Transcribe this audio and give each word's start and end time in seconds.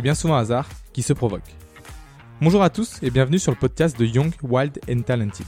est 0.00 0.02
bien 0.02 0.14
souvent 0.14 0.36
hasard 0.36 0.66
qui 0.94 1.02
se 1.02 1.12
provoque. 1.12 1.54
Bonjour 2.40 2.62
à 2.62 2.70
tous 2.70 2.98
et 3.02 3.10
bienvenue 3.10 3.38
sur 3.38 3.52
le 3.52 3.58
podcast 3.58 3.98
de 3.98 4.06
Young, 4.06 4.32
Wild 4.42 4.80
and 4.90 5.02
Talented. 5.02 5.44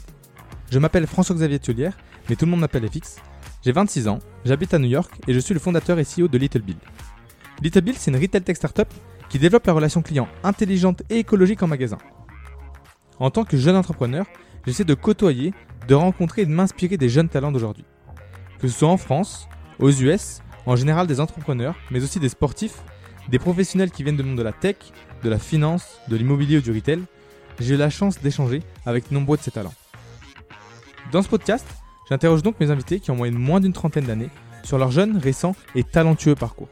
Je 0.70 0.78
m'appelle 0.78 1.06
François-Xavier 1.06 1.58
Tullière, 1.58 1.96
mais 2.28 2.36
tout 2.36 2.44
le 2.44 2.50
monde 2.50 2.60
m'appelle 2.60 2.86
FX. 2.86 3.16
J'ai 3.64 3.72
26 3.72 4.08
ans, 4.08 4.18
j'habite 4.44 4.74
à 4.74 4.78
New 4.78 4.90
York 4.90 5.10
et 5.26 5.32
je 5.32 5.38
suis 5.38 5.54
le 5.54 5.60
fondateur 5.60 5.98
et 5.98 6.04
CEO 6.04 6.28
de 6.28 6.36
Little 6.36 6.60
Bill. 6.60 6.76
Little 7.62 7.80
Bill, 7.80 7.94
c'est 7.96 8.10
une 8.10 8.20
retail 8.20 8.42
tech 8.42 8.56
startup 8.56 8.88
qui 9.30 9.38
développe 9.38 9.66
la 9.66 9.72
relation 9.72 10.02
client 10.02 10.28
intelligente 10.44 11.02
et 11.08 11.20
écologique 11.20 11.62
en 11.62 11.66
magasin. 11.66 11.96
En 13.18 13.30
tant 13.30 13.44
que 13.44 13.56
jeune 13.56 13.76
entrepreneur, 13.76 14.26
j'essaie 14.66 14.84
de 14.84 14.92
côtoyer, 14.92 15.54
de 15.88 15.94
rencontrer 15.94 16.42
et 16.42 16.46
de 16.46 16.52
m'inspirer 16.52 16.98
des 16.98 17.08
jeunes 17.08 17.30
talents 17.30 17.52
d'aujourd'hui. 17.52 17.86
Que 18.58 18.68
ce 18.68 18.78
soit 18.80 18.90
en 18.90 18.98
France, 18.98 19.48
aux 19.78 19.90
US, 19.90 20.42
en 20.66 20.76
général 20.76 21.06
des 21.06 21.20
entrepreneurs, 21.20 21.74
mais 21.90 22.04
aussi 22.04 22.20
des 22.20 22.28
sportifs, 22.28 22.82
des 23.28 23.38
professionnels 23.38 23.90
qui 23.90 24.02
viennent 24.02 24.16
du 24.16 24.22
monde 24.22 24.38
de 24.38 24.42
la 24.42 24.52
tech, 24.52 24.76
de 25.22 25.30
la 25.30 25.38
finance, 25.38 25.98
de 26.08 26.16
l'immobilier 26.16 26.58
ou 26.58 26.60
du 26.60 26.72
retail, 26.72 27.02
j'ai 27.60 27.74
eu 27.74 27.78
la 27.78 27.90
chance 27.90 28.20
d'échanger 28.20 28.62
avec 28.86 29.10
nombreux 29.10 29.36
de 29.36 29.42
ces 29.42 29.50
talents. 29.50 29.74
Dans 31.12 31.22
ce 31.22 31.28
podcast, 31.28 31.66
j'interroge 32.08 32.42
donc 32.42 32.58
mes 32.60 32.70
invités 32.70 33.00
qui 33.00 33.10
ont 33.10 33.16
moyenne 33.16 33.38
moins 33.38 33.60
d'une 33.60 33.72
trentaine 33.72 34.04
d'années 34.04 34.30
sur 34.64 34.78
leur 34.78 34.90
jeune, 34.90 35.16
récent 35.16 35.54
et 35.74 35.84
talentueux 35.84 36.34
parcours. 36.34 36.68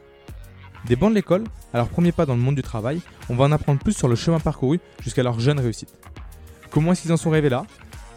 Des 0.85 0.95
bancs 0.95 1.11
de 1.11 1.15
l'école 1.15 1.43
à 1.73 1.77
leur 1.77 1.89
premier 1.89 2.11
pas 2.11 2.25
dans 2.25 2.35
le 2.35 2.41
monde 2.41 2.55
du 2.55 2.61
travail, 2.61 3.01
on 3.29 3.35
va 3.35 3.45
en 3.45 3.51
apprendre 3.51 3.79
plus 3.79 3.93
sur 3.93 4.07
le 4.07 4.15
chemin 4.15 4.39
parcouru 4.39 4.79
jusqu'à 5.01 5.23
leur 5.23 5.39
jeune 5.39 5.59
réussite. 5.59 5.93
Comment 6.71 6.91
est-ce 6.93 7.03
qu'ils 7.03 7.13
en 7.13 7.17
sont 7.17 7.31
arrivés 7.31 7.49
là? 7.49 7.65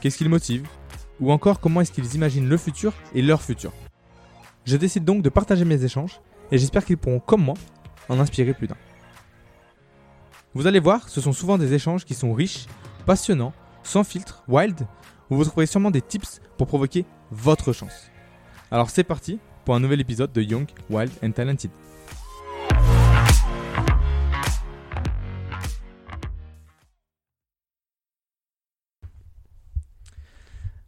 Qu'est-ce 0.00 0.16
qui 0.16 0.24
les 0.24 0.30
motive 0.30 0.66
Ou 1.20 1.30
encore 1.32 1.60
comment 1.60 1.80
est-ce 1.80 1.92
qu'ils 1.92 2.14
imaginent 2.14 2.48
le 2.48 2.56
futur 2.56 2.92
et 3.14 3.22
leur 3.22 3.42
futur? 3.42 3.72
Je 4.64 4.76
décide 4.76 5.04
donc 5.04 5.22
de 5.22 5.28
partager 5.28 5.64
mes 5.64 5.84
échanges 5.84 6.20
et 6.50 6.58
j'espère 6.58 6.84
qu'ils 6.84 6.96
pourront, 6.96 7.20
comme 7.20 7.42
moi, 7.42 7.54
en 8.08 8.20
inspirer 8.20 8.54
plus 8.54 8.66
d'un. 8.66 8.76
Vous 10.54 10.66
allez 10.66 10.80
voir, 10.80 11.08
ce 11.08 11.20
sont 11.20 11.32
souvent 11.32 11.58
des 11.58 11.74
échanges 11.74 12.04
qui 12.04 12.14
sont 12.14 12.32
riches, 12.32 12.66
passionnants, 13.06 13.52
sans 13.82 14.04
filtre, 14.04 14.44
wild, 14.48 14.86
où 15.30 15.36
vous 15.36 15.44
trouverez 15.44 15.66
sûrement 15.66 15.90
des 15.90 16.02
tips 16.02 16.40
pour 16.56 16.66
provoquer 16.66 17.04
votre 17.30 17.72
chance. 17.72 18.10
Alors 18.70 18.90
c'est 18.90 19.04
parti 19.04 19.40
pour 19.64 19.74
un 19.74 19.80
nouvel 19.80 20.00
épisode 20.00 20.32
de 20.32 20.42
Young, 20.42 20.66
Wild 20.90 21.12
and 21.22 21.32
Talented. 21.32 21.70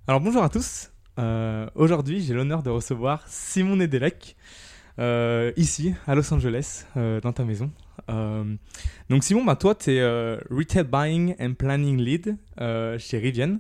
Alors 0.09 0.21
bonjour 0.21 0.45
à 0.45 0.49
tous. 0.49 0.93
Euh, 1.19 1.69
Aujourd'hui, 1.75 2.21
j'ai 2.21 2.33
l'honneur 2.35 2.63
de 2.63 2.71
recevoir 2.71 3.25
Simon 3.27 3.77
Nedelec 3.77 4.37
ici 4.99 5.95
à 6.07 6.15
Los 6.15 6.33
Angeles, 6.33 6.87
euh, 6.97 7.21
dans 7.21 7.33
ta 7.33 7.45
maison. 7.45 7.71
Euh, 8.09 8.45
donc 9.11 9.25
Simon, 9.25 9.45
bah, 9.45 9.57
toi, 9.57 9.75
tu 9.75 9.93
es 9.93 10.03
Retail 10.51 10.85
Buying 10.85 11.35
and 11.41 11.55
Planning 11.55 12.01
Lead 12.01 12.37
chez 12.99 13.19
Rivian, 13.19 13.59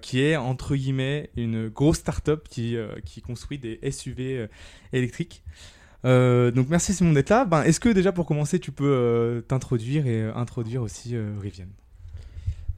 qui 0.00 0.22
est 0.22 0.36
entre 0.36 0.74
guillemets 0.76 1.30
une 1.36 1.68
grosse 1.68 1.98
startup 1.98 2.48
qui, 2.48 2.76
qui 3.04 3.20
construit 3.20 3.58
des 3.58 3.78
SUV 3.90 4.48
électriques. 4.92 5.42
donc 6.04 6.68
merci 6.68 6.94
Simon 6.94 7.12
d'être 7.12 7.30
là. 7.30 7.44
Ben, 7.44 7.62
Est-ce 7.62 7.80
que 7.80 7.90
déjà 7.90 8.12
pour 8.12 8.26
commencer, 8.26 8.58
tu 8.58 8.72
peux 8.72 9.44
t'introduire 9.48 10.06
et 10.06 10.22
introduire 10.22 10.82
aussi 10.82 11.14
Rivian? 11.40 11.66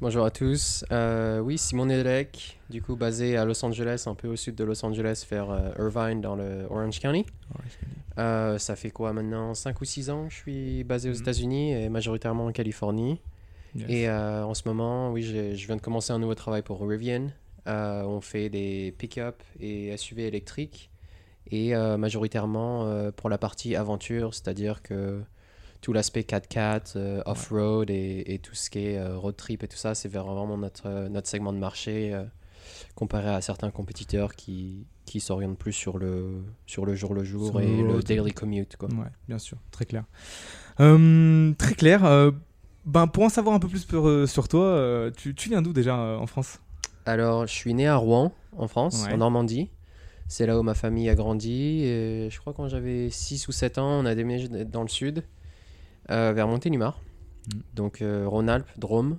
Bonjour 0.01 0.25
à 0.25 0.31
tous. 0.31 0.85
Euh, 0.93 1.41
oui, 1.41 1.59
Simon 1.59 1.87
Nedelec, 1.87 2.61
du 2.71 2.81
coup 2.81 2.95
basé 2.95 3.37
à 3.37 3.45
Los 3.45 3.65
Angeles, 3.65 4.05
un 4.07 4.15
peu 4.15 4.29
au 4.29 4.37
sud 4.37 4.55
de 4.55 4.63
Los 4.63 4.85
Angeles, 4.85 5.27
vers 5.29 5.51
euh, 5.51 5.71
Irvine 5.79 6.21
dans 6.21 6.37
le 6.37 6.67
Orange 6.71 7.01
County. 7.01 7.27
Euh, 8.19 8.59
ça 8.59 8.77
fait 8.77 8.91
quoi 8.91 9.13
maintenant 9.13 9.55
5 9.55 9.81
ou 9.81 9.85
6 9.85 10.11
ans 10.11 10.27
que 10.29 10.31
je 10.33 10.37
suis 10.37 10.85
basé 10.85 11.09
aux 11.11 11.15
Mhm. 11.15 11.21
États-Unis 11.23 11.73
et 11.73 11.89
majoritairement 11.89 12.47
en 12.47 12.53
Californie. 12.53 13.21
Yes. 13.75 13.87
Et 13.89 14.09
euh, 14.09 14.45
en 14.45 14.55
ce 14.55 14.63
moment, 14.67 15.11
oui, 15.11 15.23
je 15.23 15.67
viens 15.67 15.77
de 15.77 15.81
commencer 15.81 16.13
un 16.13 16.19
nouveau 16.21 16.35
travail 16.37 16.63
pour 16.63 16.81
Rivian. 16.81 17.29
On 17.67 18.21
fait 18.23 18.49
des 18.49 18.95
pick-up 18.97 19.43
et 19.61 19.95
SUV 19.97 20.27
électriques 20.29 20.91
et 21.51 21.75
majoritairement 21.75 23.11
pour 23.15 23.29
la 23.29 23.37
partie 23.37 23.77
aventure, 23.77 24.33
c'est-à-dire 24.33 24.81
que 24.81 25.21
tout 25.81 25.93
l'aspect 25.93 26.23
4x4, 26.23 26.93
euh, 26.97 27.23
off-road 27.27 27.91
et, 27.91 28.25
et 28.27 28.39
tout 28.39 28.55
ce 28.55 28.69
qui 28.71 28.81
est 28.81 28.99
euh, 28.99 29.17
road 29.17 29.37
trip 29.37 29.63
et 29.63 29.69
tout 29.69 29.77
ça, 29.77 29.95
c'est 29.95 30.09
vraiment 30.09 30.57
notre, 30.59 30.87
euh, 30.87 31.09
notre 31.09 31.29
segment 31.29 31.53
de 31.53 31.59
marché 31.59 32.19
comparé 32.95 33.29
à 33.29 33.41
certains 33.41 33.71
compétiteurs 33.71 34.35
qui, 34.35 34.87
qui 35.05 35.21
s'orientent 35.21 35.59
plus 35.59 35.73
sur 35.73 35.99
le, 35.99 36.43
sur 36.67 36.85
le 36.85 36.95
jour 36.95 37.15
le 37.15 37.25
jour 37.25 37.47
Sur 37.51 37.59
le 37.61 37.65
et 37.65 37.83
le 37.83 37.93
road. 37.95 38.05
daily 38.05 38.33
commute. 38.33 38.77
Quoi. 38.77 38.89
Ouais, 38.91 39.07
bien 39.29 39.39
sûr, 39.39 39.57
très 39.71 39.85
clair. 39.87 40.05
Euh, 40.81 41.53
très 41.59 41.75
clair. 41.75 42.03
ben, 42.85 43.07
pour 43.07 43.25
en 43.25 43.29
savoir 43.29 43.55
un 43.55 43.59
peu 43.59 43.69
plus 43.69 43.87
sur, 43.87 44.29
sur 44.29 44.49
toi, 44.49 45.11
tu, 45.17 45.35
tu 45.35 45.49
viens 45.49 45.63
d'où 45.63 45.73
déjà 45.73 45.97
en 45.97 46.27
France? 46.27 46.61
Alors, 47.07 47.47
je 47.47 47.55
suis 47.55 47.73
né 47.73 47.87
à 47.89 47.97
Rouen, 47.97 48.33
en 48.57 48.69
France, 48.69 49.05
Ouais. 49.07 49.15
en 49.15 49.19
Normandie. 49.19 49.71
C'est 50.27 50.45
là 50.45 50.59
où 50.59 50.63
ma 50.63 50.75
famille 50.75 51.09
a 51.09 51.15
grandi. 51.15 51.83
Et 51.85 52.29
je 52.31 52.39
crois 52.39 52.53
quand 52.53 52.69
j'avais 52.69 53.09
6 53.09 53.49
ou 53.49 53.53
7 53.53 53.79
ans, 53.79 53.89
on 54.01 54.05
a 54.05 54.15
déménagé 54.15 54.49
dans 54.67 54.83
le 54.83 54.89
sud, 54.89 55.25
vers 56.09 56.49
Montélimar. 56.49 57.01
Mm. 57.47 57.61
Donc, 57.75 58.03
euh, 58.03 58.27
Rhône-Alpes, 58.27 58.71
Drôme. 58.77 59.19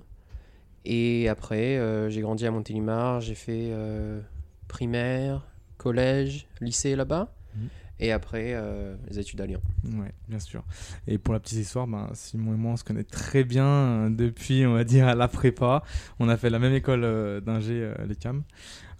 Et 0.84 1.28
après, 1.28 1.76
euh, 1.76 2.08
j'ai 2.08 2.20
grandi 2.20 2.46
à 2.46 2.50
Montélimar. 2.50 3.20
J'ai 3.20 3.34
fait 3.34 3.68
euh, 3.70 4.20
primaire, 4.68 5.46
collège, 5.76 6.46
lycée 6.60 6.96
là-bas. 6.96 7.34
Mm. 7.54 7.66
Et 8.02 8.12
après, 8.12 8.54
euh, 8.54 8.96
les 9.10 9.18
études 9.18 9.42
à 9.42 9.46
Lyon. 9.46 9.60
Ouais, 9.84 10.12
bien 10.26 10.38
sûr. 10.38 10.64
Et 11.06 11.18
pour 11.18 11.34
la 11.34 11.40
petite 11.40 11.58
histoire, 11.58 11.86
ben, 11.86 12.08
Simon 12.14 12.54
et 12.54 12.56
moi, 12.56 12.72
on 12.72 12.76
se 12.76 12.84
connaît 12.84 13.04
très 13.04 13.44
bien 13.44 13.66
euh, 13.66 14.08
depuis, 14.08 14.64
on 14.64 14.72
va 14.72 14.84
dire, 14.84 15.06
à 15.06 15.14
la 15.14 15.28
prépa. 15.28 15.82
On 16.18 16.30
a 16.30 16.38
fait 16.38 16.48
la 16.48 16.58
même 16.58 16.72
école 16.72 17.04
euh, 17.04 17.40
d'ingé, 17.42 17.74
euh, 17.74 17.94
les 18.08 18.14
CAM. 18.14 18.42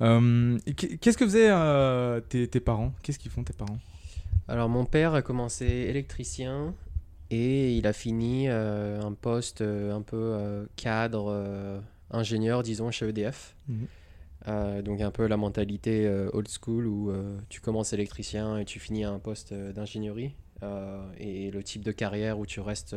Euh, 0.02 0.58
Qu'est-ce 0.76 1.16
que 1.16 1.24
faisaient 1.24 1.50
euh, 1.50 2.20
tes, 2.20 2.46
tes 2.46 2.60
parents? 2.60 2.92
Qu'est-ce 3.02 3.18
qu'ils 3.18 3.30
font 3.30 3.42
tes 3.42 3.54
parents? 3.54 3.78
Alors 4.48 4.68
mon 4.68 4.84
père 4.84 5.14
a 5.14 5.22
commencé 5.22 5.64
électricien 5.64 6.74
et 7.30 7.76
il 7.76 7.86
a 7.86 7.92
fini 7.92 8.48
euh, 8.48 9.00
un 9.00 9.12
poste 9.12 9.60
euh, 9.60 9.94
un 9.94 10.02
peu 10.02 10.16
euh, 10.16 10.66
cadre, 10.76 11.80
ingénieur, 12.10 12.62
disons, 12.62 12.90
chez 12.90 13.08
EDF. 13.08 13.54
Mhm. 13.68 13.86
Donc 14.84 15.00
un 15.02 15.10
peu 15.10 15.26
la 15.26 15.36
mentalité 15.36 16.08
old 16.32 16.48
school 16.48 16.86
où 16.86 17.12
tu 17.50 17.60
commences 17.60 17.92
électricien 17.92 18.56
et 18.58 18.64
tu 18.64 18.80
finis 18.80 19.04
à 19.04 19.10
un 19.10 19.18
poste 19.18 19.52
d'ingénierie 19.52 20.34
et 21.18 21.50
le 21.50 21.62
type 21.62 21.84
de 21.84 21.92
carrière 21.92 22.38
où 22.38 22.46
tu 22.46 22.60
restes 22.60 22.96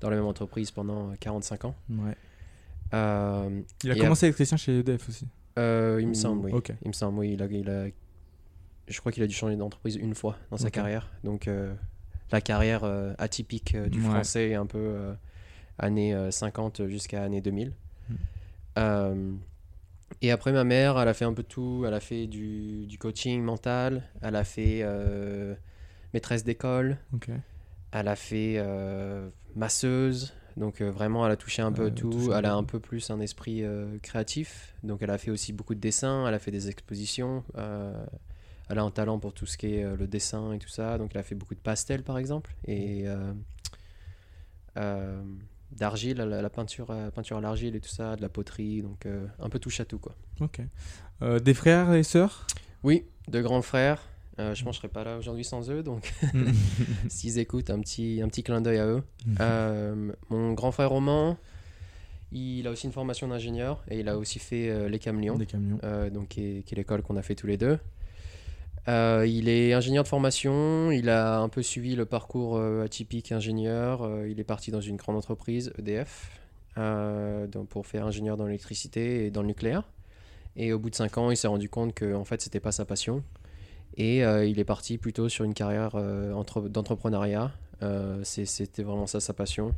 dans 0.00 0.08
la 0.10 0.16
même 0.16 0.26
entreprise 0.26 0.70
pendant 0.70 1.12
45 1.18 1.64
ans. 1.64 1.74
Ouais. 1.90 2.16
Il 2.92 3.90
a 3.90 3.94
commencé 3.96 4.26
électricien 4.26 4.56
chez 4.56 4.78
EDF 4.78 5.08
aussi. 5.08 5.26
il 5.56 5.62
me 5.62 6.10
Ou- 6.10 6.14
semble, 6.14 6.46
oui. 6.46 6.52
ok. 6.52 6.72
Il 6.82 6.88
me 6.88 6.92
semble, 6.92 7.18
oui. 7.18 7.32
Il 7.34 7.42
a, 7.42 7.46
il 7.46 7.68
a- 7.68 7.86
je 8.88 9.00
crois 9.00 9.10
qu'il 9.12 9.22
a 9.22 9.26
dû 9.26 9.34
changer 9.34 9.56
d'entreprise 9.56 9.96
une 9.96 10.14
fois 10.14 10.36
dans 10.50 10.56
sa 10.56 10.70
carrière. 10.70 11.10
Donc, 11.24 11.48
la 12.32 12.40
carrière 12.40 12.84
euh, 12.84 13.12
atypique 13.18 13.74
euh, 13.74 13.88
du 13.88 13.98
Ouais. 14.00 14.08
français, 14.08 14.54
un 14.54 14.66
peu 14.66 14.78
euh, 14.78 15.14
années 15.78 16.14
euh, 16.14 16.30
50 16.30 16.86
jusqu'à 16.88 17.22
années 17.22 17.40
2000. 17.40 17.72
Mm. 18.08 19.36
Et 20.22 20.30
après, 20.30 20.52
ma 20.52 20.64
mère, 20.64 20.98
elle 20.98 21.08
a 21.08 21.14
fait 21.14 21.24
un 21.24 21.32
peu 21.34 21.42
tout. 21.42 21.84
Elle 21.86 21.94
a 21.94 22.00
fait 22.00 22.26
du, 22.26 22.86
du 22.86 22.98
coaching 22.98 23.42
mental. 23.42 24.02
Elle 24.22 24.36
a 24.36 24.44
fait 24.44 24.84
maîtresse 26.12 26.44
d'école. 26.44 26.96
Elle 27.92 28.08
a 28.08 28.16
fait 28.16 28.62
masseuse. 29.54 30.32
Donc 30.56 30.80
euh, 30.80 30.90
vraiment, 30.90 31.24
elle 31.24 31.32
a 31.32 31.36
touché 31.36 31.62
un 31.62 31.72
peu 31.72 31.90
tout. 31.90 32.10
touché 32.10 32.32
Elle 32.36 32.44
a 32.46 32.54
un 32.54 32.64
peu 32.64 32.80
plus 32.80 33.10
un 33.10 33.20
esprit 33.20 33.62
euh, 33.62 33.98
créatif. 34.02 34.74
Donc 34.82 35.00
elle 35.02 35.10
a 35.10 35.18
fait 35.18 35.30
aussi 35.30 35.52
beaucoup 35.52 35.74
de 35.74 35.80
dessins. 35.80 36.26
Elle 36.26 36.34
a 36.34 36.38
fait 36.38 36.50
des 36.50 36.68
expositions. 36.68 37.44
Elle 38.70 38.78
a 38.78 38.82
un 38.82 38.90
talent 38.90 39.18
pour 39.18 39.32
tout 39.34 39.46
ce 39.46 39.58
qui 39.58 39.74
est 39.74 39.84
euh, 39.84 39.96
le 39.96 40.06
dessin 40.06 40.52
et 40.52 40.58
tout 40.58 40.68
ça. 40.68 40.96
Donc 40.98 41.10
elle 41.14 41.20
a 41.20 41.24
fait 41.24 41.34
beaucoup 41.34 41.54
de 41.54 41.60
pastels, 41.60 42.02
par 42.02 42.18
exemple. 42.18 42.54
Et 42.66 43.06
euh, 43.06 43.32
euh, 44.76 45.22
d'argile, 45.72 46.18
la, 46.18 46.40
la 46.40 46.50
peinture, 46.50 46.94
peinture 47.14 47.36
à 47.38 47.40
l'argile 47.40 47.76
et 47.76 47.80
tout 47.80 47.88
ça, 47.88 48.16
de 48.16 48.22
la 48.22 48.28
poterie. 48.28 48.82
Donc 48.82 49.06
un 49.38 49.48
peu 49.48 49.58
touche 49.58 49.80
à 49.80 49.84
tout, 49.84 49.98
quoi. 49.98 50.14
Ok. 50.40 50.60
Des 51.42 51.54
frères 51.54 51.92
et 51.92 52.02
sœurs? 52.02 52.46
Oui, 52.82 53.04
deux 53.28 53.42
grands 53.42 53.62
frères. 53.62 54.00
Euh, 54.40 54.54
je 54.54 54.64
pense 54.64 54.78
que 54.78 54.86
je 54.86 54.88
serais 54.88 54.92
pas 54.92 55.04
là 55.04 55.18
aujourd'hui 55.18 55.44
sans 55.44 55.70
eux. 55.70 55.82
Donc 55.82 56.12
s'ils 57.08 57.38
écoutent, 57.38 57.70
un 57.70 57.80
petit, 57.80 58.20
un 58.22 58.28
petit 58.28 58.42
clin 58.42 58.60
d'œil 58.60 58.78
à 58.78 58.86
eux. 58.86 59.02
Euh, 59.40 60.12
mon 60.30 60.52
grand 60.54 60.72
frère 60.72 60.90
Roman, 60.90 61.36
il 62.32 62.66
a 62.66 62.70
aussi 62.70 62.86
une 62.86 62.92
formation 62.92 63.28
d'ingénieur 63.28 63.82
et 63.88 64.00
il 64.00 64.08
a 64.08 64.16
aussi 64.16 64.38
fait 64.38 64.70
euh, 64.70 64.88
Des 64.88 64.98
camions. 64.98 65.36
donc 66.12 66.28
qui 66.28 66.58
est, 66.58 66.62
qui 66.62 66.74
est 66.74 66.76
l'école 66.76 67.02
qu'on 67.02 67.16
a 67.16 67.22
fait 67.22 67.34
tous 67.34 67.46
les 67.46 67.56
deux. 67.56 67.78
Euh, 68.88 69.26
il 69.28 69.48
est 69.48 69.72
ingénieur 69.72 70.04
de 70.04 70.08
formation, 70.08 70.90
il 70.90 71.10
a 71.10 71.38
un 71.40 71.48
peu 71.48 71.62
suivi 71.62 71.96
le 71.96 72.06
parcours 72.06 72.56
euh, 72.56 72.84
atypique 72.84 73.30
ingénieur, 73.30 74.02
euh, 74.02 74.28
il 74.28 74.40
est 74.40 74.44
parti 74.44 74.70
dans 74.70 74.80
une 74.80 74.96
grande 74.96 75.16
entreprise, 75.16 75.72
EDF, 75.78 76.30
pour 77.68 77.86
faire 77.86 78.06
ingénieur 78.06 78.36
dans 78.36 78.46
l'électricité 78.46 79.26
et 79.26 79.30
dans 79.30 79.42
le 79.42 79.48
nucléaire. 79.48 79.84
Et 80.56 80.72
au 80.72 80.78
bout 80.78 80.90
de 80.90 80.94
5 80.94 81.18
ans, 81.18 81.30
il 81.30 81.36
s'est 81.36 81.48
rendu 81.48 81.68
compte 81.68 81.94
que 81.94 82.14
en 82.14 82.24
fait, 82.24 82.40
c'était 82.40 82.60
pas 82.60 82.72
sa 82.72 82.84
passion. 82.84 83.22
Et 83.96 84.20
il 84.20 84.58
est 84.58 84.64
parti 84.64 84.96
plutôt 84.96 85.28
sur 85.28 85.44
une 85.44 85.52
carrière 85.52 85.94
entre- 86.34 86.68
d'entrepreneuriat 86.68 87.52
C'était 88.22 88.82
vraiment 88.82 89.06
ça 89.06 89.20
sa 89.20 89.34
passion. 89.34 89.74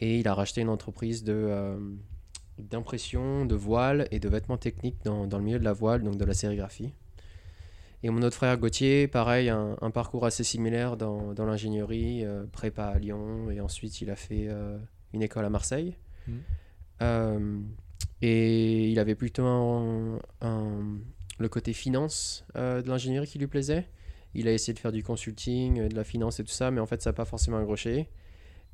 Et 0.00 0.20
il 0.20 0.28
a 0.28 0.34
racheté 0.34 0.60
une 0.60 0.68
entreprise 0.68 1.24
de, 1.24 1.76
d'impression, 2.58 3.44
de 3.44 3.54
voile 3.56 4.06
et 4.12 4.20
de 4.20 4.28
vêtements 4.28 4.58
techniques 4.58 5.02
dans, 5.04 5.26
dans 5.26 5.38
le 5.38 5.44
milieu 5.44 5.58
de 5.58 5.64
la 5.64 5.72
voile, 5.72 6.04
donc 6.04 6.16
de 6.16 6.24
la 6.24 6.34
sérigraphie. 6.34 6.92
Et 8.04 8.10
mon 8.10 8.22
autre 8.22 8.36
frère 8.36 8.56
Gauthier, 8.58 9.08
pareil, 9.08 9.48
un, 9.48 9.76
un 9.80 9.90
parcours 9.90 10.24
assez 10.24 10.44
similaire 10.44 10.96
dans, 10.96 11.34
dans 11.34 11.44
l'ingénierie, 11.46 12.24
euh, 12.24 12.44
prépa 12.52 12.84
à 12.84 12.98
Lyon, 12.98 13.50
et 13.50 13.60
ensuite 13.60 14.00
il 14.00 14.10
a 14.10 14.16
fait 14.16 14.46
euh, 14.48 14.78
une 15.12 15.22
école 15.22 15.44
à 15.44 15.50
Marseille. 15.50 15.96
Mhm. 16.28 16.40
Euh, 17.02 17.58
et 18.22 18.88
il 18.90 18.98
avait 18.98 19.14
plutôt 19.14 19.44
un- 19.44 20.18
un- 20.40 20.98
le 21.38 21.48
côté 21.48 21.72
finance 21.72 22.44
de 22.56 22.82
l'ingénierie 22.88 23.26
qui 23.28 23.38
lui 23.38 23.46
plaisait. 23.46 23.88
Il 24.34 24.46
a 24.48 24.52
essayé 24.52 24.74
de 24.74 24.78
faire 24.78 24.92
du 24.92 25.02
consulting, 25.02 25.88
de 25.88 25.94
la 25.94 26.04
finance 26.04 26.38
et 26.40 26.44
tout 26.44 26.50
ça, 26.50 26.70
mais 26.70 26.80
en 26.80 26.86
fait 26.86 27.00
ça 27.02 27.10
n'a 27.10 27.14
pas 27.14 27.24
forcément 27.24 27.58
accroché. 27.58 28.08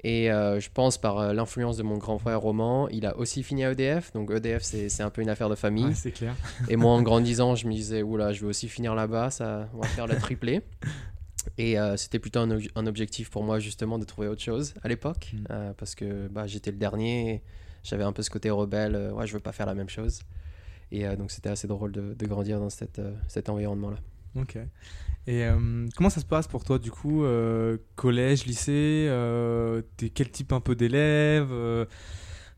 Et 0.07 0.31
euh, 0.31 0.61
je 0.61 0.69
pense 0.71 0.99
par 0.99 1.19
euh, 1.19 1.33
l'influence 1.33 1.79
de 1.79 1.83
mon 1.83 1.97
grand 1.97 2.19
frère 2.19 2.39
Roman, 2.41 2.89
il 2.91 3.07
a 3.07 3.17
aussi 3.17 3.43
fini 3.43 3.65
à 3.65 3.73
EDF. 3.73 4.13
Donc 4.13 4.31
EDF, 4.31 4.63
c'est 4.63 5.01
un 5.03 5.09
peu 5.09 5.23
une 5.23 5.31
affaire 5.31 5.49
de 5.49 5.55
famille. 5.55 5.87
Ouais, 5.87 5.95
c'est 5.95 6.13
clair. 6.13 6.35
Et 6.69 6.77
moi, 6.77 6.93
en 6.93 7.01
grandissant, 7.03 7.55
je 7.55 7.67
me 7.67 7.73
disais, 7.73 8.03
oula, 8.03 8.33
je 8.35 8.43
vais 8.43 8.47
aussi 8.49 8.69
finir 8.69 8.95
là-bas, 8.95 9.31
ça, 9.31 9.69
on 9.73 9.79
va 9.79 9.89
faire 9.89 10.07
la 10.07 10.17
triplée. 10.17 10.61
Et 11.59 11.79
euh, 11.79 11.97
c'était 11.97 12.19
plutôt 12.19 12.41
un, 12.41 12.51
ob- 12.51 12.63
un 12.75 12.87
objectif 12.87 13.31
pour 13.31 13.45
moi, 13.45 13.59
justement, 13.61 13.99
de 13.99 14.05
trouver 14.05 14.29
autre 14.29 14.43
chose 14.43 14.75
à 14.83 14.89
l'époque. 14.89 15.33
Mm. 15.35 15.73
parce 15.79 15.95
que 15.95 16.29
bah, 16.29 16.47
j'étais 16.47 16.71
le 16.71 16.77
dernier, 16.79 17.43
j'avais 17.83 18.05
un 18.05 18.13
peu 18.13 18.23
ce 18.23 18.31
côté 18.31 18.51
rebelle, 18.51 19.11
ouais, 19.15 19.27
je 19.27 19.33
veux 19.33 19.41
pas 19.41 19.53
faire 19.53 19.67
la 19.67 19.75
même 19.75 19.89
chose. 19.89 20.21
Et 20.93 21.05
donc, 21.17 21.31
c'était 21.31 21.49
assez 21.49 21.67
drôle 21.67 21.93
de, 21.93 22.15
de 22.15 22.27
grandir 22.27 22.61
dans 22.61 22.71
cette, 22.71 23.01
cet 23.27 23.49
environnement-là. 23.49 23.97
Ok. 24.37 24.59
Et 25.27 25.45
euh, 25.45 25.87
comment 25.97 26.11
ça 26.11 26.21
se 26.21 26.27
passe 26.27 26.47
pour 26.47 26.65
toi 26.65 26.79
du 26.79 26.91
coup 26.91 27.25
euh, 27.25 27.79
Collège, 27.97 28.45
lycée 28.45 29.07
euh, 29.09 29.81
T'es 29.97 30.11
quel 30.11 30.31
type 30.31 30.53
un 30.53 30.61
peu 30.61 30.75
d'élève 30.75 31.51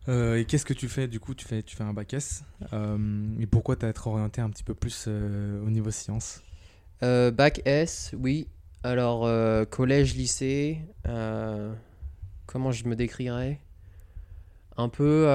Et 0.08 0.44
qu'est-ce 0.46 0.64
que 0.64 0.74
tu 0.74 0.88
fais 0.88 1.06
du 1.06 1.20
coup 1.20 1.34
tu 1.34 1.46
fais, 1.46 1.62
tu 1.62 1.76
fais 1.76 1.84
un 1.84 1.92
bac 1.92 2.12
S. 2.14 2.44
Et 3.40 3.46
pourquoi 3.46 3.76
t'as 3.76 3.88
être 3.88 4.06
orienté 4.06 4.40
un 4.40 4.50
petit 4.50 4.64
peu 4.64 4.74
plus 4.74 5.06
au 5.06 5.70
niveau 5.70 5.90
sciences? 5.90 6.42
Bac 7.00 7.62
S, 7.64 8.14
oui. 8.18 8.48
Alors, 8.82 9.28
collège, 9.70 10.14
lycée, 10.14 10.80
comment 12.46 12.72
je 12.72 12.86
me 12.86 12.96
décrirais? 12.96 13.60
Un 14.76 14.88
peu, 14.88 15.26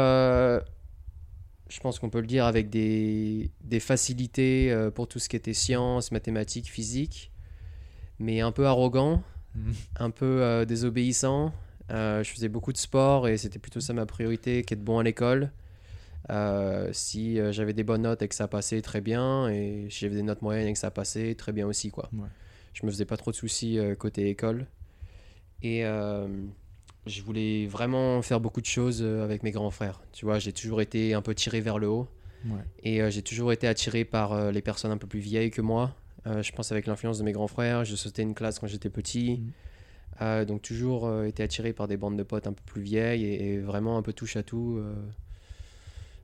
je 1.71 1.79
pense 1.79 1.99
qu'on 1.99 2.09
peut 2.09 2.19
le 2.19 2.27
dire, 2.27 2.45
avec 2.45 2.69
des, 2.69 3.49
des 3.63 3.79
facilités 3.79 4.71
euh, 4.71 4.91
pour 4.91 5.07
tout 5.07 5.19
ce 5.19 5.29
qui 5.29 5.37
était 5.37 5.53
sciences, 5.53 6.11
mathématiques, 6.11 6.69
physique, 6.69 7.31
mais 8.19 8.41
un 8.41 8.51
peu 8.51 8.67
arrogant, 8.67 9.23
Mhm. 9.55 9.73
un 9.99 10.11
peu 10.11 10.41
euh, 10.41 10.63
désobéissant. 10.65 11.53
Euh, 11.89 12.23
je 12.23 12.31
faisais 12.31 12.47
beaucoup 12.47 12.71
de 12.71 12.77
sport 12.77 13.27
et 13.27 13.37
c'était 13.37 13.59
plutôt 13.59 13.81
ça 13.81 13.91
ma 13.93 14.05
priorité, 14.05 14.63
qu'être 14.63 14.83
bon 14.83 14.99
à 14.99 15.03
l'école. 15.03 15.51
Si 16.93 17.37
j'avais 17.51 17.73
des 17.73 17.83
bonnes 17.83 18.03
notes 18.03 18.21
et 18.21 18.27
que 18.29 18.35
ça 18.35 18.47
passait 18.47 18.81
très 18.81 19.01
bien, 19.01 19.49
et 19.49 19.87
si 19.89 19.99
j'avais 19.99 20.15
des 20.15 20.23
notes 20.23 20.41
moyennes 20.41 20.67
et 20.67 20.73
que 20.73 20.79
ça 20.79 20.91
passait 20.91 21.35
très 21.35 21.51
bien 21.51 21.67
aussi, 21.67 21.89
quoi. 21.91 22.09
Ouais. 22.13 22.29
Je 22.73 22.85
me 22.85 22.91
faisais 22.91 23.03
pas 23.03 23.17
trop 23.17 23.31
de 23.31 23.35
soucis 23.35 23.77
côté 23.99 24.29
école. 24.29 24.67
Et 25.63 25.83
je 27.07 27.21
voulais 27.21 27.65
vraiment 27.65 28.21
faire 28.21 28.39
beaucoup 28.39 28.61
de 28.61 28.65
choses 28.65 29.01
euh, 29.01 29.23
avec 29.23 29.43
mes 29.43 29.51
grands 29.51 29.71
frères. 29.71 30.01
Tu 30.11 30.25
vois, 30.25 30.39
j'ai 30.39 30.53
toujours 30.53 30.81
été 30.81 31.13
un 31.13 31.21
peu 31.21 31.33
tiré 31.33 31.61
vers 31.61 31.79
le 31.79 31.87
haut. 31.87 32.07
Ouais. 32.45 32.61
Et 32.83 33.01
euh, 33.01 33.09
j'ai 33.09 33.21
toujours 33.21 33.51
été 33.51 33.67
attiré 33.67 34.05
par 34.05 34.33
euh, 34.33 34.51
les 34.51 34.61
personnes 34.61 34.91
un 34.91 34.97
peu 34.97 35.07
plus 35.07 35.19
vieilles 35.19 35.51
que 35.51 35.61
moi. 35.61 35.95
Euh, 36.27 36.43
je 36.43 36.51
pense 36.51 36.71
avec 36.71 36.85
l'influence 36.85 37.17
de 37.17 37.23
mes 37.23 37.31
grands 37.31 37.47
frères, 37.47 37.83
je 37.85 37.95
sautais 37.95 38.21
une 38.21 38.35
classe 38.35 38.59
quand 38.59 38.67
j'étais 38.67 38.89
petit. 38.89 39.41
Euh, 40.21 40.45
donc 40.45 40.61
toujours 40.61 41.23
été 41.23 41.41
attiré 41.41 41.73
par 41.73 41.87
des 41.87 41.97
bandes 41.97 42.17
de 42.17 42.23
potes 42.23 42.45
un 42.45 42.53
peu 42.53 42.61
plus 42.65 42.81
vieilles 42.81 43.25
et, 43.25 43.53
et 43.53 43.59
vraiment 43.59 43.97
un 43.97 44.01
peu 44.03 44.13
touche 44.13 44.35
à 44.35 44.43
tout. 44.43 44.79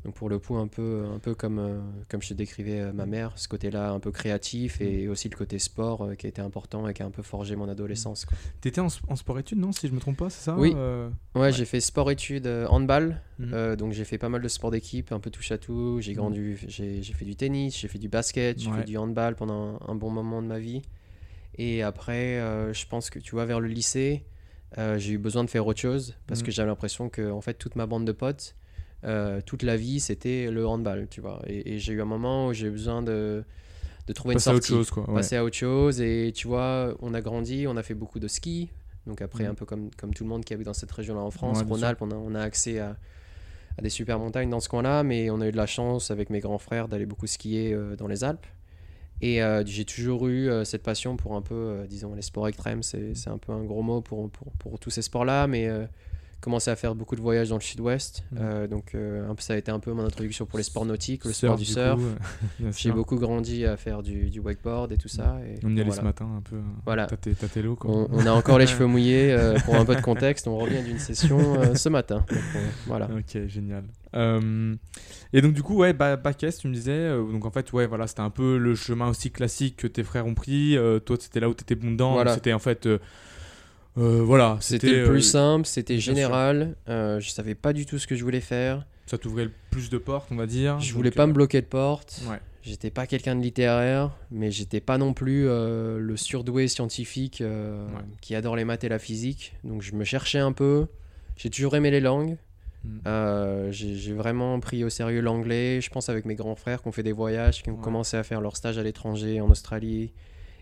Donc 0.06 0.14
pour 0.16 0.30
le 0.30 0.40
coup 0.40 0.56
un 0.58 0.68
peu, 0.68 1.06
un 1.14 1.20
peu 1.20 1.36
comme, 1.36 1.60
euh, 1.60 1.80
comme 2.10 2.22
je 2.22 2.30
te 2.30 2.34
décrivais 2.34 2.80
euh, 2.80 2.94
ma 2.94 3.06
mère, 3.06 3.34
ce 3.38 3.48
côté-là 3.48 3.92
un 3.92 4.00
peu 4.00 4.12
créatif 4.12 4.80
et 4.80 5.08
aussi 5.08 5.28
le 5.30 5.36
côté 5.36 5.60
sport 5.60 6.04
euh, 6.04 6.16
qui 6.16 6.26
a 6.28 6.30
été 6.30 6.42
important 6.42 6.88
et 6.88 6.94
qui 6.94 7.04
a 7.04 7.06
un 7.06 7.12
peu 7.12 7.24
forgé 7.24 7.56
mon 7.56 7.68
adolescence. 7.68 8.26
quoi. 8.26 8.38
T'étais 8.62 8.80
en, 8.82 8.88
en 9.08 9.16
sport-études 9.16 9.58
non 9.60 9.72
Si 9.72 9.88
je 9.88 9.94
me 9.94 10.00
trompe 10.00 10.18
pas, 10.18 10.30
c'est 10.30 10.44
ça 10.44 10.56
Oui. 10.58 10.72
Euh, 10.76 11.10
Ouais, 11.36 11.42
Ouais. 11.42 11.52
j'ai 11.52 11.66
fait 11.66 11.80
sport-études 11.82 12.48
handball. 12.70 13.22
Euh, 13.42 13.76
donc 13.76 13.94
j'ai 13.94 14.04
fait 14.06 14.18
pas 14.18 14.30
mal 14.30 14.42
de 14.42 14.48
sports 14.48 14.72
d'équipe, 14.72 15.12
un 15.12 15.20
peu 15.20 15.30
touche 15.30 15.52
à 15.52 15.58
tout. 15.58 16.00
J'ai 16.02 16.14
grandi, 16.14 16.56
j'ai 16.68 17.04
j'ai 17.04 17.14
fait 17.14 17.26
du 17.26 17.36
tennis, 17.36 17.78
j'ai 17.78 17.88
fait 17.88 18.00
du 18.00 18.10
basket, 18.10 18.60
j'ai 18.60 18.70
Ouais. 18.70 18.78
fait 18.78 18.84
du 18.86 18.98
handball 18.98 19.36
pendant 19.36 19.80
un, 19.88 19.92
un 19.92 19.96
bon 19.96 20.10
moment 20.10 20.42
de 20.42 20.48
ma 20.48 20.58
vie. 20.60 20.82
Et 21.60 21.84
après, 21.84 22.40
euh, 22.40 22.74
je 22.74 22.86
pense 22.88 23.10
que 23.10 23.20
tu 23.20 23.32
vois, 23.32 23.46
vers 23.46 23.60
le 23.60 23.68
lycée, 23.68 24.26
j'ai 24.98 25.14
eu 25.14 25.18
besoin 25.18 25.44
de 25.44 25.50
faire 25.50 25.66
autre 25.66 25.80
chose 25.80 26.16
parce 26.28 26.44
que 26.44 26.52
j'avais 26.52 26.68
l'impression 26.70 27.10
que 27.10 27.32
en 27.32 27.42
fait 27.42 27.56
toute 27.56 27.76
ma 27.76 27.86
bande 27.88 28.06
de 28.06 28.12
potes, 28.12 28.56
euh, 29.04 29.42
toute 29.46 29.64
la 29.64 29.78
vie, 29.78 30.00
c'était 30.00 30.50
le 30.52 30.68
handball, 30.68 31.08
tu 31.10 31.22
vois. 31.22 31.42
Et, 31.48 31.74
et 31.76 31.80
j'ai 31.80 31.94
eu 31.94 32.02
un 32.02 32.06
moment 32.06 32.48
où 32.48 32.54
j'ai 32.54 32.68
eu 32.68 32.72
besoin 32.72 33.02
de, 33.02 33.44
de 34.08 34.14
trouver 34.14 34.34
passer 34.36 34.50
une 34.50 34.54
à 34.54 34.58
autre 34.58 34.66
sortie 34.68 34.78
chose 34.86 34.92
quoi. 34.92 35.08
ouais. 35.10 35.16
passer 35.16 35.36
à 35.36 35.44
autre 35.44 35.56
chose. 35.56 36.02
Et 36.02 36.32
tu 36.36 36.48
vois, 36.48 36.96
on 37.02 37.14
a 37.14 37.22
grandi, 37.22 37.66
on 37.68 37.78
a 37.78 37.84
fait 37.84 37.94
beaucoup 37.94 38.20
de 38.20 38.28
ski. 38.28 38.70
Donc 39.06 39.22
après, 39.22 39.46
Mhm. 39.46 39.52
un 39.52 39.54
peu 39.56 39.66
comme, 39.66 39.90
comme 39.98 40.14
tout 40.14 40.24
le 40.24 40.30
monde 40.30 40.44
qui 40.44 40.54
habite 40.54 40.66
dans 40.66 40.74
cette 40.74 40.92
région-là 40.92 41.22
en 41.22 41.32
France, 41.32 41.60
Ouais, 41.60 41.66
Rhône-Alpes, 41.66 42.02
on 42.02 42.12
a, 42.12 42.16
on 42.16 42.36
a 42.36 42.42
accès 42.42 42.80
à, 42.80 42.98
à 43.78 43.82
des 43.82 43.90
super 43.90 44.20
montagnes 44.20 44.50
dans 44.50 44.60
ce 44.60 44.68
coin-là. 44.70 45.04
Mais 45.04 45.30
on 45.30 45.40
a 45.42 45.48
eu 45.48 45.52
de 45.52 45.58
la 45.58 45.68
chance 45.68 46.12
avec 46.12 46.30
mes 46.30 46.40
grands 46.40 46.58
frères 46.58 46.88
d'aller 46.88 47.06
beaucoup 47.06 47.28
skier 47.28 47.74
euh, 47.74 47.96
dans 47.96 48.08
les 48.08 48.24
Alpes. 48.24 48.46
Et 49.22 49.42
euh, 49.42 49.64
j'ai 49.66 49.86
toujours 49.86 50.28
eu 50.28 50.48
euh, 50.50 50.64
cette 50.64 50.84
passion 50.84 51.18
pour 51.18 51.36
un 51.36 51.42
peu, 51.42 51.86
disons, 51.90 52.14
les 52.16 52.22
sports 52.22 52.48
extrêmes. 52.48 52.84
C'est 52.84 53.16
c'est 53.16 53.30
un 53.30 53.38
peu 53.38 53.52
un 53.52 53.64
gros 53.64 53.82
mot 53.82 54.02
pour, 54.02 54.30
pour, 54.30 54.52
pour 54.54 54.78
tous 54.80 54.90
ces 54.90 55.02
sports-là. 55.02 55.48
Mais 55.48 55.70
commencé 56.40 56.70
à 56.70 56.76
faire 56.76 56.94
beaucoup 56.96 57.16
de 57.16 57.22
voyages 57.22 57.50
dans 57.50 57.56
le 57.56 57.62
sud-ouest. 57.62 58.24
Mhm. 58.32 58.38
Euh, 58.42 58.68
donc 58.68 58.94
euh, 58.96 59.28
ça 59.40 59.54
a 59.54 59.58
été 59.58 59.72
un 59.72 59.80
peu 59.80 59.92
mon 59.92 60.06
introduction 60.06 60.46
pour 60.46 60.58
les 60.58 60.64
sports 60.64 60.86
nautiques, 60.86 61.26
le 61.26 61.34
Surf, 61.34 61.50
sport 61.50 61.58
du 61.58 61.66
surf. 61.66 62.00
J'ai 62.78 62.92
beaucoup 62.92 63.16
grandi 63.18 63.66
à 63.66 63.76
faire 63.78 64.04
du, 64.04 64.30
du 64.30 64.40
wakeboard 64.40 64.92
et 64.92 64.98
tout 64.98 65.08
ça. 65.08 65.38
Et 65.46 65.60
On 65.64 65.70
y 65.70 65.74
allait 65.82 65.84
voilà. 65.86 66.00
ce 66.02 66.06
matin 66.06 66.28
un 66.38 66.42
peu. 66.42 66.58
euh, 66.58 66.62
Voilà. 66.86 67.08
Lots, 67.64 67.76
quoi. 67.76 67.90
On, 67.92 68.08
on 68.12 68.26
a 68.26 68.32
encore 68.32 68.60
les 68.60 68.68
cheveux 68.68 68.86
mouillés. 68.86 69.32
euh, 69.34 69.58
pour 69.66 69.76
un 69.76 69.86
peu 69.86 69.96
de 69.96 70.02
contexte, 70.02 70.48
on 70.48 70.58
revient 70.58 70.84
d'une 70.84 71.00
session 71.00 71.74
ce 71.76 71.90
matin. 71.90 72.24
Donc, 72.30 72.40
voilà. 72.86 73.10
Ok, 73.18 73.48
génial. 73.48 73.84
Et 75.34 75.42
donc 75.42 75.54
du 75.54 75.64
coup, 75.64 75.76
ouais, 75.78 75.94
ba- 75.94 76.16
bac 76.18 76.44
S, 76.44 76.60
tu 76.60 76.68
me 76.68 76.74
disais. 76.74 77.10
donc 77.10 77.46
en 77.46 77.52
fait, 77.52 77.72
ouais, 77.74 77.86
voilà, 77.88 78.08
c'était 78.08 78.22
un 78.22 78.30
peu 78.30 78.58
le 78.58 78.76
chemin 78.76 79.10
aussi 79.10 79.32
classique 79.32 79.78
que 79.78 79.88
tes 79.88 80.04
frères 80.04 80.26
ont 80.26 80.34
pris. 80.36 80.78
toi, 81.06 81.18
c'était 81.20 81.40
là 81.40 81.50
où 81.50 81.54
t'étais 81.54 81.76
bon 81.76 81.92
dedans. 81.92 82.14
Voilà. 82.14 82.34
C'était 82.34 82.54
en 82.54 82.60
fait, 82.60 82.88
euh, 83.98 84.22
voilà, 84.24 84.58
C'était 84.62 84.92
le 85.02 85.06
plus 85.06 85.28
euh, 85.28 85.32
simple, 85.32 85.66
c'était 85.66 86.00
général. 86.00 86.76
euh, 86.90 87.20
je 87.20 87.30
savais 87.30 87.56
pas 87.56 87.74
du 87.74 87.86
tout 87.86 87.98
ce 88.00 88.08
que 88.08 88.16
je 88.16 88.24
voulais 88.24 88.42
faire. 88.42 88.86
Ça 89.06 89.18
t'ouvrait 89.18 89.46
le 89.46 89.52
plus 89.72 89.90
de 89.90 89.98
portes, 89.98 90.28
on 90.32 90.36
va 90.36 90.46
dire. 90.46 90.80
Je 90.80 90.90
Donc, 90.90 90.98
voulais 90.98 91.12
pas 91.12 91.28
me 91.28 91.34
bloquer 91.34 91.62
de 91.62 91.66
porte. 91.68 92.22
Ouais. 92.30 92.40
J'étais 92.62 92.90
pas 92.92 93.08
quelqu'un 93.08 93.36
de 93.36 93.42
littéraire, 93.42 94.12
mais 94.30 94.52
j'étais 94.52 94.82
pas 94.82 94.98
non 94.98 95.14
plus 95.14 95.48
euh, 95.48 96.00
le 96.00 96.18
surdoué 96.18 96.68
scientifique 96.68 97.40
euh, 97.40 97.86
Ouais. 97.88 98.02
qui 98.20 98.36
adore 98.36 98.58
les 98.58 98.66
maths 98.66 98.84
et 98.84 98.90
la 98.90 99.00
physique. 99.00 99.54
Donc 99.64 99.82
je 99.82 99.94
me 99.96 100.04
cherchais 100.04 100.40
un 100.40 100.52
peu. 100.52 100.88
J'ai 101.38 101.50
toujours 101.50 101.76
aimé 101.78 101.92
les 101.92 102.02
langues. 102.02 102.36
Mm. 102.84 102.90
Euh, 103.08 103.72
j'ai 103.72 104.14
vraiment 104.14 104.60
pris 104.60 104.84
au 104.84 104.90
sérieux 104.90 105.22
l'anglais. 105.22 105.80
Je 105.80 105.90
pense 105.90 106.10
avec 106.10 106.26
mes 106.26 106.36
grands 106.36 106.56
frères 106.58 106.82
qui 106.82 106.90
ont 106.90 106.92
fait 106.92 107.04
des 107.04 107.14
voyages, 107.14 107.64
qui 107.64 107.70
ont 107.70 107.76
Ouais. 107.76 107.82
commencé 107.82 108.18
à 108.18 108.24
faire 108.24 108.42
leur 108.42 108.58
stage 108.58 108.78
à 108.78 108.84
l'étranger, 108.84 109.40
en 109.40 109.50
Australie. 109.50 110.12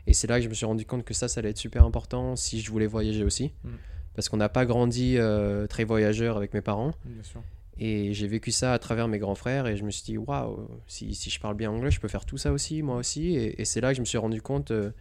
Et 0.08 0.14
c'est 0.14 0.28
là 0.28 0.38
que 0.38 0.44
je 0.44 0.50
me 0.50 0.54
suis 0.54 0.66
rendu 0.66 0.86
compte 0.86 1.04
que 1.04 1.14
ça, 1.14 1.28
ça 1.28 1.40
allait 1.40 1.50
être 1.50 1.58
super 1.58 1.84
important 1.84 2.36
si 2.36 2.62
je 2.62 2.72
voulais 2.72 2.88
voyager 2.88 3.24
aussi. 3.24 3.54
Mm. 3.64 3.70
Parce 4.14 4.30
qu'on 4.30 4.38
n'a 4.38 4.50
pas 4.50 4.66
grandi 4.66 5.18
euh, 5.18 5.68
très 5.68 5.84
voyageur 5.84 6.38
avec 6.38 6.54
mes 6.54 6.62
parents. 6.62 6.94
Bien 7.06 7.24
sûr. 7.24 7.42
Et 7.78 8.14
j'ai 8.14 8.28
vécu 8.28 8.52
ça 8.52 8.74
à 8.74 8.80
travers 8.80 9.10
mes 9.10 9.20
grands 9.20 9.36
frères 9.36 9.68
et 9.68 9.76
je 9.76 9.84
me 9.84 9.92
suis 9.92 10.04
dit, 10.04 10.18
waouh, 10.18 10.70
si, 10.88 11.14
si 11.14 11.30
je 11.30 11.40
parle 11.42 11.56
bien 11.56 11.70
anglais, 11.70 11.92
je 11.92 12.00
peux 12.00 12.08
faire 12.08 12.26
tout 12.26 12.38
ça 12.38 12.54
aussi, 12.54 12.82
moi 12.82 12.96
aussi. 12.96 13.36
Et, 13.36 13.62
et 13.62 13.66
c'est 13.66 13.82
là 13.82 13.90
que 13.90 13.96
je 13.96 14.02
me 14.02 14.06
suis 14.06 14.18
rendu 14.18 14.42
compte, 14.42 14.72
euh, 14.72 14.92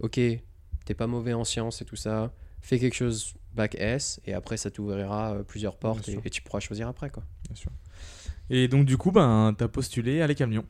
ok, 0.00 0.18
t'es 0.84 0.94
pas 0.94 1.06
mauvais 1.06 1.34
en 1.34 1.44
sciences 1.44 1.82
et 1.82 1.84
tout 1.84 1.96
ça, 1.96 2.32
fais 2.60 2.78
quelque 2.78 2.94
chose 2.94 3.34
bac 3.54 3.76
S 3.78 4.20
et 4.24 4.32
après 4.32 4.56
ça 4.56 4.70
t'ouvrira 4.70 5.34
euh, 5.34 5.42
plusieurs 5.42 5.76
portes 5.76 6.08
et, 6.08 6.30
tu 6.30 6.42
pourras 6.42 6.60
choisir 6.60 6.88
après. 6.88 7.10
quoi. 7.10 7.22
Bien 7.48 7.56
sûr. 7.56 7.70
Et 8.50 8.68
donc 8.68 8.86
du 8.86 8.96
coup, 8.96 9.12
ben, 9.12 9.54
t'as 9.56 9.68
postulé 9.68 10.22
à 10.22 10.26
l'ECAM 10.26 10.50
Lyon. 10.50 10.64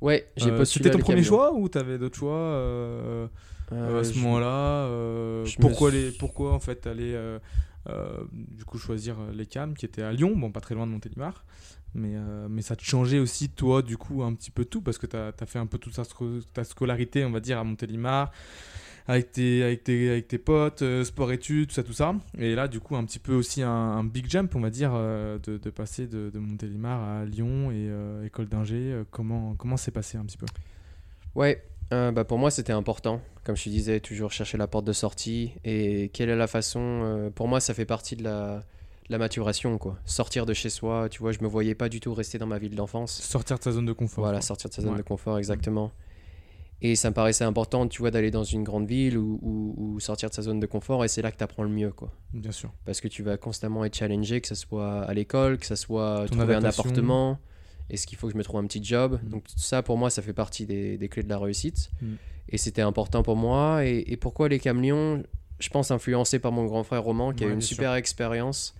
Ouais, 0.00 0.26
j'ai 0.36 0.50
Euh, 0.50 0.56
postulé. 0.58 0.84
C'était 0.84 0.96
ton 0.98 1.02
premier 1.02 1.22
choix 1.22 1.52
ou 1.54 1.68
t'avais 1.68 1.98
d'autres 1.98 2.16
choix 2.16 2.32
euh, 2.36 3.26
euh, 3.72 3.76
Euh, 3.96 4.00
à 4.00 4.04
ce 4.04 4.12
je- 4.12 4.18
moment-là 4.20 4.86
me 4.88 5.60
pourquoi, 5.60 5.90
les, 5.90 6.10
pourquoi 6.12 6.52
en 6.52 6.60
fait 6.60 6.86
aller 6.86 7.18
du 8.32 8.64
coup 8.64 8.78
choisir 8.78 9.16
les 9.32 9.46
CAM 9.46 9.74
qui 9.74 9.84
était 9.86 10.02
à 10.02 10.12
Lyon, 10.12 10.36
bon 10.36 10.50
pas 10.50 10.60
très 10.60 10.74
loin 10.74 10.86
de 10.86 10.92
Montélimar, 10.92 11.44
mais, 11.94 12.14
mais 12.48 12.62
ça 12.62 12.76
te 12.76 12.82
changeait 12.82 13.18
aussi 13.18 13.50
toi 13.50 13.82
du 13.82 13.96
coup 13.96 14.22
un 14.22 14.34
petit 14.34 14.50
peu 14.50 14.64
tout 14.64 14.80
parce 14.82 14.98
que 14.98 15.06
tu 15.06 15.16
as, 15.16 15.32
fait 15.46 15.58
un 15.58 15.66
peu 15.66 15.78
toute 15.78 15.94
ta 16.52 16.64
scolarité 16.64 17.24
on 17.24 17.30
va 17.30 17.40
dire 17.40 17.58
à 17.58 17.64
Montélimar 17.64 18.32
avec 19.06 19.32
tes, 19.32 19.62
avec 19.62 19.84
tes, 19.84 20.10
avec 20.10 20.28
tes 20.28 20.38
potes, 20.38 20.82
euh, 20.82 21.04
sport 21.04 21.30
études, 21.32 21.68
tout 21.68 21.74
ça, 21.74 21.82
tout 21.82 21.92
ça. 21.92 22.14
Et 22.38 22.54
là, 22.54 22.68
du 22.68 22.80
coup, 22.80 22.96
un 22.96 23.04
petit 23.04 23.18
peu 23.18 23.34
aussi 23.34 23.62
un, 23.62 23.68
un 23.70 24.04
big 24.04 24.30
jump, 24.30 24.54
on 24.56 24.60
va 24.60 24.70
dire, 24.70 24.92
euh, 24.94 25.38
de, 25.42 25.58
de 25.58 25.70
passer 25.70 26.06
de, 26.06 26.30
de 26.30 26.38
Montélimar 26.38 27.02
à 27.02 27.24
Lyon 27.26 27.70
et 27.70 27.88
euh, 27.90 28.24
école 28.24 28.48
d'ingé. 28.48 28.76
Euh, 28.76 29.04
comment 29.10 29.54
comment 29.56 29.76
s'est 29.76 29.90
passé 29.90 30.16
un 30.16 30.24
petit 30.24 30.38
peu? 30.38 30.46
Ouais, 31.34 31.62
bah, 31.90 32.24
pour 32.24 32.38
moi, 32.38 32.50
c'était 32.50 32.72
important. 32.72 33.20
Comme 33.44 33.56
je 33.56 33.64
te 33.64 33.68
disais, 33.68 34.00
toujours 34.00 34.32
chercher 34.32 34.56
la 34.56 34.66
porte 34.66 34.86
de 34.86 34.92
sortie. 34.92 35.52
Et 35.64 36.10
quelle 36.14 36.30
est 36.30 36.36
la 36.36 36.46
façon. 36.46 37.30
pour 37.34 37.46
moi, 37.46 37.60
ça 37.60 37.74
fait 37.74 37.84
partie 37.84 38.16
de 38.16 38.24
la, 38.24 38.64
maturation, 39.10 39.76
quoi. 39.78 39.98
Sortir 40.06 40.46
de 40.46 40.54
chez 40.54 40.70
soi. 40.70 41.08
Tu 41.10 41.20
vois, 41.20 41.30
je 41.32 41.40
me 41.40 41.46
voyais 41.46 41.74
pas 41.74 41.88
du 41.88 42.00
tout 42.00 42.14
rester 42.14 42.38
dans 42.38 42.46
ma 42.46 42.58
ville 42.58 42.74
d'enfance. 42.74 43.12
Sortir 43.20 43.58
de 43.58 43.62
sa 43.62 43.72
zone 43.72 43.84
de 43.86 43.92
confort. 43.92 44.24
Voilà, 44.24 44.38
quoi. 44.38 44.46
sortir 44.46 44.70
de 44.70 44.74
sa 44.74 44.82
zone 44.82 44.92
Ouais. 44.92 44.98
de 44.98 45.02
confort, 45.02 45.38
exactement. 45.38 45.92
Et 46.86 46.96
ça 46.96 47.08
me 47.08 47.14
paraissait 47.14 47.44
important, 47.44 47.88
tu 47.88 48.00
vois, 48.00 48.10
d'aller 48.10 48.30
dans 48.30 48.44
une 48.44 48.62
grande 48.62 48.86
ville 48.86 49.16
ou, 49.16 49.96
sortir 50.00 50.28
de 50.28 50.34
sa 50.34 50.42
zone 50.42 50.60
de 50.60 50.66
confort. 50.66 51.02
Et 51.02 51.08
c'est 51.08 51.22
là 51.22 51.32
que 51.32 51.38
tu 51.38 51.42
apprends 51.42 51.62
le 51.62 51.70
mieux, 51.70 51.90
quoi. 51.90 52.12
Bien 52.34 52.52
sûr. 52.52 52.70
Parce 52.84 53.00
que 53.00 53.08
tu 53.08 53.22
vas 53.22 53.38
constamment 53.38 53.86
être 53.86 53.96
challengé, 53.96 54.42
que 54.42 54.48
ce 54.48 54.54
soit 54.54 55.00
à 55.00 55.14
l'école, 55.14 55.56
que 55.56 55.64
ce 55.64 55.76
soit 55.76 56.26
Ton 56.28 56.36
trouver 56.36 56.56
un 56.56 56.62
appartement. 56.62 57.38
Est-ce 57.88 58.06
qu'il 58.06 58.18
faut 58.18 58.26
que 58.26 58.34
je 58.34 58.38
me 58.38 58.44
trouve 58.44 58.60
un 58.60 58.66
petit 58.66 58.84
job? 58.84 59.18
Mm. 59.22 59.28
Donc 59.30 59.44
ça, 59.56 59.82
pour 59.82 59.96
moi, 59.96 60.10
ça 60.10 60.20
fait 60.20 60.34
partie 60.34 60.66
des, 60.66 60.98
des 60.98 61.08
clés 61.08 61.22
de 61.22 61.28
la 61.30 61.38
réussite. 61.38 61.90
Mm. 62.02 62.14
Et 62.50 62.58
c'était 62.58 62.82
important 62.82 63.22
pour 63.22 63.36
moi. 63.36 63.86
Et, 63.86 64.04
et 64.06 64.18
pourquoi 64.18 64.50
les 64.50 64.58
Caméléons? 64.58 65.22
Je 65.60 65.70
pense 65.70 65.90
influencé 65.90 66.38
par 66.38 66.52
mon 66.52 66.66
grand 66.66 66.84
frère 66.84 67.02
Roman, 67.02 67.32
qui 67.32 67.44
a 67.44 67.46
eu 67.46 67.52
une 67.54 67.62
super 67.62 67.94
expérience, 67.94 68.74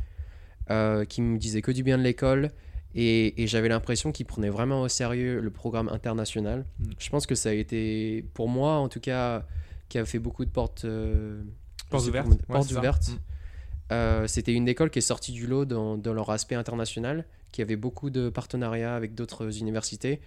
euh, 0.70 1.06
qui 1.06 1.22
me 1.22 1.38
disait 1.38 1.62
que 1.62 1.72
du 1.72 1.82
bien 1.82 1.96
de 1.96 2.02
l'école. 2.02 2.50
Et, 2.94 3.42
et 3.42 3.46
j'avais 3.46 3.68
l'impression 3.68 4.12
qu'il 4.12 4.26
prenait 4.26 4.50
vraiment 4.50 4.82
au 4.82 4.88
sérieux 4.88 5.40
le 5.40 5.50
programme 5.50 5.88
international. 5.88 6.64
Mm. 6.78 6.84
Je 6.98 7.10
pense 7.10 7.26
que 7.26 7.34
ça 7.34 7.48
a 7.48 7.52
été, 7.52 8.24
pour 8.34 8.48
moi 8.48 8.74
en 8.76 8.88
tout 8.88 9.00
cas, 9.00 9.44
qui 9.88 9.98
a 9.98 10.04
fait 10.04 10.18
beaucoup 10.20 10.44
de 10.44 10.50
portes, 10.50 10.84
euh, 10.84 11.42
Portes 11.90 12.06
ouvertes. 12.06 12.26
comment- 12.26 12.36
Ouais, 12.40 12.46
portes 12.48 12.68
c'est 12.68 12.74
ça. 12.74 12.78
ouvertes. 12.80 13.08
Mm. 13.08 13.92
Euh, 13.92 14.26
C'était 14.28 14.52
une 14.54 14.68
école 14.68 14.90
qui 14.90 14.98
est 15.00 15.02
sortie 15.02 15.32
du 15.32 15.46
lot 15.46 15.64
dans, 15.64 15.98
dans 15.98 16.14
leur 16.14 16.30
aspect 16.30 16.54
international, 16.54 17.24
qui 17.52 17.62
avait 17.62 17.76
beaucoup 17.76 18.10
de 18.10 18.28
partenariats 18.28 18.94
avec 18.96 19.14
d'autres 19.14 19.58
universités. 19.60 20.20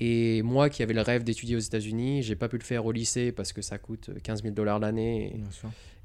Et 0.00 0.42
moi 0.42 0.68
qui 0.70 0.82
avais 0.82 0.92
le 0.94 1.00
rêve 1.00 1.24
d'étudier 1.24 1.56
aux 1.56 1.60
États-Unis, 1.60 2.22
j'ai 2.22 2.36
pas 2.36 2.48
pu 2.48 2.56
le 2.58 2.62
faire 2.64 2.84
au 2.86 2.92
lycée 2.92 3.32
parce 3.32 3.52
que 3.52 3.62
ça 3.62 3.78
coûte 3.78 4.10
15 4.22 4.42
000 4.42 4.54
dollars 4.54 4.78
l'année. 4.78 5.40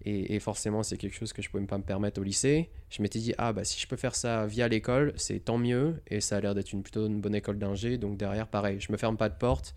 Et, 0.05 0.35
et 0.35 0.39
forcément, 0.39 0.83
c'est 0.83 0.97
quelque 0.97 1.15
chose 1.15 1.31
que 1.33 1.41
je 1.41 1.49
pouvais 1.49 1.63
pas 1.65 1.77
me 1.77 1.83
permettre 1.83 2.19
au 2.19 2.23
lycée. 2.23 2.69
Je 2.89 3.01
m'étais 3.01 3.19
dit, 3.19 3.33
ah 3.37 3.53
bah 3.53 3.63
si 3.63 3.79
je 3.79 3.87
peux 3.87 3.95
faire 3.95 4.15
ça 4.15 4.45
via 4.45 4.67
l'école, 4.67 5.13
c'est 5.15 5.39
tant 5.39 5.57
mieux. 5.57 6.01
Et 6.07 6.19
ça 6.19 6.37
a 6.37 6.41
l'air 6.41 6.53
d'être 6.55 6.73
une, 6.73 6.83
plutôt 6.83 7.07
une 7.07 7.21
bonne 7.21 7.35
école 7.35 7.57
d'ingé. 7.57 7.97
Donc 7.97 8.17
derrière, 8.17 8.47
pareil, 8.47 8.79
je 8.81 8.91
me 8.91 8.97
ferme 8.97 9.15
pas 9.17 9.29
de 9.29 9.35
porte. 9.35 9.75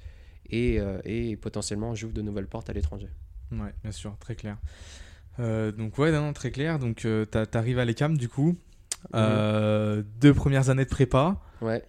Et, 0.50 0.80
euh, 0.80 0.98
et 1.04 1.36
potentiellement, 1.36 1.94
j'ouvre 1.94 2.12
de 2.12 2.22
nouvelles 2.22 2.46
portes 2.48 2.70
à 2.70 2.72
l'étranger. 2.72 3.08
Ouais, 3.52 3.72
bien 3.82 3.92
sûr, 3.92 4.16
très 4.18 4.34
clair. 4.34 4.56
Euh, 5.38 5.70
donc 5.70 5.98
ouais, 5.98 6.10
non, 6.10 6.20
non, 6.22 6.32
très 6.32 6.50
clair. 6.50 6.78
Donc 6.78 7.04
euh, 7.04 7.24
t'a- 7.24 7.46
t'arrives 7.46 7.78
à 7.78 7.84
l'ECAM 7.84 8.16
du 8.16 8.28
coup. 8.28 8.56
Euh, 9.14 10.02
Deux 10.20 10.34
premières 10.34 10.70
années 10.70 10.84
de 10.84 10.90
prépa. 10.90 11.40
Ouais. 11.60 11.82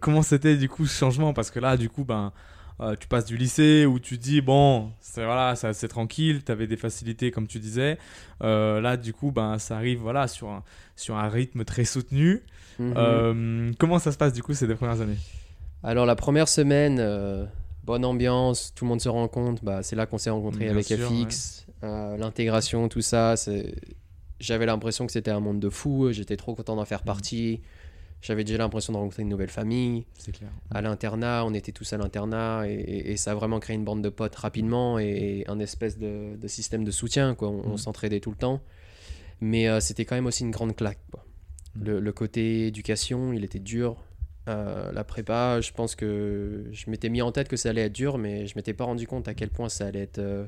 Comment 0.00 0.22
c'était 0.22 0.56
du 0.56 0.68
coup 0.68 0.86
ce 0.86 0.96
changement? 0.96 1.32
Parce 1.32 1.50
que 1.50 1.58
là, 1.58 1.76
du 1.76 1.88
coup, 1.88 2.04
ben, 2.04 2.32
euh, 2.80 2.94
tu 2.98 3.08
passes 3.08 3.24
du 3.24 3.36
lycée 3.36 3.86
où 3.86 3.98
tu 3.98 4.18
dis 4.18 4.40
bon, 4.40 4.90
c'est 5.00 5.24
voilà, 5.24 5.56
c'est 5.56 5.66
assez 5.68 5.88
tranquille, 5.88 6.42
tu 6.44 6.52
avais 6.52 6.66
des 6.66 6.76
facilités 6.76 7.30
comme 7.30 7.46
tu 7.46 7.58
disais. 7.58 7.98
Euh, 8.42 8.80
là, 8.80 8.96
du 8.96 9.12
coup, 9.12 9.30
ben, 9.32 9.58
ça 9.58 9.76
arrive 9.76 10.00
voilà 10.00 10.28
sur 10.28 10.48
un, 10.50 10.62
sur 10.94 11.16
un 11.16 11.28
rythme 11.28 11.64
très 11.64 11.84
soutenu. 11.84 12.42
Mhm. 12.78 12.94
Euh, 12.96 13.72
comment 13.78 13.98
ça 13.98 14.12
se 14.12 14.18
passe 14.18 14.32
du 14.32 14.42
coup 14.42 14.52
ces 14.54 14.66
deux 14.66 14.76
premières 14.76 15.00
années? 15.00 15.16
Alors 15.82 16.04
la 16.06 16.16
première 16.16 16.48
semaine, 16.48 17.00
bonne 17.84 18.04
ambiance, 18.04 18.72
tout 18.74 18.84
le 18.84 18.88
monde 18.90 19.00
se 19.00 19.08
rencontre. 19.08 19.62
Bah, 19.64 19.82
c'est 19.82 19.96
là 19.96 20.06
qu'on 20.06 20.18
s'est 20.18 20.30
rencontrés 20.30 20.64
Bien 20.64 20.70
avec 20.72 20.86
sûr, 20.86 21.08
FX. 21.10 21.66
L'intégration, 21.82 22.88
tout 22.88 23.00
ça, 23.00 23.36
c'est... 23.36 23.74
j'avais 24.40 24.66
l'impression 24.66 25.06
que 25.06 25.12
c'était 25.12 25.30
un 25.30 25.40
monde 25.40 25.60
de 25.60 25.68
fous. 25.70 26.08
J'étais 26.12 26.36
trop 26.36 26.54
content 26.54 26.76
d'en 26.76 26.84
faire 26.84 27.00
Mhm. 27.00 27.06
partie. 27.06 27.60
J'avais 28.26 28.42
déjà 28.42 28.58
l'impression 28.58 28.92
de 28.92 28.98
rencontrer 28.98 29.22
une 29.22 29.28
nouvelle 29.28 29.50
famille. 29.50 30.04
C'est 30.18 30.32
clair. 30.32 30.50
À 30.72 30.80
l'internat, 30.82 31.44
on 31.46 31.54
était 31.54 31.70
tous 31.70 31.92
à 31.92 31.96
l'internat 31.96 32.64
et, 32.66 32.72
et- 32.74 33.12
et 33.12 33.16
ça 33.16 33.30
a 33.30 33.34
vraiment 33.36 33.60
créé 33.60 33.76
une 33.76 33.84
bande 33.84 34.02
de 34.02 34.08
potes 34.08 34.34
rapidement 34.34 34.98
et, 34.98 35.44
un 35.46 35.60
espèce 35.60 35.96
de, 35.96 36.34
de 36.36 36.48
système 36.48 36.82
de 36.82 36.90
soutien. 36.90 37.36
Quoi. 37.36 37.48
On, 37.50 37.60
on 37.64 37.70
Mhm. 37.70 37.76
s'entraidait 37.78 38.18
tout 38.18 38.30
le 38.32 38.36
temps. 38.36 38.60
Mais 39.40 39.68
euh, 39.68 39.78
c'était 39.78 40.04
quand 40.04 40.16
même 40.16 40.26
aussi 40.26 40.42
une 40.42 40.50
grande 40.50 40.74
claque. 40.74 40.98
quoi. 41.12 41.24
Le, 41.80 42.00
le 42.00 42.12
côté 42.12 42.66
éducation, 42.66 43.32
il 43.32 43.44
était 43.44 43.60
dur. 43.60 43.96
Euh, 44.48 44.90
la 44.92 45.04
prépa, 45.04 45.60
je 45.60 45.70
pense 45.72 45.94
que 45.94 46.64
je 46.72 46.90
m'étais 46.90 47.08
mis 47.10 47.22
en 47.22 47.30
tête 47.30 47.46
que 47.46 47.56
ça 47.56 47.68
allait 47.70 47.82
être 47.82 47.92
dur, 47.92 48.18
mais 48.18 48.46
je 48.48 48.54
m'étais 48.56 48.72
pas 48.74 48.84
rendu 48.84 49.06
compte 49.06 49.28
à 49.28 49.34
quel 49.34 49.50
point 49.50 49.68
ça 49.68 49.86
allait 49.86 50.00
être, 50.02 50.18
euh, 50.18 50.46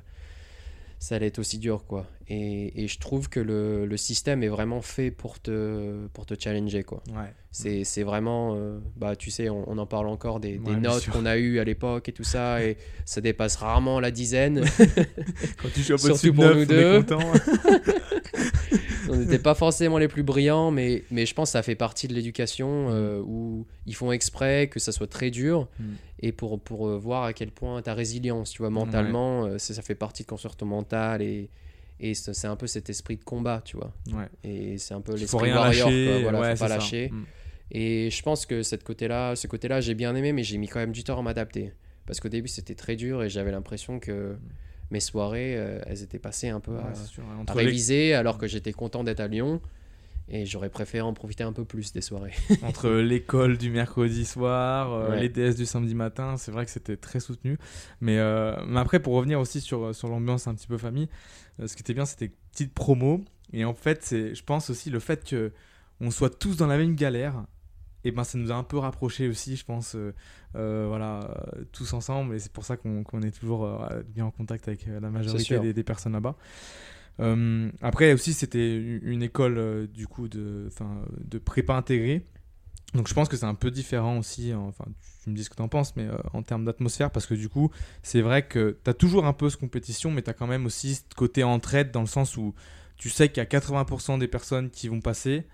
ça 0.99 1.15
allait 1.15 1.27
être 1.29 1.39
aussi 1.39 1.59
dur. 1.59 1.85
Quoi. 1.87 2.07
Et, 2.31 2.85
et 2.85 2.89
je 2.89 2.99
trouve 2.99 3.29
que 3.31 3.41
le, 3.41 3.87
le 3.87 3.97
système 3.97 4.43
est 4.43 4.49
vraiment 4.49 4.83
fait 4.83 5.11
pour 5.11 5.41
te, 5.41 6.07
pour 6.09 6.27
te 6.27 6.35
challenger. 6.39 6.83
Quoi. 6.83 7.03
Ouais. 7.09 7.33
C'est 7.51 7.85
c'est 7.85 8.03
vraiment, 8.03 8.55
euh, 8.55 8.79
bah, 8.97 9.17
tu 9.17 9.31
sais, 9.31 9.49
on, 9.49 9.65
on 9.67 9.79
en 9.79 9.87
parle 9.87 10.09
encore 10.09 10.39
des, 10.39 10.59
des 10.59 10.71
Ouais, 10.71 10.77
bien 10.77 10.91
notes 10.91 11.09
qu'on 11.09 11.25
a 11.25 11.39
eues 11.39 11.59
à 11.59 11.65
l'époque 11.65 12.09
et 12.11 12.13
tout 12.13 12.25
ça, 12.25 12.63
et 12.65 12.77
ça 13.07 13.23
dépasse 13.23 13.57
rarement 13.57 13.99
la 14.01 14.11
dizaine. 14.11 14.63
Quand 15.63 15.69
tu 15.73 15.81
joues 15.81 15.95
à 15.95 15.99
Surtout 15.99 16.35
pour 16.35 16.45
9, 16.45 16.57
nous 16.59 16.65
deux. 16.67 16.99
content. 17.03 17.19
on 19.11 19.17
n'était 19.17 19.39
pas 19.39 19.55
forcément 19.55 19.99
les 19.99 20.09
plus 20.09 20.23
brillants, 20.23 20.71
mais, 20.71 21.05
mais 21.11 21.25
je 21.27 21.35
pense 21.35 21.49
que 21.49 21.53
ça 21.53 21.63
fait 21.63 21.75
partie 21.75 22.09
de 22.09 22.15
l'éducation 22.15 22.89
euh, 22.91 23.21
où 23.25 23.67
ils 23.87 23.95
font 23.95 24.13
exprès 24.13 24.69
que 24.69 24.79
ça 24.81 24.93
soit 24.93 25.07
très 25.09 25.31
dur 25.31 25.69
Mm. 25.81 25.85
et 26.21 26.33
pour, 26.33 26.61
pour 26.61 26.89
euh, 26.89 26.99
voir 26.99 27.25
à 27.25 27.33
quel 27.33 27.51
point 27.51 27.81
ta 27.83 27.95
résilience, 27.95 28.51
tu 28.51 28.59
vois, 28.63 28.71
mentalement, 28.71 29.59
c'est- 29.59 29.75
ça 29.75 29.83
fait 29.83 29.95
partie 29.95 30.23
de 30.25 30.29
construire 30.29 30.57
ton 30.57 30.67
mental 30.67 31.23
et, 31.23 31.49
et 32.01 32.15
c'est 32.15 32.47
un 32.47 32.57
peu 32.57 32.67
cet 32.67 32.91
esprit 32.91 33.17
de 33.17 33.25
combat, 33.25 33.61
tu 33.65 33.77
vois. 33.77 33.93
ouais. 34.13 34.29
Et 34.45 34.79
c'est 34.79 34.95
un 34.95 35.01
peu 35.01 35.15
l'esprit 35.17 35.45
rien 35.51 35.57
warrior, 35.57 35.89
lâcher. 35.91 36.07
quoi. 36.13 36.21
Voilà, 36.23 36.41
ouais, 36.41 36.57
faut 36.57 36.65
pas 36.65 36.69
ça. 36.69 36.75
lâcher. 36.77 37.09
Mm. 37.11 37.25
Et 37.71 38.11
je 38.11 38.23
pense 38.23 38.47
que 38.47 38.63
cette 38.63 38.85
côté-là, 38.85 39.37
ce 39.37 39.47
côté-là, 39.47 39.81
j'ai 39.81 39.95
bien 39.95 40.15
aimé, 40.15 40.33
mais 40.33 40.43
j'ai 40.43 40.57
mis 40.59 40.69
quand 40.69 40.79
même 40.81 40.93
du 40.93 41.05
temps 41.05 41.19
à 41.19 41.23
m'adapter. 41.23 41.73
Parce 42.07 42.21
qu'au 42.21 42.29
début, 42.31 42.49
c'était 42.49 42.75
très 42.75 42.97
dur 42.97 43.23
et 43.23 43.29
j'avais 43.29 43.51
l'impression 43.51 43.99
que 44.01 44.37
mes 44.91 45.01
soirées, 45.01 45.55
euh, 45.57 45.81
elles 45.87 46.03
étaient 46.03 46.19
passées 46.19 46.49
un 46.49 46.61
peu 46.61 46.73
Ouais, 46.73 46.79
à, 46.79 47.53
à 47.53 47.55
les- 47.55 47.65
réviser, 47.65 48.15
alors 48.15 48.39
que 48.39 48.47
j'étais 48.47 48.73
content 48.73 49.05
d'être 49.05 49.21
à 49.21 49.29
Lyon. 49.29 49.61
Et 50.31 50.45
j'aurais 50.45 50.69
préféré 50.69 51.01
en 51.01 51.15
profiter 51.15 51.43
un 51.43 51.55
peu 51.55 51.65
plus 51.65 51.93
des 51.93 52.03
soirées. 52.03 52.33
entre 52.63 52.91
l'école 52.91 53.57
du 53.59 53.71
mercredi 53.71 54.25
soir, 54.27 54.93
euh, 54.93 55.11
Ouais. 55.11 55.21
les 55.23 55.29
DS 55.31 55.55
du 55.57 55.65
samedi 55.67 55.95
matin, 55.95 56.37
c'est 56.37 56.51
vrai 56.53 56.65
que 56.67 56.71
c'était 56.71 56.97
très 56.99 57.19
soutenu. 57.21 57.57
Mais, 58.03 58.19
euh, 58.19 58.55
mais 58.67 58.79
après, 58.81 59.01
pour 59.01 59.15
revenir 59.15 59.41
aussi 59.41 59.61
sur, 59.63 59.95
sur 59.95 60.09
l'ambiance 60.09 60.47
un 60.47 60.55
petit 60.55 60.67
peu 60.67 60.77
famille, 60.77 61.09
ce 61.67 61.75
qui 61.75 61.83
était 61.83 61.95
bien, 61.95 62.07
c'était 62.07 62.33
petite 62.53 62.73
promo. 62.73 63.25
Et 63.53 63.65
en 63.65 63.75
fait, 63.75 64.03
c'est, 64.03 64.35
je 64.35 64.45
pense 64.45 64.71
aussi 64.71 64.91
le 64.91 65.01
fait 65.01 65.25
que 65.29 65.53
on 66.01 66.11
soit 66.11 66.39
tous 66.39 66.57
dans 66.57 66.67
la 66.67 66.77
même 66.77 66.95
galère, 66.95 67.45
et 68.05 68.13
ben 68.13 68.23
ça 68.23 68.39
nous 68.39 68.53
a 68.53 68.55
un 68.55 68.63
peu 68.63 68.79
rapprochés 68.79 69.29
aussi, 69.29 69.57
je 69.57 69.65
pense, 69.65 69.97
euh, 69.97 70.15
euh, 70.55 70.87
voilà, 70.87 71.31
euh, 71.57 71.65
tous 71.73 71.93
ensemble. 71.93 72.37
Et 72.37 72.39
c'est 72.39 72.53
pour 72.53 72.65
ça 72.65 72.77
qu'on, 72.77 73.03
qu'on 73.03 73.23
est 73.23 73.33
toujours 73.37 73.65
euh, 73.65 74.03
bien 74.05 74.25
en 74.27 74.31
contact 74.31 74.69
avec 74.69 74.87
euh, 74.87 75.01
la 75.01 75.11
majorité 75.11 75.59
des, 75.59 75.73
des 75.73 75.83
personnes 75.83 76.13
là-bas. 76.13 76.37
Euh, 77.21 77.69
après 77.83 78.13
aussi 78.13 78.33
c'était 78.33 78.77
une 78.79 79.25
école 79.25 79.59
euh, 79.59 79.87
du 79.89 80.07
coup 80.07 80.29
de, 80.29 80.69
de 81.25 81.39
prépa 81.39 81.75
intégrée. 81.75 82.25
Donc 82.95 83.07
je 83.07 83.15
pense 83.15 83.29
que 83.29 83.37
c'est 83.37 83.45
un 83.45 83.55
peu 83.55 83.71
différent 83.71 84.19
aussi, 84.19 84.51
hein, 84.53 84.61
enfin 84.67 84.85
tu 85.23 85.31
me 85.31 85.37
dis 85.37 85.45
ce 85.45 85.51
que 85.51 85.57
tu 85.57 85.63
en 85.63 85.69
penses, 85.69 85.95
mais 85.97 86.05
euh, 86.07 86.17
en 86.33 86.43
termes 86.43 86.65
d'atmosphère, 86.65 87.11
parce 87.11 87.27
que 87.27 87.35
du 87.35 87.49
coup 87.51 87.71
c'est 88.03 88.23
vrai 88.23 88.47
que 88.47 88.79
tu 88.83 88.91
as 88.91 88.95
toujours 88.95 89.27
un 89.27 89.35
peu 89.35 89.51
ce 89.51 89.57
compétition, 89.59 90.11
mais 90.11 90.23
tu 90.23 90.31
as 90.31 90.33
quand 90.33 90.47
même 90.47 90.65
aussi 90.65 90.95
ce 90.95 91.03
côté 91.15 91.45
entraide 91.45 91.91
dans 91.91 92.01
le 92.01 92.07
sens 92.07 92.37
où 92.39 92.55
tu 92.97 93.11
sais 93.11 93.29
qu'il 93.29 93.39
y 93.39 93.41
a 93.41 93.45
80% 93.47 94.17
des 94.19 94.27
personnes 94.29 94.71
qui 94.71 94.89
vont 94.89 95.01
passer. 95.03 95.47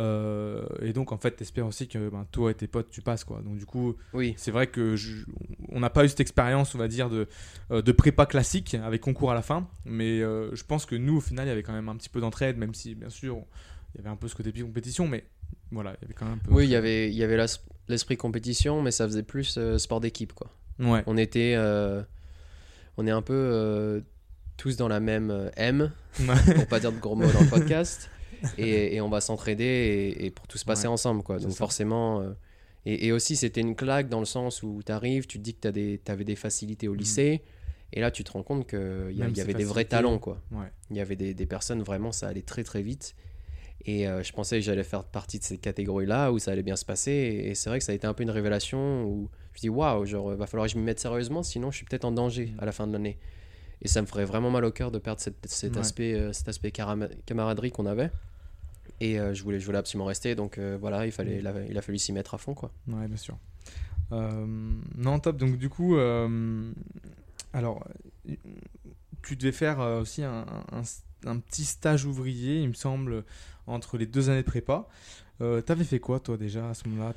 euh, 0.00 0.66
et 0.82 0.92
donc 0.92 1.12
en 1.12 1.16
fait 1.18 1.30
t'espères 1.36 1.66
aussi 1.66 1.86
que 1.88 2.08
ben, 2.10 2.26
toi 2.32 2.50
et 2.50 2.54
tes 2.54 2.66
potes 2.66 2.90
tu 2.90 3.00
passes 3.00 3.22
quoi 3.22 3.40
donc 3.42 3.58
du 3.58 3.64
coup 3.64 3.94
Oui, 4.12 4.34
c'est 4.36 4.50
vrai 4.50 4.66
que 4.66 4.96
je- 4.96 5.24
on 5.68 5.78
n'a 5.80 5.88
pas 5.90 6.04
eu 6.04 6.08
cette 6.08 6.18
expérience, 6.20 6.74
on 6.74 6.78
va 6.78 6.88
dire, 6.88 7.08
de, 7.08 7.28
euh, 7.70 7.80
de 7.80 7.92
prépa 7.92 8.26
classique 8.26 8.74
avec 8.74 9.00
concours 9.00 9.30
à 9.30 9.34
la 9.34 9.42
fin. 9.42 9.68
Mais 9.84 10.20
euh, 10.20 10.54
je 10.54 10.64
pense 10.64 10.84
que 10.84 10.96
nous, 10.96 11.16
au 11.16 11.20
final, 11.20 11.46
il 11.46 11.48
y 11.48 11.52
avait 11.52 11.62
quand 11.62 11.72
même 11.72 11.88
un 11.88 11.96
petit 11.96 12.08
peu 12.08 12.20
d'entraide, 12.20 12.58
même 12.58 12.74
si, 12.74 12.94
bien 12.96 13.08
sûr, 13.08 13.38
il 13.94 13.98
y 13.98 14.00
avait 14.00 14.10
un 14.10 14.16
peu 14.16 14.26
ce 14.28 14.34
côté 14.34 14.52
compétition. 14.52 15.06
Mais 15.08 15.24
voilà, 15.70 15.94
il 15.98 16.02
y 16.02 16.04
avait 16.06 16.14
quand 16.14 16.26
même 16.26 16.34
un 16.34 16.38
peu. 16.38 16.52
oui, 16.52 16.64
il 16.64 16.70
y 16.70 16.76
avait, 16.76 17.08
il 17.10 17.14
y 17.16 17.22
avait 17.24 17.36
l'esprit 17.88 18.16
compétition, 18.16 18.80
mais 18.82 18.90
ça 18.90 19.06
faisait 19.06 19.22
plus 19.22 19.56
euh, 19.58 19.78
sport 19.78 20.00
d'équipe, 20.00 20.32
quoi. 20.32 20.50
Ouais, 20.78 21.02
On 21.06 21.16
était, 21.16 21.54
euh, 21.56 22.02
on 22.96 23.06
est 23.06 23.10
un 23.10 23.22
peu 23.22 23.32
euh, 23.34 24.00
tous 24.56 24.76
dans 24.76 24.88
la 24.88 25.00
même 25.00 25.50
M, 25.56 25.92
pour 26.54 26.66
pas 26.66 26.80
dire 26.80 26.92
de 26.92 26.98
gros 26.98 27.14
mots 27.16 27.30
dans 27.32 27.40
le 27.42 27.48
podcast, 27.48 28.10
et, 28.58 28.94
et 28.96 29.00
on 29.00 29.08
va 29.08 29.20
s'entraider 29.20 29.64
et, 29.64 30.26
et 30.26 30.30
pour 30.30 30.46
tout 30.46 30.58
se 30.58 30.64
passer 30.64 30.86
Ouais, 30.86 30.92
ensemble, 30.92 31.22
quoi. 31.22 31.38
Donc 31.38 31.52
forcément, 31.52 32.22
et, 32.86 33.06
et 33.06 33.12
aussi 33.12 33.36
c'était 33.36 33.60
une 33.60 33.74
claque 33.76 34.08
dans 34.08 34.20
le 34.20 34.26
sens 34.26 34.62
où 34.62 34.80
tu 34.84 34.92
arrives, 34.92 35.26
tu 35.26 35.38
te 35.38 35.42
dis 35.42 35.54
que 35.54 35.68
tu 35.96 36.10
avais 36.12 36.24
des 36.24 36.36
facilités 36.36 36.86
au 36.88 36.94
lycée, 36.94 37.42
et 37.92 38.00
là 38.00 38.10
tu 38.10 38.22
te 38.24 38.32
rends 38.32 38.42
compte 38.42 38.68
qu'il 38.68 38.78
y, 39.12 39.22
Mm. 39.22 39.32
Y 39.34 39.40
avait 39.40 39.54
des 39.54 39.64
vrais 39.64 39.84
talents, 39.84 40.18
quoi. 40.18 40.40
ouais. 40.52 40.66
Il 40.90 40.96
y 40.96 41.00
avait 41.00 41.16
des, 41.16 41.34
des 41.34 41.46
personnes, 41.46 41.82
vraiment, 41.82 42.12
ça 42.12 42.28
allait 42.28 42.42
très 42.42 42.62
très 42.64 42.82
vite. 42.82 43.14
Et 43.86 44.08
euh, 44.08 44.22
je 44.22 44.32
pensais 44.32 44.56
que 44.60 44.64
j'allais 44.64 44.82
faire 44.84 45.04
partie 45.04 45.38
de 45.38 45.44
ces 45.44 45.58
catégories-là 45.58 46.32
où 46.32 46.38
ça 46.38 46.52
allait 46.52 46.62
bien 46.62 46.76
se 46.76 46.84
passer. 46.86 47.12
Et, 47.12 47.54
c'est 47.54 47.68
vrai 47.68 47.78
que 47.78 47.84
ça 47.84 47.92
a 47.92 47.94
été 47.94 48.06
un 48.06 48.14
peu 48.14 48.22
une 48.22 48.30
révélation 48.30 49.04
où 49.04 49.28
je 49.52 49.58
me 49.58 49.60
dis 49.60 49.68
waouh, 49.68 50.06
genre, 50.06 50.34
va 50.34 50.46
falloir 50.46 50.66
que 50.66 50.72
je 50.72 50.78
m'y 50.78 50.84
mette 50.84 51.00
sérieusement, 51.00 51.42
sinon 51.42 51.70
je 51.70 51.76
suis 51.76 51.84
peut-être 51.86 52.04
en 52.06 52.12
danger 52.12 52.46
Mm. 52.46 52.60
à 52.60 52.64
la 52.64 52.72
fin 52.72 52.86
de 52.86 52.92
l'année. 52.92 53.18
Et 53.82 53.88
ça 53.88 54.00
me 54.00 54.06
ferait 54.06 54.24
vraiment 54.24 54.50
mal 54.50 54.64
au 54.64 54.70
cœur 54.70 54.90
de 54.90 54.98
perdre 54.98 55.20
cette- 55.20 55.46
cet 55.46 55.74
Ouais. 55.74 55.80
aspect, 55.80 56.14
euh, 56.14 56.32
cet 56.32 56.48
aspect 56.48 56.70
camaraderie 56.70 57.70
qu'on 57.72 57.84
avait. 57.86 58.10
Et 59.00 59.18
euh, 59.20 59.34
je, 59.34 59.42
voulais, 59.42 59.60
je 59.60 59.66
voulais 59.66 59.78
absolument 59.78 60.06
rester. 60.06 60.34
Donc 60.34 60.56
euh, 60.56 60.78
voilà, 60.80 61.04
il, 61.04 61.12
fallait, 61.12 61.36
Mm. 61.36 61.40
il, 61.40 61.46
a, 61.46 61.54
il 61.70 61.78
a 61.78 61.82
fallu 61.82 61.98
s'y 61.98 62.12
mettre 62.14 62.32
à 62.34 62.38
fond. 62.38 62.54
quoi. 62.54 62.70
Ouais, 62.88 63.06
bien 63.06 63.16
sûr. 63.18 63.36
Euh, 64.12 64.46
non, 64.96 65.18
top. 65.18 65.36
Donc, 65.36 65.58
du 65.58 65.68
coup, 65.68 65.96
euh, 65.96 66.72
Alors, 67.52 67.86
euh, 68.28 68.34
tu 69.22 69.36
devais 69.36 69.52
faire 69.52 69.80
euh, 69.80 70.00
aussi 70.00 70.22
un, 70.22 70.44
un- 70.72 70.82
un 71.30 71.38
petit 71.38 71.64
stage 71.64 72.04
ouvrier, 72.04 72.60
il 72.60 72.68
me 72.68 72.74
semble, 72.74 73.24
entre 73.66 73.96
les 73.98 74.06
deux 74.06 74.30
années 74.30 74.42
de 74.42 74.46
prépa. 74.46 74.86
Euh, 75.40 75.60
T'avais 75.60 75.84
fait 75.84 75.98
quoi, 75.98 76.20
toi, 76.20 76.36
déjà, 76.36 76.70
à 76.70 76.74
ce 76.74 76.88
moment-là 76.88 77.12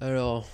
Alors, 0.00 0.46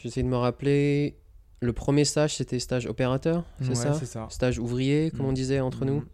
j'essaie 0.00 0.22
de 0.22 0.28
me 0.28 0.36
rappeler. 0.36 1.16
Le 1.60 1.72
premier 1.72 2.04
stage, 2.04 2.36
c'était 2.36 2.58
stage 2.58 2.86
opérateur, 2.86 3.44
c'est 3.60 3.68
Ouais, 3.70 3.74
ça 3.74 3.94
c'est 3.94 4.06
ça. 4.06 4.26
Stage 4.30 4.58
ouvrier, 4.58 5.10
comme 5.10 5.26
Mm. 5.26 5.28
on 5.30 5.32
disait 5.32 5.60
entre 5.60 5.84
nous. 5.86 6.00
Mm. 6.00 6.06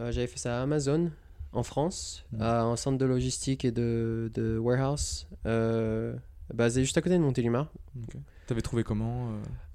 Euh, 0.00 0.12
J'avais 0.12 0.26
fait 0.26 0.38
ça 0.38 0.58
à 0.60 0.62
Amazon, 0.62 1.10
en 1.52 1.62
France, 1.62 2.24
Mm. 2.32 2.42
à 2.42 2.62
un 2.62 2.76
centre 2.76 2.96
de 2.98 3.04
logistique 3.04 3.64
et 3.66 3.70
de, 3.70 4.30
de 4.34 4.56
warehouse, 4.58 5.26
euh, 5.46 6.14
basé 6.54 6.82
juste 6.84 6.96
à 6.96 7.02
côté 7.02 7.16
de 7.16 7.22
Montélimar. 7.22 7.70
Ok. 8.02 8.16
T'avais 8.46 8.62
trouvé 8.62 8.82
comment 8.82 9.28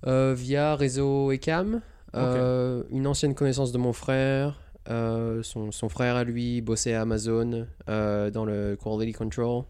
via 0.04 0.76
réseau 0.76 1.32
ECAM, 1.32 1.82
une 2.14 3.06
ancienne 3.08 3.36
connaissance 3.36 3.72
de 3.72 3.78
mon 3.78 3.94
frère. 3.94 4.60
Euh, 4.90 5.44
son, 5.44 5.72
son 5.72 5.90
frère 5.90 6.16
à 6.16 6.24
lui 6.24 6.62
bossait 6.62 6.94
à 6.94 7.02
Amazon 7.02 7.68
euh, 7.90 8.30
dans 8.32 8.46
le 8.46 8.78
quality 8.82 9.14
control. 9.14 9.64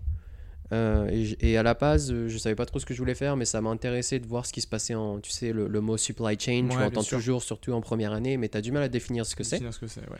Euh, 0.74 1.08
et, 1.12 1.52
et 1.52 1.58
à 1.58 1.64
la 1.64 1.74
base, 1.76 2.14
je 2.14 2.38
savais 2.38 2.56
pas 2.56 2.66
trop 2.66 2.78
ce 2.80 2.86
que 2.86 2.94
je 2.94 3.00
voulais 3.00 3.16
faire, 3.16 3.38
mais 3.38 3.46
ça 3.46 3.62
m'a 3.62 3.70
intéressé 3.70 4.20
de 4.20 4.28
voir 4.28 4.46
ce 4.46 4.52
qui 4.52 4.60
se 4.62 4.68
passait 4.68 4.96
en, 4.96 5.20
tu 5.20 5.32
sais, 5.32 5.54
le, 5.54 5.68
le 5.68 5.82
mot 5.82 5.96
supply 5.96 6.38
chain, 6.38 6.66
Ouais, 6.66 6.70
tu 6.70 6.78
l'entends 6.80 7.04
toujours, 7.04 7.42
surtout 7.42 7.72
en 7.72 7.80
première 7.82 8.12
année, 8.12 8.36
mais 8.36 8.50
tu 8.50 8.58
as 8.58 8.62
du 8.62 8.72
mal 8.74 8.84
à 8.84 8.90
définir 8.90 9.26
ce 9.26 9.36
que 9.36 9.44
c'est. 9.44 9.56
Définir 9.58 9.74
ce 9.74 9.80
que 9.80 9.88
c'est, 9.88 10.02
ouais. 10.02 10.20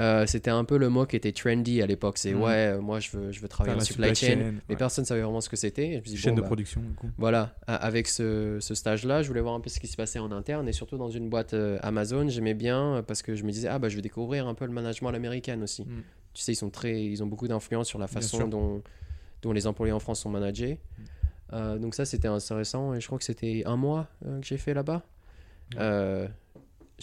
Euh, 0.00 0.26
C'était 0.26 0.50
un 0.50 0.64
peu 0.64 0.76
le 0.76 0.88
mot 0.88 1.06
qui 1.06 1.14
était 1.16 1.32
trendy 1.32 1.80
à 1.80 1.86
l'époque. 1.86 2.18
C'est 2.18 2.32
Mhm. 2.32 2.42
ouais, 2.42 2.72
euh, 2.74 2.80
moi 2.80 2.98
je 3.00 3.10
veux, 3.16 3.30
je 3.32 3.40
veux 3.40 3.48
travailler 3.48 3.76
en 3.76 3.78
la 3.78 3.84
supply, 3.84 4.14
chain, 4.14 4.36
mais 4.36 4.52
ouais. 4.70 4.76
personne 4.76 5.04
savait 5.04 5.20
vraiment 5.22 5.40
ce 5.40 5.48
que 5.48 5.56
c'était. 5.56 6.02
Chaîne 6.04 6.32
bon, 6.32 6.36
de 6.36 6.40
bah, 6.40 6.46
production, 6.48 6.80
du 6.80 6.94
coup. 6.94 7.08
voilà, 7.16 7.54
avec 7.66 8.08
ce, 8.08 8.58
ce 8.60 8.74
stage-là, 8.74 9.22
je 9.22 9.28
voulais 9.28 9.40
voir 9.40 9.54
un 9.54 9.60
peu 9.60 9.70
ce 9.70 9.78
qui 9.78 9.86
se 9.86 9.96
passait 9.96 10.18
en 10.18 10.32
interne 10.32 10.68
et 10.68 10.72
surtout 10.72 10.96
dans 10.96 11.10
une 11.10 11.28
boîte 11.28 11.54
euh, 11.54 11.78
Amazon, 11.82 12.28
j'aimais 12.28 12.54
bien 12.54 13.04
parce 13.06 13.22
que 13.22 13.34
je 13.36 13.44
me 13.44 13.52
disais, 13.52 13.68
ah 13.68 13.78
bah 13.78 13.88
je 13.88 13.96
vais 13.96 14.02
découvrir 14.02 14.48
un 14.48 14.54
peu 14.54 14.64
le 14.66 14.72
management 14.72 15.10
à 15.10 15.12
l'américaine 15.12 15.62
aussi. 15.62 15.82
Mm. 15.82 16.02
Tu 16.32 16.42
sais, 16.42 16.52
ils, 16.52 16.56
sont 16.56 16.70
très, 16.70 17.04
ils 17.04 17.22
ont 17.22 17.26
beaucoup 17.26 17.46
d'influence 17.46 17.86
sur 17.86 18.00
la 18.00 18.08
façon 18.08 18.48
dont, 18.48 18.82
dont 19.42 19.52
les 19.52 19.66
employés 19.68 19.92
en 19.92 20.00
France 20.00 20.20
sont 20.20 20.30
managés. 20.30 20.80
Euh, 21.52 21.78
donc 21.78 21.94
ça, 21.94 22.04
c'était 22.04 22.26
intéressant 22.26 22.94
et 22.94 23.00
je 23.00 23.06
crois 23.06 23.18
que 23.18 23.24
c'était 23.24 23.62
un 23.66 23.76
mois 23.76 24.08
que 24.24 24.42
j'ai 24.42 24.56
fait 24.56 24.74
là-bas. 24.74 25.02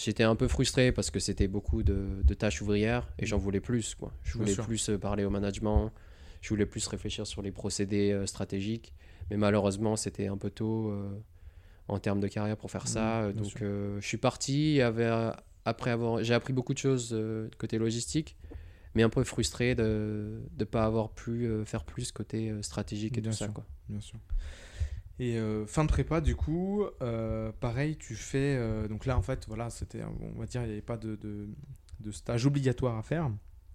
J'étais 0.03 0.23
un 0.23 0.35
peu 0.35 0.47
frustré 0.47 0.91
parce 0.91 1.11
que 1.11 1.19
c'était 1.19 1.47
beaucoup 1.47 1.83
de, 1.83 2.21
de 2.23 2.33
tâches 2.33 2.61
ouvrières 2.61 3.07
et 3.19 3.25
j'en 3.25 3.37
voulais 3.37 3.59
plus. 3.59 3.93
Quoi. 3.95 4.11
Je 4.23 4.37
voulais 4.37 4.51
plus 4.63 4.89
euh, 4.89 4.97
parler 4.97 5.23
au 5.25 5.29
management, 5.29 5.91
je 6.41 6.49
voulais 6.49 6.65
plus 6.65 6.87
réfléchir 6.87 7.27
sur 7.27 7.41
les 7.41 7.51
procédés 7.51 8.11
euh, 8.11 8.25
stratégiques. 8.25 8.93
Mais 9.29 9.37
malheureusement, 9.37 9.95
c'était 9.95 10.27
un 10.27 10.37
peu 10.37 10.49
tôt 10.49 10.89
euh, 10.89 11.09
en 11.87 11.99
termes 11.99 12.19
de 12.19 12.27
carrière 12.27 12.57
pour 12.57 12.71
faire 12.71 12.87
ça. 12.87 13.21
Euh, 13.21 13.31
bien 13.31 13.43
Donc, 13.43 13.61
euh, 13.61 14.01
je 14.01 14.07
suis 14.07 14.17
parti. 14.17 14.81
avec- 14.81 15.35
après 15.65 15.91
avoir, 15.91 16.23
j'ai 16.23 16.33
appris 16.33 16.53
beaucoup 16.53 16.73
de 16.73 16.79
choses 16.79 17.15
côté 17.59 17.77
logistique, 17.77 18.35
mais 18.95 19.03
un 19.03 19.09
peu 19.09 19.23
frustré 19.23 19.75
de 19.75 20.41
ne 20.57 20.63
pas 20.65 20.85
avoir 20.85 21.11
pu 21.11 21.47
faire 21.65 21.83
plus 21.83 22.11
côté 22.11 22.51
stratégique 22.63 23.15
et 23.19 23.21
Bien 23.21 23.29
tout 23.29 23.37
ça. 23.37 23.47
Quoi. 23.49 23.63
Bien 23.87 24.01
sûr. 24.01 24.17
Et 25.23 25.37
euh, 25.37 25.67
fin 25.67 25.83
de 25.83 25.89
prépa, 25.89 26.19
du 26.19 26.35
coup, 26.35 26.83
euh, 27.03 27.51
pareil, 27.59 27.95
tu 27.95 28.15
fais. 28.15 28.55
euh, 28.57 28.87
donc 28.87 29.05
là, 29.05 29.15
en 29.17 29.21
fait, 29.21 29.45
voilà, 29.47 29.69
c'était. 29.69 29.99
On 30.35 30.39
va 30.39 30.47
dire, 30.47 30.61
il 30.63 30.67
n'y 30.67 30.71
avait 30.73 30.81
pas 30.81 30.97
de, 30.97 31.15
de, 31.15 31.47
de 31.99 32.11
stage 32.11 32.47
obligatoire 32.47 32.97
à 32.97 33.03
faire. 33.03 33.29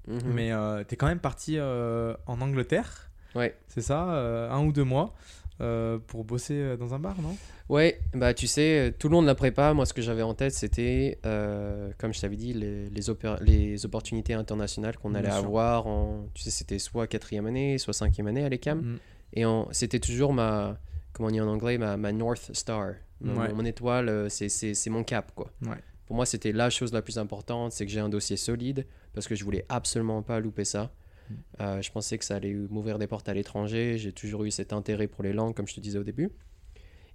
Mhm. 0.09 0.21
Mais 0.35 0.51
tu 0.89 0.95
es 0.95 0.97
quand 0.97 1.07
même 1.07 1.21
parti 1.21 1.59
en 1.61 2.41
Angleterre, 2.41 3.11
Ouais. 3.37 3.55
c'est 3.69 3.81
ça, 3.81 4.03
un 4.51 4.65
ou 4.65 4.73
deux 4.73 4.85
mois, 4.85 5.15
pour 6.07 6.25
bosser 6.25 6.77
dans 6.77 6.95
un 6.95 6.99
bar, 6.99 7.15
non? 7.23 7.37
Ouais, 7.69 8.01
bah 8.15 8.33
tu 8.35 8.47
sais, 8.47 8.95
tout 8.99 9.09
le 9.09 9.13
long 9.15 9.23
de 9.23 9.27
la 9.27 9.35
prépa, 9.35 9.73
moi 9.75 9.85
ce 9.87 9.93
que 9.93 10.03
j'avais 10.03 10.23
en 10.23 10.35
tête 10.35 10.53
c'était, 10.53 11.19
comme 11.99 12.13
je 12.15 12.21
t'avais 12.21 12.37
dit, 12.37 12.53
les, 12.55 12.89
les, 12.89 13.11
opéra- 13.11 13.41
les 13.43 13.85
opportunités 13.85 14.35
internationales 14.35 14.97
qu'on 14.97 15.15
allait 15.15 15.29
avoir 15.29 15.87
en, 15.89 16.29
tu 16.35 16.43
sais, 16.45 16.51
c'était 16.51 16.79
soit 16.79 17.07
quatrième 17.09 17.47
année, 17.47 17.79
soit 17.79 17.93
cinquième 17.93 18.29
année 18.29 18.45
à 18.45 18.49
l'ECAM. 18.49 18.79
Mm. 18.81 18.99
Et 19.33 19.45
c'était 19.73 19.99
toujours 19.99 20.33
ma, 20.33 20.79
comment 21.17 21.29
on 21.29 21.33
dit 21.33 21.41
en 21.41 21.49
anglais, 21.49 21.79
ma, 21.79 21.97
ma 21.97 22.13
North 22.13 22.51
Star. 22.55 22.93
Mon, 23.21 23.41
Ouais. 23.41 23.53
mon 23.53 23.65
étoile, 23.65 24.09
euh, 24.11 24.29
c'est- 24.29 24.91
mon 24.91 25.03
cap 25.03 25.33
quoi. 25.35 25.51
Ouais. 25.63 25.79
Pour 26.07 26.15
moi 26.17 26.27
c'était 26.27 26.53
la 26.53 26.69
chose 26.71 26.93
la 26.93 27.01
plus 27.03 27.17
importante, 27.19 27.73
c'est 27.73 27.87
que 27.87 27.91
j'ai 27.91 28.01
un 28.01 28.11
dossier 28.11 28.37
solide 28.37 28.87
parce 29.15 29.27
que 29.27 29.35
je 29.35 29.43
voulais 29.45 29.65
absolument 29.71 30.23
pas 30.23 30.39
louper 30.39 30.65
ça. 30.67 30.93
Mm. 31.31 31.35
Euh, 31.63 31.83
je 31.83 31.91
pensais 31.91 32.19
que 32.19 32.25
ça 32.25 32.37
allait 32.37 32.53
m'ouvrir 32.55 32.99
des 32.99 33.07
portes 33.07 33.29
à 33.29 33.35
l'étranger. 33.35 33.97
J'ai 33.99 34.13
toujours 34.13 34.45
eu 34.45 34.51
cet 34.51 34.73
intérêt 34.75 35.07
pour 35.09 35.25
les 35.25 35.33
langues, 35.33 35.55
comme 35.55 35.67
je 35.67 35.75
te 35.75 35.81
disais 35.81 35.99
au 35.99 36.05
début. 36.05 36.31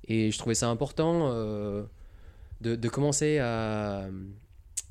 Et 0.07 0.31
je 0.31 0.37
trouvais 0.39 0.55
ça 0.55 0.67
important 0.69 1.29
euh, 1.31 1.83
de, 2.61 2.75
de 2.75 2.89
commencer 2.89 3.37
à, 3.37 4.09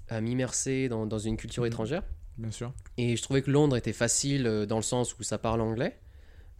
à 0.09 0.20
m'immerser 0.20 0.88
dans, 0.88 1.05
dans 1.07 1.18
une 1.18 1.37
culture 1.37 1.64
Mhm. 1.64 1.68
étrangère. 1.68 2.03
Bien 2.38 2.53
sûr. 2.53 2.73
Et 2.96 3.16
je 3.16 3.23
trouvais 3.23 3.42
que 3.42 3.51
Londres 3.51 3.77
était 3.77 3.92
facile 3.92 4.44
dans 4.68 4.77
le 4.77 4.83
sens 4.83 5.18
où 5.18 5.23
ça 5.25 5.37
parle 5.37 5.61
anglais. 5.61 5.99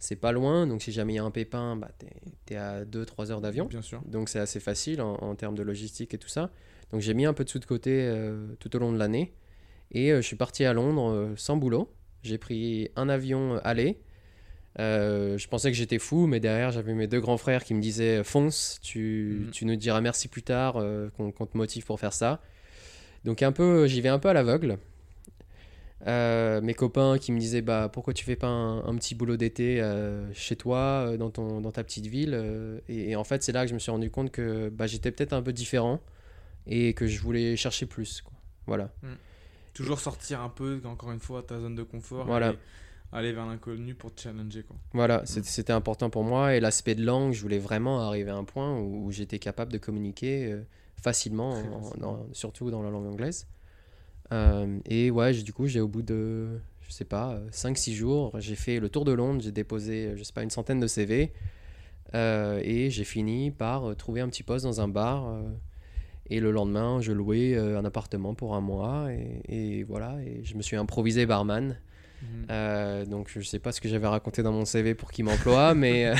C'est 0.03 0.15
pas 0.15 0.31
loin, 0.31 0.65
donc 0.65 0.81
si 0.81 0.91
jamais 0.91 1.13
il 1.13 1.15
y 1.17 1.19
a 1.19 1.23
un 1.23 1.29
pépin, 1.31 1.75
bah, 1.75 1.89
t'es 1.99 2.55
es 2.55 2.57
à 2.57 2.83
2-3 2.85 3.29
heures 3.31 3.39
d'avion. 3.39 3.65
Bien 3.65 3.83
sûr. 3.83 4.01
Donc 4.07 4.29
c'est 4.29 4.39
assez 4.39 4.59
facile 4.59 4.99
en, 4.99 5.13
en 5.13 5.35
termes 5.35 5.53
de 5.53 5.61
logistique 5.61 6.13
et 6.15 6.17
tout 6.17 6.27
ça. 6.27 6.49
Donc 6.91 7.01
j'ai 7.01 7.13
mis 7.13 7.25
un 7.25 7.33
peu 7.33 7.43
de 7.43 7.49
sous 7.49 7.59
de 7.59 7.65
côté 7.65 7.91
euh, 8.09 8.47
tout 8.59 8.75
au 8.75 8.79
long 8.79 8.91
de 8.91 8.97
l'année. 8.97 9.31
Et 9.91 10.11
euh, 10.11 10.17
je 10.17 10.25
suis 10.27 10.35
parti 10.35 10.65
à 10.65 10.73
Londres 10.73 11.11
euh, 11.11 11.33
sans 11.37 11.55
boulot. 11.55 11.93
J'ai 12.23 12.39
pris 12.39 12.89
un 12.95 13.09
avion 13.09 13.59
aller. 13.63 13.99
Je 14.79 15.47
pensais 15.47 15.69
que 15.71 15.77
j'étais 15.77 15.99
fou, 15.99 16.25
mais 16.25 16.39
derrière 16.39 16.71
j'avais 16.71 16.93
mes 16.95 17.05
deux 17.07 17.19
grands 17.21 17.37
frères 17.37 17.63
qui 17.63 17.73
me 17.75 17.81
disaient 17.81 18.23
fonce, 18.23 18.79
tu, 18.81 19.43
Mhm. 19.45 19.51
tu 19.51 19.65
nous 19.65 19.75
diras 19.75 20.01
merci 20.01 20.27
plus 20.29 20.43
tard, 20.43 20.73
qu'on 21.15 21.31
te 21.31 21.55
motive 21.57 21.85
pour 21.85 21.99
faire 21.99 22.13
ça. 22.13 22.41
Donc 23.23 23.43
un 23.43 23.51
peu, 23.51 23.85
j'y 23.87 24.01
vais 24.01 24.09
un 24.09 24.17
peu 24.17 24.29
à 24.29 24.33
l'aveugle. 24.33 24.77
Euh, 26.07 26.61
mes 26.61 26.73
copains 26.73 27.19
qui 27.19 27.31
me 27.31 27.37
disaient 27.39 27.61
bah 27.61 27.87
pourquoi 27.93 28.13
tu 28.15 28.25
fais 28.25 28.35
pas 28.35 28.47
un, 28.47 28.83
un 28.85 28.95
petit 28.95 29.13
boulot 29.13 29.37
d'été 29.37 29.79
euh, 29.81 30.33
chez 30.33 30.55
toi 30.55 30.77
euh, 31.05 31.17
dans 31.17 31.29
ton 31.29 31.61
dans 31.61 31.71
ta 31.71 31.83
petite 31.83 32.07
ville 32.07 32.33
et, 32.89 33.11
et 33.11 33.15
en 33.15 33.23
fait 33.23 33.43
c'est 33.43 33.51
là 33.51 33.63
que 33.65 33.69
je 33.69 33.75
me 33.75 33.79
suis 33.79 33.91
rendu 33.91 34.09
compte 34.09 34.31
que 34.31 34.69
bah, 34.69 34.87
j'étais 34.87 35.11
peut-être 35.11 35.33
un 35.33 35.43
peu 35.43 35.53
différent 35.53 35.99
et 36.65 36.95
que 36.95 37.05
je 37.05 37.21
voulais 37.21 37.55
chercher 37.55 37.85
plus 37.85 38.21
quoi. 38.23 38.33
voilà 38.65 38.89
Toujours 39.75 39.99
sortir 39.99 40.41
un 40.41 40.49
peu, 40.49 40.81
encore 40.85 41.11
une 41.11 41.19
fois, 41.21 41.43
ta 41.43 41.57
zone 41.59 41.75
de 41.75 41.83
confort. 41.83 42.25
Voilà. 42.25 42.49
et 42.51 42.57
aller 43.13 43.31
vers 43.31 43.45
l'inconnu 43.45 43.93
pour 43.93 44.13
te 44.13 44.21
challenger, 44.21 44.63
quoi. 44.63 44.75
voilà 44.93 45.21
c'est- 45.25 45.45
c'était 45.45 45.73
important 45.73 46.09
pour 46.09 46.23
moi 46.23 46.55
et 46.55 46.59
l'aspect 46.59 46.95
de 46.95 47.03
langue 47.05 47.33
je 47.33 47.41
voulais 47.41 47.59
vraiment 47.59 47.99
arriver 48.07 48.31
à 48.31 48.35
un 48.37 48.43
point 48.43 48.75
où, 48.79 49.11
j'étais 49.11 49.37
capable 49.37 49.71
de 49.71 49.77
communiquer 49.77 50.57
facilement 51.01 51.51
en- 52.01 52.25
surtout 52.33 52.71
dans 52.71 52.81
la 52.81 52.89
langue 52.89 53.05
anglaise 53.07 53.47
Euh, 54.31 54.79
et 54.85 55.11
ouais 55.11 55.33
du 55.33 55.51
coup 55.51 55.67
j'ai 55.67 55.81
au 55.81 55.87
bout 55.89 56.03
de 56.03 56.47
je 56.87 56.91
sais 56.91 57.03
pas 57.05 57.37
5-6 57.51 57.93
jours 57.93 58.31
j'ai 58.39 58.55
fait 58.55 58.79
le 58.79 58.87
tour 58.87 59.03
de 59.03 59.11
Londres 59.11 59.41
j'ai 59.43 59.51
déposé 59.51 60.13
je 60.15 60.23
sais 60.23 60.31
pas 60.33 60.43
une 60.43 60.49
centaine 60.49 60.79
de 60.79 60.87
CV 60.87 61.31
Euh, 62.13 62.59
et 62.63 62.89
j'ai 62.89 63.05
fini 63.05 63.51
par 63.51 63.89
euh, 63.89 63.95
trouver 63.95 64.21
un 64.21 64.27
petit 64.29 64.43
poste 64.43 64.65
dans 64.65 64.81
un 64.81 64.87
bar. 64.89 65.27
euh, 65.29 65.43
et 66.29 66.39
le 66.41 66.51
lendemain, 66.51 67.01
je 67.01 67.11
louais 67.13 67.53
euh, 67.55 67.79
un 67.79 67.85
appartement 67.85 68.33
pour 68.35 68.55
un 68.55 68.61
mois. 68.61 69.07
Et, 69.13 69.79
et 69.79 69.83
voilà, 69.83 70.17
et 70.25 70.41
je 70.43 70.55
me 70.55 70.61
suis 70.61 70.77
improvisé 70.77 71.25
barman. 71.25 71.77
Mhm. 72.21 72.45
Euh, 72.51 73.05
donc 73.05 73.29
je 73.33 73.39
sais 73.41 73.59
pas 73.59 73.71
ce 73.71 73.79
que 73.81 73.89
j'avais 73.89 74.07
raconté 74.07 74.43
dans 74.43 74.51
mon 74.51 74.65
CV 74.65 74.93
pour 74.95 75.11
qu'ils 75.11 75.25
m'emploient, 75.25 75.73
mais 75.83 76.07
euh, 76.07 76.15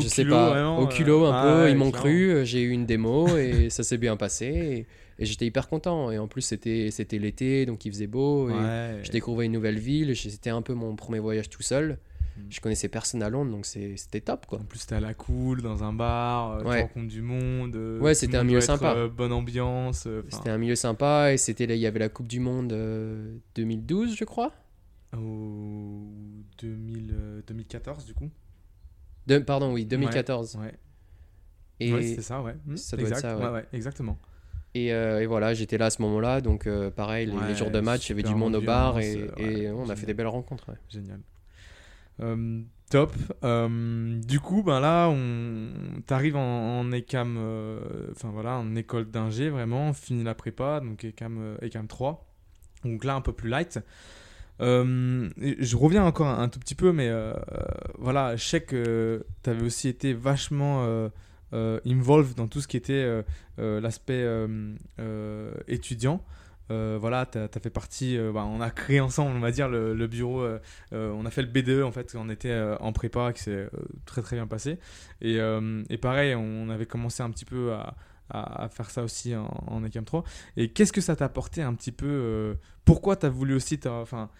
je 0.00 0.08
sais 0.08 0.22
culot, 0.24 0.34
pas. 0.36 0.50
vraiment, 0.50 0.78
au 0.80 0.86
culot 0.86 1.24
un 1.26 1.34
euh, 1.34 1.42
peu, 1.42 1.48
ah 1.48 1.62
ouais, 1.64 1.72
ils 1.72 1.76
m'ont 1.76 1.90
cru. 1.90 2.30
euh, 2.30 2.44
J'ai 2.44 2.62
eu 2.62 2.70
une 2.70 2.86
démo 2.86 3.36
et 3.36 3.70
ça 3.70 3.82
s'est 3.82 3.98
bien 3.98 4.16
passé. 4.16 4.86
Et, 5.18 5.24
j'étais 5.26 5.46
hyper 5.46 5.68
content. 5.68 6.10
Et 6.10 6.18
en 6.18 6.28
plus 6.28 6.42
c'était 6.42 6.90
c'était 6.90 7.18
l'été, 7.18 7.66
donc 7.66 7.84
il 7.84 7.92
faisait 7.92 8.06
beau. 8.06 8.48
Et 8.50 8.52
Ouais. 8.54 9.00
je 9.02 9.10
découvrais 9.10 9.46
une 9.46 9.52
nouvelle 9.52 9.78
ville. 9.78 10.16
C'était 10.16 10.50
un 10.50 10.62
peu 10.62 10.74
mon 10.74 10.94
premier 10.96 11.18
voyage 11.18 11.48
tout 11.50 11.62
seul. 11.62 11.98
Mm. 12.36 12.40
Je 12.50 12.60
connaissais 12.60 12.88
personne 12.88 13.22
à 13.24 13.28
Londres, 13.30 13.50
donc 13.50 13.66
c'était 13.66 14.20
top 14.20 14.46
quoi. 14.46 14.60
En 14.60 14.64
plus, 14.64 14.86
t'es 14.86 14.94
à 14.94 15.00
la 15.00 15.12
cool, 15.14 15.60
dans 15.60 15.82
un 15.82 15.92
bar, 15.92 16.52
euh, 16.52 16.62
Ouais. 16.64 16.76
tu 16.76 16.82
rencontres 16.82 17.08
du 17.08 17.22
monde. 17.22 17.74
euh, 17.74 17.98
Ouais, 18.00 18.14
c'était 18.14 18.36
un 18.36 18.44
milieu 18.44 18.58
être, 18.58 18.64
sympa. 18.64 18.94
euh, 18.94 19.08
bonne 19.08 19.32
ambiance. 19.32 20.04
euh, 20.06 20.22
C'était 20.30 20.50
un 20.50 20.58
milieu 20.58 20.76
sympa 20.76 21.32
et 21.32 21.36
c'était 21.36 21.66
là, 21.66 21.74
il 21.74 21.80
y 21.80 21.86
avait 21.86 21.98
la 21.98 22.08
Coupe 22.08 22.28
du 22.28 22.38
Monde 22.38 22.72
euh, 22.72 23.36
2012, 23.56 24.14
je 24.16 24.24
crois. 24.24 24.52
Au 25.16 26.06
2000, 26.60 27.14
euh, 27.18 27.42
2014, 27.46 28.04
du 28.04 28.14
coup. 28.14 28.30
De- 29.26 29.38
pardon, 29.38 29.72
oui, 29.72 29.84
2014. 29.84 30.56
Ouais, 30.56 30.74
Et, 31.80 31.92
ouais 31.92 32.02
c'était 32.02 32.22
ça, 32.22 32.40
ouais. 32.42 32.54
Hmm, 32.66 32.76
ça 32.76 32.96
doit 32.96 33.08
être 33.08 33.18
ça, 33.18 33.36
ouais. 33.36 33.48
ouais, 33.50 33.66
exactement. 33.72 34.18
Et, 34.74 34.92
euh, 34.92 35.20
et 35.20 35.26
voilà, 35.26 35.54
j'étais 35.54 35.78
là 35.78 35.86
à 35.86 35.90
ce 35.90 36.02
moment-là, 36.02 36.40
donc 36.40 36.66
euh, 36.66 36.90
pareil, 36.90 37.32
les, 37.48 37.54
jours 37.54 37.70
de 37.70 37.80
match, 37.80 38.08
il 38.08 38.10
y 38.10 38.12
avait 38.12 38.28
du 38.28 38.34
monde 38.34 38.54
au 38.54 38.60
bar 38.60 38.98
et, 38.98 39.16
euh, 39.16 39.28
et 39.38 39.70
on 39.70 39.88
a 39.88 39.96
fait 39.96 40.06
des 40.06 40.14
belles 40.14 40.26
rencontres. 40.26 40.68
ouais. 40.68 40.78
Génial. 40.88 41.20
Euh, 42.20 42.60
top. 42.90 43.14
Du 43.42 44.40
coup, 44.40 44.62
ben 44.62 44.80
là, 44.80 45.08
on 45.08 45.70
t'arrives 46.06 46.36
en, 46.36 46.80
en 46.80 46.92
ECAM, 46.92 47.36
euh, 47.38 47.80
enfin 48.12 48.30
voilà, 48.30 48.56
en 48.56 48.74
école 48.76 49.10
d'ingé 49.10 49.48
vraiment, 49.48 49.92
fini 49.92 50.22
la 50.22 50.34
prépa, 50.34 50.80
donc 50.80 51.04
ECAM, 51.04 51.56
ECAM 51.62 51.86
3. 51.86 52.26
Donc 52.84 53.04
là, 53.04 53.14
un 53.14 53.20
peu 53.20 53.32
plus 53.32 53.48
light. 53.48 53.80
Euh, 54.60 55.28
je 55.38 55.76
reviens 55.76 56.04
encore 56.04 56.26
un, 56.26 56.42
un 56.42 56.48
tout 56.48 56.58
petit 56.58 56.74
peu, 56.74 56.92
mais 56.92 57.08
euh, 57.08 57.32
voilà, 57.96 58.36
je 58.36 58.44
sais 58.44 58.60
que 58.60 59.24
tu 59.42 59.50
avais 59.50 59.62
aussi 59.62 59.88
été 59.88 60.12
vachement 60.14 60.84
euh, 60.84 61.08
euh, 61.52 61.80
dans 62.36 62.48
tout 62.48 62.60
ce 62.60 62.68
qui 62.68 62.76
était 62.76 62.92
euh, 62.92 63.22
euh, 63.58 63.80
l'aspect 63.80 64.26
étudiant. 65.66 66.24
voilà, 66.68 67.26
tu 67.26 67.38
as, 67.38 67.48
fait 67.48 67.70
partie, 67.70 68.18
bah, 68.32 68.44
on 68.44 68.60
a 68.60 68.70
créé 68.70 69.00
ensemble, 69.00 69.36
on 69.36 69.40
va 69.40 69.50
dire, 69.50 69.68
le, 69.68 70.06
bureau, 70.06 70.46
on 70.92 71.26
a 71.26 71.30
fait 71.30 71.42
le 71.42 71.48
BDE 71.48 71.82
en 71.82 71.92
fait, 71.92 72.14
on 72.18 72.28
était 72.28 72.56
en 72.80 72.92
prépa, 72.92 73.32
qui 73.32 73.42
s'est 73.42 73.68
très 74.04 74.22
très 74.22 74.36
bien 74.36 74.46
passé. 74.46 74.78
Et, 75.20 75.38
pareil, 76.00 76.34
on 76.34 76.68
avait 76.68 76.86
commencé 76.86 77.22
un 77.22 77.30
petit 77.30 77.46
peu 77.46 77.72
à, 77.72 77.96
à, 78.30 78.68
faire 78.68 78.90
ça 78.90 79.02
aussi 79.02 79.34
en, 79.34 79.48
en 79.66 79.82
ECAM 79.84 80.04
3. 80.04 80.24
Et 80.56 80.70
qu'est-ce 80.70 80.92
que 80.92 81.00
ça 81.00 81.16
t'a 81.16 81.26
apporté 81.26 81.62
un 81.62 81.74
petit 81.74 81.92
peu 81.92 82.56
Pourquoi 82.84 83.16
tu 83.16 83.26
as 83.26 83.30
voulu 83.30 83.54
aussi 83.54 83.80
enfin, 83.86 84.30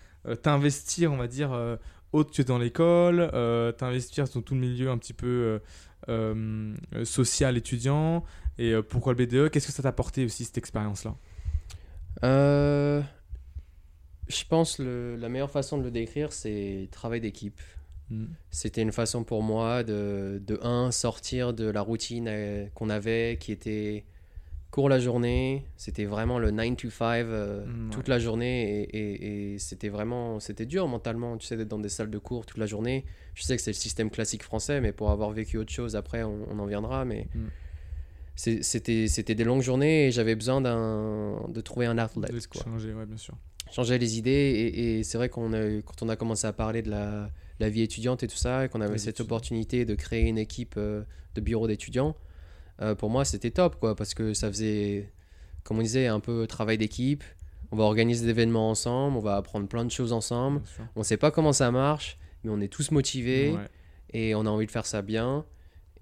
t'investir, 0.43 1.13
on 1.13 1.17
va 1.17 1.27
dire, 1.27 1.79
autre 2.13 2.35
que 2.35 2.43
dans 2.43 2.59
l'école, 2.59 3.31
t'investir 3.77 4.25
dans 4.29 4.43
tout 4.43 4.55
le 4.55 4.61
milieu 4.61 4.91
un 4.91 4.99
petit 4.99 5.15
peu 5.15 5.61
euh, 6.09 6.75
social 7.05 7.57
étudiant 7.57 8.25
Et 8.57 8.73
euh, 8.73 8.83
pourquoi 8.83 9.13
le 9.13 9.27
BDE 9.27 9.51
Qu'est-ce 9.51 9.67
que 9.67 9.73
ça 9.73 9.83
t'a 9.83 9.91
apporté 9.91 10.25
aussi 10.25 10.45
cette 10.45 10.57
expérience-là? 10.57 11.17
Euh, 12.25 13.03
Je 14.29 14.45
pense 14.45 14.77
que 14.77 15.19
la 15.21 15.29
meilleure 15.29 15.51
façon 15.51 15.77
de 15.77 15.83
le 15.83 15.91
décrire, 15.91 16.33
c'est 16.33 16.89
travail 16.93 17.21
d'équipe. 17.21 17.61
Hmm. 18.11 18.27
C'était 18.51 18.81
une 18.81 18.93
façon 18.93 19.23
pour 19.23 19.43
moi 19.43 19.83
de, 19.83 20.41
de, 20.47 20.59
un, 20.63 20.93
sortir 20.93 21.53
de 21.53 21.67
la 21.69 21.83
routine 21.83 22.71
qu'on 22.75 22.89
avait, 22.89 23.37
qui 23.39 23.53
était 23.53 24.07
court 24.71 24.89
la 24.89 24.99
journée. 24.99 25.65
C'était 25.77 26.05
vraiment 26.05 26.39
le 26.39 26.51
9 26.51 26.77
to 26.77 26.91
5 26.91 27.25
hmm, 27.25 27.91
toute 27.91 28.09
la 28.09 28.19
journée. 28.19 28.83
Et, 28.83 29.53
et, 29.53 29.59
c'était 29.59 29.89
vraiment 29.89 30.41
c'était 30.41 30.67
dur 30.67 30.89
mentalement, 30.89 31.37
tu 31.37 31.47
sais, 31.47 31.57
d'être 31.57 31.69
dans 31.69 31.79
des 31.79 31.89
salles 31.89 32.11
de 32.11 32.19
cours 32.19 32.47
toute 32.47 32.59
la 32.59 32.67
journée. 32.67 33.05
Je 33.35 33.43
sais 33.43 33.57
que 33.57 33.63
c'est 33.63 33.71
le 33.71 33.77
système 33.77 34.11
classique 34.11 34.43
français, 34.43 34.81
mais 34.81 34.93
pour 34.93 35.11
avoir 35.11 35.31
vécu 35.31 35.59
autre 35.59 35.73
chose, 35.73 35.97
après, 35.97 36.23
on, 36.23 36.59
en 36.59 36.67
viendra. 36.67 37.05
Mais 37.05 37.29
mm. 37.35 38.63
c'était 38.63 39.35
des 39.35 39.45
longues 39.45 39.63
journées 39.63 40.09
et 40.09 40.11
j'avais 40.11 40.35
besoin 40.35 40.61
de 40.61 41.61
trouver 41.61 41.87
un 41.87 41.99
outlet. 41.99 42.29
Quoi. 42.51 42.63
Changer, 42.63 42.93
ouais, 42.93 43.07
bien 43.07 43.17
sûr. 43.17 43.35
Changer 43.71 43.99
les 43.99 44.19
idées. 44.19 44.73
Et, 44.75 45.03
c'est 45.03 45.19
vrai 45.19 45.29
qu'on 45.29 45.51
quand 45.51 46.03
on 46.03 46.09
a 46.09 46.17
commencé 46.17 46.47
à 46.47 46.53
parler 46.53 46.83
de 46.83 46.91
la, 46.91 47.31
la 47.61 47.69
vie 47.69 47.83
étudiante 47.83 48.23
et 48.23 48.29
tout 48.29 48.37
ça, 48.37 48.65
et 48.65 48.69
qu'on 48.69 48.81
avait 48.81 48.99
cette 48.99 49.21
opportunité 49.21 49.85
de 49.85 49.95
créer 49.95 50.27
une 50.27 50.39
équipe 50.39 50.75
euh, 50.77 51.03
de 51.35 51.41
bureau 51.41 51.67
d'étudiants, 51.67 52.17
euh, 52.81 52.95
pour 52.95 53.11
moi, 53.11 53.25
c'était 53.25 53.51
top, 53.51 53.79
quoi, 53.79 53.95
parce 53.97 54.15
que 54.15 54.35
ça 54.35 54.49
faisait, 54.49 55.13
comme 55.65 55.79
on 55.79 55.83
disait, 55.83 56.07
un 56.07 56.21
peu 56.21 56.47
travail 56.47 56.79
d'équipe. 56.79 57.25
On 57.71 57.77
va 57.77 57.85
organiser 57.85 58.25
des 58.25 58.31
événements 58.31 58.71
ensemble, 58.71 59.17
on 59.17 59.21
va 59.21 59.37
apprendre 59.37 59.69
plein 59.69 59.85
de 59.85 59.91
choses 59.91 60.13
ensemble. 60.13 60.63
On 60.97 61.01
ne 61.01 61.05
sait 61.05 61.19
pas 61.19 61.31
comment 61.31 61.53
ça 61.53 61.71
marche 61.71 62.19
mais 62.45 62.51
on 62.51 62.61
est 62.61 62.69
tous 62.69 62.91
motivés 62.91 63.55
et 64.13 64.35
on 64.35 64.47
a 64.47 64.49
envie 64.49 64.67
de 64.67 64.71
faire 64.71 64.87
ça 64.87 65.03
bien 65.03 65.45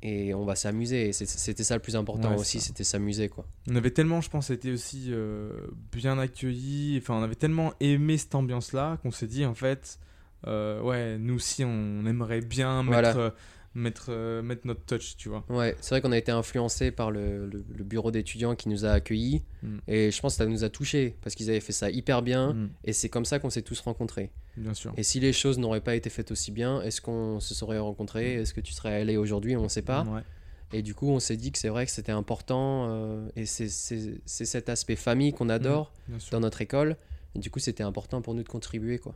et 0.02 0.34
on 0.34 0.44
va 0.44 0.54
s'amuser. 0.54 1.12
C'était 1.12 1.64
ça 1.64 1.74
le 1.74 1.80
plus 1.80 1.96
important 1.96 2.34
aussi, 2.36 2.60
c'était 2.60 2.84
s'amuser 2.84 3.28
quoi. 3.28 3.46
On 3.70 3.76
avait 3.76 3.90
tellement, 3.90 4.20
je 4.20 4.30
pense, 4.30 4.50
été 4.50 4.70
aussi 4.70 5.06
euh, 5.08 5.52
bien 5.92 6.18
accueillis, 6.18 6.98
enfin 7.02 7.14
on 7.14 7.22
avait 7.22 7.34
tellement 7.34 7.72
aimé 7.80 8.18
cette 8.18 8.34
ambiance-là 8.34 8.98
qu'on 9.02 9.10
s'est 9.10 9.26
dit 9.26 9.44
en 9.44 9.54
fait, 9.54 9.98
euh, 10.46 10.80
ouais, 10.82 11.18
nous 11.18 11.34
aussi 11.34 11.64
on 11.64 12.06
aimerait 12.06 12.42
bien 12.42 12.82
mettre, 12.82 13.34
mettre, 13.76 14.06
euh, 14.08 14.42
mettre 14.42 14.66
notre 14.66 14.80
touch, 14.84 15.16
tu 15.16 15.28
vois. 15.28 15.44
Ouais, 15.48 15.76
c'est 15.80 15.90
vrai 15.90 16.00
qu'on 16.00 16.12
a 16.12 16.18
été 16.18 16.32
influencé 16.32 16.90
par 16.90 17.10
le, 17.10 17.46
le, 17.46 17.84
bureau 17.84 18.10
d'étudiants 18.10 18.56
qui 18.56 18.68
nous 18.68 18.84
a 18.84 18.90
accueillis. 18.90 19.44
Mm. 19.62 19.76
Et 19.86 20.10
je 20.10 20.20
pense 20.20 20.34
que 20.34 20.38
ça 20.38 20.46
nous 20.46 20.64
a 20.64 20.70
touchés 20.70 21.16
parce 21.22 21.36
qu'ils 21.36 21.50
avaient 21.50 21.60
fait 21.60 21.72
ça 21.72 21.90
hyper 21.90 22.22
bien. 22.22 22.54
Mm. 22.54 22.70
Et 22.84 22.92
c'est 22.92 23.08
comme 23.08 23.24
ça 23.24 23.38
qu'on 23.38 23.50
s'est 23.50 23.62
tous 23.62 23.78
rencontrés. 23.80 24.32
Bien 24.56 24.74
sûr. 24.74 24.92
Et 24.96 25.02
si 25.02 25.20
les 25.20 25.32
choses 25.32 25.58
n'auraient 25.58 25.82
pas 25.82 25.94
été 25.94 26.10
faites 26.10 26.30
aussi 26.30 26.50
bien, 26.50 26.80
est-ce 26.82 27.00
qu'on 27.00 27.38
se 27.38 27.54
serait 27.54 27.78
rencontrés? 27.78 28.36
Mm. 28.36 28.40
Est-ce 28.40 28.54
que 28.54 28.62
tu 28.62 28.72
serais 28.72 29.00
allé 29.00 29.16
aujourd'hui? 29.16 29.56
On 29.56 29.64
ne 29.64 29.68
sait 29.68 29.82
pas. 29.82 30.04
Ouais. 30.04 30.22
Et 30.72 30.82
du 30.82 30.94
coup, 30.94 31.08
on 31.08 31.20
s'est 31.20 31.36
dit 31.36 31.52
que 31.52 31.58
c'est 31.58 31.68
vrai 31.68 31.84
que 31.84 31.92
c'était 31.92 32.12
important. 32.12 32.86
Euh, 32.88 33.28
et 33.36 33.46
c'est 33.46 33.68
cet 33.68 34.68
aspect 34.68 34.96
famille 34.96 35.32
qu'on 35.32 35.48
adore 35.48 35.92
dans 36.32 36.40
notre 36.40 36.62
école. 36.62 36.96
Et 37.34 37.38
du 37.38 37.50
coup, 37.50 37.58
c'était 37.58 37.84
important 37.84 38.22
pour 38.22 38.34
nous 38.34 38.42
de 38.42 38.48
contribuer, 38.48 38.98
quoi. 38.98 39.14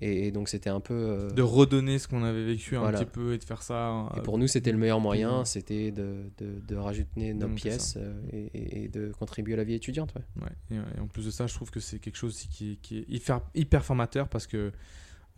Et, 0.00 0.30
donc 0.30 0.48
c'était 0.48 0.70
un 0.70 0.80
peu... 0.80 0.94
Euh, 0.94 1.30
de 1.30 1.42
redonner 1.42 1.98
ce 1.98 2.08
qu'on 2.08 2.22
avait 2.22 2.44
vécu 2.44 2.76
un 2.76 2.90
petit 2.92 3.04
peu 3.04 3.34
et 3.34 3.38
de 3.38 3.44
faire 3.44 3.62
ça. 3.62 4.08
et 4.16 4.20
pour 4.20 4.38
nous, 4.38 4.46
c'était 4.46 4.72
le 4.72 4.78
meilleur 4.78 5.00
moyen, 5.00 5.44
c'était 5.44 5.90
de, 5.90 6.30
de, 6.38 6.60
de, 6.66 6.76
rajouter 6.76 7.34
nos 7.34 7.48
pièces 7.48 7.96
euh, 7.96 8.20
et, 8.54 8.88
de 8.88 9.12
contribuer 9.18 9.54
à 9.54 9.56
la 9.58 9.64
vie 9.64 9.74
étudiante. 9.74 10.14
Ouais. 10.40 10.76
Et, 10.76 11.00
en 11.00 11.06
plus 11.06 11.26
de 11.26 11.30
ça, 11.30 11.46
je 11.46 11.54
trouve 11.54 11.70
que 11.70 11.80
c'est 11.80 11.98
quelque 11.98 12.16
chose 12.16 12.36
qui 12.50 12.72
est, 12.72 12.76
qui 12.76 12.98
est 12.98 13.04
hyper, 13.08 13.40
hyper 13.54 13.84
formateur 13.84 14.28
parce 14.28 14.46
que 14.46 14.72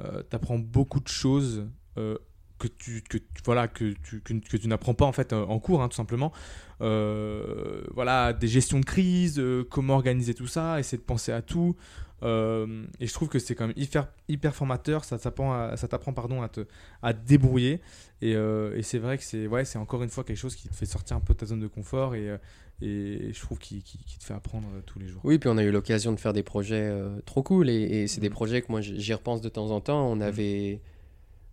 euh, 0.01 0.23
tu 0.29 0.37
apprends 0.37 0.59
beaucoup 0.59 1.01
de 1.01 1.09
choses 1.09 1.67
que 1.97 2.67
tu, 2.67 3.03
que, 3.03 3.19
voilà, 3.45 3.69
que 3.69 3.95
tu, 4.03 4.21
que, 4.21 4.57
tu 4.57 4.69
n'apprends 4.69 4.95
pas 4.95 5.05
en 5.05 5.13
fait 5.13 5.33
en 5.33 5.59
cours, 5.59 5.83
hein, 5.83 5.89
tout 5.89 5.97
simplement. 5.97 6.33
voilà, 6.79 8.33
des 8.33 8.49
gestions 8.49 8.81
de 8.81 8.85
crise, 8.85 9.43
comment 9.71 9.95
organiser 9.95 10.35
tout 10.35 10.47
ça, 10.47 10.79
essayer 10.79 10.99
de 10.99 11.03
penser 11.03 11.33
à 11.33 11.43
tout. 11.43 11.77
Euh, 12.23 12.85
et 12.99 13.07
je 13.07 13.13
trouve 13.13 13.29
que 13.29 13.39
c'est 13.39 13.55
quand 13.55 13.67
même 13.67 13.77
hyper, 13.77 14.09
hyper 14.29 14.55
formateur, 14.55 15.05
ça 15.05 15.19
t'apprend, 15.19 15.77
ça 15.77 15.89
pardon, 15.89 16.43
à, 16.43 16.49
te, 16.49 16.67
à 17.03 17.15
te 17.15 17.27
débrouiller. 17.27 17.81
Et, 18.23 18.35
euh, 18.35 18.77
et 18.77 18.83
c'est 18.83 18.99
vrai 18.99 19.17
que 19.19 19.25
c'est, 19.25 19.47
ouais, 19.47 19.65
encore 19.77 20.03
une 20.03 20.11
fois 20.11 20.25
quelque 20.25 20.37
chose 20.37 20.55
qui 20.55 20.69
te 20.69 20.75
fait 20.75 20.87
sortir 20.87 21.17
un 21.17 21.21
peu 21.21 21.35
de 21.35 21.39
ta 21.39 21.47
zone 21.47 21.61
de 21.61 21.67
confort 21.67 22.15
et, 22.15 22.29
euh, 22.29 22.39
et 22.83 23.33
je 23.33 23.41
trouve 23.41 23.59
qu'il, 23.59 23.83
qui 23.83 24.19
te 24.19 24.25
fait 24.25 24.35
apprendre 24.35 24.69
tous 24.87 24.99
les 24.99 25.07
jours. 25.07 25.21
Oui, 25.25 25.39
puis 25.39 25.49
on 25.49 25.59
a 25.59 25.63
eu 25.63 25.71
l'occasion 25.71 26.13
de 26.13 26.21
faire 26.21 26.33
des 26.33 26.43
projets 26.43 26.93
trop 27.27 27.43
cool 27.43 27.69
et, 27.69 28.07
c'est 28.07 28.21
des 28.21 28.31
mm. 28.31 28.33
projets 28.33 28.63
que 28.63 28.67
moi 28.71 28.81
j'y 28.81 29.15
repense 29.15 29.41
de 29.41 29.49
temps 29.49 29.71
en 29.71 29.81
temps. 29.81 30.07
On 30.07 30.17
mm. 30.17 30.23
avait. 30.23 30.81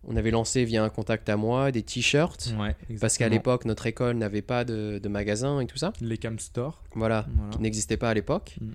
On 0.10 0.16
avait 0.16 0.32
lancé 0.32 0.64
via 0.64 0.86
un 0.86 0.90
contact 0.90 1.28
à 1.28 1.36
moi 1.36 1.70
des 1.72 1.82
t-shirts. 1.82 2.54
parce 3.02 3.18
qu'à 3.18 3.28
l'époque, 3.28 3.66
notre 3.66 3.88
école 3.88 4.16
n'avait 4.16 4.44
pas 4.44 4.64
de, 4.64 5.00
de, 5.04 5.10
magasin 5.10 5.60
et 5.60 5.66
tout 5.66 5.76
ça. 5.76 5.92
Les 6.00 6.18
Cam 6.18 6.40
Store. 6.40 6.82
Voilà, 6.94 7.26
qui 7.52 7.60
n'existaient 7.60 7.98
pas 7.98 8.12
à 8.12 8.14
l'époque. 8.14 8.56
Mm. 8.62 8.72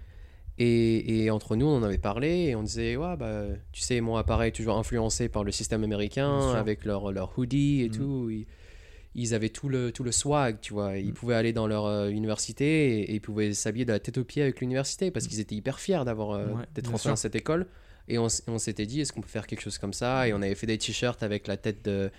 Et, 0.58 1.30
entre 1.30 1.56
nous, 1.56 1.66
on 1.66 1.76
en 1.76 1.82
avait 1.82 1.98
parlé 1.98 2.46
et 2.48 2.56
on 2.56 2.62
disait, 2.62 2.96
ouais, 2.96 3.16
bah, 3.16 3.44
tu 3.72 3.80
sais, 3.80 4.00
mon 4.00 4.16
appareil 4.16 4.52
toujours 4.52 4.76
influencé 4.76 5.28
par 5.28 5.44
le 5.44 5.52
système 5.52 5.82
américain 5.82 6.52
avec 6.54 6.84
leur, 6.84 7.10
leur 7.10 7.36
hoodie 7.38 7.82
et 7.82 7.88
mm. 7.88 7.92
tout. 7.92 8.30
Ils, 9.14 9.34
avaient 9.34 9.48
tout 9.48 9.68
le, 9.68 9.92
tout 9.92 10.04
le 10.04 10.12
swag, 10.12 10.58
tu 10.60 10.72
vois. 10.72 10.98
Ils 10.98 11.10
mm. 11.10 11.14
pouvaient 11.14 11.34
aller 11.34 11.52
dans 11.52 11.66
leur 11.66 11.86
euh, 11.86 12.08
université 12.08 13.00
et, 13.00 13.14
ils 13.14 13.20
pouvaient 13.20 13.54
s'habiller 13.54 13.84
de 13.84 13.92
la 13.92 13.98
tête 13.98 14.18
aux 14.18 14.24
pieds 14.24 14.42
avec 14.42 14.60
l'université 14.60 15.10
parce 15.10 15.24
mm. 15.24 15.28
qu'ils 15.28 15.40
étaient 15.40 15.54
hyper 15.54 15.80
fiers 15.80 16.04
d'avoir 16.04 16.32
euh, 16.32 16.46
d'être 16.74 16.92
entrés 16.92 17.10
dans 17.10 17.16
cette 17.16 17.34
école. 17.34 17.66
Et 18.08 18.18
on, 18.18 18.26
on 18.46 18.58
s'était 18.58 18.86
dit, 18.86 19.00
est-ce 19.00 19.12
qu'on 19.12 19.20
peut 19.20 19.28
faire 19.28 19.46
quelque 19.46 19.62
chose 19.62 19.78
comme 19.78 19.92
ça? 19.92 20.28
Et 20.28 20.32
on 20.32 20.42
avait 20.42 20.54
fait 20.54 20.66
des 20.66 20.78
t-shirts 20.78 21.22
avec 21.22 21.46
la 21.46 21.56
tête 21.56 21.84
de 21.84 22.10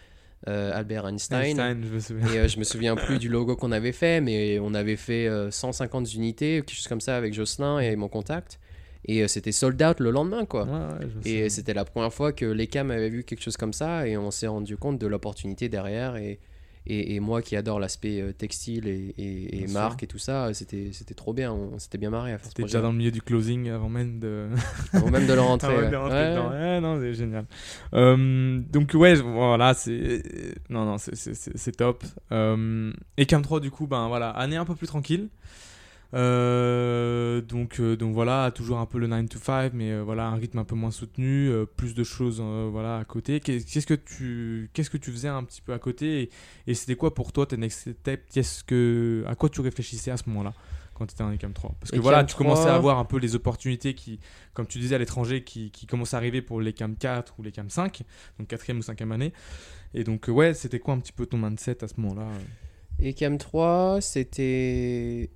euh, 0.47 0.71
Albert 0.73 1.05
Einstein. 1.05 1.83
je 1.83 1.93
me 1.93 1.99
souviens. 1.99 2.27
Et 2.33 2.39
euh, 2.39 2.47
je 2.47 2.59
me 2.59 2.63
souviens 2.63 2.95
plus 2.95 3.17
du 3.17 3.29
logo 3.29 3.55
qu'on 3.55 3.71
avait 3.71 3.91
fait, 3.91 4.21
mais 4.21 4.59
on 4.59 4.73
avait 4.73 4.97
fait 4.97 5.29
150 5.49 6.05
euh, 6.05 6.09
unités, 6.15 6.61
quelque 6.65 6.75
chose 6.75 6.87
comme 6.87 7.01
ça 7.01 7.15
avec 7.15 7.33
Jocelyn 7.33 7.79
et 7.79 7.95
mon 7.95 8.07
contact. 8.09 8.59
Et 9.05 9.27
c'était 9.27 9.51
sold 9.51 9.81
out 9.83 9.99
le 9.99 10.11
lendemain, 10.11 10.45
quoi. 10.45 10.65
et 11.25 11.49
c'était 11.49 11.73
la 11.73 11.83
première 11.83 12.13
fois 12.13 12.31
que 12.31 12.45
l'ECAM 12.45 12.89
avait 12.89 13.09
vu 13.09 13.25
quelque 13.25 13.41
chose 13.41 13.57
comme 13.57 13.73
ça, 13.73 14.07
et 14.07 14.15
on 14.15 14.31
s'est 14.31 14.47
rendu 14.47 14.77
compte 14.77 14.97
de 14.97 15.07
l'opportunité 15.07 15.67
derrière. 15.67 16.15
Et, 16.15 16.39
et, 16.85 17.19
moi 17.19 17.41
qui 17.41 17.55
adore 17.55 17.79
l'aspect 17.79 18.19
euh, 18.19 18.33
textile 18.33 18.87
et, 18.87 19.13
et, 19.17 19.67
marque 19.67 20.03
et 20.03 20.07
tout 20.07 20.17
ça, 20.17 20.53
c'était, 20.53 20.89
c'était 20.91 21.13
trop 21.13 21.33
bien. 21.33 21.51
On, 21.51 21.79
s'était 21.79 21.97
bien 21.97 22.09
marré 22.09 22.33
à 22.33 22.37
faire 22.37 22.47
C'était 22.49 22.63
déjà 22.63 22.81
dans 22.81 22.91
le 22.91 22.97
milieu 22.97 23.11
du 23.11 23.21
closing 23.21 23.69
avant 23.69 23.89
même 23.89 24.19
de. 24.19 24.49
avant 24.93 25.09
même 25.09 25.25
de 25.25 25.33
leur 25.33 25.47
rentrer. 25.47 25.75
ouais. 25.75 26.81
non, 26.81 26.99
c'est 26.99 27.13
génial. 27.13 27.45
Euh, 27.93 28.59
donc, 28.71 28.91
ouais, 28.93 29.15
voilà, 29.15 29.73
c'est. 29.73 30.23
Non, 30.69 30.85
non, 30.85 30.97
c'est, 30.97 31.15
c'est, 31.15 31.33
c'est 31.33 31.71
top. 31.71 32.03
Euh, 32.31 32.91
et 33.17 33.25
Cam 33.25 33.41
3, 33.41 33.61
du 33.61 33.71
coup, 33.71 33.87
ben 33.87 34.07
voilà, 34.07 34.29
année 34.31 34.57
un 34.57 34.65
peu 34.65 34.75
plus 34.75 34.87
tranquille. 34.87 35.29
Euh, 36.13 37.41
donc, 37.41 37.79
euh, 37.79 37.95
donc 37.95 38.13
voilà, 38.13 38.51
toujours 38.51 38.77
un 38.77 38.85
peu 38.85 38.99
le 38.99 39.07
9 39.07 39.29
to 39.29 39.39
5, 39.39 39.73
mais 39.73 39.91
euh, 39.91 40.03
voilà, 40.03 40.27
un 40.27 40.35
rythme 40.35 40.59
un 40.59 40.63
peu 40.63 40.75
moins 40.75 40.91
soutenu, 40.91 41.51
plus 41.75 41.95
de 41.95 42.03
choses 42.03 42.41
voilà, 42.41 42.97
à 42.97 43.05
côté. 43.05 43.39
Qu'est-ce 43.39 43.87
que, 43.87 43.93
tu, 43.93 44.69
qu'est-ce 44.73 44.89
que 44.89 44.97
tu 44.97 45.11
faisais 45.11 45.27
un 45.27 45.43
petit 45.43 45.61
peu 45.61 45.73
à 45.73 45.79
côté 45.79 46.29
Et, 46.67 46.73
c'était 46.73 46.95
quoi 46.95 47.13
pour 47.13 47.31
toi 47.31 47.45
tes 47.45 47.57
next 47.57 47.91
steps? 47.91 48.23
Qu'est-ce 48.31 48.63
que, 48.63 49.23
À 49.27 49.35
quoi 49.35 49.49
tu 49.49 49.61
réfléchissais 49.61 50.11
à 50.11 50.17
ce 50.17 50.23
moment-là 50.27 50.53
quand 50.93 51.07
tu 51.07 51.13
étais 51.13 51.23
en 51.23 51.33
ECAM 51.33 51.53
3 51.53 51.75
Parce 51.79 51.91
que 51.91 51.99
voilà, 51.99 52.23
tu 52.23 52.35
commençais 52.35 52.69
à 52.69 52.75
avoir 52.75 52.99
un 52.99 53.05
peu 53.05 53.17
les 53.17 53.35
opportunités 53.35 53.95
qui, 53.95 54.19
comme 54.53 54.67
tu 54.67 54.77
disais 54.77 54.95
à 54.95 54.99
l'étranger, 54.99 55.43
qui, 55.43 55.71
qui 55.71 55.87
commencent 55.87 56.13
à 56.13 56.17
arriver 56.17 56.43
pour 56.43 56.61
l'ECAM 56.61 56.95
4 56.95 57.39
ou 57.39 57.43
l'ECAM 57.43 57.69
5, 57.69 58.03
donc 58.37 58.47
4 58.47 58.77
ou 58.77 58.81
5 58.83 59.01
année. 59.01 59.33
Et 59.95 60.03
donc, 60.03 60.25
ouais, 60.27 60.53
c'était 60.53 60.79
quoi 60.79 60.93
un 60.93 60.99
petit 60.99 61.11
peu 61.11 61.25
ton 61.25 61.37
mindset 61.37 61.83
à 61.83 61.87
ce 61.87 61.99
moment-là? 61.99 62.27
ECAM 63.01 63.39
3, 63.39 64.01
c'était 64.01 65.31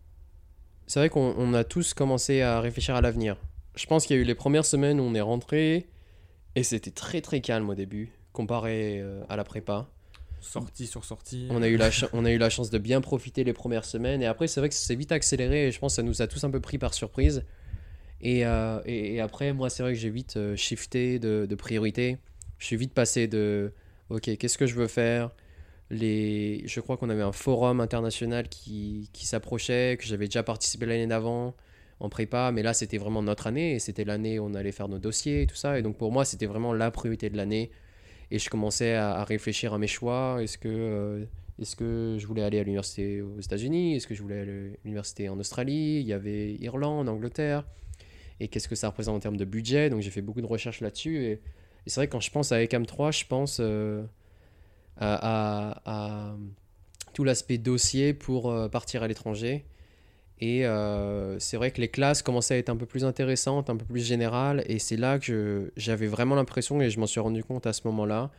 c'est 0.88 1.00
vrai 1.00 1.10
qu'on 1.10 1.54
a 1.54 1.64
tous 1.64 1.94
commencé 1.94 2.42
à 2.42 2.62
réfléchir 2.62 2.96
à 2.96 3.02
l'avenir. 3.02 3.38
Je 3.76 3.86
pense 3.86 4.06
qu'il 4.06 4.16
y 4.16 4.20
a 4.20 4.22
eu 4.22 4.26
les 4.26 4.36
premières 4.36 4.66
semaines 4.66 5.00
où 5.00 5.04
on 5.04 5.14
est 5.14 5.22
rentré 5.22 5.88
et 6.56 6.64
c'était 6.64 6.92
très 6.92 7.22
très 7.22 7.42
calme 7.42 7.70
au 7.70 7.76
début 7.76 8.10
comparé 8.32 9.00
euh, 9.02 9.24
à 9.30 9.36
la 9.36 9.44
prépa. 9.44 9.88
Sortie 10.40 10.88
sur 10.88 11.04
sortie. 11.04 11.48
On 11.52 11.62
a, 11.62 11.68
eu 11.68 11.76
la 11.76 11.90
on 12.14 12.24
a 12.24 12.32
eu 12.32 12.38
la 12.38 12.50
chance 12.50 12.70
de 12.70 12.78
bien 12.78 13.02
profiter 13.02 13.44
les 13.44 13.54
premières 13.54 13.86
semaines 13.86 14.22
et 14.22 14.26
après 14.26 14.48
c'est 14.48 14.62
vrai 14.62 14.70
que 14.70 14.76
c'est 14.76 14.96
vite 14.96 15.12
accéléré 15.12 15.68
et 15.68 15.72
je 15.72 15.80
pense 15.80 15.94
que 15.94 15.96
ça 15.98 16.04
nous 16.04 16.22
a 16.22 16.28
tous 16.28 16.44
un 16.46 16.50
peu 16.50 16.62
pris 16.62 16.78
par 16.78 16.94
surprise. 16.94 17.44
Et, 18.20 18.46
euh, 18.48 18.82
et, 18.86 19.22
après 19.22 19.54
moi 19.54 19.70
c'est 19.70 19.84
vrai 19.84 19.94
que 19.94 20.00
j'ai 20.00 20.10
vite 20.10 20.38
euh, 20.38 20.56
shifté 20.56 21.20
de, 21.20 21.46
de 21.48 21.56
priorité. 21.56 22.18
Je 22.60 22.66
suis 22.66 22.78
vite 22.78 22.94
passé 22.94 23.28
de 23.28 23.74
ok 24.10 24.38
qu'est-ce 24.38 24.58
que 24.58 24.66
je 24.66 24.76
veux 24.76 24.88
faire? 24.88 25.32
Les, 25.90 26.64
je 26.68 26.80
crois 26.80 26.98
qu'on 26.98 27.10
avait 27.10 27.22
un 27.22 27.32
forum 27.32 27.80
international 27.80 28.50
qui, 28.50 29.10
qui 29.14 29.26
s'approchait, 29.26 29.98
que 30.00 30.06
j'avais 30.06 30.26
déjà 30.26 30.44
participé 30.44 30.86
l'année 30.86 31.08
d'avant 31.08 31.56
en 32.00 32.10
prépa, 32.10 32.52
mais 32.52 32.62
là 32.62 32.74
c'était 32.74 32.98
vraiment 32.98 33.24
notre 33.24 33.48
année 33.48 33.76
et 33.76 33.80
c'était 33.80 34.04
l'année 34.04 34.38
où 34.40 34.46
on 34.46 34.54
allait 34.54 34.72
faire 34.72 34.88
nos 34.88 35.00
dossiers 35.00 35.44
et 35.44 35.48
tout 35.48 35.56
ça. 35.56 35.80
Et 35.80 35.82
donc 35.82 35.98
pour 35.98 36.12
moi 36.12 36.26
c'était 36.26 36.46
vraiment 36.46 36.74
la 36.74 36.92
priorité 36.92 37.30
de 37.30 37.38
l'année 37.38 37.72
et 38.32 38.40
je 38.40 38.50
commençais 38.50 38.94
à, 38.94 39.24
réfléchir 39.24 39.74
à 39.74 39.78
mes 39.78 39.88
choix. 39.88 40.38
Est-ce 40.42 40.58
que, 40.58 40.68
euh, 40.68 41.26
est-ce 41.60 41.76
que 41.76 42.18
je 42.20 42.28
voulais 42.28 42.44
aller 42.44 42.60
à 42.60 42.64
l'université 42.64 43.22
aux 43.22 43.40
États-Unis? 43.40 43.96
Est-ce 43.96 44.08
que 44.08 44.16
je 44.16 44.22
voulais 44.22 44.42
aller 44.42 44.52
à 44.52 44.78
l'université 44.84 45.30
en 45.30 45.40
Australie? 45.40 46.00
Il 46.02 46.08
y 46.08 46.14
avait 46.14 46.56
Irlande, 46.56 47.08
Angleterre. 47.10 47.64
Et 48.40 48.50
qu'est-ce 48.50 48.68
que 48.68 48.76
ça 48.76 48.90
représente 48.90 49.16
en 49.16 49.20
termes 49.20 49.38
de 49.38 49.46
budget? 49.46 49.90
Donc 49.90 50.02
j'ai 50.02 50.12
fait 50.12 50.22
beaucoup 50.22 50.42
de 50.42 50.46
recherches 50.46 50.82
là-dessus. 50.82 51.24
Et, 51.24 51.42
c'est 51.88 52.02
vrai 52.02 52.08
que 52.08 52.12
quand 52.12 52.20
je 52.20 52.32
pense 52.32 52.52
à 52.52 52.62
ECAM 52.62 52.86
3, 52.86 53.12
je 53.12 53.24
pense 53.24 53.60
euh, 53.62 54.04
à, 55.00 56.36
tout 57.14 57.24
l'aspect 57.24 57.58
dossier 57.58 58.14
pour 58.14 58.52
euh, 58.52 58.68
partir 58.68 59.02
à 59.02 59.08
l'étranger. 59.08 59.66
Et 60.40 60.68
euh, 60.68 61.40
c'est 61.40 61.58
vrai 61.58 61.72
que 61.72 61.82
les 61.82 61.88
classes 61.88 62.22
commençaient 62.22 62.54
à 62.54 62.58
être 62.58 62.70
un 62.70 62.76
peu 62.76 62.86
plus 62.86 63.06
intéressantes, 63.06 63.72
un 63.72 63.76
peu 63.76 63.86
plus 63.86 64.06
générales. 64.06 64.64
Et 64.68 64.78
c'est 64.78 64.98
là 64.98 65.18
que 65.18 65.72
j'avais 65.78 66.06
vraiment 66.06 66.36
l'impression, 66.36 66.80
et 66.80 66.92
je 66.92 67.00
m'en 67.00 67.08
suis 67.08 67.20
rendu 67.20 67.44
compte 67.44 67.66
à 67.66 67.74
ce 67.74 67.82
moment-là, 67.86 68.30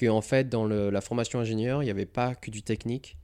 qu'en 0.00 0.20
fait, 0.20 0.48
dans 0.48 0.66
la 0.66 1.00
formation 1.00 1.38
ingénieur, 1.38 1.82
il 1.82 1.86
n'y 1.86 1.92
avait 1.92 2.06
pas 2.06 2.34
que 2.34 2.50
du 2.50 2.62
technique. 2.62 3.16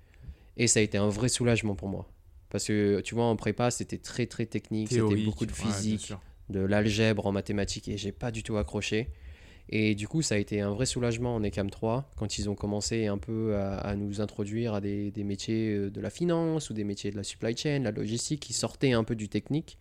Et 0.56 0.68
ça 0.68 0.78
a 0.78 0.82
été 0.82 0.96
un 0.96 1.08
vrai 1.08 1.28
soulagement 1.28 1.74
pour 1.74 1.88
moi. 1.88 2.08
Parce 2.50 2.64
que 2.64 3.00
tu 3.00 3.14
vois, 3.14 3.24
en 3.24 3.36
prépa, 3.36 3.70
c'était 3.70 3.98
très 3.98 4.26
très 4.26 4.46
technique, 4.46 4.90
c'était 4.90 5.24
beaucoup 5.24 5.46
de 5.46 5.52
physique, 5.52 6.12
de 6.50 6.60
l'algèbre 6.60 7.26
en 7.26 7.32
mathématiques, 7.32 7.88
et 7.88 7.98
j'ai 7.98 8.12
pas 8.12 8.30
du 8.30 8.42
tout 8.42 8.56
accroché. 8.56 9.08
Et 9.70 9.94
du 9.94 10.08
coup, 10.08 10.22
ça 10.22 10.36
a 10.36 10.38
été 10.38 10.60
un 10.60 10.70
vrai 10.70 10.86
soulagement 10.86 11.34
en 11.34 11.44
ECAM 11.44 11.68
3 11.68 12.10
quand 12.16 12.38
ils 12.38 12.48
ont 12.48 12.54
commencé 12.54 13.06
un 13.06 13.18
peu 13.18 13.56
à, 13.56 13.94
nous 13.96 14.20
introduire 14.20 14.74
à 14.74 14.80
des, 14.80 15.12
métiers 15.24 15.74
euh, 15.74 15.90
de 15.90 16.00
la 16.00 16.10
finance 16.10 16.70
ou 16.70 16.74
des 16.74 16.84
métiers 16.84 17.10
de 17.10 17.16
la 17.16 17.22
supply 17.22 17.56
chain, 17.56 17.80
la 17.80 17.90
logistique, 17.90 18.40
qui 18.40 18.54
sortaient 18.54 18.92
un 18.92 19.04
peu 19.04 19.14
du 19.14 19.28
technique. 19.28 19.78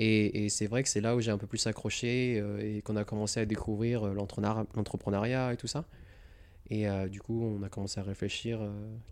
Et, 0.00 0.48
c'est 0.48 0.68
vrai 0.68 0.84
que 0.84 0.88
c'est 0.88 1.00
là 1.00 1.16
où 1.16 1.20
j'ai 1.20 1.32
un 1.32 1.38
peu 1.38 1.48
plus 1.48 1.66
accroché 1.66 2.38
euh, 2.40 2.60
et 2.60 2.82
qu'on 2.82 2.94
a 2.94 3.02
commencé 3.02 3.40
à 3.40 3.46
découvrir 3.46 4.06
euh, 4.06 4.14
l'entrepreneuriat 4.14 5.52
et 5.52 5.56
tout 5.56 5.66
ça. 5.66 5.84
Et 6.70 6.86
du 7.08 7.22
coup, 7.22 7.42
on 7.42 7.62
a 7.62 7.70
commencé 7.70 7.98
à 7.98 8.02
réfléchir 8.02 8.60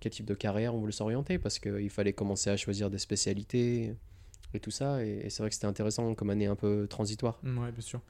quel 0.01 0.12
type 0.12 0.27
de 0.27 0.35
carrière 0.35 0.75
on 0.75 0.79
voulait 0.79 0.92
s'orienter 0.92 1.38
parce 1.38 1.59
qu'il 1.59 1.88
fallait 1.88 2.12
commencer 2.12 2.51
à 2.51 2.59
choisir 2.59 2.90
des 2.90 2.99
spécialités 2.99 3.95
et 4.53 4.61
tout 4.61 4.71
ça. 4.71 5.03
Et, 5.03 5.23
et 5.25 5.31
c'est 5.31 5.42
vrai 5.42 5.49
que 5.49 5.55
c'était 5.55 5.66
intéressant 5.66 6.14
comme 6.14 6.29
année 6.29 6.45
un 6.45 6.55
peu 6.55 6.87
transitoire. 6.87 7.40
Ouais, 7.42 7.73
bien 7.73 7.81
sûr. 7.81 8.03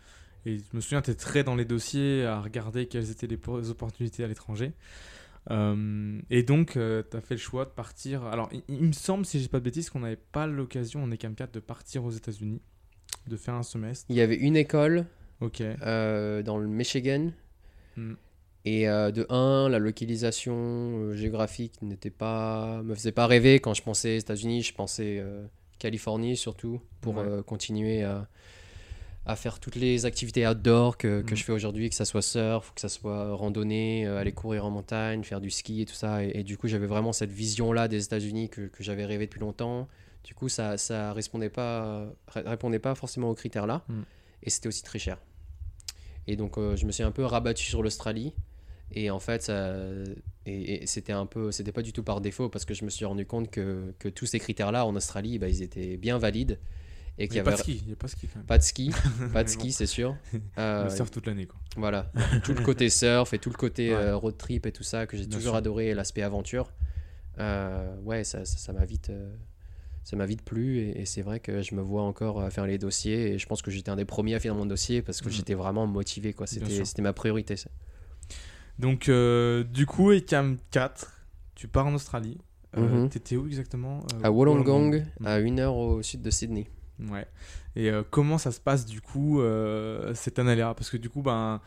Et 0.47 0.59
je 0.59 0.77
me 0.77 0.81
souviens, 0.81 1.03
tu 1.03 1.11
étais 1.11 1.21
très 1.21 1.43
dans 1.43 1.57
les 1.57 1.65
dossiers 1.65 2.25
à 2.25 2.41
regarder 2.41 2.87
quelles 2.87 3.11
étaient 3.11 3.27
les 3.27 3.71
opportunités 3.71 4.23
à 4.23 4.29
l'étranger. 4.29 4.73
Euh, 5.51 6.21
et 6.31 6.45
donc, 6.45 6.77
euh, 6.77 7.03
tu 7.09 7.17
as 7.17 7.21
fait 7.21 7.35
le 7.35 7.41
choix 7.41 7.65
de 7.65 7.71
partir. 7.71 8.25
Alors, 8.25 8.49
il, 8.69 8.81
me 8.81 8.93
semble, 8.93 9.27
si 9.27 9.41
j'ai 9.41 9.49
pas 9.49 9.59
de 9.59 9.65
bêtises, 9.65 9.91
qu'on 9.91 10.01
n'avait 10.01 10.17
pas 10.17 10.47
l'occasion 10.47 11.03
en 11.03 11.11
ECAM 11.11 11.35
4 11.35 11.53
de 11.53 11.59
partir 11.59 12.05
aux 12.05 12.13
États-Unis, 12.13 12.63
de 13.27 13.37
faire 13.37 13.55
un 13.55 13.65
semestre. 13.65 14.07
Il 14.09 14.15
y 14.15 14.21
avait 14.21 14.37
une 14.37 14.57
école 14.57 15.07
Ok. 15.41 15.61
Euh, 15.61 16.43
dans 16.43 16.59
le 16.59 16.69
Michigan. 16.69 17.33
Hmm. 17.97 18.15
Et 18.65 18.87
de 18.87 19.27
un, 19.31 19.69
la 19.69 19.79
localisation 19.79 21.13
géographique 21.13 21.81
n'était 21.83 22.11
pas, 22.11 22.83
me 22.83 22.97
faisait 22.97 23.13
pas 23.13 23.29
rêver. 23.29 23.61
Quand 23.61 23.75
je 23.75 23.83
pensais 23.83 24.17
États-Unis, 24.17 24.63
je 24.63 24.75
pensais 24.75 25.23
Californie 25.79 26.37
surtout 26.37 26.81
pour 27.01 27.23
continuer 27.47 28.03
à 28.03 28.29
à 29.27 29.35
faire 29.35 29.59
toutes 29.59 29.75
les 29.75 30.07
activités 30.07 30.47
outdoor 30.47 30.97
que, 30.97 31.21
que 31.23 31.35
mm. 31.35 31.37
je 31.37 31.45
fais 31.45 31.53
aujourd'hui, 31.53 31.91
que 31.91 31.97
ça 31.97 32.05
soit 32.05 32.23
surf, 32.23 32.73
que 32.75 32.81
ça 32.81 32.89
soit 32.89 33.35
randonnée, 33.35 34.07
euh, 34.07 34.19
aller 34.21 34.33
courir 34.33 34.65
en 34.65 34.71
montagne, 34.71 35.25
faire 35.25 35.41
du 35.41 35.51
ski 35.51 35.83
et 35.83 35.85
tout 35.85 35.95
ça. 35.95 36.23
Et, 36.23 36.45
du 36.45 36.57
coup, 36.57 36.69
j'avais 36.69 36.87
vraiment 36.87 37.13
cette 37.13 37.33
vision-là 37.33 37.89
des 37.89 38.05
États-Unis 38.05 38.49
que, 38.49 38.63
que 38.63 38.85
j'avais 38.85 39.05
rêvé 39.05 39.27
depuis 39.27 39.41
longtemps. 39.41 39.89
Du 40.23 40.35
coup, 40.35 40.49
ça 40.49 40.79
ça 40.79 41.13
répondait 41.13 41.51
pas, 41.51 42.07
répondait 42.29 42.79
pas 42.79 42.95
forcément 42.95 43.29
aux 43.29 43.35
critères-là. 43.35 43.85
Mm. 43.89 44.03
Et 44.45 44.51
c'était 44.51 44.69
aussi 44.69 44.85
très 44.85 45.01
cher. 45.01 45.19
Et 46.29 46.37
donc, 46.37 46.57
euh, 46.57 46.77
je 46.77 46.87
me 46.87 46.93
suis 46.93 47.03
un 47.03 47.13
peu 47.13 47.25
rabattu 47.25 47.65
sur 47.65 47.83
l'Australie. 47.83 48.33
Et 48.93 49.11
en 49.11 49.19
fait, 49.19 49.43
ça, 49.43 49.75
et, 50.47 50.87
c'était 50.87 51.13
un 51.13 51.27
peu, 51.27 51.51
c'était 51.51 51.73
pas 51.73 51.83
du 51.83 51.93
tout 51.93 52.05
par 52.05 52.21
défaut 52.21 52.49
parce 52.49 52.65
que 52.65 52.75
je 52.75 52.85
me 52.85 52.91
suis 52.91 53.05
rendu 53.05 53.27
compte 53.27 53.51
que, 53.51 53.93
que 53.99 54.09
tous 54.09 54.27
ces 54.27 54.39
critères-là 54.39 54.87
en 54.87 54.95
Australie, 54.95 55.41
bah, 55.41 55.49
ils 55.49 55.63
étaient 55.63 55.97
bien 55.97 56.19
valides. 56.19 56.61
Et 57.19 57.29
qu'il 57.29 57.37
y 57.37 57.41
avait... 57.41 57.51
pas 57.51 57.57
de 57.57 57.63
ski, 57.63 57.83
il 57.87 57.93
a 57.93 57.97
pas 57.97 58.07
de 58.07 58.13
ski 58.13 58.29
quand 58.29 58.39
même. 58.39 58.47
Pas 58.47 58.59
de 58.59 58.63
ski, 58.63 58.91
pas 59.33 59.45
de 59.45 59.49
ski, 59.49 59.73
c'est 59.73 59.87
sûr. 59.87 60.17
Euh, 60.59 60.89
surf 60.89 61.11
toute 61.11 61.27
l'année 61.27 61.47
quoi. 61.47 61.59
Voilà, 61.77 62.11
tout 62.45 62.55
le 62.55 62.63
côté 62.63 62.89
surf 62.89 63.33
et 63.35 63.39
tout 63.39 63.51
le 63.51 63.57
côté 63.57 63.93
euh, 63.93 64.17
road 64.17 64.37
trip 64.39 64.67
et 64.67 64.73
tout 64.73 64.83
ça 64.83 65.07
que 65.07 65.17
j'ai 65.17 65.29
toujours 65.29 65.55
adoré, 65.55 65.95
l'aspect 65.95 66.23
aventure. 66.23 66.73
Euh, 67.39 67.95
ouais, 68.03 68.25
ça, 68.25 68.45
ça, 68.47 68.73
m'a 68.73 68.85
vite, 68.85 69.11
euh, 69.11 69.35
ça 70.03 70.17
m'a 70.17 70.25
vite 70.25 70.43
plu 70.43 70.79
et, 70.79 71.05
c'est 71.05 71.21
vrai 71.21 71.41
que 71.41 71.61
je 71.63 71.75
me 71.75 71.83
vois 71.83 72.03
encore 72.03 72.51
faire 72.51 72.67
les 72.67 72.79
dossiers 72.79 73.33
et 73.33 73.39
je 73.39 73.47
pense 73.47 73.61
que 73.61 73.71
j'étais 73.71 73.91
un 73.91 73.97
des 73.97 74.07
premiers 74.07 74.35
à 74.35 74.41
faire 74.41 74.55
mon 74.55 74.65
dossier 74.65 75.03
parce 75.03 75.21
que 75.21 75.29
mm. 75.29 75.33
j'étais 75.33 75.55
vraiment 75.55 75.87
motivé 75.87 76.33
quoi. 76.33 76.47
C'était, 76.47 76.85
c'était 76.85 77.03
ma 77.03 77.13
priorité. 77.13 77.57
Ça. 77.57 77.71
Donc 78.79 79.11
du 79.11 79.87
coup, 79.87 80.13
ECAM 80.13 80.57
4, 80.71 81.21
tu 81.55 81.69
pars 81.69 81.87
en 81.87 81.95
Australie. 81.95 82.39
Mm-hmm. 82.75 83.09
T'étais 83.09 83.37
où 83.37 83.47
exactement? 83.47 84.05
À 84.23 84.31
Wollongong, 84.31 85.05
à 85.25 85.39
une 85.41 85.61
heure 85.61 85.77
au 85.77 86.03
sud 86.03 86.23
de 86.23 86.31
Sydney. 86.31 86.69
Ouais. 87.01 87.27
Et 87.75 87.91
euh, 87.91 88.03
comment 88.09 88.39
ça 88.39 88.53
se 88.53 88.61
passe 88.61 88.87
du 88.87 89.01
coup 89.01 89.41
euh, 89.41 90.13
cette 90.15 90.39
année-là? 90.39 90.75
Parce 90.75 90.91
que 90.91 90.97
du 90.97 91.11
coup, 91.11 91.23
ben, 91.23 91.61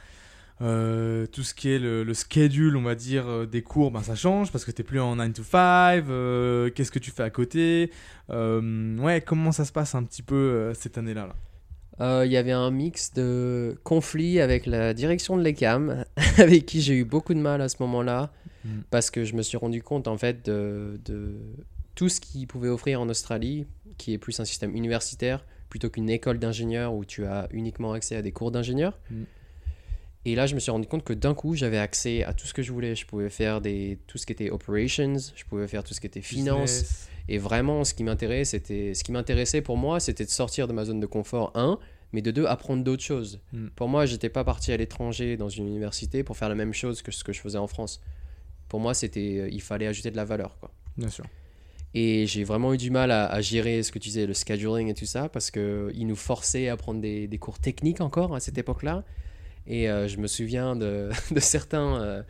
euh, 0.61 1.27
tout 1.27 1.43
ce 1.43 1.53
qui 1.53 1.69
est 1.69 1.79
le, 1.79 2.13
schedule, 2.13 2.75
on 2.75 2.81
va 2.81 2.95
dire, 2.95 3.47
des 3.47 3.61
cours, 3.61 3.91
ben, 3.91 4.01
ça 4.01 4.15
change 4.15 4.51
parce 4.51 4.65
que 4.65 4.71
tu 4.71 4.81
n'es 4.81 4.85
plus 4.85 4.99
en 4.99 5.17
9 5.17 5.33
to 5.33 5.43
5. 5.43 6.05
Qu'est-ce 6.73 6.91
que 6.91 6.99
tu 6.99 7.11
fais 7.11 7.23
à 7.23 7.29
côté? 7.29 7.91
Ouais, 8.29 9.21
comment 9.25 9.51
ça 9.51 9.65
se 9.65 9.71
passe 9.71 9.95
un 9.95 10.03
petit 10.03 10.23
peu 10.23 10.73
cette 10.73 10.97
année-là 10.97 11.27
là? 11.27 11.35
Il 12.25 12.31
y 12.31 12.37
avait 12.37 12.53
un 12.53 12.71
mix 12.71 13.13
de 13.13 13.77
conflits 13.83 14.39
avec 14.39 14.65
la 14.65 14.93
direction 14.93 15.35
de 15.35 15.43
l'ECAM, 15.43 16.05
avec 16.37 16.65
qui 16.65 16.81
j'ai 16.81 16.95
eu 16.95 17.03
beaucoup 17.03 17.33
de 17.33 17.39
mal 17.39 17.59
à 17.61 17.67
ce 17.67 17.75
moment-là, 17.81 18.31
mm. 18.63 18.69
parce 18.89 19.11
que 19.11 19.25
je 19.25 19.35
me 19.35 19.41
suis 19.41 19.57
rendu 19.57 19.83
compte 19.83 20.07
en 20.07 20.17
fait 20.17 20.45
de, 20.45 20.97
de 21.03 21.35
tout 21.95 22.07
ce 22.07 22.21
qu'ils 22.21 22.47
pouvaient 22.47 22.69
offrir 22.69 23.01
en 23.01 23.09
Australie, 23.09 23.67
qui 23.99 24.13
est 24.13 24.17
plus 24.17 24.39
un 24.39 24.45
système 24.45 24.75
universitaire 24.75 25.45
plutôt 25.69 25.91
qu'une 25.91 26.09
école 26.09 26.39
d'ingénieur 26.39 26.95
où 26.95 27.05
tu 27.05 27.25
as 27.25 27.47
uniquement 27.51 27.93
accès 27.93 28.15
à 28.15 28.23
des 28.23 28.31
cours 28.31 28.49
d'ingénieur. 28.49 28.97
Mm. 29.11 29.23
Et 30.25 30.35
là, 30.35 30.47
je 30.47 30.55
me 30.55 30.59
suis 30.59 30.71
rendu 30.71 30.87
compte 30.87 31.03
que 31.03 31.13
d'un 31.13 31.33
coup, 31.33 31.55
j'avais 31.55 31.77
accès 31.77 32.23
à 32.23 32.33
tout 32.33 32.45
ce 32.45 32.53
que 32.53 32.61
je 32.61 32.73
voulais. 32.73 32.95
Je 32.95 33.05
pouvais 33.05 33.29
faire 33.29 33.61
des, 33.61 33.99
tout 34.07 34.17
ce 34.17 34.25
qui 34.25 34.33
était 34.33 34.49
operations, 34.49 35.15
je 35.35 35.43
pouvais 35.45 35.67
faire 35.67 35.83
tout 35.83 35.93
ce 35.93 36.01
qui 36.01 36.07
était 36.07 36.21
finance. 36.21 37.07
Et 37.29 37.37
vraiment, 37.37 37.83
ce 37.83 37.93
qui 37.93 38.03
m'intéressait, 38.03 38.59
c'était, 38.59 38.93
ce 38.93 39.03
qui 39.03 39.11
m'intéressait 39.11 39.61
pour 39.61 39.77
moi, 39.77 39.99
c'était 39.99 40.25
de 40.25 40.29
sortir 40.29 40.67
de 40.67 40.73
ma 40.73 40.83
zone 40.83 40.99
de 40.99 41.05
confort, 41.05 41.51
un, 41.55 41.79
mais 42.11 42.21
de 42.21 42.31
deux, 42.31 42.45
apprendre 42.45 42.83
d'autres 42.83 43.03
choses. 43.03 43.39
Mm. 43.53 43.67
Pour 43.75 43.87
moi, 43.87 44.05
j'étais 44.05 44.29
pas 44.29 44.43
parti 44.43 44.71
à 44.71 44.77
l'étranger 44.77 45.37
dans 45.37 45.49
une 45.49 45.67
université 45.67 46.23
pour 46.23 46.35
faire 46.35 46.49
la 46.49 46.55
même 46.55 46.73
chose 46.73 47.01
que 47.01 47.11
ce 47.11 47.23
que 47.23 47.31
je 47.31 47.39
faisais 47.39 47.57
en 47.57 47.67
France. 47.67 48.01
Pour 48.67 48.79
moi, 48.79 48.93
c'était, 48.93 49.39
euh, 49.39 49.49
il 49.49 49.61
fallait 49.61 49.87
ajouter 49.87 50.11
de 50.11 50.17
la 50.17 50.25
valeur, 50.25 50.57
quoi. 50.59 50.71
Bien 50.97 51.09
sûr. 51.09 51.25
Et 51.95 52.27
j'ai 52.27 52.43
vraiment 52.43 52.73
eu 52.73 52.77
du 52.77 52.91
mal 52.91 53.11
à, 53.11 53.41
gérer 53.41 53.81
ce 53.81 53.91
que 53.91 53.97
tu 53.97 54.09
disais, 54.09 54.27
le 54.27 54.33
scheduling 54.33 54.89
et 54.89 54.93
tout 54.93 55.05
ça, 55.05 55.27
parce 55.27 55.49
qu'ils 55.49 56.05
nous 56.05 56.15
forçaient 56.15 56.67
à 56.67 56.77
prendre 56.77 57.01
des, 57.01 57.37
cours 57.39 57.59
techniques 57.59 58.01
encore 58.01 58.35
à 58.35 58.39
cette 58.39 58.57
époque-là. 58.57 59.03
Et 59.65 59.89
euh, 59.89 60.07
je 60.07 60.17
me 60.17 60.27
souviens 60.27 60.75
de, 60.75 61.09
certains 61.37 62.01
euh, 62.01 62.23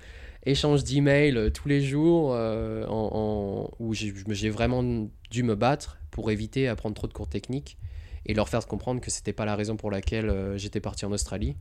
échanges 0.45 0.83
d'emails 0.83 1.37
euh, 1.37 1.49
tous 1.49 1.67
les 1.67 1.81
jours 1.81 2.31
en, 2.31 3.69
où 3.79 3.93
j'ai 3.93 4.49
vraiment 4.49 5.09
dû 5.29 5.43
me 5.43 5.55
battre 5.55 5.99
pour 6.11 6.31
éviter 6.31 6.67
à 6.67 6.75
prendre 6.75 6.95
trop 6.95 7.07
de 7.07 7.13
cours 7.13 7.29
techniques 7.29 7.77
et 8.25 8.33
leur 8.33 8.47
faire 8.47 8.65
comprendre 8.65 9.01
que 9.01 9.11
c'était 9.11 9.33
pas 9.33 9.45
la 9.45 9.55
raison 9.55 9.75
pour 9.75 9.91
laquelle 9.91 10.53
j'étais 10.55 10.79
parti 10.79 11.05
en 11.05 11.11
Australie 11.11 11.55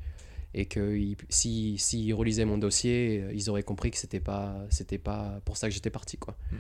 et 0.55 0.67
que 0.67 0.99
s'ils 1.29 1.79
si, 1.79 2.13
relisaient 2.13 2.45
mon 2.45 2.59
dossier, 2.59 3.25
ils 3.33 3.51
auraient 3.51 3.63
compris 3.63 3.91
que 3.91 3.99
c'était 3.99 4.21
pas, 4.21 4.67
pas 5.05 5.41
pour 5.45 5.57
ça 5.57 5.69
que 5.69 5.75
j'étais 5.75 5.91
parti. 5.91 6.17
quoi. 6.17 6.37
Hmm. 6.53 6.57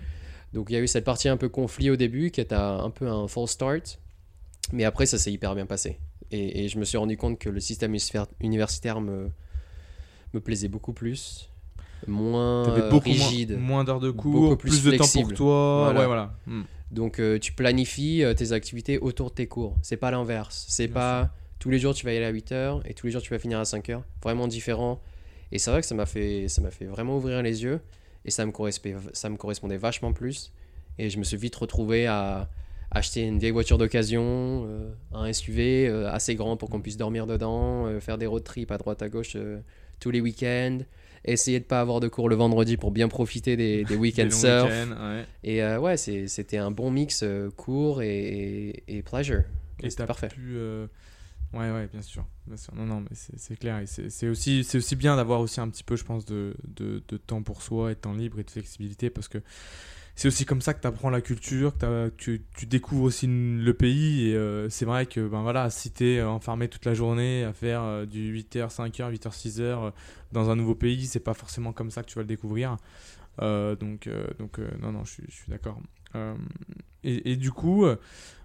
Donc 0.53 0.71
il 0.71 0.75
y 0.75 0.77
a 0.77 0.81
eu 0.81 0.87
cette 0.87 1.05
partie 1.05 1.29
un 1.29 1.37
peu 1.37 1.49
conflit 1.49 1.91
au 1.91 1.97
début 1.97 2.31
qui 2.31 2.41
était 2.41 2.55
un 2.55 2.91
peu 2.91 3.07
un 3.07 3.29
false 3.29 3.51
start, 3.51 3.99
mais 4.73 4.85
après 4.85 5.07
ça 5.07 5.19
s'est 5.19 5.33
hyper 5.33 5.55
bien 5.55 5.67
passé. 5.67 5.99
Et, 6.31 6.69
je 6.69 6.79
me 6.79 6.85
suis 6.85 6.99
rendu 6.99 7.17
compte 7.17 7.39
que 7.39 7.49
le 7.49 7.61
système 7.61 7.97
universitaire 8.41 9.01
me, 9.01 9.31
me 10.35 10.41
plaisait 10.41 10.69
beaucoup 10.69 10.93
plus, 10.93 11.49
moins 12.07 12.65
rigide, 12.99 13.59
moins, 13.59 13.83
d'heures 13.85 14.01
de 14.01 14.11
cours, 14.11 14.59
plus, 14.59 14.85
de 14.85 14.97
temps 14.97 15.07
pour 15.09 15.33
toi. 15.33 15.93
Voilà. 15.95 16.35
Hmm. 16.47 16.63
Donc 16.91 17.19
euh, 17.19 17.39
tu 17.39 17.53
planifies 17.53 18.25
euh, 18.25 18.35
tes 18.35 18.53
activités 18.53 18.99
autour 18.99 19.31
de 19.31 19.35
tes 19.35 19.47
cours. 19.47 19.77
C'est 19.83 19.97
pas 19.97 20.11
l'inverse. 20.11 20.67
C'est 20.69 20.89
pas 20.89 21.31
tous 21.59 21.71
les 21.71 21.79
jours 21.79 21.95
tu 21.95 22.05
vas 22.05 22.13
y 22.13 22.17
aller 22.17 22.27
à 22.27 22.31
8 22.31 22.53
heures 22.53 22.83
et 22.87 22.95
tous 22.95 23.07
les 23.07 23.13
jours 23.13 23.23
tu 23.23 23.31
vas 23.31 23.39
finir 23.39 23.59
à 23.59 23.65
5 23.65 23.89
heures. 23.91 24.05
Vraiment 24.23 24.49
différent. 24.49 25.01
Et 25.51 25.59
c'est 25.59 25.71
vrai 25.71 25.81
que 25.81 25.87
ça 25.87 25.95
m'a 25.95 26.07
fait, 26.07 26.49
ça 26.49 26.61
m'a 26.61 26.71
fait 26.71 26.85
vraiment 26.85 27.17
ouvrir 27.17 27.43
les 27.43 27.63
yeux 27.63 27.81
et 28.25 28.31
ça 28.31 28.45
me, 28.47 28.53
correspondait, 28.53 28.97
ça 29.13 29.29
me 29.29 29.37
correspondait 29.37 29.77
vachement 29.79 30.13
plus. 30.13 30.53
Et 30.99 31.11
je 31.11 31.19
me 31.19 31.25
suis 31.25 31.37
vite 31.37 31.55
retrouvé 31.57 32.07
à 32.07 32.49
acheter 32.91 33.23
une 33.23 33.39
vieille 33.39 33.53
voiture 33.53 33.79
d'occasion, 33.79 34.65
euh, 34.67 34.91
un 35.13 35.33
SUV 35.33 35.89
euh, 35.89 36.11
assez 36.11 36.35
grand 36.35 36.57
pour 36.57 36.71
qu'on 36.71 36.81
puisse 36.81 36.97
dormir 36.97 37.27
dedans, 37.27 37.87
euh, 37.87 38.01
faire 38.01 38.19
des 38.19 38.27
road 38.27 38.43
trips 38.45 38.71
à 38.71 38.79
droite 38.79 39.03
à 39.03 39.09
gauche 39.09 39.37
tous 40.01 40.11
les 40.11 40.21
week-ends, 40.21 40.79
essayer 41.25 41.61
de 41.61 41.65
pas 41.65 41.81
avoir 41.81 42.01
de 42.01 42.09
cours 42.09 42.29
le 42.29 42.37
vendredi 42.37 42.77
pour 42.77 42.91
bien 42.91 43.09
profiter 43.09 43.57
des, 43.57 43.85
des 43.89 43.97
week-ends 43.97 44.31
surf. 44.31 44.71
ouais. 44.71 45.25
Et 45.45 45.63
ouais, 45.77 45.97
c'était 45.97 46.57
un 46.59 46.71
bon 46.71 46.91
mix 46.91 47.25
cours 47.57 48.03
et, 48.03 48.09
et, 48.89 48.97
et 48.99 49.03
pleasure. 49.03 49.43
Et 49.83 49.91
C'était 49.91 50.07
parfait. 50.07 50.29
pu, 50.29 50.57
Ouais, 51.55 51.71
ouais, 51.71 51.89
bien 51.91 52.03
sûr. 52.03 52.25
Bien 52.47 52.57
sûr. 52.57 52.75
Non, 52.75 52.85
non, 52.85 53.01
mais 53.01 53.15
c'est 53.15 53.57
clair. 53.59 53.83
C'est 53.87 54.29
aussi, 54.29 54.67
aussi 54.75 54.97
bien 54.97 55.17
d'avoir 55.17 55.41
aussi 55.41 55.61
un 55.61 55.69
petit 55.69 55.85
peu, 55.85 55.97
je 55.97 56.05
pense, 56.05 56.25
de, 56.27 56.55
de, 56.77 57.03
de 57.09 57.17
temps 57.17 57.43
pour 57.43 57.63
soi 57.63 57.93
et 57.93 57.95
de 57.95 58.01
temps 58.01 58.13
libre 58.13 58.39
et 58.39 58.45
de 58.45 58.51
flexibilité 58.51 59.09
parce 59.11 59.29
que 59.29 59.39
c'est 60.15 60.29
aussi 60.29 60.45
comme 60.45 60.61
ça 60.61 60.75
que 60.75 60.81
tu 60.81 60.87
apprends 60.87 61.11
la 61.11 61.21
culture, 61.21 61.79
que, 61.79 62.13
tu, 62.17 62.43
tu 62.57 62.67
découvres 62.67 63.05
aussi 63.05 63.27
le 63.29 63.73
pays. 63.73 64.29
Et 64.29 64.35
euh, 64.35 64.69
c'est 64.69 64.85
vrai 64.85 65.07
que 65.07 65.27
ben 65.27 65.43
voilà, 65.43 65.71
si 65.71 65.91
tu 65.93 66.07
es 66.07 66.23
enfermé 66.23 66.69
toute 66.69 66.85
la 66.85 66.95
journée 66.95 67.45
à 67.45 67.53
faire 67.53 67.83
euh, 67.83 68.05
du 68.05 68.33
8h, 68.33 68.69
5h, 68.69 69.13
8h, 69.13 69.31
6h 69.31 69.61
euh, 69.63 69.91
dans 70.33 70.51
un 70.51 70.57
nouveau 70.57 70.75
pays, 70.75 71.07
c'est 71.07 71.21
pas 71.21 71.35
forcément 71.35 71.73
comme 71.73 71.91
ça 71.91 72.03
que 72.03 72.09
tu 72.09 72.17
vas 72.17 72.23
le 72.23 72.29
découvrir. 72.29 72.77
Euh, 73.41 73.77
donc, 73.77 74.07
euh, 74.09 74.27
donc 74.39 74.59
euh, 74.59 74.69
non, 74.83 74.93
non, 74.93 75.05
je 75.05 75.13
suis, 75.13 75.25
d'accord. 75.49 75.81
Euh, 76.17 76.35
et, 77.05 77.33
et 77.33 77.37
du 77.37 77.53
coup, 77.53 77.87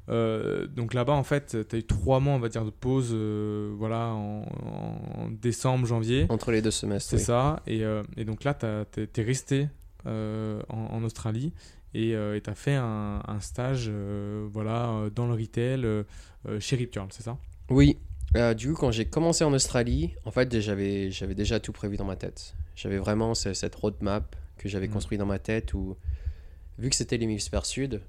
euh, 0.10 0.68
donc 0.68 0.94
là-bas, 0.94 1.14
en 1.14 1.24
fait, 1.24 1.58
tu 1.68 1.76
as 1.76 1.80
eu 1.80 1.84
trois 1.84 2.20
mois, 2.20 2.34
on 2.34 2.40
va 2.40 2.50
dire, 2.50 2.66
de 2.66 2.70
pause 2.70 3.12
euh, 3.14 3.74
voilà, 3.78 4.10
en, 4.14 4.44
en 4.44 5.30
décembre, 5.30 5.86
janvier. 5.86 6.26
Entre 6.30 6.52
les 6.52 6.62
deux 6.62 6.72
semestres. 6.72 7.10
C'est 7.12 7.18
oui. 7.18 7.22
ça. 7.24 7.62
Et, 7.68 7.84
euh, 7.84 8.04
et 8.18 8.26
donc 8.26 8.44
là, 8.44 8.54
tu 8.54 8.66
es 8.66 9.24
resté 9.24 9.68
en, 10.06 10.60
en 10.70 11.04
Australie 11.04 11.54
et 11.94 12.16
tu 12.44 12.50
as 12.50 12.56
fait 12.56 12.76
un, 12.76 13.22
un 13.28 13.40
stage 13.40 13.90
voilà, 14.52 15.10
dans 15.16 15.28
le 15.28 15.34
retail 15.34 15.86
chez 16.60 16.76
Rip 16.76 16.98
c'est 17.12 17.24
ça? 17.24 17.38
Oui, 17.70 17.98
du 18.58 18.70
coup, 18.74 18.80
quand 18.82 18.92
j'ai 18.92 19.06
commencé 19.06 19.44
en 19.44 19.54
Australie, 19.54 20.16
en 20.26 20.32
fait, 20.32 20.60
j'avais 20.60 21.10
déjà 21.36 21.60
tout 21.60 21.72
prévu 21.72 21.96
dans 21.98 22.06
ma 22.06 22.16
tête. 22.18 22.56
J'avais 22.76 22.98
vraiment 22.98 23.36
ce- 23.36 23.54
cette 23.54 23.76
roadmap 23.76 24.36
que 24.58 24.68
j'avais 24.68 24.88
Mhm. 24.88 24.94
construit 24.94 25.18
dans 25.18 25.26
ma 25.28 25.40
tête 25.40 25.74
où, 25.76 25.96
vu 26.80 26.90
que 26.90 26.96
c'était 26.96 27.18
l'hémisphère 27.18 27.66
sud, 27.66 28.02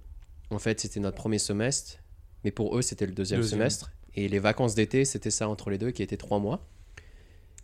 en 0.55 0.59
fait, 0.59 0.81
c'était 0.81 1.01
notre 1.01 1.17
premier 1.17 1.39
semestre, 1.39 1.99
mais 2.45 2.51
pour 2.51 2.77
eux, 2.79 2.83
c'était 2.83 3.07
le 3.07 3.13
deuxième, 3.13 3.41
Deuxième. 3.41 3.59
semestre. 3.61 3.93
Et 4.15 4.29
les 4.29 4.39
vacances 4.39 4.75
d'été, 4.75 5.05
c'était 5.05 5.31
ça 5.31 5.49
entre 5.49 5.71
les 5.71 5.79
deux, 5.79 5.91
qui 5.91 6.03
étaient 6.03 6.17
trois 6.17 6.39
mois. 6.39 6.67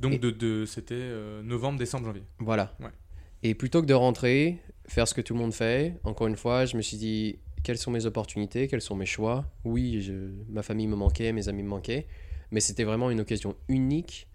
Donc 0.00 0.14
Et- 0.14 0.18
de, 0.18 0.30
de, 0.30 0.64
c'était 0.66 0.94
euh, 0.94 1.42
novembre, 1.42 1.78
décembre, 1.78 2.06
janvier. 2.06 2.22
Voilà. 2.38 2.74
Ouais. 2.80 2.90
Et 3.42 3.54
plutôt 3.54 3.80
que 3.82 3.86
de 3.86 3.94
rentrer, 3.94 4.58
faire 4.86 5.06
ce 5.06 5.14
que 5.14 5.20
tout 5.20 5.34
le 5.34 5.40
monde 5.40 5.54
fait, 5.54 5.94
encore 6.04 6.26
une 6.26 6.36
fois, 6.36 6.64
je 6.66 6.76
me 6.76 6.82
suis 6.82 6.96
dit 6.96 7.38
quelles 7.62 7.78
sont 7.78 7.90
mes 7.90 8.06
opportunités, 8.06 8.66
quels 8.68 8.80
sont 8.80 8.96
mes 8.96 9.06
choix? 9.06 9.44
Oui, 9.64 10.00
je- 10.02 10.32
ma 10.48 10.62
famille 10.62 10.86
me 10.86 10.96
manquait, 10.96 11.32
mes 11.32 11.48
amis 11.48 11.62
me 11.62 11.68
manquaient, 11.68 12.06
mais 12.50 12.60
c'était 12.60 12.84
vraiment 12.84 13.10
une 13.10 13.20
occasion 13.20 13.54
unique 13.68 14.26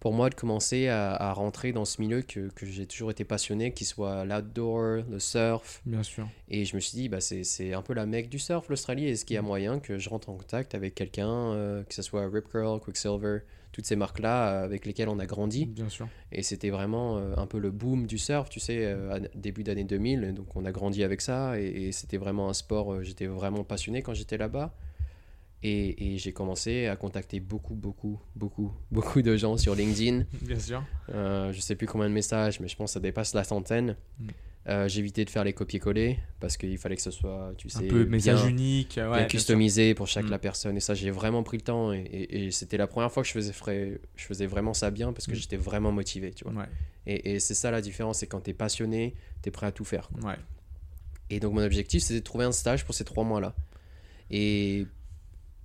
pour 0.00 0.12
moi 0.14 0.30
de 0.30 0.34
commencer 0.34 0.88
à, 0.88 1.12
à 1.14 1.32
rentrer 1.32 1.72
dans 1.72 1.84
ce 1.84 2.00
milieu 2.00 2.22
que, 2.22 2.48
que 2.48 2.66
j'ai 2.66 2.86
toujours 2.86 3.10
été 3.10 3.24
passionné, 3.24 3.72
qu'il 3.72 3.86
soit 3.86 4.24
l'outdoor, 4.24 5.02
le 5.10 5.18
surf. 5.18 5.82
Bien 5.86 6.02
sûr. 6.02 6.26
Et 6.48 6.64
je 6.64 6.74
me 6.74 6.80
suis 6.80 6.96
dit, 6.96 7.08
bah, 7.08 7.20
c'est 7.20 7.72
un 7.74 7.82
peu 7.82 7.92
la 7.94 8.06
mecque 8.06 8.28
du 8.30 8.38
surf, 8.38 8.68
l'Australie. 8.68 9.06
Est-ce 9.06 9.24
qu'il 9.24 9.34
y 9.34 9.38
a 9.38 9.42
moyen 9.42 9.78
que 9.78 9.98
je 9.98 10.08
rentre 10.08 10.30
en 10.30 10.34
contact 10.36 10.74
avec 10.74 10.94
quelqu'un, 10.94 11.28
euh, 11.52 11.84
que 11.84 11.94
ce 11.94 12.02
soit 12.02 12.28
Rip 12.28 12.48
Curl, 12.50 12.80
Quicksilver, 12.80 13.40
toutes 13.72 13.86
ces 13.86 13.94
marques-là 13.94 14.48
euh, 14.62 14.64
avec 14.64 14.84
lesquelles 14.86 15.08
on 15.08 15.18
a 15.20 15.26
grandi 15.26 15.66
Bien 15.66 15.88
sûr. 15.88 16.08
et 16.32 16.42
c'était 16.42 16.70
vraiment 16.70 17.18
euh, 17.18 17.34
un 17.36 17.46
peu 17.46 17.58
le 17.58 17.70
boom 17.70 18.06
du 18.06 18.18
surf, 18.18 18.48
tu 18.48 18.58
sais, 18.58 18.78
euh, 18.86 19.20
début 19.34 19.62
d'année 19.62 19.84
2000. 19.84 20.34
Donc 20.34 20.56
on 20.56 20.64
a 20.64 20.72
grandi 20.72 21.04
avec 21.04 21.20
ça 21.20 21.60
et, 21.60 21.66
et 21.88 21.92
c'était 21.92 22.16
vraiment 22.16 22.48
un 22.48 22.52
sport. 22.54 22.94
euh, 22.94 23.02
j'étais 23.04 23.26
vraiment 23.26 23.62
passionné 23.64 24.02
quand 24.02 24.14
j'étais 24.14 24.38
là-bas. 24.38 24.74
Et, 25.62 26.14
et 26.14 26.18
j'ai 26.18 26.32
commencé 26.32 26.86
à 26.86 26.96
contacter 26.96 27.38
beaucoup, 27.38 27.74
beaucoup, 27.74 28.18
beaucoup, 28.34 28.72
beaucoup 28.90 29.20
de 29.20 29.36
gens 29.36 29.58
sur 29.58 29.74
LinkedIn. 29.74 30.24
Bien 30.40 30.58
sûr. 30.58 30.82
Euh, 31.12 31.52
je 31.52 31.60
sais 31.60 31.76
plus 31.76 31.86
combien 31.86 32.08
de 32.08 32.14
messages, 32.14 32.60
mais 32.60 32.68
je 32.68 32.76
pense 32.76 32.90
que 32.90 32.94
ça 32.94 33.00
dépasse 33.00 33.34
la 33.34 33.44
centaine. 33.44 33.96
Mm. 34.18 34.28
Euh, 34.68 34.88
j'ai 34.88 35.00
évité 35.00 35.24
de 35.24 35.30
faire 35.30 35.42
les 35.44 35.54
copier-coller 35.54 36.18
parce 36.38 36.56
qu'il 36.58 36.76
fallait 36.78 36.96
que 36.96 37.00
ce 37.02 37.10
soit, 37.10 37.52
tu 37.56 37.68
sais, 37.70 37.78
un 37.84 37.88
peu 37.88 38.04
message 38.04 38.40
bien- 38.42 38.48
unique. 38.50 38.94
ouais, 38.98 39.02
bien 39.04 39.10
bien 39.10 39.18
sûr. 39.20 39.28
customisé 39.28 39.94
pour 39.94 40.06
chaque 40.06 40.26
Mm. 40.26 40.30
la 40.30 40.38
personne 40.38 40.76
et 40.76 40.80
ça 40.80 40.92
j'ai 40.94 41.10
vraiment 41.10 41.42
pris 41.42 41.56
le 41.56 41.62
temps 41.62 41.92
et, 41.94 42.00
et- 42.00 42.44
et 42.46 42.50
c'était 42.50 42.76
la 42.76 42.86
première 42.86 43.10
fois 43.10 43.22
que 43.22 43.28
je 43.28 43.32
faisais 43.32 43.54
frais- 43.54 43.98
je 44.16 44.24
faisais 44.26 44.44
vraiment 44.46 44.74
ça 44.74 44.90
bien 44.90 45.14
parce 45.14 45.26
que 45.26 45.32
Mm. 45.32 45.36
j'étais 45.36 45.56
vraiment 45.56 45.92
motivé 45.92 46.32
tu 46.34 46.44
vois 46.44 46.52
Ouais, 46.52 46.68
et, 47.06 47.40
c'est 47.40 47.54
ça 47.54 47.70
la 47.70 47.80
différence 47.80 48.18
c'est 48.18 48.26
quand 48.26 48.42
tu 48.42 48.50
es 48.50 48.54
passionné 48.54 49.14
tu 49.42 49.48
es 49.48 49.50
prêt 49.50 49.66
à 49.66 49.72
tout 49.72 49.86
faire 49.86 50.10
ouais. 50.22 50.36
et 51.30 51.40
donc 51.40 51.54
mon 51.54 51.62
objectif 51.64 52.02
c'était 52.02 52.20
de 52.20 52.24
trouver 52.24 52.44
un 52.44 52.52
stage 52.52 52.84
pour 52.84 52.94
ces 52.94 53.04
trois 53.04 53.24
mois 53.24 53.40
là 53.40 53.54
et 54.30 54.86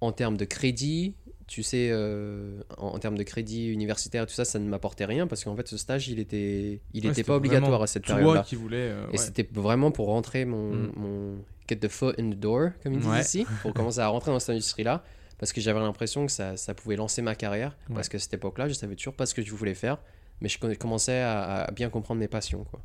en 0.05 0.11
termes 0.11 0.37
de 0.37 0.45
crédit 0.45 1.15
tu 1.47 1.61
sais 1.61 1.89
euh, 1.91 2.61
en, 2.77 2.87
en 2.87 2.99
termes 2.99 3.17
de 3.17 3.23
crédit 3.23 3.67
universitaire 3.67 4.25
tout 4.25 4.33
ça 4.33 4.45
ça 4.45 4.57
ne 4.57 4.67
m'apportait 4.67 5.05
rien 5.05 5.27
parce 5.27 5.43
qu'en 5.43 5.55
fait 5.55 5.67
ce 5.67 5.77
stage 5.77 6.07
il 6.07 6.17
était 6.19 6.81
il 6.93 7.01
Ouais, 7.03 7.07
était 7.07 7.07
c'était 7.09 7.23
pas 7.27 7.35
obligatoire 7.35 7.81
à 7.83 7.87
cette 7.87 8.03
Toi 8.05 8.15
période 8.15 8.35
là 8.35 8.41
qui 8.43 8.55
voulais. 8.55 8.77
euh, 8.89 9.05
et 9.09 9.11
ouais. 9.11 9.17
c'était 9.17 9.47
vraiment 9.53 9.91
pour 9.91 10.07
rentrer 10.07 10.45
mon, 10.45 10.71
Mm. 10.73 10.91
mon 10.95 11.35
get 11.69 11.77
the 11.77 11.87
foot 11.87 12.15
in 12.19 12.29
the 12.31 12.35
door, 12.39 12.69
comme 12.83 12.93
ils 12.93 12.99
disent 12.99 13.09
Ouais. 13.09 13.21
ici, 13.21 13.45
pour 13.61 13.73
commencer 13.75 13.99
à 13.99 14.07
rentrer 14.07 14.31
dans 14.31 14.39
cette 14.39 14.51
industrie-là, 14.51 15.03
parce 15.39 15.51
que 15.53 15.61
j'avais 15.61 15.79
l'impression 15.79 16.25
que 16.27 16.31
ça, 16.31 16.57
ça 16.57 16.73
pouvait 16.75 16.95
lancer 16.95 17.21
ma 17.23 17.33
carrière, 17.35 17.75
parce 17.93 18.07
qu'à 18.09 18.19
cette 18.19 18.33
époque-là, 18.35 18.67
je 18.69 18.73
savais 18.73 18.95
toujours 18.95 19.15
pas 19.15 19.25
ce 19.25 19.33
que 19.33 19.41
je 19.43 19.51
voulais 19.53 19.73
faire, 19.73 19.97
mais 20.41 20.49
je 20.49 20.57
commençais 20.77 21.19
à, 21.21 21.63
à 21.63 21.71
bien 21.71 21.89
comprendre 21.89 22.19
mes 22.19 22.27
passions. 22.27 22.63
Quoi. 22.65 22.81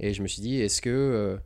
Et 0.00 0.12
je 0.12 0.22
me 0.22 0.26
suis 0.28 0.42
dit, 0.42 0.60
est-ce 0.60 0.82
que, 0.82 0.90
euh, 0.90 1.36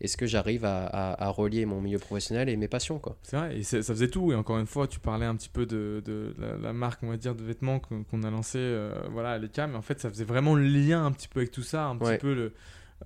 est-ce 0.00 0.16
que 0.16 0.26
j'arrive 0.26 0.64
à, 0.64 0.86
à- 0.86 1.24
à 1.24 1.28
relier 1.30 1.66
mon 1.66 1.80
milieu 1.80 1.98
professionnel 1.98 2.48
et 2.48 2.56
mes 2.56 2.68
passions 2.68 2.98
quoi. 2.98 3.16
C'est 3.22 3.36
vrai, 3.36 3.58
et 3.58 3.62
ça 3.64 3.82
faisait 3.82 4.08
tout. 4.08 4.30
Et 4.32 4.34
encore 4.36 4.58
une 4.58 4.66
fois, 4.66 4.86
tu 4.86 5.00
parlais 5.00 5.26
un 5.26 5.34
petit 5.36 5.48
peu 5.48 5.66
de, 5.66 6.02
de 6.04 6.34
la, 6.38 6.56
la 6.56 6.72
marque, 6.72 7.02
on 7.02 7.08
va 7.08 7.16
dire, 7.16 7.34
de 7.34 7.42
vêtements 7.42 7.80
qu'on 7.80 8.22
a 8.22 8.30
lancé, 8.30 8.58
euh, 8.58 8.94
voilà, 9.10 9.32
à 9.32 9.38
l'ECA, 9.38 9.66
mais 9.66 9.76
en 9.76 9.82
fait, 9.82 9.98
ça 10.00 10.08
faisait 10.08 10.24
vraiment 10.24 10.54
le 10.54 10.62
lien 10.64 11.04
un 11.04 11.10
petit 11.12 11.28
peu 11.28 11.40
avec 11.40 11.50
tout 11.50 11.62
ça, 11.64 11.86
un 11.86 11.98
Ouais. 11.98 12.16
petit 12.16 12.20
peu 12.22 12.34
le, 12.34 12.52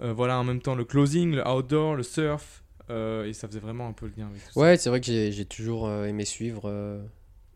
euh, 0.00 0.12
voilà, 0.12 0.38
en 0.38 0.44
même 0.44 0.60
temps 0.60 0.74
le 0.74 0.84
closing, 0.84 1.34
le 1.34 1.46
outdoor, 1.48 1.96
le 1.96 2.02
surf, 2.02 2.62
euh, 2.90 3.24
et 3.24 3.32
ça 3.32 3.48
faisait 3.48 3.60
vraiment 3.60 3.86
un 3.88 3.92
peu 3.92 4.06
le 4.06 4.12
lien 4.16 4.28
avec 4.28 4.42
tout 4.52 4.58
Ouais, 4.58 4.76
c'est 4.76 4.90
vrai 4.90 5.00
que 5.00 5.06
j'ai 5.06 5.32
j'ai 5.32 5.44
toujours 5.46 5.90
aimé 5.90 6.24
suivre. 6.24 6.68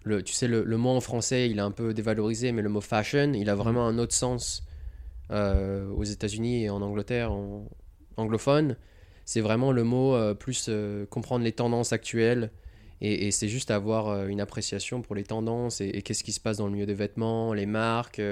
le, 0.04 0.22
tu 0.22 0.32
sais, 0.32 0.46
le, 0.48 0.62
le 0.64 0.76
mot 0.76 0.90
en 0.90 1.00
français, 1.00 1.50
il 1.50 1.58
est 1.58 1.62
un 1.62 1.72
peu 1.72 1.92
dévalorisé, 1.92 2.52
mais 2.52 2.62
le 2.62 2.68
mot 2.68 2.80
fashion, 2.80 3.32
il 3.34 3.50
a 3.50 3.54
vraiment 3.54 3.86
un 3.86 3.98
autre 3.98 4.14
sens 4.14 4.64
aux 5.30 6.04
États-Unis 6.04 6.64
et 6.64 6.70
en 6.70 6.80
Angleterre, 6.82 7.32
en 7.32 7.68
anglophone. 8.16 8.76
C'est 9.26 9.42
vraiment 9.42 9.72
le 9.72 9.84
mot 9.84 10.14
euh, 10.14 10.32
plus 10.34 10.66
euh, 10.70 11.04
comprendre 11.06 11.44
les 11.44 11.52
tendances 11.52 11.92
actuelles. 11.92 12.50
Et, 13.02 13.26
et 13.26 13.30
c'est 13.32 13.48
juste 13.48 13.70
avoir 13.70 14.08
euh, 14.08 14.28
une 14.28 14.40
appréciation 14.40 15.02
pour 15.02 15.14
les 15.14 15.24
tendances 15.24 15.82
et, 15.82 15.88
et 15.88 16.02
qu'est-ce 16.02 16.24
qui 16.24 16.32
se 16.32 16.40
passe 16.40 16.56
dans 16.58 16.66
le 16.66 16.72
milieu 16.72 16.86
des 16.86 16.94
vêtements, 16.94 17.52
les 17.52 17.66
marques. 17.66 18.22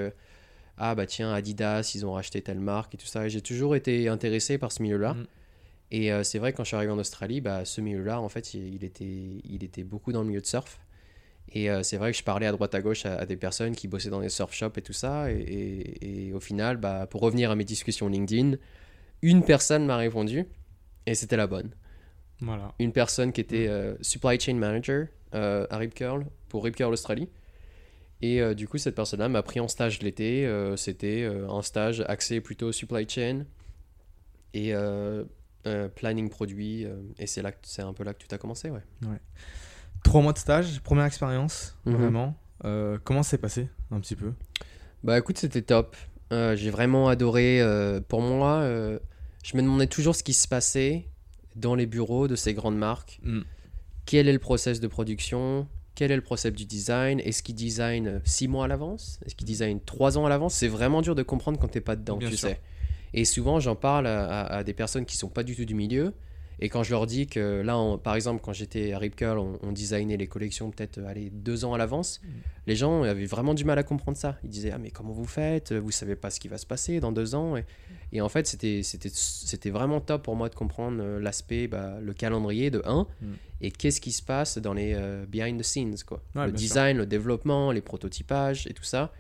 ah 0.79 0.95
bah 0.95 1.07
tiens, 1.07 1.33
Adidas, 1.33 1.93
ils 1.95 2.05
ont 2.07 2.13
racheté 2.15 2.43
telle 2.43 2.61
marque 2.61 2.95
et 2.95 2.99
tout 2.99 3.07
ça. 3.07 3.29
J'ai 3.29 3.41
toujours 3.43 3.77
été 3.77 4.09
intéressé 4.09 4.59
par 4.59 4.73
ce 4.73 4.83
milieu-là. 4.83 5.15
Mm. 5.15 5.27
Et 5.91 6.13
euh, 6.13 6.23
c'est 6.25 6.39
vrai 6.39 6.53
que 6.53 6.57
quand 6.59 6.65
je 6.65 6.69
suis 6.69 6.77
arrivé 6.77 6.93
en 6.93 6.99
Australie, 6.99 7.41
bah, 7.41 7.65
ce 7.65 7.81
milieu-là, 7.81 8.21
en 8.21 8.29
fait, 8.29 8.55
il, 8.55 8.75
il 8.75 8.85
était, 8.85 9.05
il 9.45 9.63
était 9.65 9.85
beaucoup 9.85 10.13
dans 10.13 10.23
le 10.23 10.29
milieu 10.29 10.41
de 10.41 10.47
surf. 10.47 10.81
Et 11.53 11.71
euh, 11.71 11.83
c'est 11.83 11.99
vrai 11.99 12.13
que 12.13 12.19
je 12.19 12.25
parlais 12.25 12.47
à 12.47 12.53
droite 12.53 12.75
à 12.75 12.81
gauche 12.83 13.07
à, 13.07 13.17
à 13.19 13.27
des 13.27 13.37
personnes 13.37 13.77
qui 13.77 13.89
bossaient 13.89 14.11
dans 14.11 14.21
les 14.21 14.31
surf 14.31 14.53
shops 14.55 14.79
et 14.79 14.83
tout 14.83 14.93
ça. 14.95 15.31
Et, 15.31 15.37
et- 15.37 16.29
et 16.29 16.33
au 16.33 16.41
final, 16.41 16.79
bah, 16.79 17.07
pour 17.09 17.21
revenir 17.21 17.51
à 17.51 17.57
mes 17.57 17.65
discussions 17.65 18.09
LinkedIn, 18.09 18.57
une 19.23 19.45
personne 19.45 19.87
m'a 19.87 19.97
répondu 19.97 20.47
et 21.07 21.15
c'était 21.15 21.37
la 21.37 21.47
bonne. 21.47 21.71
Voilà. 22.41 22.75
Une 22.79 22.93
personne 22.93 23.33
qui 23.33 23.41
était 23.41 23.69
euh, 23.69 23.95
supply 24.03 24.39
chain 24.41 24.55
manager 24.55 25.07
euh, 25.35 25.67
à 25.71 25.79
Rip 25.79 25.95
Curl 25.95 26.27
pour 26.49 26.65
Rip 26.65 26.77
Curl 26.77 26.93
Australie. 26.93 27.29
Et 28.23 28.41
euh, 28.41 28.55
du 28.55 28.67
coup, 28.69 28.79
cette 28.79 28.95
personne-là 28.95 29.29
m'a 29.29 29.43
pris 29.43 29.61
en 29.61 29.69
stage 29.69 30.01
l'été. 30.03 30.49
C'était 30.77 31.25
un 31.49 31.63
stage 31.63 32.03
axé 32.09 32.41
plutôt 32.41 32.73
supply 32.73 33.09
chain 33.09 33.45
et 34.55 34.73
planning 35.95 36.29
produit. 36.29 36.87
et 37.19 37.27
c'est 37.27 37.43
là, 37.43 37.53
c'est 37.63 37.83
un 37.83 37.93
peu 37.93 38.05
là 38.05 38.15
que 38.15 38.25
tout 38.25 38.33
a 38.35 38.39
commencé, 38.39 38.71
ouais. 38.71 38.83
Trois 40.03 40.21
mois 40.23 40.33
de 40.33 40.39
stage, 40.39 40.81
première 40.81 41.05
expérience, 41.07 41.77
Mhm. 41.87 41.95
vraiment. 41.97 42.37
Comment 43.05 43.23
c'est 43.23 43.39
passé, 43.39 43.69
un 43.91 44.01
petit 44.01 44.17
peu? 44.17 44.33
Bah 45.03 45.19
écoute, 45.19 45.39
c'était 45.39 45.63
top. 45.63 45.97
J'ai 46.31 46.71
vraiment 46.71 47.09
adoré. 47.09 47.61
pour 48.09 48.21
moi, 48.23 48.67
je 49.45 49.57
me 49.57 49.63
demandais 49.63 49.87
toujours 49.87 50.17
ce 50.17 50.25
qui 50.25 50.33
se 50.33 50.49
passait 50.49 51.07
dans 51.55 51.77
les 51.77 51.87
bureaux 51.87 52.27
de 52.27 52.35
ces 52.35 52.53
grandes 52.55 52.77
marques. 52.77 53.21
Mm. 53.23 53.43
Quel 54.07 54.27
est 54.29 54.33
le 54.33 54.39
process 54.41 54.81
de 54.81 54.87
production? 54.89 55.69
Quel 55.95 56.11
est 56.11 56.17
le 56.17 56.23
process 56.23 56.53
du 56.53 56.65
design? 56.65 57.21
Est-ce 57.21 57.43
qu'ils 57.45 57.55
designent 57.55 58.21
six 58.25 58.49
mois 58.49 58.65
à 58.65 58.69
l'avance? 58.69 59.21
Est-ce 59.25 59.37
qu'ils 59.37 59.47
designent 59.47 59.79
trois 59.85 60.19
ans 60.19 60.27
à 60.27 60.29
l'avance? 60.29 60.55
C'est 60.55 60.67
vraiment 60.69 61.03
dur 61.03 61.15
de 61.15 61.23
comprendre 61.23 61.59
quand 61.61 61.69
t'es 61.69 61.81
pas 61.81 61.95
dedans, 61.95 62.17
Bien 62.17 62.29
tu 62.31 62.37
sûr. 62.37 62.49
sais. 62.49 62.61
Et 63.13 63.25
souvent, 63.25 63.61
j'en 63.61 63.77
parle 63.77 64.09
à, 64.09 64.25
à- 64.25 64.57
à 64.57 64.65
des 64.65 64.75
personnes 64.75 65.05
qui 65.07 65.17
sont 65.17 65.29
pas 65.29 65.45
du 65.45 65.55
tout 65.55 65.65
du 65.65 65.75
milieu. 65.77 66.13
Et 66.61 66.69
quand 66.69 66.83
je 66.83 66.91
leur 66.93 67.07
dis 67.07 67.27
que 67.27 67.61
là, 67.63 67.79
on- 67.79 67.99
par 67.99 68.15
exemple, 68.15 68.41
quand 68.43 68.53
j'étais 68.53 68.93
à 68.93 68.99
Rip 68.99 69.17
Curl, 69.17 69.39
on, 69.39 69.59
on 69.63 69.73
designait 69.73 70.17
les 70.17 70.27
collections 70.27 70.71
peut-être 70.71 70.99
euh, 70.99 71.07
allez, 71.09 71.31
deux 71.31 71.65
ans 71.65 71.75
à 71.75 71.79
l'avance. 71.79 72.21
Les 72.67 72.77
gens 72.77 73.03
avaient 73.03 73.27
vraiment 73.27 73.55
du 73.55 73.65
mal 73.65 73.79
à 73.79 73.83
comprendre 73.83 74.17
ça. 74.17 74.39
Ils 74.45 74.51
disaient 74.51 74.71
Ah, 74.73 74.79
mais 74.79 74.91
comment 74.91 75.13
vous 75.13 75.25
faites? 75.27 75.73
Vous 75.73 75.91
savez 75.91 76.17
pas 76.17 76.31
ce 76.31 76.39
qui 76.41 76.49
va 76.49 76.57
se 76.59 76.67
passer 76.67 77.01
dans 77.01 77.13
deux 77.13 77.35
ans. 77.35 77.57
Et, 77.57 77.65
et 78.13 78.21
en 78.21 78.29
fait, 78.29 78.47
c'était 78.47 78.83
c'était- 78.83 79.11
c'était 79.13 79.71
vraiment 79.71 80.01
top 80.01 80.23
pour 80.23 80.37
moi 80.37 80.49
de 80.49 80.55
comprendre 80.55 80.99
euh, 81.03 81.21
l'aspect, 81.21 81.67
bah, 81.67 81.99
le 82.01 82.13
calendrier 82.15 82.71
de 82.71 82.81
1 82.87 83.07
Mm. 83.21 83.27
et 83.61 83.71
qu'est-ce 83.71 84.01
qui 84.01 84.13
se 84.13 84.23
passe 84.23 84.59
dans 84.59 84.73
les 84.75 84.95
euh, 84.95 85.27
behind 85.27 85.59
the 85.61 85.65
scenes. 85.65 85.97
Quoi. 86.07 86.23
Ouais, 86.35 86.45
le 86.45 86.51
sûr. 86.51 86.57
design, 86.59 86.97
le 86.99 87.07
développement, 87.07 87.73
les 87.73 87.81
prototypages 87.83 88.67
et 88.69 88.75
tout 88.75 88.85
ça. 88.85 89.13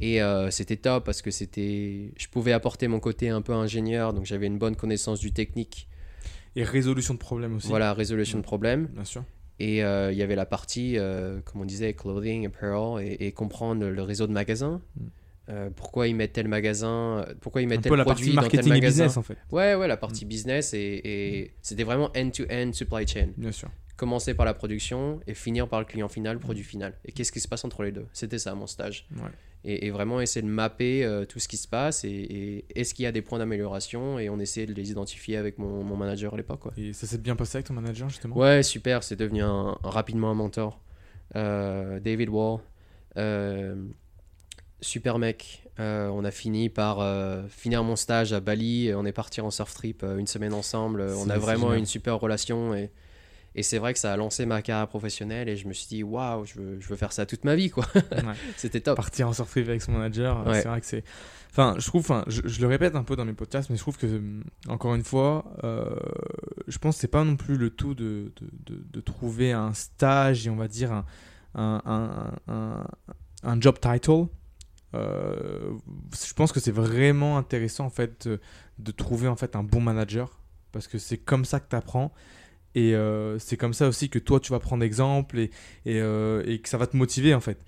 Et 0.00 0.22
euh, 0.22 0.50
c'était 0.52 0.76
top 0.76 1.04
parce 1.04 1.22
que 1.22 1.30
c'était, 1.32 2.12
je 2.16 2.28
pouvais 2.28 2.52
apporter 2.52 2.86
mon 2.86 3.00
côté 3.00 3.30
un 3.30 3.42
peu 3.42 3.52
ingénieur, 3.52 4.12
donc 4.12 4.26
j'avais 4.26 4.46
une 4.46 4.56
bonne 4.58 4.76
connaissance 4.76 5.18
du 5.18 5.32
technique. 5.32 5.88
Et 6.58 6.64
résolution 6.64 7.14
de 7.14 7.18
problèmes 7.18 7.56
aussi. 7.56 7.68
Voilà, 7.68 7.94
résolution 7.94 8.38
de 8.38 8.42
problèmes. 8.42 8.86
Bien 8.92 9.04
sûr. 9.04 9.24
Et 9.60 9.82
euh, 9.82 10.12
il 10.12 10.18
y 10.18 10.22
avait 10.22 10.36
la 10.36 10.46
partie, 10.46 10.98
euh, 10.98 11.40
comme 11.44 11.60
on 11.60 11.64
disait, 11.64 11.92
clothing, 11.94 12.46
apparel, 12.46 13.04
et, 13.06 13.26
et 13.26 13.32
comprendre 13.32 13.86
le 13.86 14.02
réseau 14.02 14.26
de 14.26 14.32
magasins. 14.32 14.80
Mm. 14.96 15.06
Euh, 15.50 15.70
pourquoi 15.74 16.08
ils 16.08 16.14
mettent 16.14 16.34
tel 16.34 16.46
magasin, 16.46 17.24
pourquoi 17.40 17.62
ils 17.62 17.64
Un 17.64 17.68
mettent 17.68 17.82
peu 17.82 17.88
tel 17.88 17.96
la 17.98 18.04
produit 18.04 18.34
partie 18.34 18.36
dans 18.36 18.42
tel 18.42 18.58
marketing 18.58 18.72
et 18.72 18.74
magasin. 18.80 19.04
business 19.04 19.16
en 19.16 19.22
fait. 19.22 19.38
Ouais, 19.50 19.74
ouais, 19.76 19.88
la 19.88 19.96
partie 19.96 20.26
business 20.26 20.74
et, 20.74 21.00
et 21.04 21.54
c'était 21.62 21.84
vraiment 21.84 22.10
end-to-end 22.14 22.70
supply 22.74 23.06
chain. 23.06 23.28
Bien 23.36 23.50
sûr. 23.52 23.70
Commencer 23.96 24.34
par 24.34 24.44
la 24.44 24.52
production 24.52 25.20
et 25.26 25.32
finir 25.34 25.66
par 25.66 25.80
le 25.80 25.86
client 25.86 26.08
final, 26.08 26.38
produit 26.38 26.64
final. 26.64 26.92
Et 27.06 27.12
qu'est-ce 27.12 27.32
qui 27.32 27.40
se 27.40 27.48
passe 27.48 27.64
entre 27.64 27.82
les 27.82 27.92
deux? 27.92 28.06
C'était 28.12 28.38
ça 28.38 28.54
mon 28.54 28.66
stage. 28.66 29.06
Ouais. 29.16 29.30
Et, 29.64 29.86
et 29.86 29.90
vraiment 29.90 30.20
essayer 30.20 30.40
de 30.40 30.50
mapper 30.50 31.04
euh, 31.04 31.24
tout 31.24 31.40
ce 31.40 31.48
qui 31.48 31.56
se 31.56 31.66
passe 31.66 32.04
et, 32.04 32.08
et 32.10 32.64
est-ce 32.76 32.94
qu'il 32.94 33.02
y 33.02 33.06
a 33.06 33.12
des 33.12 33.22
points 33.22 33.40
d'amélioration 33.40 34.18
et 34.18 34.30
on 34.30 34.38
essayait 34.38 34.66
de 34.66 34.72
les 34.72 34.92
identifier 34.92 35.36
avec 35.36 35.58
mon, 35.58 35.82
mon 35.82 35.96
manager 35.96 36.34
à 36.34 36.36
l'époque. 36.36 36.60
Et 36.76 36.92
ça 36.92 37.08
s'est 37.08 37.18
bien 37.18 37.34
passé 37.34 37.56
avec 37.56 37.66
ton 37.66 37.74
manager 37.74 38.08
justement? 38.08 38.36
Ouais, 38.36 38.62
super, 38.62 39.02
c'est 39.02 39.16
devenu 39.16 39.42
un, 39.42 39.76
rapidement 39.82 40.30
un 40.30 40.34
mentor. 40.34 40.80
Euh, 41.34 41.98
David 41.98 42.28
Wall, 42.28 42.60
euh, 43.16 43.74
super 44.80 45.18
mec. 45.18 45.64
On 45.78 46.24
a 46.24 46.30
fini 46.30 46.70
par 46.70 47.04
finir 47.48 47.84
mon 47.84 47.94
stage 47.94 48.32
à 48.32 48.40
Bali. 48.40 48.92
On 48.96 49.04
est 49.04 49.12
parti 49.12 49.40
en 49.40 49.50
surf 49.50 49.74
trip 49.74 50.02
une 50.02 50.26
semaine 50.26 50.52
ensemble. 50.52 51.02
On 51.02 51.30
a 51.30 51.38
vraiment 51.38 51.66
génial. 51.66 51.78
une 51.78 51.86
super 51.86 52.18
relation 52.18 52.74
et, 52.74 52.90
et 53.54 53.62
c'est 53.62 53.78
vrai 53.78 53.92
que 53.92 53.98
ça 53.98 54.12
a 54.12 54.16
lancé 54.16 54.46
ma 54.46 54.62
carrière 54.62 54.88
professionnelle 54.88 55.48
et 55.48 55.56
je 55.56 55.66
me 55.68 55.72
suis 55.72 55.86
dit 55.88 56.02
waouh, 56.02 56.44
je 56.44 56.54
veux, 56.54 56.80
je 56.80 56.88
veux 56.88 56.96
faire 56.96 57.12
ça 57.12 57.26
toute 57.26 57.44
ma 57.44 57.54
vie 57.56 57.70
quoi. 57.70 57.84
Ouais. 57.94 58.02
C'était 58.56 58.80
top. 58.80 58.96
Partir 58.96 59.28
en 59.28 59.32
surprise 59.32 59.68
avec 59.68 59.82
son 59.82 59.92
manager, 59.92 60.40
euh, 60.46 60.50
Ouais. 60.52 60.62
c'est 60.62 60.68
vrai 60.68 60.80
que 60.80 60.86
c'est. 60.86 61.04
Enfin, 61.50 61.74
je 61.78 61.86
trouve, 61.86 62.02
enfin, 62.02 62.24
je, 62.28 62.42
je 62.44 62.60
le 62.60 62.66
répète 62.68 62.94
un 62.94 63.02
peu 63.02 63.16
dans 63.16 63.24
mes 63.24 63.32
podcasts, 63.32 63.70
mais 63.70 63.76
je 63.76 63.80
trouve 63.80 63.96
que, 63.96 64.06
hum, 64.06 64.44
encore 64.68 64.94
une 64.94 65.02
fois, 65.02 65.44
euh, 65.64 65.96
je 66.68 66.78
pense 66.78 66.96
que 66.96 67.00
c'est 67.00 67.08
pas 67.08 67.24
non 67.24 67.36
plus 67.36 67.56
le 67.56 67.70
tout 67.70 67.94
de, 67.94 68.32
de, 68.40 68.74
de- 68.74 68.84
de 68.92 69.00
trouver 69.00 69.52
un 69.52 69.72
stage 69.72 70.46
et 70.46 70.50
on 70.50 70.56
va 70.56 70.68
dire 70.68 70.92
un, 70.92 71.04
un, 71.54 72.32
un, 72.46 72.86
un- 73.42 73.60
job 73.60 73.78
title. 73.80 74.26
Euh, 74.94 75.72
je 76.26 76.32
pense 76.34 76.50
que 76.52 76.60
c'est 76.60 76.70
vraiment 76.72 77.36
intéressant 77.36 77.84
en 77.86 77.90
fait 77.90 78.26
de, 78.26 78.40
de 78.78 78.90
trouver 78.90 79.28
en 79.28 79.36
fait 79.36 79.54
un 79.54 79.62
bon 79.62 79.80
manager 79.82 80.40
parce 80.72 80.86
que 80.88 80.96
c'est 80.98 81.18
comme 81.18 81.44
ça 81.44 81.60
que 81.60 81.68
tu 81.68 81.76
apprends 81.76 82.12
et 82.80 82.94
euh, 82.94 83.38
c'est 83.38 83.56
comme 83.56 83.74
ça 83.74 83.86
aussi 83.88 84.08
que 84.08 84.18
toi 84.20 84.38
tu 84.40 84.52
vas 84.52 84.60
prendre 84.60 84.84
exemple 84.84 85.38
et, 85.38 85.50
et, 85.86 86.00
euh, 86.00 86.42
et 86.46 86.58
que 86.60 86.68
ça 86.68 86.78
va 86.78 86.86
te 86.86 86.96
motiver 86.96 87.34
en 87.34 87.40
fait. 87.40 87.58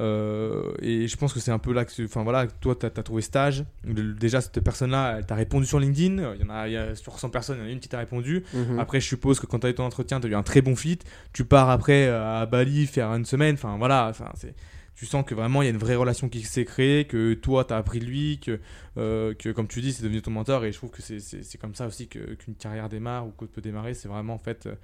Euh, 0.00 0.72
et 0.80 1.08
je 1.08 1.16
pense 1.16 1.32
que 1.32 1.40
c'est 1.40 1.50
un 1.50 1.58
peu 1.58 1.72
là 1.72 1.84
que 1.84 1.92
tu- 1.92 2.04
enfin 2.04 2.22
voilà 2.22 2.46
toi 2.46 2.76
tu 2.78 2.86
as, 2.86 2.90
trouvé 2.90 3.22
stage 3.22 3.64
déjà 3.84 4.40
cette 4.40 4.60
personne 4.60 4.92
là 4.92 5.16
elle 5.18 5.26
t'a 5.26 5.34
répondu 5.34 5.66
sur 5.66 5.80
LinkedIn 5.80 6.32
il 6.36 6.40
y 6.40 6.44
en 6.44 6.48
a, 6.54 6.68
il 6.68 6.72
y 6.74 6.76
a 6.76 6.94
sur 6.94 7.18
100 7.18 7.28
personnes 7.30 7.56
il 7.58 7.62
y 7.62 7.64
en 7.64 7.68
a 7.68 7.72
une 7.72 7.80
qui 7.80 7.88
t'a 7.88 7.98
répondu 7.98 8.44
Mhm. 8.54 8.78
après, 8.78 9.00
je 9.00 9.06
suppose 9.08 9.40
que 9.40 9.46
quand 9.46 9.58
tu 9.58 9.66
as 9.66 9.70
eu 9.70 9.74
ton 9.74 9.84
entretien, 9.84 10.20
tu 10.20 10.28
as 10.28 10.30
eu 10.30 10.34
un 10.36 10.44
très 10.44 10.62
bon 10.62 10.76
fit. 10.76 11.00
Tu 11.32 11.44
pars 11.44 11.68
après 11.70 12.08
à 12.08 12.46
Bali 12.46 12.86
faire 12.86 13.08
une 13.14 13.24
semaine. 13.24 13.54
Enfin, 13.54 13.76
voilà. 13.78 14.06
Enfin, 14.08 14.30
c'est... 14.34 14.54
Tu 15.00 15.06
sens 15.06 15.24
que 15.24 15.34
vraiment 15.34 15.62
il 15.62 15.64
y 15.64 15.68
a 15.68 15.70
une 15.70 15.78
vraie 15.78 15.96
relation 15.96 16.28
qui 16.28 16.42
s'est 16.42 16.66
créée, 16.66 17.06
que 17.06 17.32
toi 17.32 17.64
tu 17.64 17.72
as 17.72 17.78
appris 17.78 18.00
de 18.00 18.04
lui, 18.04 18.38
que, 18.38 18.60
euh, 18.98 19.32
que 19.32 19.48
comme 19.48 19.66
tu 19.66 19.80
dis, 19.80 19.94
c'est 19.94 20.02
devenu 20.02 20.20
ton 20.20 20.30
mentor. 20.30 20.62
Et 20.66 20.72
je 20.72 20.76
trouve 20.76 20.90
que 20.90 21.00
c'est, 21.00 21.56
comme 21.58 21.74
ça 21.74 21.86
aussi 21.86 22.06
qu'une 22.06 22.54
carrière 22.54 22.90
démarre 22.90 23.26
ou 23.26 23.30
que 23.30 23.46
peut 23.46 23.62
démarrer. 23.62 23.94
C'est 23.94 24.08
vraiment 24.08 24.34
en 24.34 24.38
fait 24.38 24.66
euh, 24.66 24.74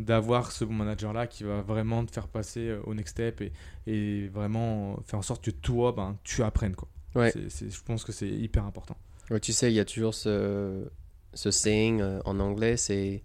d'avoir 0.00 0.50
ce 0.50 0.64
bon 0.64 0.74
manager 0.74 1.12
là 1.12 1.28
qui 1.28 1.44
va 1.44 1.62
vraiment 1.62 2.04
te 2.04 2.10
faire 2.10 2.26
passer 2.26 2.66
euh, 2.66 2.80
au 2.82 2.94
next 2.94 3.12
step 3.12 3.42
et, 3.42 3.52
et 3.86 4.26
vraiment 4.26 4.98
faire 5.06 5.20
en 5.20 5.22
sorte 5.22 5.44
que 5.44 5.52
toi 5.52 5.92
ben, 5.92 6.18
tu 6.24 6.42
apprennes. 6.42 6.74
Quoi. 6.74 6.88
Ouais. 7.14 7.32
Je 7.32 7.82
pense 7.84 8.02
que 8.02 8.10
c'est 8.10 8.26
hyper 8.26 8.64
important. 8.64 8.96
Ouais, 9.30 9.38
tu 9.38 9.52
sais, 9.52 9.70
il 9.70 9.76
y 9.76 9.80
a 9.80 9.84
toujours 9.84 10.14
ce, 10.14 10.84
ce 11.32 11.52
saying 11.52 12.02
en 12.24 12.40
anglais, 12.40 12.76
c'est 12.76 13.22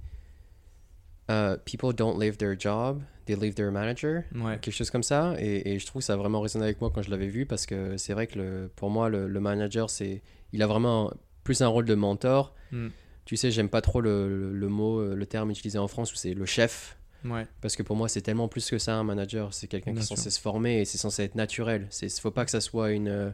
euh, 1.30 1.58
People 1.66 1.94
don't 1.94 2.20
leave 2.20 2.38
their 2.38 2.56
job, 2.60 3.02
they 3.26 3.36
leave 3.36 3.54
their 3.56 3.72
manager. 3.72 4.24
Ouais. 4.36 4.58
Quelque 4.60 4.74
chose 4.76 4.90
comme 4.90 5.04
ça. 5.04 5.36
Et, 5.40 5.74
et 5.74 5.80
je 5.80 5.86
trouve 5.86 6.02
que 6.02 6.06
ça 6.06 6.14
a 6.14 6.18
vraiment 6.18 6.42
résonné 6.42 6.66
avec 6.66 6.82
moi 6.82 6.92
quand 6.94 7.02
je 7.02 7.12
l'avais 7.12 7.28
vu 7.28 7.46
parce 7.46 7.66
que 7.66 7.98
c'est 7.98 8.14
vrai 8.14 8.28
que 8.28 8.40
le, 8.40 8.72
pour 8.76 8.90
moi, 8.90 9.10
le, 9.10 9.28
le 9.28 9.40
manager, 9.40 9.90
c'est, 9.90 10.22
il 10.54 10.62
a 10.64 10.68
vraiment 10.68 11.12
plus 11.44 11.62
un 11.62 11.68
rôle 11.68 11.86
de 11.86 11.96
mentor. 11.96 12.56
Mm. 12.72 12.88
Tu 13.26 13.38
sais, 13.38 13.52
j'aime 13.52 13.70
pas 13.70 13.82
trop 13.82 14.02
le, 14.02 14.52
mot, 14.70 15.00
euh, 15.00 15.16
le 15.16 15.26
terme 15.28 15.52
utilisé 15.52 15.78
en 15.78 15.88
France 15.88 16.12
où 16.12 16.16
c'est 16.16 16.34
le 16.34 16.46
chef. 16.46 16.98
Ouais. 17.26 17.46
Parce 17.62 17.76
que 17.76 17.84
pour 17.84 17.96
moi, 17.96 18.08
c'est 18.10 18.22
tellement 18.22 18.48
plus 18.48 18.70
que 18.70 18.80
ça, 18.80 18.96
un 18.96 19.04
manager. 19.04 19.54
C'est 19.54 19.68
quelqu'un 19.68 19.94
qui 19.94 20.00
est 20.00 20.04
censé 20.04 20.32
se 20.32 20.40
former 20.40 20.82
et 20.82 20.86
c'est 20.86 20.98
censé 20.98 21.24
être 21.24 21.36
naturel. 21.36 21.88
Il 22.02 22.10
faut 22.10 22.32
pas 22.32 22.46
que 22.46 22.50
ça 22.52 22.62
soit 22.62 22.92
une, 22.92 23.08
euh, 23.10 23.30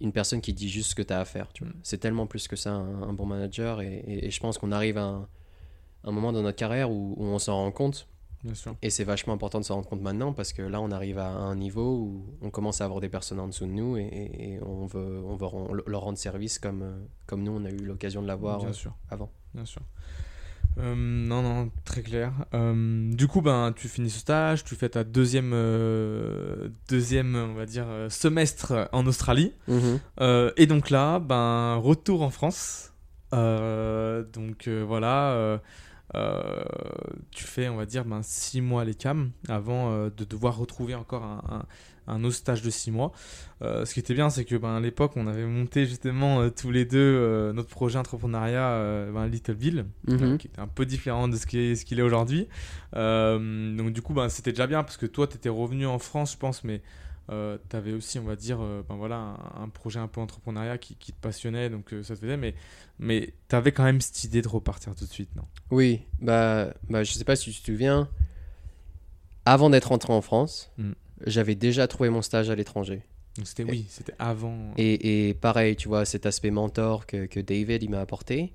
une 0.00 0.10
personne 0.10 0.40
qui 0.40 0.52
dit 0.52 0.68
juste 0.68 0.90
ce 0.90 0.94
que 0.96 1.02
tu 1.02 1.12
as 1.12 1.20
à 1.20 1.24
faire. 1.24 1.52
tu 1.52 1.62
vois. 1.64 1.72
Mm. 1.72 1.80
C'est 1.84 1.98
tellement 1.98 2.26
plus 2.26 2.48
que 2.48 2.56
ça, 2.56 2.72
un, 2.72 3.02
un 3.02 3.12
bon 3.12 3.26
manager. 3.26 3.82
Et, 3.82 4.02
et- 4.06 4.26
et 4.26 4.30
je 4.32 4.40
pense 4.40 4.58
qu'on 4.58 4.72
arrive 4.72 4.98
à 4.98 5.04
un, 5.04 5.28
un 6.04 6.12
moment 6.12 6.32
dans 6.32 6.42
notre 6.42 6.56
carrière 6.58 6.90
où, 6.90 7.14
où 7.16 7.24
on 7.24 7.38
s'en 7.38 7.54
rend 7.56 7.70
compte. 7.72 8.06
Bien 8.42 8.54
sûr. 8.54 8.76
Et 8.82 8.90
c'est 8.90 9.04
vachement 9.04 9.32
important 9.32 9.58
de 9.58 9.64
s'en 9.64 9.76
rendre 9.76 9.88
compte 9.88 10.02
maintenant 10.02 10.34
parce 10.34 10.52
que 10.52 10.60
là, 10.60 10.78
on 10.82 10.90
arrive 10.90 11.16
à 11.18 11.28
un 11.30 11.56
niveau 11.56 11.96
où 11.96 12.26
on 12.42 12.50
commence 12.50 12.82
à 12.82 12.84
avoir 12.84 13.00
des 13.00 13.08
personnes 13.08 13.40
en 13.40 13.46
dessous 13.48 13.64
de 13.64 13.70
nous 13.70 13.96
et, 13.96 14.02
et- 14.02 14.52
et 14.54 14.60
on 14.62 14.84
veut, 14.84 15.22
on 15.26 15.34
veut 15.36 15.82
leur 15.86 16.02
rendre 16.02 16.18
service 16.18 16.58
comme, 16.58 16.82
euh, 16.82 16.92
comme 17.26 17.42
nous, 17.42 17.52
on 17.52 17.64
a 17.64 17.70
eu 17.70 17.78
l'occasion 17.78 18.20
de 18.20 18.26
l'avoir 18.26 18.58
Bien 18.58 18.68
euh, 18.68 18.72
sûr. 18.74 18.94
avant. 19.10 19.30
Bien 19.54 19.64
sûr. 19.64 19.80
Euh, 20.76 20.94
non, 20.96 21.40
non, 21.40 21.70
très 21.86 22.02
clair. 22.02 22.32
Euh, 22.52 23.10
du 23.14 23.28
coup, 23.28 23.40
ben, 23.40 23.72
tu 23.74 23.88
finis 23.88 24.10
ce 24.10 24.18
stage, 24.18 24.64
tu 24.64 24.74
fais 24.74 24.88
ta 24.90 25.04
deuxième, 25.04 25.52
euh, 25.54 26.68
deuxième 26.90 27.36
on 27.36 27.54
va 27.54 27.64
dire, 27.64 27.86
semestre 28.10 28.88
en 28.92 29.06
Australie. 29.06 29.52
Euh, 30.20 30.50
et 30.58 30.66
donc 30.66 30.90
là, 30.90 31.18
ben, 31.20 31.76
retour 31.76 32.20
en 32.22 32.30
France. 32.30 32.92
Donc 33.32 34.68
voilà, 34.68 35.60
tu 37.30 37.44
fais, 37.44 37.68
on 37.68 37.76
va 37.76 37.86
dire, 37.86 38.04
ben, 38.04 38.20
six 38.22 38.60
mois 38.60 38.82
à 38.82 38.84
l'ECAM 38.84 39.30
avant 39.48 39.92
euh, 39.92 40.10
de 40.16 40.24
devoir 40.24 40.56
retrouver 40.56 40.94
encore 40.94 41.24
un, 41.24 41.42
un- 41.50 41.66
un 42.06 42.22
autre 42.22 42.34
stage 42.36 42.60
de 42.60 42.68
six 42.68 42.90
mois. 42.90 43.12
Euh, 43.62 43.86
ce 43.86 43.94
qui 43.94 44.00
était 44.00 44.12
bien, 44.12 44.28
c'est 44.28 44.44
que 44.44 44.56
ben, 44.56 44.76
à 44.76 44.80
l'époque, 44.80 45.12
on 45.16 45.26
avait 45.26 45.46
monté 45.46 45.86
justement 45.86 46.40
euh, 46.42 46.50
tous 46.50 46.70
les 46.70 46.84
deux 46.84 46.98
euh, 46.98 47.52
notre 47.54 47.70
projet 47.70 47.98
entrepreneuriat 47.98 48.68
euh, 48.72 49.10
ben, 49.10 49.26
Littleville, 49.26 49.86
Mhm. 50.06 50.22
euh, 50.22 50.36
qui 50.36 50.48
était 50.48 50.60
un 50.60 50.66
peu 50.66 50.84
différent 50.84 51.28
de 51.28 51.36
ce 51.36 51.46
qui 51.46 51.58
est- 51.58 51.82
qu'il 51.84 51.98
est 51.98 52.02
aujourd'hui. 52.02 52.46
Euh, 52.94 53.74
donc 53.76 53.92
du 53.92 54.02
coup, 54.02 54.12
ben, 54.14 54.28
c'était 54.28 54.52
déjà 54.52 54.66
bien 54.66 54.82
parce 54.82 54.96
que 54.98 55.06
toi, 55.06 55.26
tu 55.26 55.36
étais 55.36 55.48
revenu 55.48 55.86
en 55.86 55.98
France, 55.98 56.32
je 56.32 56.38
pense, 56.38 56.62
mais 56.64 56.82
tu 57.28 57.76
avais 57.76 57.92
aussi, 57.92 58.18
on 58.18 58.24
va 58.24 58.36
dire, 58.36 58.58
euh, 58.60 58.82
ben, 58.88 58.96
voilà, 58.96 59.16
un, 59.16 59.62
un 59.64 59.68
projet 59.68 59.98
un 60.00 60.08
peu 60.08 60.20
entrepreneuriat 60.20 60.78
qui, 60.78 60.94
qui 60.96 61.12
te 61.12 61.20
passionnait, 61.20 61.70
donc 61.70 61.92
euh, 61.92 62.02
ça 62.02 62.14
te 62.14 62.20
faisait, 62.20 62.36
mais, 62.36 62.54
mais 62.98 63.32
tu 63.48 63.56
avais 63.56 63.72
quand 63.72 63.84
même 63.84 64.00
cette 64.00 64.24
idée 64.24 64.42
de 64.42 64.48
repartir 64.48 64.94
tout 64.94 65.04
de 65.06 65.10
suite, 65.12 65.34
non? 65.36 65.44
Oui, 65.70 66.02
bah, 66.20 66.74
bah, 66.90 67.02
je 67.04 67.12
sais 67.12 67.24
pas 67.24 67.36
si 67.36 67.50
tu 67.52 67.60
te 67.60 67.66
souviens, 67.66 68.08
avant 69.44 69.70
d'être 69.70 69.88
rentré 69.88 70.12
en 70.12 70.22
France, 70.22 70.70
Mm. 70.78 70.92
j'avais 71.26 71.54
déjà 71.54 71.86
trouvé 71.86 72.08
mon 72.10 72.22
stage 72.22 72.50
à 72.50 72.54
l'étranger. 72.54 73.02
Donc 73.36 73.46
c'était 73.46 73.64
oui, 73.64 73.86
c'était 73.88 74.14
avant. 74.18 74.72
Et, 74.76 75.28
et 75.28 75.34
pareil, 75.34 75.76
tu 75.76 75.88
vois, 75.88 76.04
cet 76.04 76.24
aspect 76.26 76.50
mentor 76.50 77.06
que, 77.06 77.26
que 77.26 77.40
David 77.40 77.82
il 77.82 77.90
m'a 77.90 78.00
apporté, 78.00 78.52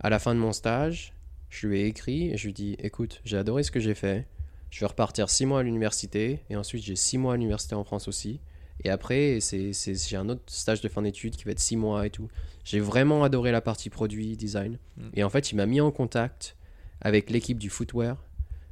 à 0.00 0.10
la 0.10 0.18
fin 0.18 0.34
de 0.34 0.40
mon 0.40 0.52
stage, 0.52 1.12
je 1.50 1.66
lui 1.66 1.80
ai 1.80 1.86
écrit 1.86 2.30
et 2.30 2.36
je 2.36 2.44
lui 2.44 2.50
ai 2.50 2.54
dit, 2.54 2.76
écoute, 2.78 3.20
j'ai 3.24 3.36
adoré 3.36 3.62
ce 3.62 3.70
que 3.70 3.80
j'ai 3.80 3.94
fait, 3.94 4.26
je 4.72 4.80
vais 4.80 4.86
repartir 4.86 5.30
six 5.30 5.46
mois 5.46 5.60
à 5.60 5.62
l'université, 5.62 6.40
et 6.50 6.56
ensuite 6.56 6.82
j'ai 6.82 6.96
six 6.96 7.18
mois 7.18 7.34
à 7.34 7.36
l'université 7.36 7.74
en 7.76 7.84
France 7.84 8.08
aussi. 8.08 8.40
Et 8.84 8.90
après, 8.90 9.38
c'est, 9.40 9.72
c'est- 9.72 10.08
j'ai 10.08 10.16
un 10.16 10.28
autre 10.28 10.42
stage 10.46 10.80
de 10.80 10.88
fin 10.88 11.02
d'études 11.02 11.36
qui 11.36 11.44
va 11.44 11.52
être 11.52 11.60
six 11.60 11.76
mois 11.76 12.04
et 12.06 12.10
tout. 12.10 12.28
J'ai 12.64 12.80
vraiment 12.80 13.22
adoré 13.22 13.52
la 13.52 13.60
partie 13.60 13.90
produit, 13.90 14.36
design. 14.36 14.78
Mm. 14.96 15.02
Et 15.14 15.22
en 15.24 15.28
fait, 15.30 15.52
il 15.52 15.56
m'a 15.56 15.66
mis 15.66 15.80
en 15.80 15.92
contact 15.92 16.56
avec 17.00 17.30
l'équipe 17.30 17.58
du 17.58 17.68
footwear, 17.70 18.16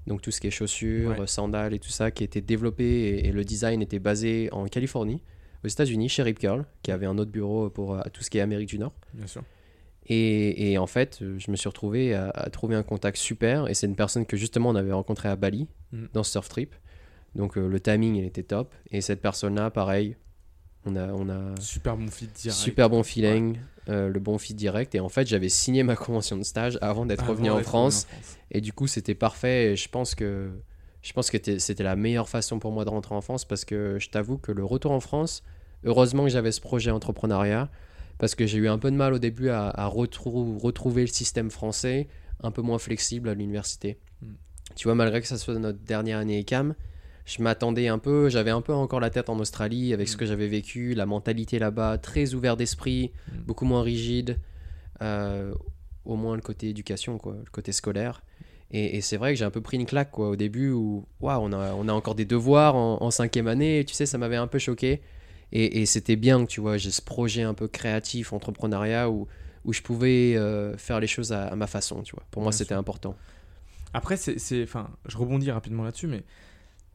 donc 0.09 0.23
tout 0.23 0.31
ce 0.33 0.41
qui 0.41 0.47
est 0.49 0.51
chaussures, 0.51 1.11
Ouais. 1.19 1.27
sandales 1.27 1.75
et 1.75 1.79
tout 1.79 1.91
ça, 1.91 2.11
qui 2.11 2.25
était 2.25 2.41
développé 2.41 2.85
et, 2.85 3.29
et 3.29 3.33
le 3.33 3.45
design 3.45 3.83
était 3.83 3.99
basé 4.01 4.49
en 4.53 4.67
Californie, 4.67 5.23
aux 5.65 5.69
États-Unis, 5.69 6.09
chez 6.09 6.23
Rip 6.23 6.39
Curl, 6.39 6.65
qui 6.83 6.91
avait 6.91 7.07
un 7.07 7.19
autre 7.19 7.31
bureau 7.31 7.69
pour 7.71 7.95
euh, 7.95 8.01
tout 8.13 8.23
ce 8.23 8.31
qui 8.31 8.39
est 8.39 8.41
Amérique 8.41 8.71
du 8.71 8.79
Nord. 8.79 8.95
Bien 9.13 9.27
sûr. 9.27 9.43
Et, 10.07 10.73
et 10.73 10.79
en 10.79 10.87
fait, 10.87 11.19
euh, 11.23 11.39
je 11.39 11.51
me 11.51 11.57
suis 11.57 11.69
retrouvé 11.69 12.15
à, 12.15 12.31
à 12.31 12.51
trouver 12.51 12.75
un 12.75 12.83
contact 12.83 13.17
super. 13.17 13.69
Et 13.69 13.75
c'est 13.75 13.87
une 13.87 13.97
personne 13.97 14.27
que 14.27 14.37
justement 14.37 14.71
on 14.71 14.75
avait 14.75 14.93
rencontré 14.93 15.29
à 15.29 15.37
Bali, 15.37 15.69
Mm. 15.93 16.05
dans 16.13 16.23
ce 16.23 16.31
surf 16.33 16.49
trip. 16.49 16.75
Donc 17.35 17.57
euh, 17.59 17.67
le 17.69 17.81
timing, 17.81 18.15
il 18.17 18.25
était 18.25 18.43
top. 18.45 18.75
Et 18.91 19.01
cette 19.01 19.21
personne-là, 19.21 19.71
pareil, 19.71 20.17
on 20.87 20.95
a, 20.97 21.09
on 21.13 21.29
a 21.29 21.55
Super 21.61 21.97
bon 21.97 22.09
fit 22.09 22.27
direct. 22.29 22.59
super 22.59 22.89
bon 22.89 23.03
feeling, 23.03 23.59
euh, 23.89 24.09
le 24.09 24.21
bon 24.21 24.39
fit 24.39 24.55
direct. 24.55 24.95
Et 24.95 25.01
en 25.01 25.09
fait, 25.09 25.27
j'avais 25.27 25.49
signé 25.49 25.83
ma 25.83 25.97
convention 25.97 26.37
de 26.37 26.43
stage 26.45 26.79
avant 26.81 27.07
d'être 27.07 27.27
revenu 27.29 27.51
en 27.51 27.59
France. 27.63 28.05
revenu 28.05 28.19
en 28.19 28.23
France. 28.23 28.37
Et 28.53 28.61
du 28.61 28.73
coup, 28.73 28.87
c'était 28.87 29.15
parfait. 29.15 29.73
Et 29.73 29.77
je 29.77 29.89
pense 29.89 30.15
que 30.15 30.51
je 31.03 31.13
pense 31.13 31.31
que 31.31 31.39
c'était 31.59 31.83
la 31.85 31.97
meilleure 31.97 32.29
façon 32.29 32.59
pour 32.59 32.73
moi 32.73 32.85
de 32.85 32.91
rentrer 32.91 33.15
en 33.15 33.21
France 33.21 33.45
parce 33.45 33.65
que 33.65 33.97
je 33.99 34.11
t'avoue 34.11 34.39
que 34.39 34.53
le 34.53 34.65
retour 34.65 34.93
en 34.93 35.01
France, 35.01 35.43
heureusement 35.85 36.25
que 36.25 36.31
j'avais 36.31 36.53
ce 36.53 36.61
projet 36.61 36.91
entrepreneuriat 36.91 37.69
parce 38.21 38.37
que 38.37 38.47
j'ai 38.47 38.59
eu 38.59 38.69
un 38.69 38.79
peu 38.79 38.91
de 38.93 38.97
mal 38.97 39.13
au 39.15 39.19
début 39.19 39.49
à, 39.49 39.69
à 39.69 39.89
retrou- 39.89 40.59
retrouver 40.59 41.03
le 41.03 41.09
système 41.09 41.51
français 41.51 42.07
un 42.43 42.53
peu 42.53 42.63
moins 42.63 42.79
flexible 42.79 43.29
à 43.29 43.35
l'université. 43.35 43.99
Mm. 44.23 44.27
Tu 44.77 44.85
vois, 44.87 44.95
malgré 44.95 45.21
que 45.21 45.27
ça 45.27 45.37
soit 45.39 45.59
notre 45.59 45.81
dernière 45.81 46.19
année 46.19 46.39
ECAM, 46.41 46.75
je 47.27 47.43
m'attendais 47.43 47.89
un 47.89 47.99
peu, 47.99 48.29
j'avais 48.29 48.51
un 48.51 48.61
peu 48.61 48.73
encore 48.73 49.01
la 49.01 49.11
tête 49.11 49.29
en 49.29 49.39
Australie 49.41 49.93
avec 49.93 50.09
ce 50.09 50.15
Mm. 50.15 50.19
que 50.19 50.27
j'avais 50.27 50.47
vécu, 50.49 50.95
la 50.95 51.07
mentalité 51.07 51.59
là-bas, 51.59 51.99
très 51.99 52.35
ouvert 52.35 52.57
d'esprit, 52.57 53.11
Mm. 53.33 53.39
beaucoup 53.47 53.65
moins 53.65 53.83
rigide, 53.83 54.39
euh, 55.03 55.53
au 56.05 56.17
moins 56.17 56.35
le 56.37 56.43
côté 56.43 56.69
éducation, 56.69 57.19
quoi, 57.19 57.35
le 57.45 57.51
côté 57.51 57.73
scolaire. 57.73 58.23
Et, 58.71 58.97
et 58.97 59.01
c'est 59.01 59.17
vrai 59.17 59.33
que 59.33 59.39
j'ai 59.39 59.45
un 59.45 59.51
peu 59.51 59.61
pris 59.61 59.77
une 59.79 59.87
claque 59.87 60.11
quoi, 60.13 60.29
au 60.31 60.37
début 60.37 60.71
où 60.71 61.05
waouh, 61.21 61.41
on, 61.43 61.53
a, 61.53 61.73
on 61.75 61.89
a 61.89 61.93
encore 61.93 62.15
des 62.15 62.25
devoirs 62.25 62.77
en, 62.77 63.03
en 63.03 63.11
cinquième 63.11 63.49
année, 63.49 63.81
et 63.81 63.85
tu 63.85 63.95
sais, 63.95 64.07
ça 64.07 64.17
m'avait 64.19 64.37
un 64.37 64.47
peu 64.47 64.59
choqué. 64.59 65.01
Et, 65.53 65.81
et 65.81 65.87
c'était 65.87 66.17
bien 66.17 66.45
que 66.45 66.51
tu 66.51 66.61
vois, 66.61 66.77
j'ai 66.77 66.91
ce 66.91 67.03
projet 67.03 67.43
un 67.43 67.55
peu 67.55 67.69
créatif, 67.69 68.33
entrepreneuriat, 68.33 69.11
où, 69.11 69.27
où 69.65 69.73
je 69.73 69.83
pouvais 69.83 70.37
euh, 70.37 70.77
faire 70.77 71.01
les 71.01 71.07
choses 71.07 71.33
à, 71.33 71.49
à 71.49 71.57
ma 71.57 71.67
façon, 71.67 72.03
tu 72.03 72.15
vois. 72.15 72.25
Pour 72.31 72.43
moi, 72.43 72.53
c'était 72.53 72.75
important. 72.75 73.17
Après, 73.93 74.17
c'est, 74.17 74.63
enfin, 74.63 74.91
je 75.07 75.17
rebondis 75.17 75.51
rapidement 75.51 75.83
là-dessus, 75.83 76.07
mais 76.07 76.23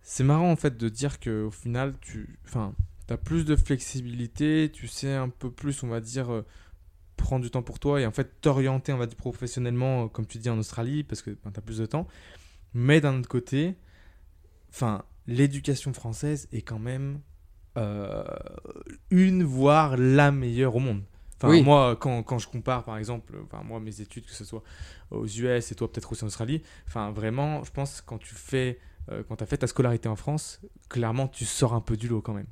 c'est 0.01 0.23
marrant 0.23 0.51
en 0.51 0.55
fait 0.55 0.77
de 0.77 0.89
dire 0.89 1.19
que 1.19 1.43
au 1.43 1.51
final, 1.51 1.95
tu, 1.99 2.39
enfin, 2.45 2.73
as 3.09 3.17
plus 3.17 3.43
de 3.43 3.55
flexibilité, 3.55 4.71
tu 4.71 4.87
sais 4.87 5.13
un 5.13 5.29
peu 5.29 5.51
plus, 5.51 5.83
on 5.83 5.87
va 5.87 5.99
dire, 5.99 6.31
euh, 6.31 6.45
prendre 7.17 7.43
du 7.43 7.51
temps 7.51 7.63
pour 7.63 7.79
toi 7.79 7.99
et 8.01 8.05
en 8.05 8.11
fait 8.11 8.39
t'orienter, 8.41 8.93
on 8.93 8.97
va 8.97 9.07
dire, 9.07 9.17
professionnellement, 9.17 10.05
euh, 10.05 10.07
comme 10.07 10.25
tu 10.25 10.37
dis 10.37 10.49
en 10.49 10.57
Australie, 10.57 11.03
parce 11.03 11.21
que 11.21 11.31
tu 11.31 11.39
as 11.45 11.61
plus 11.61 11.79
de 11.79 11.85
temps. 11.85 12.07
Mais 12.73 13.01
d'un 13.01 13.19
autre 13.19 13.29
côté, 13.29 13.75
enfin, 14.69 15.03
l'éducation 15.27 15.93
française 15.93 16.47
est 16.51 16.61
quand 16.61 16.79
même 16.79 17.19
une, 19.11 19.43
voire 19.43 19.97
la 19.97 20.31
meilleure 20.31 20.75
au 20.75 20.79
monde. 20.79 21.01
Enfin, 21.37 21.49
Oui. 21.49 21.61
moi, 21.63 21.95
quand, 21.97 22.23
quand 22.23 22.37
je 22.39 22.47
compare, 22.47 22.83
par 22.85 22.97
exemple, 22.97 23.33
enfin, 23.45 23.61
moi, 23.63 23.79
mes 23.79 23.99
études, 24.01 24.25
que 24.25 24.31
ce 24.31 24.45
soit 24.45 24.63
aux 25.11 25.25
US 25.27 25.71
et 25.71 25.75
toi 25.75 25.91
peut-être 25.91 26.11
aussi 26.11 26.23
en 26.23 26.27
Australie, 26.27 26.61
enfin, 26.87 27.11
vraiment, 27.11 27.63
je 27.63 27.71
pense 27.71 28.01
quand 28.01 28.17
tu 28.17 28.33
fais, 28.33 28.79
euh, 29.11 29.21
quand 29.27 29.35
tu 29.35 29.43
as 29.43 29.47
fait 29.47 29.57
ta 29.57 29.67
scolarité 29.67 30.07
en 30.07 30.15
France, 30.15 30.61
clairement, 30.89 31.27
tu 31.27 31.43
sors 31.45 31.73
un 31.73 31.81
peu 31.81 31.97
du 31.97 32.07
lot 32.07 32.21
quand 32.21 32.33
même. 32.33 32.47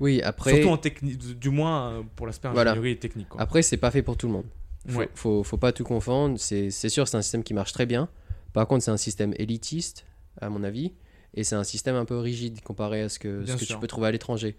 Oui, 0.00 0.20
après, 0.22 0.50
Surtout 0.52 0.68
en 0.68 0.76
technique, 0.76 1.38
du 1.38 1.48
moins 1.48 1.90
euh, 1.90 2.02
pour 2.14 2.26
l'aspect 2.26 2.48
Voilà. 2.50 2.72
ingénierie 2.72 2.92
et 2.92 2.98
technique. 2.98 3.30
Quoi. 3.30 3.40
après 3.40 3.62
c'est 3.62 3.78
pas 3.78 3.90
fait 3.90 4.02
pour 4.02 4.16
tout 4.18 4.26
le 4.26 4.34
monde. 4.34 4.46
Faut, 4.88 4.98
Ouais. 5.00 5.08
faut, 5.14 5.42
faut 5.42 5.56
pas 5.56 5.72
tout 5.72 5.84
confondre. 5.84 6.38
C'est 6.38 6.70
c'est 6.70 6.90
sûr, 6.90 7.08
c'est 7.08 7.16
un 7.16 7.22
système 7.22 7.42
qui 7.42 7.54
marche 7.54 7.72
très 7.72 7.86
bien. 7.86 8.08
Par 8.52 8.66
contre, 8.68 8.84
c'est 8.84 8.90
un 8.90 8.96
système 8.98 9.32
élitiste, 9.38 10.06
à 10.40 10.48
mon 10.50 10.62
avis, 10.62 10.92
et 11.34 11.44
c'est 11.44 11.54
un 11.56 11.64
système 11.64 11.94
un 11.96 12.04
peu 12.04 12.18
rigide 12.18 12.60
comparé 12.62 13.02
à 13.02 13.08
ce 13.08 13.18
que, 13.18 13.44
ce 13.46 13.56
que 13.56 13.64
tu 13.64 13.76
peux 13.78 13.86
trouver 13.86 14.08
à 14.08 14.10
l'étranger. 14.10 14.56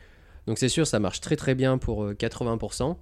Donc 0.47 0.57
c'est 0.59 0.69
sûr, 0.69 0.87
ça 0.87 0.99
marche 0.99 1.19
très 1.21 1.35
très 1.35 1.55
bien 1.55 1.77
pour 1.77 2.03
euh, 2.03 2.13
80% 2.13 2.95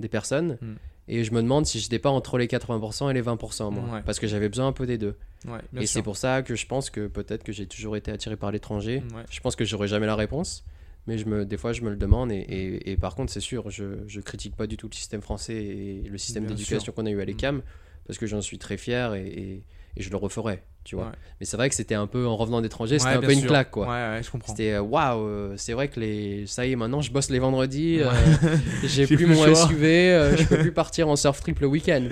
des 0.00 0.08
personnes. 0.08 0.58
Mm. 0.60 0.74
Et 1.08 1.24
je 1.24 1.32
me 1.32 1.42
demande 1.42 1.66
si 1.66 1.80
j'étais 1.80 1.98
pas 1.98 2.10
entre 2.10 2.38
les 2.38 2.46
80% 2.46 3.10
et 3.10 3.14
les 3.14 3.22
20%, 3.22 3.72
moi. 3.72 3.82
Ouais. 3.96 4.02
Parce 4.06 4.20
que 4.20 4.28
j'avais 4.28 4.48
besoin 4.48 4.68
un 4.68 4.72
peu 4.72 4.86
des 4.86 4.98
deux. 4.98 5.16
Ouais, 5.48 5.58
et 5.76 5.86
c'est 5.86 6.02
pour 6.02 6.16
ça 6.16 6.42
que 6.42 6.54
je 6.54 6.64
pense 6.66 6.90
que 6.90 7.08
peut-être 7.08 7.42
que 7.42 7.50
j'ai 7.52 7.66
toujours 7.66 7.96
été 7.96 8.12
attiré 8.12 8.36
par 8.36 8.52
l'étranger. 8.52 9.02
Ouais. 9.12 9.24
Je 9.28 9.40
pense 9.40 9.56
que 9.56 9.64
j'aurai 9.64 9.88
jamais 9.88 10.06
la 10.06 10.14
réponse. 10.14 10.64
Mais 11.08 11.18
je 11.18 11.26
me, 11.26 11.44
des 11.44 11.56
fois, 11.56 11.72
je 11.72 11.82
me 11.82 11.90
le 11.90 11.96
demande. 11.96 12.30
Et, 12.30 12.36
et- 12.36 12.92
et 12.92 12.96
par 12.96 13.16
contre, 13.16 13.32
c'est 13.32 13.40
sûr, 13.40 13.68
je, 13.70 14.04
je 14.06 14.20
critique 14.20 14.54
pas 14.54 14.68
du 14.68 14.76
tout 14.76 14.88
le 14.88 14.94
système 14.94 15.20
français 15.22 15.54
et 15.56 16.02
le 16.08 16.16
système 16.18 16.46
d'éducation 16.46 16.92
qu'on 16.92 17.06
a 17.06 17.10
eu 17.10 17.20
à 17.20 17.24
Mm. 17.24 17.26
l'ECAM. 17.26 17.62
Parce 18.06 18.18
que 18.20 18.26
j'en 18.26 18.40
suis 18.40 18.58
très 18.58 18.76
fier 18.76 19.14
et, 19.14 19.62
et- 19.96 20.02
je 20.02 20.10
le 20.10 20.16
referai. 20.16 20.62
Tu 20.84 20.96
vois. 20.96 21.06
Ouais. 21.06 21.12
Mais 21.38 21.46
c'est 21.46 21.56
vrai 21.56 21.68
que 21.68 21.74
c'était 21.76 21.94
un 21.94 22.08
peu, 22.08 22.26
en 22.26 22.36
revenant 22.36 22.60
d'étranger, 22.60 22.98
c'était 22.98 23.12
Ouais, 23.12 23.16
un 23.18 23.20
peu 23.20 23.32
une 23.32 23.42
claque. 23.46 23.70
quoi. 23.70 23.86
Ouais, 23.86 24.16
ouais, 24.16 24.20
je 24.22 24.30
comprends. 24.30 24.52
C'était 24.52 24.72
euh, 24.72 24.82
waouh, 24.82 25.20
euh, 25.28 25.54
c'est 25.56 25.74
vrai 25.74 25.86
que 25.88 26.00
les... 26.00 26.44
ça 26.48 26.66
y 26.66 26.72
est, 26.72 26.76
maintenant 26.76 27.00
je 27.00 27.12
bosse 27.12 27.30
les 27.30 27.38
vendredis, 27.38 28.00
euh, 28.00 28.10
j'ai 28.84 29.06
plus 29.06 29.16
plus 29.16 29.26
mon 29.26 29.44
choix. 29.44 29.54
SUV, 29.68 29.84
euh, 30.12 30.36
je 30.36 30.44
peux 30.44 30.58
plus 30.58 30.72
partir 30.72 31.08
en 31.08 31.14
surf 31.16 31.40
trip 31.40 31.60
le 31.60 31.66
week-end. 31.68 32.08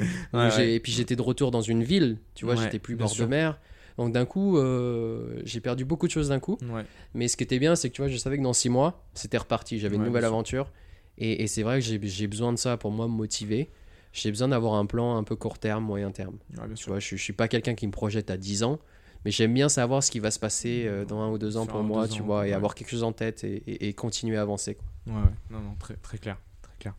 Et 0.61 0.78
puis 0.81 0.93
j'étais 0.93 1.16
de 1.16 1.22
retour 1.22 1.51
dans 1.51 1.62
une 1.62 1.83
ville, 1.83 2.18
tu 2.35 2.45
vois, 2.45 2.55
j'étais 2.57 2.78
plus 2.78 2.95
bord 2.97 3.11
sûr. 3.11 3.24
de 3.24 3.31
mer. 3.31 3.59
Donc 3.99 4.12
d'un 4.12 4.24
coup, 4.24 4.57
euh, 4.57 5.41
j'ai 5.45 5.61
perdu 5.61 5.85
beaucoup 5.85 6.07
de 6.07 6.12
choses 6.12 6.28
d'un 6.28 6.39
coup. 6.41 6.57
Mais 7.14 7.26
ce 7.28 7.37
qui 7.37 7.43
était 7.45 7.59
bien, 7.59 7.74
c'est 7.74 7.91
que 7.91 7.95
tu 7.95 8.03
vois, 8.03 8.09
je 8.09 8.16
savais 8.16 8.39
que 8.39 8.43
dans 8.43 8.53
six 8.53 8.68
mois, 8.68 9.05
c'était 9.14 9.39
reparti, 9.39 9.78
j'avais 9.81 9.97
une 9.97 10.05
nouvelle 10.05 10.24
aventure. 10.24 10.70
Et, 11.18 11.43
et 11.43 11.47
c'est 11.49 11.62
vrai 11.64 11.81
que 11.81 11.85
j'ai 11.85 12.01
j'ai 12.05 12.26
besoin 12.28 12.53
de 12.53 12.57
ça 12.59 12.76
pour 12.76 12.93
moi 12.93 13.07
me 13.09 13.12
motiver. 13.12 13.68
J'ai 14.13 14.31
besoin 14.31 14.49
d'avoir 14.49 14.75
un 14.75 14.87
plan 14.87 15.17
un 15.17 15.23
peu 15.25 15.37
court 15.37 15.59
terme, 15.59 15.85
moyen 15.85 16.11
terme. 16.11 16.37
Ouais, 16.59 16.65
Tu 16.75 16.89
vois, 16.89 16.99
je, 16.99 17.17
je 17.17 17.23
suis 17.23 17.33
pas 17.33 17.47
quelqu'un 17.49 17.75
qui 17.75 17.87
me 17.87 17.93
projette 17.93 18.31
à 18.31 18.37
10 18.37 18.63
ans, 18.65 18.79
mais 19.25 19.31
j'aime 19.31 19.55
bien 19.55 19.69
savoir 19.69 20.03
ce 20.03 20.11
qui 20.11 20.19
va 20.19 20.31
se 20.31 20.39
passer 20.41 20.85
euh, 20.87 21.05
dans 21.05 21.21
un 21.21 21.29
ou 21.31 21.39
deux 21.39 21.57
ans 21.57 21.63
Sur 21.65 21.73
pour 21.73 21.83
moi, 21.85 22.09
tu 22.09 22.23
ans, 22.23 22.25
vois, 22.25 22.49
et 22.49 22.53
avoir 22.53 22.75
quelque 22.75 22.91
chose 22.91 23.05
en 23.05 23.13
tête 23.13 23.45
et, 23.45 23.57
et- 23.67 23.89
et 23.89 23.93
continuer 23.95 24.37
à 24.37 24.43
avancer. 24.43 24.75
quoi. 24.75 24.85
Ouais, 25.15 25.21
ouais. 25.23 25.29
Non, 25.51 25.61
non, 25.61 25.75
très, 25.79 25.95
très 25.95 26.19
clair. 26.19 26.39
Très 26.63 26.73
clair. 26.79 26.95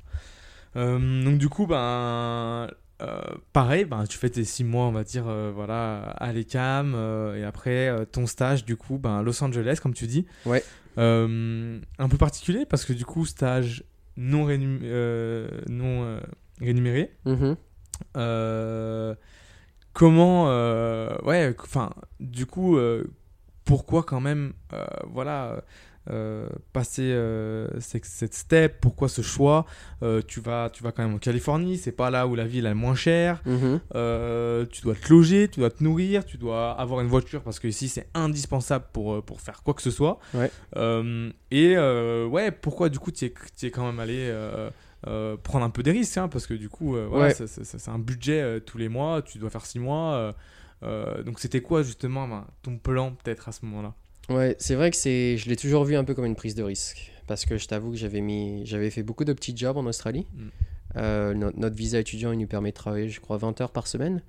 Euh, 0.78 1.24
donc, 1.24 1.38
du 1.38 1.50
coup, 1.50 1.68
ben, 1.68 2.70
euh, 3.02 3.22
pareil, 3.52 3.84
ben, 3.86 4.06
tu 4.06 4.18
fais 4.18 4.30
tes 4.30 4.44
six 4.46 4.64
mois, 4.64 4.86
on 4.86 4.92
va 4.92 5.04
dire, 5.04 5.26
voilà, 5.54 6.02
à 6.18 6.32
l'ECAM, 6.32 6.96
et 7.36 7.44
après, 7.44 7.94
ton 8.14 8.26
stage, 8.26 8.64
du 8.64 8.78
coup, 8.78 8.98
ben, 9.00 9.18
à 9.18 9.22
Los 9.22 9.44
Angeles, 9.44 9.80
comme 9.84 9.94
tu 9.94 10.08
dis. 10.08 10.26
Ouais. 10.46 10.64
Un 10.98 12.08
peu 12.10 12.18
particulier, 12.18 12.66
parce 12.66 12.86
que, 12.86 12.94
du 12.94 13.04
coup, 13.06 13.26
stage 13.26 13.84
non, 14.18 14.48
euh, 14.50 15.48
non 15.70 16.20
euh, 16.62 16.66
rémunéré. 16.66 17.12
Euh, 18.18 19.16
comment, 19.94 20.46
euh, 20.50 21.16
ouais, 21.24 21.56
enfin, 21.62 21.92
du 22.20 22.46
coup, 22.46 22.78
euh, 22.78 23.04
pourquoi 23.66 24.04
quand 24.04 24.20
même, 24.20 24.54
voilà, 25.08 25.64
passer 26.74 27.16
cette, 27.80 28.34
step, 28.34 28.82
pourquoi 28.82 29.08
ce 29.08 29.22
choix? 29.22 29.66
Tu 30.28 30.42
vas, 30.42 30.70
tu 30.72 30.84
vas 30.84 30.92
quand 30.92 31.04
même 31.04 31.14
en 31.14 31.20
Californie, 31.20 31.78
c'est 31.78 31.92
pas 31.92 32.10
là 32.10 32.28
où 32.28 32.36
la 32.36 32.46
vie 32.46 32.60
est 32.60 32.64
la 32.64 32.74
moins 32.74 32.96
chère. 32.96 33.42
Mhm. 33.46 33.80
Tu 34.70 34.82
dois 34.82 34.96
te 34.96 35.10
loger, 35.10 35.48
tu 35.48 35.60
dois 35.60 35.70
te 35.70 35.84
nourrir, 35.84 36.26
tu 36.26 36.38
dois 36.38 36.72
avoir 36.72 37.02
une 37.02 37.08
voiture 37.08 37.44
parce 37.44 37.60
que 37.60 37.68
ici 37.68 37.88
c'est 37.88 38.08
indispensable 38.14 38.86
pour, 38.92 39.24
pour 39.24 39.42
faire 39.42 39.64
quoi 39.64 39.74
que 39.74 39.82
ce 39.82 39.92
soit. 39.92 40.20
Ouais. 40.34 40.52
Et 41.52 41.78
ouais, 41.78 42.52
pourquoi 42.52 42.90
du 42.90 43.00
coup 43.00 43.12
tu 43.12 43.26
es, 43.26 43.34
tu 43.58 43.68
es 43.68 43.72
quand 43.72 43.86
même 43.86 44.00
allé 44.00 44.34
euh, 45.08 45.36
prendre 45.38 45.66
un 45.66 45.70
peu 45.70 45.84
des 45.84 45.92
risques 45.92 46.18
hein, 46.18 46.28
parce 46.28 46.46
que 46.48 46.54
du 46.54 46.70
coup 46.70 46.96
euh, 46.96 47.08
voilà, 47.10 47.28
Ouais. 47.28 47.34
c'est 47.48 47.90
un 47.90 48.00
budget 48.00 48.42
euh, 48.42 48.60
tous 48.60 48.78
les 48.78 48.90
mois, 48.90 49.22
tu 49.22 49.38
dois 49.40 49.50
faire 49.50 49.66
six 49.66 49.80
mois. 49.80 50.36
donc 50.84 51.40
c'était 51.40 51.62
quoi 51.62 51.84
justement 51.84 52.28
ben, 52.28 52.46
ton 52.64 52.78
plan 52.78 53.12
peut-être 53.14 53.50
à 53.50 53.52
ce 53.52 53.66
moment-là? 53.66 53.94
Ouais, 54.30 54.56
c'est 54.60 54.76
vrai 54.76 54.92
que 54.92 54.98
c'est, 54.98 55.38
je 55.38 55.50
l'ai 55.50 55.56
toujours 55.56 55.84
vu 55.84 55.96
un 55.96 56.04
peu 56.04 56.14
comme 56.14 56.26
une 56.26 56.36
prise 56.36 56.56
de 56.56 56.64
risque. 56.64 57.12
Parce 57.28 57.46
que 57.46 57.58
je 57.58 57.68
t'avoue 57.68 57.92
que 57.92 57.98
j'avais 57.98 58.22
mis, 58.22 58.66
j'avais 58.66 58.90
fait 58.90 59.04
beaucoup 59.04 59.26
de 59.26 59.34
petits 59.34 59.56
jobs 59.56 59.78
en 59.78 59.86
Australie. 59.86 60.28
Mm. 60.36 61.32
No- 61.34 61.52
notre 61.56 61.76
visa 61.76 62.00
étudiant, 62.00 62.32
il 62.32 62.40
nous 62.40 62.48
permet 62.48 62.70
de 62.72 62.76
travailler, 62.76 63.10
je 63.10 63.20
crois, 63.22 63.38
20 63.38 63.60
heures 63.62 63.72
par 63.72 63.88
semaine. 63.88 64.22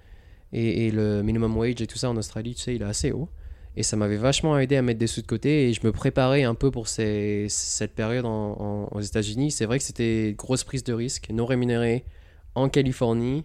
Et, 0.52 0.86
et 0.86 0.90
le 0.90 1.22
minimum 1.22 1.56
wage 1.56 1.80
et 1.80 1.86
tout 1.86 1.98
ça 1.98 2.08
en 2.10 2.16
Australie, 2.16 2.54
tu 2.54 2.62
sais, 2.62 2.74
il 2.74 2.82
est 2.82 2.86
assez 2.86 3.10
haut. 3.12 3.28
Et 3.76 3.82
ça 3.82 3.96
m'avait 3.96 4.16
vachement 4.18 4.58
aidé 4.58 4.76
à 4.76 4.82
mettre 4.82 4.98
des 4.98 5.06
sous 5.06 5.22
de 5.22 5.26
côté 5.26 5.68
et 5.68 5.72
je 5.72 5.80
me 5.86 5.92
préparais 5.92 6.42
un 6.42 6.54
peu 6.54 6.70
pour 6.70 6.88
ces- 6.88 7.46
cette 7.48 7.94
période 7.94 8.26
en- 8.26 8.30
en- 8.60 8.88
aux 8.92 9.00
États-Unis. 9.00 9.50
C'est 9.50 9.64
vrai 9.64 9.78
que 9.78 9.84
c'était 9.84 10.34
grosse 10.36 10.62
prise 10.62 10.84
de 10.84 10.92
risque, 10.92 11.30
non 11.30 11.46
rémunérée, 11.46 12.04
en 12.54 12.68
Californie, 12.68 13.44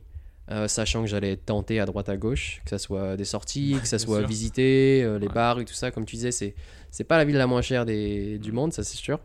euh, 0.52 0.68
sachant 0.68 1.02
que 1.02 1.08
j'allais 1.08 1.32
être 1.34 1.46
tenté 1.46 1.80
à 1.80 1.86
droite 1.86 2.10
à 2.10 2.18
gauche, 2.18 2.62
que 2.66 2.70
ça 2.72 2.78
soit 2.78 3.16
des 3.16 3.24
sorties, 3.24 3.76
Ouais, 3.76 3.82
que 3.82 3.88
ça 3.88 4.00
soit 4.00 4.20
sûr. 4.20 4.28
visiter 4.28 5.02
euh, 5.04 5.18
les 5.18 5.28
Ouais. 5.28 5.34
bars 5.34 5.60
et 5.62 5.66
tout 5.66 5.74
ça. 5.74 5.92
Comme 5.92 6.06
tu 6.06 6.18
disais, 6.18 6.32
c'est 6.32 6.56
c'est 6.92 7.04
pas 7.06 7.18
la 7.18 7.24
ville 7.26 7.36
la 7.38 7.48
moins 7.48 7.62
chère 7.62 7.86
des, 7.86 8.38
du 8.40 8.52
Mm. 8.52 8.56
monde, 8.56 8.74
ça 8.74 8.84
c'est 8.84 8.98
sûr. 8.98 9.20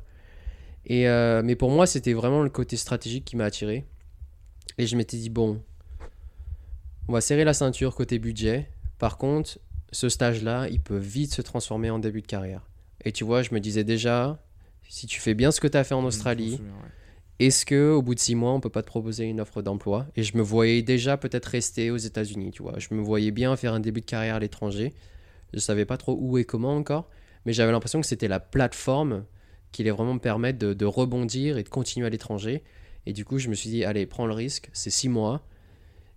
Et, 0.86 1.08
euh, 1.08 1.42
mais 1.44 1.56
pour 1.56 1.70
moi, 1.70 1.86
c'était 1.86 2.12
vraiment 2.12 2.42
le 2.42 2.50
côté 2.50 2.76
stratégique 2.76 3.24
qui 3.24 3.34
m'a 3.36 3.44
attiré. 3.44 3.84
Et 4.78 4.86
je 4.86 4.96
m'étais 4.96 5.16
dit, 5.16 5.30
bon, 5.30 5.60
on 7.08 7.12
va 7.12 7.20
serrer 7.20 7.44
la 7.44 7.54
ceinture 7.54 7.94
côté 7.94 8.18
budget. 8.18 8.68
Par 8.98 9.16
contre, 9.18 9.58
ce 9.92 10.08
stage-là, 10.08 10.68
il 10.70 10.80
peut 10.80 10.96
vite 10.96 11.34
se 11.34 11.42
transformer 11.42 11.90
en 11.90 11.98
début 11.98 12.22
de 12.22 12.26
carrière. 12.26 12.66
Et 13.04 13.12
tu 13.12 13.24
vois, 13.24 13.42
je 13.42 13.54
me 13.54 13.60
disais 13.60 13.84
déjà, 13.84 14.42
si 14.88 15.06
tu 15.06 15.20
fais 15.20 15.34
bien 15.34 15.50
ce 15.52 15.60
que 15.60 15.68
tu 15.68 15.76
as 15.76 15.84
fait 15.84 15.94
en 15.94 16.02
Je 16.02 16.06
Australie, 16.06 16.52
ouais. 16.54 17.46
est-ce 17.46 17.66
que 17.66 17.90
au 17.90 18.02
bout 18.02 18.14
de 18.14 18.20
six 18.20 18.34
mois, 18.34 18.52
on 18.52 18.60
peut 18.60 18.70
pas 18.70 18.82
te 18.82 18.86
proposer 18.86 19.24
une 19.24 19.40
offre 19.40 19.62
d'emploi? 19.62 20.06
Et 20.16 20.22
je 20.22 20.36
me 20.36 20.42
voyais 20.42 20.82
déjà 20.82 21.16
peut-être 21.16 21.46
rester 21.46 21.90
aux 21.90 21.96
États-Unis, 21.96 22.50
tu 22.50 22.62
vois. 22.62 22.78
Je 22.78 22.88
me 22.92 23.00
voyais 23.00 23.30
bien 23.30 23.54
faire 23.56 23.74
un 23.74 23.80
début 23.80 24.00
de 24.00 24.06
carrière 24.06 24.36
à 24.36 24.40
l'étranger. 24.40 24.94
Je 25.52 25.58
savais 25.58 25.84
pas 25.84 25.96
trop 25.96 26.16
où 26.18 26.38
et 26.38 26.44
comment 26.44 26.74
encore, 26.74 27.10
mais 27.44 27.52
j'avais 27.52 27.72
l'impression 27.72 28.00
que 28.00 28.06
c'était 28.06 28.28
la 28.28 28.40
plateforme 28.40 29.24
qui 29.72 29.82
allait 29.82 29.90
vraiment 29.90 30.14
me 30.14 30.20
permettre 30.20 30.58
de, 30.58 30.74
de 30.74 30.84
rebondir 30.84 31.58
et 31.58 31.62
de 31.62 31.68
continuer 31.68 32.06
à 32.06 32.10
l'étranger. 32.10 32.62
Et 33.04 33.12
du 33.12 33.24
coup, 33.24 33.38
je 33.38 33.48
me 33.48 33.54
suis 33.54 33.68
dit, 33.68 33.84
allez, 33.84 34.06
prends 34.06 34.26
le 34.26 34.34
risque, 34.34 34.70
c'est 34.72 34.90
six 34.90 35.08
mois. 35.08 35.44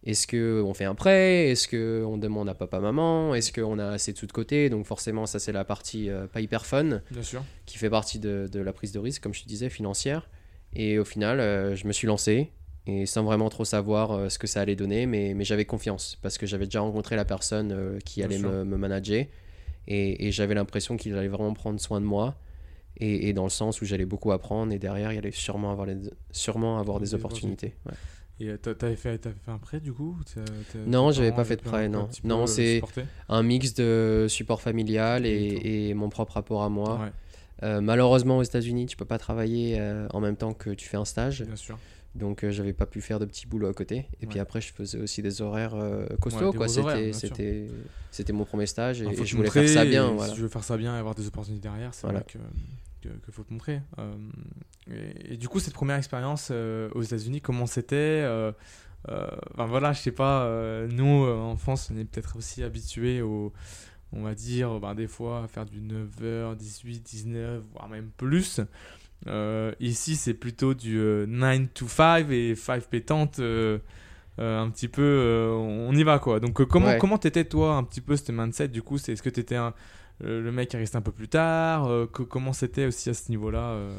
Est-ce 0.06 0.28
que 0.28 0.62
on 0.64 0.74
fait 0.74 0.86
un 0.86 0.94
prêt? 0.96 1.50
Est-ce 1.50 1.68
que 1.68 2.04
on 2.06 2.18
demande 2.18 2.48
à 2.48 2.54
papa, 2.54 2.80
maman? 2.80 3.34
Est-ce 3.34 3.52
qu'on 3.52 3.80
a 3.80 3.88
assez 3.88 4.14
de 4.14 4.18
sous 4.18 4.28
de 4.28 4.32
côté? 4.32 4.70
Donc 4.70 4.86
forcément, 4.86 5.26
ça 5.26 5.40
c'est 5.40 5.52
la 5.52 5.66
partie 5.66 6.10
euh, 6.10 6.28
pas 6.28 6.42
hyper 6.42 6.66
fun. 6.66 7.02
Bien 7.12 7.24
sûr. 7.24 7.44
qui 7.66 7.78
fait 7.78 7.90
partie 7.90 8.20
de, 8.20 8.48
de 8.52 8.60
la 8.60 8.72
prise 8.74 8.92
de 8.92 9.00
risque, 9.00 9.24
comme 9.24 9.34
je 9.34 9.42
te 9.44 9.48
disais, 9.48 9.70
financière. 9.70 10.30
Et 10.74 11.00
au 11.00 11.06
final, 11.06 11.40
euh, 11.40 11.76
je 11.76 11.88
me 11.88 11.94
suis 11.94 12.06
lancé, 12.06 12.52
et 12.86 13.06
sans 13.08 13.24
vraiment 13.24 13.50
trop 13.50 13.66
savoir 13.66 14.12
euh, 14.12 14.30
ce 14.30 14.38
que 14.38 14.46
ça 14.46 14.62
allait 14.62 14.76
donner, 14.76 15.06
mais, 15.08 15.34
mais 15.34 15.44
j'avais 15.44 15.66
confiance, 15.66 16.18
parce 16.22 16.38
que 16.38 16.46
j'avais 16.46 16.66
déjà 16.66 16.82
rencontré 16.82 17.16
la 17.16 17.26
personne 17.26 18.00
qui 18.06 18.22
allait 18.22 18.38
me, 18.38 18.64
me 18.66 18.78
manager, 18.78 19.26
et, 19.88 20.28
et 20.28 20.32
j'avais 20.32 20.54
l'impression 20.54 20.98
qu'il 20.98 21.16
allait 21.18 21.28
vraiment 21.30 21.54
prendre 21.54 21.80
soin 21.80 22.00
de 22.02 22.06
moi, 22.06 22.36
et, 22.98 23.30
et 23.30 23.34
dans 23.34 23.46
le 23.46 23.50
sens 23.50 23.82
où 23.82 23.86
j'allais 23.86 24.06
beaucoup 24.06 24.32
apprendre, 24.32 24.72
et 24.74 24.80
derrière, 24.80 25.12
il 25.14 25.18
allait 25.18 25.32
sûrement 25.32 25.72
avoir, 25.72 25.88
les, 25.88 25.96
sûrement 26.30 26.78
avoir 26.78 27.00
des 27.00 27.08
Des 27.08 27.16
opportunités. 27.16 27.74
Ouais. 27.86 27.94
Et 28.40 28.50
euh, 28.50 28.58
t'a- 28.58 28.76
t'avais 28.76 28.96
fait, 28.98 29.24
fait 29.24 29.34
un 29.52 29.58
prêt 29.58 29.80
du 29.80 29.94
coup 29.94 30.18
T'as- 30.34 30.42
t'as- 30.44 30.80
Non, 30.86 31.10
tes 31.10 31.16
j'avais 31.18 31.32
pas 31.32 31.46
fait 31.46 31.56
de 31.56 31.62
prêt, 31.62 31.88
non. 31.88 32.10
Non, 32.24 32.48
c'est- 32.48 32.82
Un 33.30 33.44
mix 33.44 33.74
de 33.74 34.26
support 34.30 34.62
familial 34.62 35.26
Et 35.26 35.94
mon 35.94 36.10
propre 36.10 36.34
rapport 36.34 36.64
à 36.64 36.70
moi. 36.70 37.00
Ouais, 37.00 37.12
Euh, 37.64 37.80
malheureusement, 37.80 38.38
aux 38.40 38.44
États-Unis, 38.44 38.86
tu 38.86 38.98
peux 38.98 39.06
pas 39.06 39.18
travailler 39.18 39.78
euh, 39.80 40.08
en 40.12 40.20
même 40.20 40.36
temps 40.36 40.54
que 40.54 40.72
tu 40.72 40.90
fais 40.90 40.98
un 40.98 41.06
stage. 41.06 41.44
bien 41.44 41.56
sûr. 41.56 41.78
Donc, 42.14 42.44
euh, 42.44 42.52
j'avais 42.52 42.74
pas 42.74 42.86
pu 42.86 43.00
faire 43.02 43.20
de 43.20 43.26
petits 43.26 43.46
boulots 43.48 43.68
à 43.68 43.74
côté. 43.74 44.08
Et 44.22 44.26
puis 44.28 44.40
après, 44.40 44.60
je 44.62 44.72
faisais 44.74 44.98
aussi 45.00 45.22
des 45.22 45.42
horaires 45.42 45.74
Ouais, 45.74 46.06
costauds. 46.20 46.52
quoi. 46.54 46.68
C'était, 46.68 48.34
mon 48.34 48.46
premier 48.46 48.66
stage 48.68 49.02
et, 49.02 49.06
je 49.26 49.36
voulais 49.36 49.48
montrer, 49.48 49.68
faire 49.68 49.84
ça 49.84 49.86
bien. 49.86 50.08
Si 50.10 50.16
voilà. 50.16 50.34
tu 50.34 50.42
veux 50.42 50.48
faire 50.48 50.64
ça 50.64 50.78
bien 50.78 50.96
et 50.96 51.00
avoir 51.00 51.16
des 51.16 51.28
opportunités 51.28 51.64
derrière, 51.64 51.94
c'est 51.94 52.04
Voilà. 52.04 52.20
vrai 52.20 52.28
que 52.32 52.38
que, 53.08 53.26
que 53.26 53.32
faut 53.32 53.44
te 53.44 53.54
montrer. 53.54 53.82
Euh, 54.00 54.14
et, 54.90 55.34
et 55.34 55.38
du 55.38 55.48
coup, 55.48 55.60
cette 55.60 55.74
première 55.74 55.98
expérience 55.98 56.50
euh, 56.52 56.90
aux 56.94 57.02
États-Unis, 57.02 57.42
comment 57.42 57.66
c'était 57.66 58.26
Enfin 59.08 59.66
voilà, 59.68 59.94
je 59.94 60.02
sais 60.02 60.12
pas. 60.12 60.50
nous, 60.90 61.26
en 61.28 61.56
France, 61.58 61.92
on 61.94 61.98
est 61.98 62.06
peut-être 62.06 62.36
aussi 62.38 62.64
habitués 62.64 63.22
au, 63.22 63.54
on 64.12 64.24
va 64.24 64.34
dire, 64.34 64.80
ben, 64.80 64.96
des 64.96 65.08
fois 65.08 65.44
à 65.44 65.48
faire 65.48 65.66
du 65.66 65.80
9h, 65.80 66.56
18, 66.56 67.02
19, 67.02 67.64
voire 67.74 67.88
même 67.90 68.10
plus. 68.18 68.62
Euh, 69.28 69.72
ici, 69.80 70.16
c'est 70.16 70.34
plutôt 70.34 70.74
du 70.74 71.00
euh, 71.00 71.26
9 71.28 71.74
to 71.74 71.88
5 71.88 72.30
et 72.32 72.56
5 72.56 72.84
pétante. 72.86 73.40
euh, 73.40 73.80
un 74.38 74.70
petit 74.70 74.90
peu, 74.90 75.50
on 75.58 75.96
y 75.96 76.04
va 76.04 76.20
quoi. 76.20 76.40
Donc, 76.42 76.62
comment 76.66 76.88
Ouais. 76.88 76.98
comment 76.98 77.18
t'étais 77.18 77.46
toi 77.46 77.76
un 77.76 77.84
petit 77.84 78.02
peu 78.02 78.18
ce 78.18 78.32
mindset 78.34 78.68
Du 78.68 78.82
coup, 78.82 78.98
c'est 78.98 79.14
est-ce 79.14 79.24
que 79.24 79.30
t'étais 79.30 79.56
un, 79.56 79.74
le 80.22 80.52
mec 80.52 80.74
est 80.74 80.78
resté 80.78 80.98
un 80.98 81.02
peu 81.02 81.12
plus 81.12 81.28
tard 81.28 81.88
euh, 81.88 82.06
que- 82.08 82.24
Comment 82.24 82.54
c'était 82.54 82.86
aussi 82.86 83.10
à 83.10 83.14
ce 83.14 83.30
niveau-là 83.30 83.72
euh? 83.72 83.92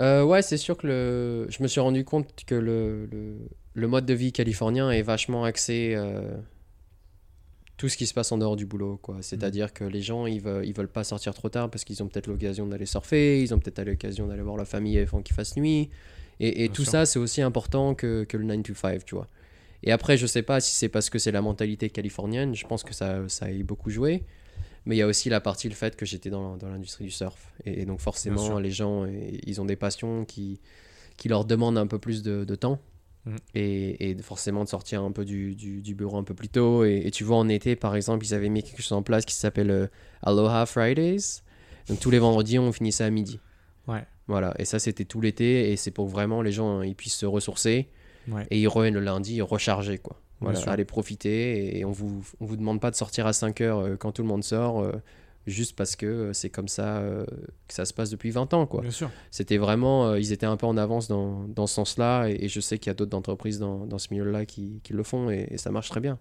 Euh, 0.00 0.24
ouais, 0.24 0.42
c'est 0.42 0.58
sûr 0.58 0.76
que 0.76 0.86
le... 0.86 1.46
je 1.50 1.62
me 1.62 1.68
suis 1.68 1.80
rendu 1.80 2.04
compte 2.04 2.44
que 2.46 2.54
le, 2.54 3.06
le, 3.06 3.36
le 3.74 3.88
mode 3.88 4.04
de 4.06 4.14
vie 4.14 4.30
californien 4.32 4.90
est 4.90 5.02
vachement 5.02 5.44
axé 5.44 5.94
euh, 5.96 6.36
tout 7.76 7.88
ce 7.88 7.96
qui 7.96 8.06
se 8.06 8.14
passe 8.14 8.30
en 8.32 8.38
dehors 8.38 8.56
du 8.56 8.66
boulot. 8.66 8.98
quoi. 8.98 9.18
C'est-à-dire 9.20 9.72
que 9.72 9.84
les 9.84 10.02
gens, 10.02 10.26
ils 10.26 10.40
veulent, 10.40 10.66
ils 10.66 10.74
veulent 10.74 10.88
pas 10.88 11.04
sortir 11.04 11.34
trop 11.34 11.48
tard 11.48 11.70
parce 11.70 11.84
qu'ils 11.84 12.02
ont 12.02 12.08
peut-être 12.08 12.26
l'occasion 12.26 12.66
d'aller 12.66 12.86
surfer, 12.86 13.42
ils 13.42 13.54
ont 13.54 13.58
peut-être 13.58 13.86
l'occasion 13.86 14.26
d'aller 14.26 14.42
voir 14.42 14.56
la 14.56 14.64
famille 14.64 14.98
avant 14.98 15.22
qu'il 15.22 15.34
fasse 15.34 15.56
nuit. 15.56 15.90
Et, 16.38 16.68
tout 16.68 16.82
sûr. 16.82 16.90
ça, 16.92 17.06
c'est 17.06 17.18
aussi 17.18 17.40
important 17.40 17.94
que, 17.94 18.24
que 18.24 18.36
le 18.36 18.44
9 18.44 18.62
to 18.62 18.74
5, 18.74 19.02
tu 19.06 19.14
vois. 19.14 19.28
Et 19.82 19.90
après, 19.92 20.18
je 20.18 20.26
sais 20.26 20.42
pas 20.42 20.60
si 20.60 20.74
c'est 20.74 20.90
parce 20.90 21.08
que 21.08 21.18
c'est 21.18 21.32
la 21.32 21.40
mentalité 21.40 21.88
californienne, 21.88 22.54
je 22.54 22.66
pense 22.66 22.82
que 22.84 22.92
ça, 22.92 23.26
ça 23.28 23.46
a 23.46 23.52
beaucoup 23.62 23.88
joué. 23.88 24.22
Mais 24.86 24.94
il 24.96 24.98
y 24.98 25.02
a 25.02 25.06
aussi 25.06 25.28
la 25.28 25.40
partie, 25.40 25.68
le 25.68 25.74
fait 25.74 25.96
que 25.96 26.06
j'étais 26.06 26.30
dans, 26.30 26.56
dans 26.56 26.68
l'industrie 26.68 27.04
du 27.04 27.10
surf. 27.10 27.52
Et, 27.64 27.82
et 27.82 27.84
donc 27.84 28.00
forcément, 28.00 28.58
les 28.58 28.70
gens, 28.70 29.04
eh, 29.04 29.40
ils 29.44 29.60
ont 29.60 29.64
des 29.64 29.76
passions 29.76 30.24
qui, 30.24 30.60
qui 31.16 31.28
leur 31.28 31.44
demandent 31.44 31.76
un 31.78 31.86
peu 31.88 31.98
plus 31.98 32.22
de, 32.22 32.44
de 32.44 32.54
temps. 32.54 32.78
Mhm. 33.24 33.36
Et, 33.54 34.10
et 34.10 34.22
forcément 34.22 34.62
de 34.62 34.68
sortir 34.68 35.02
un 35.02 35.10
peu 35.10 35.24
du, 35.24 35.56
du, 35.56 35.82
du 35.82 35.94
bureau 35.96 36.16
un 36.16 36.22
peu 36.24 36.34
plus 36.34 36.48
tôt. 36.48 36.84
Et, 36.84 37.02
et 37.04 37.10
tu 37.10 37.24
vois, 37.24 37.36
en 37.36 37.48
été, 37.48 37.74
par 37.74 37.96
exemple, 37.96 38.24
ils 38.24 38.32
avaient 38.34 38.48
mis 38.48 38.62
quelque 38.62 38.80
chose 38.82 38.92
en 38.92 39.02
place 39.02 39.24
qui 39.24 39.34
s'appelle 39.34 39.70
euh, 39.70 39.86
Aloha 40.22 40.64
Fridays. 40.66 41.42
Donc 41.88 41.98
tous 42.00 42.10
les 42.10 42.18
vendredis, 42.20 42.58
on 42.58 42.70
finissait 42.72 43.04
à 43.04 43.10
midi. 43.10 43.40
Ouais. 43.88 44.04
Voilà, 44.28 44.54
et 44.58 44.64
ça 44.64 44.80
c'était 44.80 45.04
tout 45.04 45.20
l'été, 45.20 45.70
et 45.70 45.76
c'est 45.76 45.92
pour 45.92 46.08
vraiment 46.08 46.42
les 46.42 46.50
gens 46.50 46.78
hein, 46.80 46.84
ils 46.84 46.96
puissent 46.96 47.14
se 47.14 47.26
ressourcer, 47.26 47.88
Ouais. 48.26 48.44
et 48.50 48.60
ils 48.60 48.66
reviennent 48.66 48.94
le 48.94 49.00
lundi 49.00 49.40
recharger 49.40 49.98
quoi. 49.98 50.20
Voilà, 50.40 50.58
allez 50.72 50.84
profiter, 50.84 51.78
et 51.78 51.84
on 51.84 51.90
vous, 51.92 52.22
on 52.40 52.44
vous 52.46 52.56
demande 52.56 52.80
pas 52.80 52.90
de 52.90 52.96
sortir 52.96 53.26
à 53.26 53.32
5 53.32 53.60
heures 53.62 53.78
euh, 53.78 53.96
quand 53.96 54.12
tout 54.12 54.22
le 54.22 54.28
monde 54.28 54.44
sort, 54.44 54.80
euh, 54.80 54.92
juste 55.46 55.76
parce 55.76 55.96
que 55.96 56.06
euh, 56.06 56.32
c'est 56.32 56.50
comme 56.50 56.68
ça 56.68 56.98
euh, 56.98 57.24
que 57.68 57.74
ça 57.74 57.84
se 57.84 57.94
passe 57.94 58.10
depuis 58.10 58.30
20 58.30 58.52
ans 58.52 58.66
quoi. 58.66 58.82
C'était 59.30 59.56
vraiment, 59.56 60.08
euh, 60.08 60.18
ils 60.20 60.32
étaient 60.32 60.44
un 60.46 60.56
peu 60.56 60.66
en 60.66 60.76
avance 60.76 61.08
dans, 61.08 61.44
dans 61.48 61.66
ce 61.66 61.74
sens-là, 61.74 62.26
et, 62.28 62.44
et 62.44 62.48
je 62.48 62.60
sais 62.60 62.78
qu'il 62.78 62.90
y 62.90 62.92
a 62.92 62.94
d'autres 62.94 63.16
entreprises 63.16 63.58
dans, 63.58 63.86
dans 63.86 63.98
ce 63.98 64.08
milieu-là 64.10 64.44
qui, 64.44 64.80
qui 64.82 64.92
le 64.92 65.02
font, 65.02 65.30
et, 65.30 65.46
et 65.50 65.58
ça 65.58 65.70
marche 65.70 65.88
très 65.88 66.00
bien. 66.00 66.18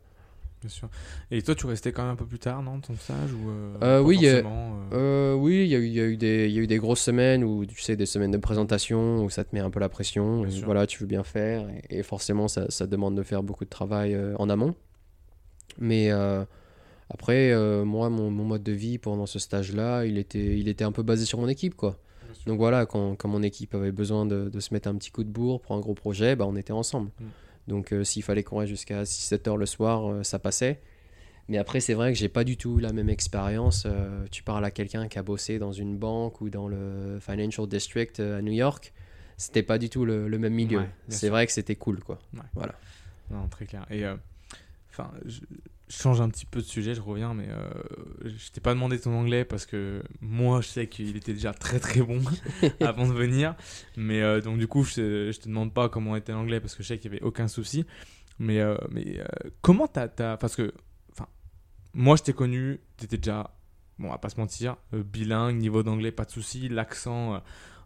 Bien 0.65 0.73
sûr. 0.73 0.89
Et 1.29 1.43
toi, 1.43 1.53
tu 1.53 1.67
restais 1.67 1.91
quand 1.91 2.01
même 2.01 2.13
un 2.13 2.15
peu 2.15 2.25
plus 2.25 2.39
tard, 2.39 2.63
non, 2.63 2.79
ton 2.79 2.95
stage 2.95 3.31
ou 3.33 3.49
euh, 3.51 3.75
Euh, 3.81 4.01
oui, 4.01 4.17
euh, 4.93 5.63
il 5.63 5.69
y, 5.69 5.75
a 5.75 5.77
eu- 5.77 5.85
il 5.85 5.93
y, 5.93 5.99
a 5.99 6.03
eu 6.05 6.17
des- 6.17 6.47
il 6.47 6.53
y 6.55 6.57
a 6.57 6.61
eu 6.63 6.65
des 6.65 6.77
grosses 6.79 7.01
semaines 7.01 7.43
où, 7.43 7.67
tu 7.67 7.79
sais, 7.81 7.95
des 7.95 8.07
semaines 8.07 8.31
de 8.31 8.37
présentation 8.39 9.23
où 9.23 9.29
ça 9.29 9.43
te 9.43 9.53
met 9.53 9.61
un 9.61 9.69
peu 9.69 9.79
la 9.79 9.89
pression. 9.89 10.43
Et 10.43 10.49
voilà, 10.65 10.87
tu 10.87 10.97
veux 11.01 11.05
bien 11.05 11.23
faire. 11.23 11.69
Et, 11.89 11.99
et 11.99 12.03
forcément, 12.03 12.47
ça, 12.47 12.65
ça 12.71 12.87
demande 12.87 13.15
de 13.15 13.21
faire 13.21 13.43
beaucoup 13.43 13.63
de 13.63 13.69
travail 13.69 14.15
euh, 14.15 14.33
en 14.39 14.49
amont. 14.49 14.73
Mais 15.77 16.09
euh, 16.11 16.43
après, 17.11 17.53
moi, 17.85 18.09
mon, 18.09 18.31
mon 18.31 18.43
mode 18.45 18.63
de 18.63 18.71
vie 18.71 18.97
pendant 18.97 19.27
ce 19.27 19.37
stage-là, 19.37 20.05
il 20.05 20.17
était, 20.17 20.57
il 20.57 20.67
était 20.67 20.83
un 20.83 20.91
peu 20.91 21.03
basé 21.03 21.25
sur 21.25 21.37
mon 21.39 21.47
équipe, 21.47 21.75
quoi. 21.75 21.99
Donc 22.47 22.57
voilà, 22.57 22.85
quand, 22.85 23.15
quand 23.15 23.27
mon 23.27 23.43
équipe 23.43 23.73
avait 23.75 23.91
besoin 23.91 24.25
de, 24.25 24.49
de 24.49 24.59
se 24.59 24.73
mettre 24.73 24.87
un 24.87 24.95
petit 24.95 25.11
coup 25.11 25.23
de 25.23 25.29
bourre 25.29 25.61
pour 25.61 25.75
un 25.75 25.79
gros 25.79 25.93
projet, 25.93 26.35
bah, 26.35 26.45
on 26.47 26.55
était 26.55 26.73
ensemble. 26.73 27.09
Mm. 27.19 27.23
Donc 27.67 27.93
euh, 27.93 28.03
s'il 28.03 28.23
fallait 28.23 28.43
reste 28.43 28.69
jusqu'à 28.69 29.03
6-7 29.03 29.49
heures 29.49 29.57
le 29.57 29.65
soir, 29.65 30.09
euh, 30.09 30.23
ça 30.23 30.39
passait. 30.39 30.81
Mais 31.47 31.57
après, 31.57 31.79
c'est 31.79 31.93
vrai 31.93 32.11
que 32.11 32.17
j'ai 32.17 32.29
pas 32.29 32.43
du 32.43 32.57
tout 32.57 32.79
la 32.79 32.91
même 32.91 33.09
expérience. 33.09 33.83
Euh, 33.85 34.25
tu 34.31 34.41
parles 34.41 34.65
à 34.65 34.71
quelqu'un 34.71 35.07
qui 35.07 35.19
a 35.19 35.23
bossé 35.23 35.59
dans 35.59 35.71
une 35.71 35.97
banque 35.97 36.41
ou 36.41 36.49
dans 36.49 36.67
le 36.67 37.19
Financial 37.19 37.67
District 37.67 38.19
à 38.19 38.41
New 38.41 38.53
York, 38.53 38.93
c'était 39.37 39.63
pas 39.63 39.77
du 39.77 39.89
tout 39.89 40.05
le, 40.05 40.27
le 40.27 40.39
même 40.39 40.53
milieu. 40.53 40.79
Ouais, 40.79 40.89
c'est 41.09 41.29
vrai 41.29 41.45
que 41.45 41.51
c'était 41.51 41.75
cool, 41.75 41.99
quoi. 41.99 42.19
Non, 43.29 43.47
très 43.47 43.65
clair. 43.65 43.85
Et 43.91 44.05
enfin, 44.89 45.11
je, 45.25 45.41
je 45.87 45.97
change 45.97 46.19
un 46.21 46.29
petit 46.29 46.45
peu 46.45 46.61
de 46.61 46.65
sujet, 46.65 46.95
je 46.95 47.01
reviens, 47.01 47.33
mais 47.33 47.47
euh, 47.49 47.69
je 48.25 48.51
t'ai 48.51 48.59
pas 48.61 48.73
demandé 48.73 48.99
ton 48.99 49.13
anglais 49.13 49.45
parce 49.45 49.65
que 49.67 50.01
moi, 50.19 50.61
je 50.61 50.67
sais 50.67 50.87
qu'il 50.87 51.15
était 51.15 51.33
déjà 51.33 51.53
très 51.53 51.79
très 51.79 52.01
bon 52.01 52.21
avant 52.81 53.07
de 53.07 53.13
venir. 53.13 53.55
Mais 53.95 54.21
euh, 54.21 54.41
donc 54.41 54.57
du 54.57 54.67
coup, 54.67 54.83
je, 54.83 55.31
je 55.31 55.39
te 55.39 55.47
demande 55.47 55.73
pas 55.73 55.87
comment 55.89 56.15
était 56.15 56.31
l'anglais 56.31 56.59
parce 56.59 56.75
que 56.75 56.81
je 56.83 56.87
sais 56.87 56.97
qu'il 56.97 57.11
y 57.11 57.15
avait 57.15 57.23
aucun 57.23 57.47
souci. 57.47 57.85
Mais 58.39 58.59
euh, 58.61 58.75
mais 58.91 59.19
euh, 59.19 59.25
comment 59.61 59.87
t'as, 59.87 60.07
t'as- 60.07 60.37
parce 60.37 60.55
que 60.55 60.73
enfin, 61.11 61.27
moi, 61.93 62.15
je 62.15 62.23
t'ai 62.23 62.33
connu, 62.33 62.79
t'étais 62.97 63.17
déjà 63.17 63.51
bon, 63.99 64.07
on 64.07 64.11
va 64.11 64.17
pas 64.17 64.29
se 64.29 64.39
mentir, 64.39 64.77
bilingue, 64.91 65.57
niveau 65.57 65.83
d'anglais, 65.83 66.11
pas 66.11 66.25
de 66.25 66.31
souci, 66.31 66.67
l'accent. 66.67 67.41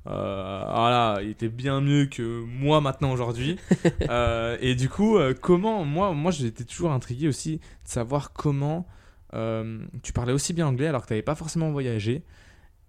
Euh, 0.08 0.64
voilà, 0.66 1.20
il 1.22 1.30
était 1.30 1.50
bien 1.50 1.82
mieux 1.82 2.06
que 2.06 2.44
moi 2.44 2.82
maintenant 2.82 3.12
aujourd'hui. 3.12 3.58
Euh, 4.10 4.58
et 4.62 4.74
du 4.76 4.90
coup, 4.90 5.18
euh, 5.18 5.36
comment 5.40 5.86
moi, 5.86 6.14
moi, 6.14 6.32
j'étais 6.32 6.64
toujours 6.64 6.92
intrigué 6.92 7.28
aussi 7.28 7.58
de 7.58 7.62
savoir 7.84 8.34
comment 8.34 8.88
euh, 9.36 9.80
tu 10.02 10.14
parlais 10.14 10.34
aussi 10.34 10.54
bien 10.54 10.66
anglais 10.68 10.88
alors 10.88 11.04
que 11.04 11.08
tu 11.08 11.14
n'avais 11.14 11.22
pas 11.22 11.36
forcément 11.36 11.72
voyagé. 11.72 12.24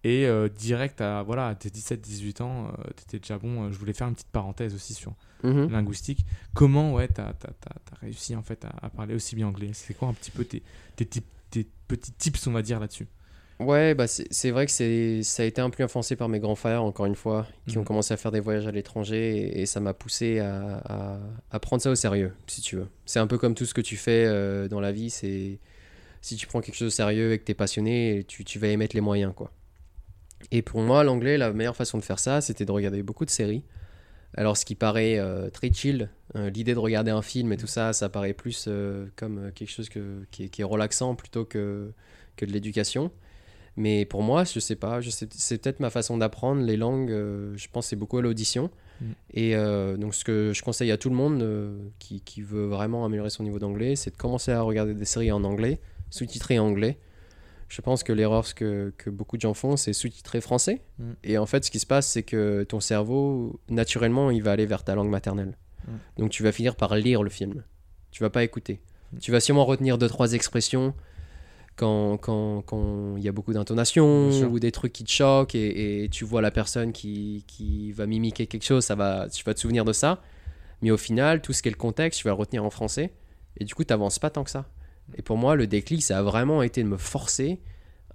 Et 0.02 0.26
direct 0.56 1.02
à 1.02 1.22
voilà, 1.22 1.48
à 1.48 1.54
tes 1.54 1.68
17-18 1.68 2.42
ans, 2.42 2.72
tu 2.96 3.02
étais 3.02 3.18
déjà 3.18 3.36
bon. 3.36 3.70
je 3.70 3.78
voulais 3.78 3.92
faire 3.92 4.08
une 4.08 4.14
petite 4.14 4.30
parenthèse 4.30 4.74
aussi 4.74 4.94
sur 4.94 5.14
Mhm. 5.42 5.70
linguistique. 5.70 6.24
Comment 6.54 6.94
ouais, 6.94 7.08
tu 7.08 7.20
as, 7.20 7.34
réussi 8.00 8.34
en 8.36 8.42
fait 8.42 8.64
à, 8.64 8.72
à 8.82 8.90
parler 8.90 9.14
aussi 9.14 9.36
bien 9.36 9.48
anglais? 9.48 9.70
C'est 9.72 9.94
quoi 9.94 10.08
un 10.08 10.12
petit 10.14 10.30
peu 10.30 10.44
tes, 10.44 10.62
tes, 10.96 11.06
tes 11.06 11.66
petits 11.88 12.12
tips, 12.12 12.46
on 12.46 12.52
va 12.52 12.62
dire, 12.62 12.80
là-dessus? 12.80 13.06
Ouais, 13.60 13.94
bah 13.94 14.06
c'est 14.06 14.50
vrai 14.50 14.64
que 14.64 14.72
c'est 14.72 15.22
ça 15.22 15.42
a 15.42 15.46
été 15.46 15.60
un 15.60 15.68
peu 15.68 15.82
influencé 15.82 16.16
par 16.16 16.30
mes 16.30 16.40
grands 16.40 16.54
frères, 16.54 16.82
encore 16.82 17.04
une 17.04 17.14
fois, 17.14 17.46
qui 17.66 17.76
ont 17.76 17.82
Mhm. 17.82 17.86
commencé 17.86 18.14
à 18.14 18.16
faire 18.16 18.32
des 18.32 18.40
voyages 18.40 18.66
à 18.66 18.70
l'étranger 18.70 19.36
et, 19.36 19.60
et 19.60 19.66
ça 19.66 19.80
m'a 19.80 19.92
poussé 19.92 20.38
à, 20.38 20.78
à- 20.78 21.20
à 21.50 21.60
prendre 21.60 21.82
ça 21.82 21.90
au 21.90 21.94
sérieux, 21.94 22.32
si 22.46 22.62
tu 22.62 22.76
veux. 22.76 22.88
C'est 23.04 23.18
un 23.18 23.26
peu 23.26 23.36
comme 23.36 23.54
tout 23.54 23.66
ce 23.66 23.74
que 23.74 23.82
tu 23.82 23.96
fais 23.98 24.24
euh, 24.26 24.66
dans 24.66 24.80
la 24.80 24.92
vie, 24.92 25.10
c'est 25.10 25.58
si 26.22 26.36
tu 26.36 26.46
prends 26.46 26.62
quelque 26.62 26.74
chose 26.76 26.86
au 26.88 26.90
sérieux 26.90 27.32
et 27.32 27.38
que 27.38 27.44
tu 27.44 27.52
es 27.52 27.54
passionné, 27.54 28.24
tu, 28.26 28.44
tu 28.46 28.58
vas 28.58 28.68
y 28.68 28.76
mettre 28.78 28.96
les 28.96 29.02
moyens, 29.02 29.34
quoi. 29.36 29.52
Et 30.50 30.62
pour 30.62 30.80
moi, 30.80 31.04
l'anglais, 31.04 31.36
la 31.36 31.52
meilleure 31.52 31.76
façon 31.76 31.98
de 31.98 32.02
faire 32.02 32.18
ça, 32.18 32.40
c'était 32.40 32.64
de 32.64 32.72
regarder 32.72 33.02
beaucoup 33.02 33.26
de 33.26 33.30
séries. 33.30 33.62
Alors, 34.38 34.56
ce 34.56 34.64
qui 34.64 34.74
paraît 34.74 35.18
euh, 35.18 35.50
très 35.50 35.70
chill, 35.70 36.08
euh, 36.36 36.48
l'idée 36.48 36.72
de 36.72 36.78
regarder 36.78 37.10
un 37.10 37.20
film 37.20 37.52
et 37.52 37.58
tout 37.58 37.66
ça, 37.66 37.92
ça 37.92 38.08
paraît 38.08 38.32
plus 38.32 38.66
euh, 38.68 39.06
comme 39.16 39.52
quelque 39.52 39.70
chose 39.70 39.90
que, 39.90 40.24
qui, 40.30 40.44
est, 40.44 40.48
qui 40.48 40.62
est 40.62 40.64
relaxant 40.64 41.14
plutôt 41.14 41.44
que, 41.44 41.92
que 42.36 42.46
de 42.46 42.52
l'éducation. 42.52 43.10
Mais 43.80 44.04
pour 44.04 44.22
moi, 44.22 44.44
je 44.44 44.60
sais 44.60 44.76
pas, 44.76 45.00
je 45.00 45.08
sais, 45.08 45.26
c'est 45.32 45.56
peut-être 45.56 45.80
ma 45.80 45.88
façon 45.88 46.18
d'apprendre 46.18 46.60
les 46.60 46.76
langues. 46.76 47.10
euh, 47.10 47.56
je 47.56 47.66
pense 47.72 47.86
c'est 47.86 47.96
beaucoup 47.96 48.18
à 48.18 48.22
l'audition. 48.22 48.70
Mm. 49.00 49.04
Et 49.32 49.56
euh, 49.56 49.96
donc, 49.96 50.14
ce 50.14 50.22
que 50.22 50.52
je 50.54 50.62
conseille 50.62 50.90
à 50.90 50.98
tout 50.98 51.08
le 51.08 51.16
monde 51.16 51.40
euh, 51.40 51.78
qui, 51.98 52.20
qui 52.20 52.42
veut 52.42 52.66
vraiment 52.66 53.06
améliorer 53.06 53.30
son 53.30 53.42
niveau 53.42 53.58
d'anglais, 53.58 53.96
c'est 53.96 54.10
de 54.10 54.16
commencer 54.16 54.52
à 54.52 54.60
regarder 54.60 54.92
des 54.92 55.06
séries 55.06 55.32
en 55.32 55.44
anglais, 55.44 55.80
sous-titrées 56.10 56.58
en 56.58 56.66
anglais. 56.66 56.98
Je 57.70 57.80
pense 57.80 58.02
que 58.02 58.12
l'erreur 58.12 58.54
que, 58.54 58.92
que 58.98 59.08
beaucoup 59.08 59.38
de 59.38 59.42
gens 59.42 59.54
font, 59.54 59.78
c'est 59.78 59.94
sous-titrer 59.94 60.42
français. 60.42 60.82
Mm. 60.98 61.12
Et 61.24 61.38
en 61.38 61.46
fait, 61.46 61.64
ce 61.64 61.70
qui 61.70 61.78
se 61.78 61.86
passe, 61.86 62.06
c'est 62.06 62.22
que 62.22 62.64
ton 62.64 62.80
cerveau, 62.80 63.60
naturellement, 63.70 64.30
il 64.30 64.42
va 64.42 64.52
aller 64.52 64.66
vers 64.66 64.84
ta 64.84 64.94
langue 64.94 65.08
maternelle. 65.08 65.56
Mm. 65.88 65.92
Donc, 66.18 66.30
tu 66.32 66.42
vas 66.42 66.52
finir 66.52 66.76
par 66.76 66.94
lire 66.96 67.22
le 67.22 67.30
film. 67.30 67.64
Tu 68.10 68.22
vas 68.22 68.28
pas 68.28 68.44
écouter. 68.44 68.82
Tu 69.22 69.32
vas 69.32 69.40
sûrement 69.40 69.64
retenir 69.64 69.96
deux, 69.96 70.08
trois 70.08 70.34
expressions 70.34 70.94
quand 71.80 72.16
quand 72.18 72.62
quand 72.62 73.16
il 73.16 73.22
y 73.22 73.28
a 73.28 73.32
beaucoup 73.32 73.52
d'intonation 73.54 74.28
ou 74.52 74.58
des 74.60 74.70
trucs 74.72 74.92
qui 74.92 75.04
te 75.04 75.10
choquent 75.10 75.54
et, 75.54 76.04
et 76.04 76.08
tu 76.10 76.24
vois 76.24 76.42
la 76.42 76.50
personne 76.50 76.92
qui, 76.92 77.44
qui 77.46 77.92
va 77.92 78.06
mimiquer 78.06 78.46
quelque 78.46 78.64
chose, 78.64 78.84
ça 78.84 78.94
va, 78.94 79.28
tu 79.30 79.42
vas 79.44 79.54
te 79.54 79.60
souvenir 79.60 79.84
de 79.84 79.92
ça. 79.92 80.20
Mais 80.82 80.90
au 80.90 80.96
final, 80.96 81.40
tout 81.42 81.52
ce 81.52 81.62
qui 81.62 81.68
est 81.68 81.72
le 81.72 81.76
contexte, 81.76 82.20
tu 82.20 82.24
vas 82.24 82.30
le 82.34 82.36
retenir 82.38 82.64
en 82.64 82.70
français. 82.70 83.12
Et 83.58 83.64
du 83.64 83.74
coup, 83.74 83.84
tu 83.84 83.92
n'avances 83.92 84.18
pas 84.18 84.30
tant 84.30 84.44
que 84.44 84.50
ça. 84.50 84.64
Et 85.16 85.22
pour 85.22 85.36
moi, 85.36 85.56
le 85.56 85.66
déclic, 85.66 86.02
ça 86.02 86.18
a 86.18 86.22
vraiment 86.22 86.62
été 86.62 86.82
de 86.82 86.88
me 86.88 86.96
forcer 86.96 87.60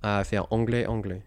à 0.02 0.24
faire 0.24 0.46
anglais-anglais. 0.52 1.22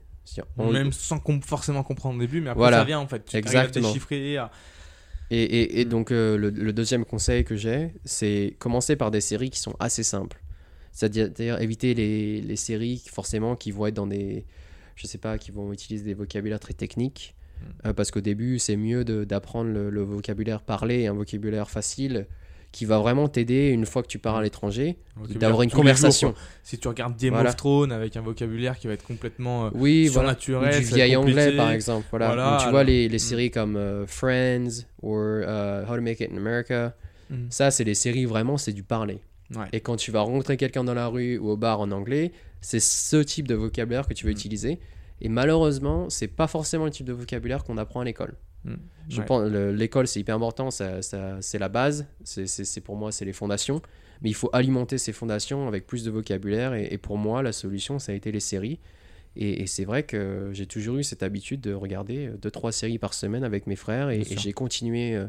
On- 0.59 0.71
Même 0.73 0.93
sans 0.93 1.19
com- 1.21 1.41
forcément 1.43 1.83
comprendre 1.83 2.17
au 2.17 2.21
début, 2.21 2.41
mais 2.41 2.51
après 2.51 2.59
Voilà. 2.61 2.79
ça 2.79 2.85
vient 2.85 2.99
en 3.01 3.07
fait. 3.09 3.25
Tu 3.25 3.37
arrives 3.37 3.47
à 3.47 3.51
Exactement. 3.51 3.89
déchiffrer, 3.89 4.37
à, 4.37 4.51
Et, 5.31 5.43
et- 5.43 5.81
et 5.81 5.85
Mm. 5.85 5.89
donc, 5.89 6.11
euh, 6.11 6.37
le, 6.39 6.49
le 6.51 6.73
deuxième 6.73 7.05
conseil 7.05 7.45
que 7.45 7.55
j'ai, 7.57 7.93
c'est 8.05 8.57
commencer 8.59 8.97
par 8.97 9.11
des 9.11 9.21
séries 9.21 9.51
qui 9.51 9.61
sont 9.61 9.75
assez 9.79 10.03
simples. 10.03 10.41
C'est-à-dire 10.99 11.61
éviter 11.61 11.95
les, 11.95 12.41
les 12.41 12.57
séries 12.57 13.01
forcément 13.09 13.55
qui 13.55 13.71
vont 13.71 13.87
être 13.87 13.95
dans 13.95 14.07
des. 14.09 14.45
Je 14.97 15.07
sais 15.07 15.19
pas, 15.19 15.39
qui 15.39 15.53
vont 15.53 15.73
utiliser 15.73 16.05
des 16.05 16.15
vocabulaires 16.15 16.59
très 16.59 16.75
techniques. 16.75 17.37
Mm. 17.61 17.89
Euh, 17.89 17.93
parce 17.93 18.11
qu'au 18.11 18.21
début, 18.21 18.59
c'est 18.59 18.77
mieux 18.77 19.05
d'apprendre 19.05 19.71
le, 19.71 19.91
le 19.91 20.03
vocabulaire 20.03 20.61
parlé, 20.61 21.07
un 21.07 21.13
vocabulaire 21.15 21.71
facile, 21.71 22.27
qui 22.73 22.85
va 22.85 22.99
vraiment 22.99 23.29
t'aider 23.29 23.69
une 23.69 23.87
fois 23.87 24.03
que 24.03 24.09
tu 24.09 24.19
pars 24.19 24.35
à 24.37 24.43
l'étranger, 24.43 24.97
Un 25.17 25.21
vocabulaire 25.21 25.39
d'avoir 25.41 25.63
une 25.63 25.71
jours, 25.71 25.79
conversation. 25.79 26.35
si 26.65 26.79
tu 26.79 26.89
regardes 26.89 27.17
Game 27.17 27.33
Voilà. 27.33 27.51
of 27.51 27.57
Thrones 27.57 27.93
avec 27.93 28.17
un 28.17 28.21
vocabulaire 28.21 28.77
qui 28.77 28.89
va 28.89 28.95
être 28.95 29.05
complètement 29.07 29.67
euh, 29.67 29.71
Oui, 29.75 30.09
voilà. 30.09 30.35
Du 30.35 30.53
vieil 30.81 31.15
anglais, 31.15 31.57
par 31.57 31.71
exemple. 31.71 32.07
Voilà. 32.11 32.27
Voilà, 32.27 32.51
Donc, 32.57 32.61
tu 32.65 32.71
vois 32.71 32.83
les, 32.83 33.09
les 33.09 33.17
Mm. 33.17 33.19
séries 33.21 33.51
comme 33.53 33.77
euh, 33.77 34.05
Friends 34.09 34.83
ou 35.03 35.17
euh, 35.17 35.85
How 35.89 35.95
to 35.95 36.03
Make 36.03 36.19
It 36.21 36.33
in 36.33 36.37
America. 36.37 36.93
Ça, 37.51 37.71
c'est 37.71 37.85
les 37.85 37.95
séries 37.95 38.25
vraiment, 38.25 38.57
c'est 38.57 38.73
du 38.73 38.83
parler. 38.83 39.21
Ouais. 39.55 39.67
Et 39.73 39.81
quand 39.81 39.97
tu 39.97 40.11
vas 40.11 40.21
rencontrer 40.21 40.57
quelqu'un 40.57 40.85
dans 40.85 40.95
la 40.95 41.07
rue 41.09 41.39
ou 41.39 41.49
au 41.51 41.57
bar 41.57 41.81
en 41.81 41.91
anglais, 41.91 42.33
c'est 42.61 42.81
ce 42.81 43.17
type 43.17 43.49
de 43.49 43.55
vocabulaire 43.55 44.07
que 44.07 44.15
tu 44.15 44.25
vas 44.27 44.31
Mm. 44.31 44.33
utiliser. 44.37 44.79
Et 45.21 45.29
malheureusement, 45.29 46.11
c'est 46.11 46.29
pas 46.29 46.47
forcément 46.47 46.85
le 46.85 46.91
type 46.91 47.07
de 47.07 47.13
vocabulaire 47.13 47.65
qu'on 47.65 47.79
apprend 47.79 48.01
à 48.01 48.05
l'école. 48.05 48.35
Mm. 48.65 48.75
Je 49.09 49.21
Ouais. 49.21 49.27
pense 49.27 49.49
le- 49.51 49.73
l'école 49.73 50.07
c'est 50.07 50.21
hyper 50.21 50.35
important, 50.37 50.71
ça, 50.71 51.01
ça- 51.03 51.39
c'est 51.41 51.59
la 51.59 51.69
base, 51.69 52.07
c'est- 52.25 52.81
pour 52.83 52.97
moi 52.97 53.11
c'est 53.11 53.25
les 53.25 53.33
fondations. 53.33 53.81
Mais 54.21 54.31
il 54.31 54.35
faut 54.35 54.51
alimenter 54.53 54.99
ces 54.99 55.13
fondations 55.13 55.67
avec 55.69 55.87
plus 55.87 56.05
de 56.05 56.11
vocabulaire. 56.11 56.75
Et, 56.75 56.89
et 56.91 56.99
pour 56.99 57.17
moi, 57.19 57.43
la 57.43 57.53
solution 57.53 57.99
ça 57.99 58.13
a 58.13 58.15
été 58.17 58.33
les 58.33 58.41
séries. 58.41 58.81
Et, 59.37 59.63
et 59.63 59.67
c'est 59.69 59.85
vrai 59.85 60.03
que 60.03 60.51
j'ai 60.53 60.67
toujours 60.67 60.97
eu 60.99 61.05
cette 61.05 61.23
habitude 61.23 61.61
de 61.61 61.73
regarder 61.73 62.31
2-3 62.43 62.73
séries 62.73 62.99
par 62.99 63.15
semaine 63.15 63.45
avec 63.45 63.67
mes 63.69 63.77
frères. 63.77 64.11
Et, 64.11 64.25
j'ai 64.25 64.53
continué 64.53 65.15
euh, 65.15 65.27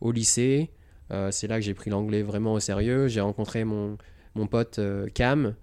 au 0.00 0.10
lycée. 0.12 0.70
Euh, 1.10 1.30
c'est 1.30 1.46
là 1.46 1.56
que 1.56 1.62
j'ai 1.64 1.74
pris 1.74 1.90
l'anglais 1.90 2.22
vraiment 2.22 2.52
au 2.54 2.60
sérieux. 2.60 3.08
J'ai 3.08 3.20
rencontré 3.20 3.64
mon, 3.64 3.98
mon 4.34 4.46
pote 4.46 4.78
euh, 4.78 5.06
Cam, 5.12 5.54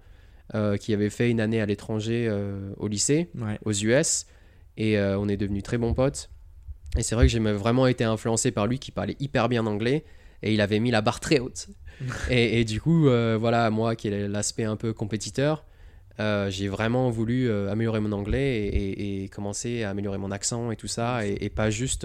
euh, 0.54 0.76
qui 0.76 0.92
avait 0.94 1.10
fait 1.10 1.30
une 1.30 1.40
année 1.40 1.60
à 1.60 1.66
l'étranger 1.66 2.30
au 2.76 2.86
lycée 2.88 3.28
Ouais. 3.38 3.58
aux 3.64 3.72
US 3.72 4.26
et 4.76 4.98
on 4.98 5.28
est 5.28 5.36
devenus 5.36 5.62
très 5.62 5.76
bons 5.78 5.94
potes. 5.94 6.30
Et 6.96 7.02
c'est 7.02 7.14
vrai 7.14 7.26
que 7.26 7.32
j'ai 7.32 7.38
vraiment 7.40 7.86
été 7.86 8.04
influencé 8.04 8.50
par 8.50 8.66
lui 8.66 8.78
qui 8.78 8.90
parlait 8.92 9.16
hyper 9.20 9.48
bien 9.48 9.66
anglais 9.66 10.04
et 10.42 10.54
il 10.54 10.60
avait 10.60 10.78
mis 10.80 10.90
la 10.90 11.00
barre 11.02 11.20
très 11.20 11.38
haute. 11.38 11.66
et, 12.30 12.60
et 12.60 12.64
du 12.64 12.80
coup, 12.80 13.08
euh, 13.08 13.36
voilà, 13.38 13.68
moi 13.70 13.94
qui 13.96 14.08
ai 14.08 14.26
l'aspect 14.28 14.64
un 14.64 14.76
peu 14.76 14.92
compétiteur, 14.92 15.64
euh, 16.20 16.48
j'ai 16.50 16.68
vraiment 16.68 17.10
voulu 17.10 17.48
euh, 17.50 17.70
améliorer 17.70 18.00
mon 18.00 18.12
anglais 18.12 18.66
et, 18.66 18.76
et- 18.90 19.24
et 19.24 19.28
commencer 19.28 19.82
à 19.82 19.90
améliorer 19.90 20.18
mon 20.18 20.30
accent 20.30 20.70
et 20.70 20.76
tout 20.76 20.86
ça 20.88 21.26
et, 21.26 21.48
pas 21.50 21.70
juste 21.70 22.04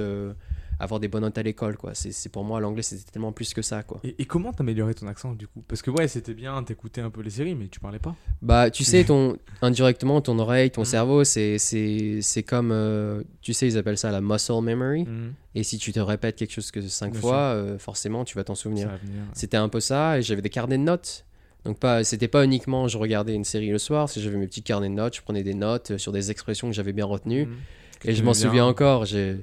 avoir 0.83 0.99
des 0.99 1.07
bonnes 1.07 1.21
notes 1.23 1.37
à 1.37 1.43
l'école 1.43 1.77
quoi. 1.77 1.91
C'est 1.95 2.29
pour 2.29 2.43
moi 2.43 2.59
l'anglais 2.59 2.81
c'était 2.83 3.11
tellement 3.11 3.31
plus 3.31 3.53
que 3.53 3.61
ça 3.61 3.81
quoi. 3.83 3.99
Et, 4.03 4.15
et 4.21 4.25
comment 4.25 4.53
t'améliorais 4.53 4.93
ton 4.93 5.07
accent 5.07 5.33
du 5.33 5.47
coup? 5.47 5.63
Parce 5.67 5.81
que 5.81 5.89
ouais, 5.91 6.07
c'était 6.07 6.33
bien, 6.33 6.61
t'écoutais 6.63 7.01
un 7.01 7.09
peu 7.09 7.21
les 7.21 7.29
séries, 7.31 7.55
mais 7.55 7.67
tu 7.67 7.79
parlais 7.79 7.99
pas. 7.99 8.15
Bah, 8.41 8.69
tu 8.69 8.83
sais, 8.83 9.03
ton, 9.05 9.37
indirectement, 9.61 10.21
ton 10.21 10.37
oreille, 10.39 10.69
ton 10.71 10.81
Mhm. 10.81 10.85
cerveau, 10.85 11.23
c'est 11.23 12.43
comme, 12.45 12.71
euh, 12.71 13.23
tu 13.41 13.53
sais, 13.53 13.67
ils 13.67 13.77
appellent 13.77 13.97
ça 13.97 14.11
la 14.11 14.21
muscle 14.21 14.61
memory. 14.61 15.03
Mhm. 15.05 15.33
Et 15.55 15.63
si 15.63 15.77
tu 15.77 15.91
te 15.93 15.99
répètes 15.99 16.35
quelque 16.35 16.51
chose 16.51 16.71
que 16.71 16.81
cinq 16.81 17.11
Bien 17.13 17.21
fois, 17.21 17.37
euh, 17.37 17.77
forcément, 17.77 18.25
tu 18.25 18.35
vas 18.35 18.43
t'en 18.43 18.55
souvenir. 18.55 18.89
C'était 19.33 19.57
un 19.57 19.69
peu 19.69 19.79
ça, 19.79 20.17
et 20.17 20.21
j'avais 20.21 20.41
des 20.41 20.49
carnets 20.49 20.77
de 20.77 20.83
notes. 20.83 21.25
Donc, 21.65 21.79
pas, 21.79 22.03
c'était 22.03 22.27
pas 22.27 22.43
uniquement 22.43 22.89
je 22.89 22.97
regardais 22.97 23.33
une 23.33 23.45
série 23.45 23.69
le 23.69 23.77
soir, 23.77 24.09
c'est 24.09 24.19
j'avais 24.19 24.35
mes 24.35 24.47
petits 24.47 24.63
carnets 24.63 24.89
de 24.89 24.95
notes, 24.95 25.15
je 25.15 25.21
prenais 25.21 25.43
des 25.43 25.53
notes 25.53 25.91
euh, 25.91 25.97
sur 25.97 26.11
des 26.11 26.29
expressions 26.29 26.67
que 26.67 26.73
j'avais 26.75 26.91
bien 26.91 27.05
retenues. 27.05 27.45
Mhm. 27.45 27.55
Que 28.01 28.09
Et 28.09 28.15
je 28.15 28.23
m'en 28.23 28.33
souviens 28.33 28.65
encore, 28.65 29.05
j'ai- 29.05 29.37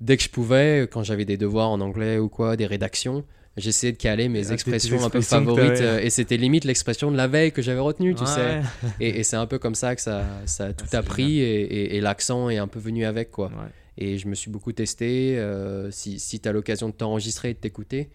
dès 0.00 0.16
que 0.16 0.22
je 0.22 0.28
pouvais, 0.28 0.88
quand 0.90 1.02
j'avais 1.02 1.24
des 1.24 1.36
devoirs 1.36 1.70
en 1.70 1.80
anglais 1.80 2.18
ou 2.18 2.28
quoi, 2.28 2.56
des 2.56 2.66
rédactions, 2.66 3.24
j'essayais 3.56 3.92
de 3.92 3.96
caler 3.98 4.24
Ah, 4.24 4.28
mes 4.28 4.42
tes 4.42 4.52
expressions 4.52 5.04
un 5.04 5.10
peu 5.10 5.20
favorites. 5.20 5.80
euh, 5.80 6.00
Et 6.00 6.10
c'était 6.10 6.36
limite 6.36 6.64
l'expression 6.64 7.10
de 7.12 7.16
la 7.16 7.26
veille 7.28 7.52
que 7.52 7.62
j'avais 7.62 7.80
retenue, 7.80 8.14
tu 8.14 8.26
sais. 8.26 8.60
Et, 9.00 9.20
et 9.20 9.22
c'est 9.22 9.36
un 9.36 9.46
peu 9.46 9.58
comme 9.58 9.74
ça 9.76 9.94
que 9.94 10.00
ça, 10.02 10.24
ça 10.46 10.66
a 10.66 10.72
tout 10.72 10.84
c'est 10.88 10.96
appris 10.96 11.38
et, 11.40 11.62
et- 11.62 11.96
et 11.96 12.00
l'accent 12.00 12.50
est 12.50 12.58
un 12.58 12.66
peu 12.68 12.78
venu 12.80 13.04
avec 13.04 13.30
quoi. 13.30 13.48
Ouais. 13.48 13.70
Et 13.96 14.18
je 14.18 14.26
me 14.26 14.34
suis 14.34 14.50
beaucoup 14.50 14.72
testé. 14.72 15.38
euh, 15.38 15.90
si 15.92 16.18
si 16.18 16.40
tu 16.40 16.48
as 16.48 16.52
l'occasion 16.52 16.88
de 16.88 16.94
t'enregistrer 16.94 17.50
et 17.50 17.54
de 17.54 17.58
t'écouter, 17.60 18.10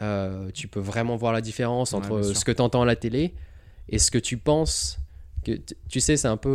euh, 0.00 0.50
tu 0.54 0.66
peux 0.66 0.80
vraiment 0.80 1.16
voir 1.16 1.34
la 1.34 1.42
différence 1.42 1.92
entre 1.92 2.22
ce 2.34 2.44
que 2.44 2.52
tu 2.52 2.62
entends 2.62 2.80
à 2.82 2.86
la 2.86 2.96
télé 2.96 3.34
et 3.90 3.98
ce 3.98 4.10
que 4.10 4.16
tu 4.18 4.38
penses. 4.38 4.98
Que, 5.44 5.52
tu 5.90 6.00
sais, 6.00 6.16
c'est 6.16 6.28
un 6.28 6.36
peu 6.38 6.50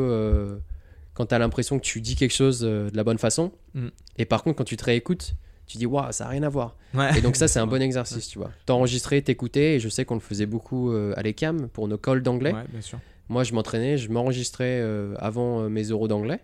quand 1.16 1.26
tu 1.26 1.34
as 1.34 1.40
l'impression 1.40 1.80
que 1.80 1.84
tu 1.84 2.00
dis 2.02 2.16
quelque 2.16 2.34
chose 2.34 2.62
euh, 2.64 2.92
de 2.92 2.96
la 2.96 3.04
bonne 3.04 3.18
façon. 3.18 3.52
Mm. 3.74 3.88
Et 4.18 4.26
par 4.26 4.44
contre, 4.44 4.58
quand 4.58 4.64
tu 4.64 4.78
te 4.78 4.84
réécoutes, 4.86 5.36
tu 5.66 5.78
dis 5.80 5.88
waouh, 5.88 6.12
ça 6.12 6.26
n'a 6.26 6.30
rien 6.30 6.44
à 6.44 6.50
voir. 6.50 6.76
Ouais. 6.94 7.18
Et 7.18 7.22
donc 7.22 7.36
ça, 7.36 7.48
c'est 7.48 7.58
un 7.60 7.66
bon 7.74 7.82
exercice, 7.82 8.28
tu 8.28 8.38
vois. 8.38 8.52
T'enregistrer, 8.68 9.22
t'écouter. 9.24 9.76
Et 9.76 9.80
je 9.80 9.90
sais 9.90 10.06
qu'on 10.06 10.14
le 10.14 10.20
faisait 10.20 10.46
beaucoup 10.46 10.92
euh, 10.92 11.14
à 11.18 11.24
l'ECAM 11.24 11.70
pour 11.70 11.88
nos 11.88 11.98
calls 11.98 12.22
d'anglais. 12.22 12.54
Ouais, 12.54 12.66
bien 12.70 12.82
sûr. 12.82 13.00
Moi, 13.30 13.44
je 13.44 13.54
m'entraînais, 13.54 13.98
je 13.98 14.12
m'enregistrais 14.12 14.80
euh, 14.82 15.16
avant 15.18 15.62
euh, 15.62 15.70
mes 15.70 15.84
euros 15.86 16.08
d'anglais. 16.08 16.40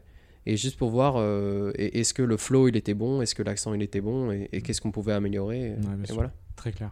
Et 0.47 0.57
juste 0.57 0.77
pour 0.79 0.89
voir, 0.89 1.15
euh, 1.17 1.71
est-ce 1.75 2.15
que 2.15 2.23
le 2.23 2.35
flow, 2.35 2.67
il 2.67 2.75
était 2.75 2.95
bon 2.95 3.21
Est-ce 3.21 3.35
que 3.35 3.43
l'accent, 3.43 3.75
il 3.75 3.83
était 3.83 4.01
bon 4.01 4.31
Et, 4.31 4.49
et 4.51 4.61
qu'est-ce 4.63 4.81
qu'on 4.81 4.89
pouvait 4.91 5.13
améliorer 5.13 5.71
Ouais, 5.71 5.75
bien 5.75 6.03
Et 6.03 6.07
sûr. 6.07 6.15
voilà. 6.15 6.31
Très 6.55 6.71
clair. 6.71 6.89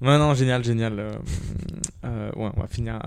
Ouais, 0.00 0.18
non, 0.18 0.34
génial, 0.34 0.62
génial. 0.62 0.98
Euh, 1.00 1.12
euh, 2.04 2.30
ouais, 2.36 2.50
on 2.56 2.60
va 2.60 2.68
finir, 2.68 3.00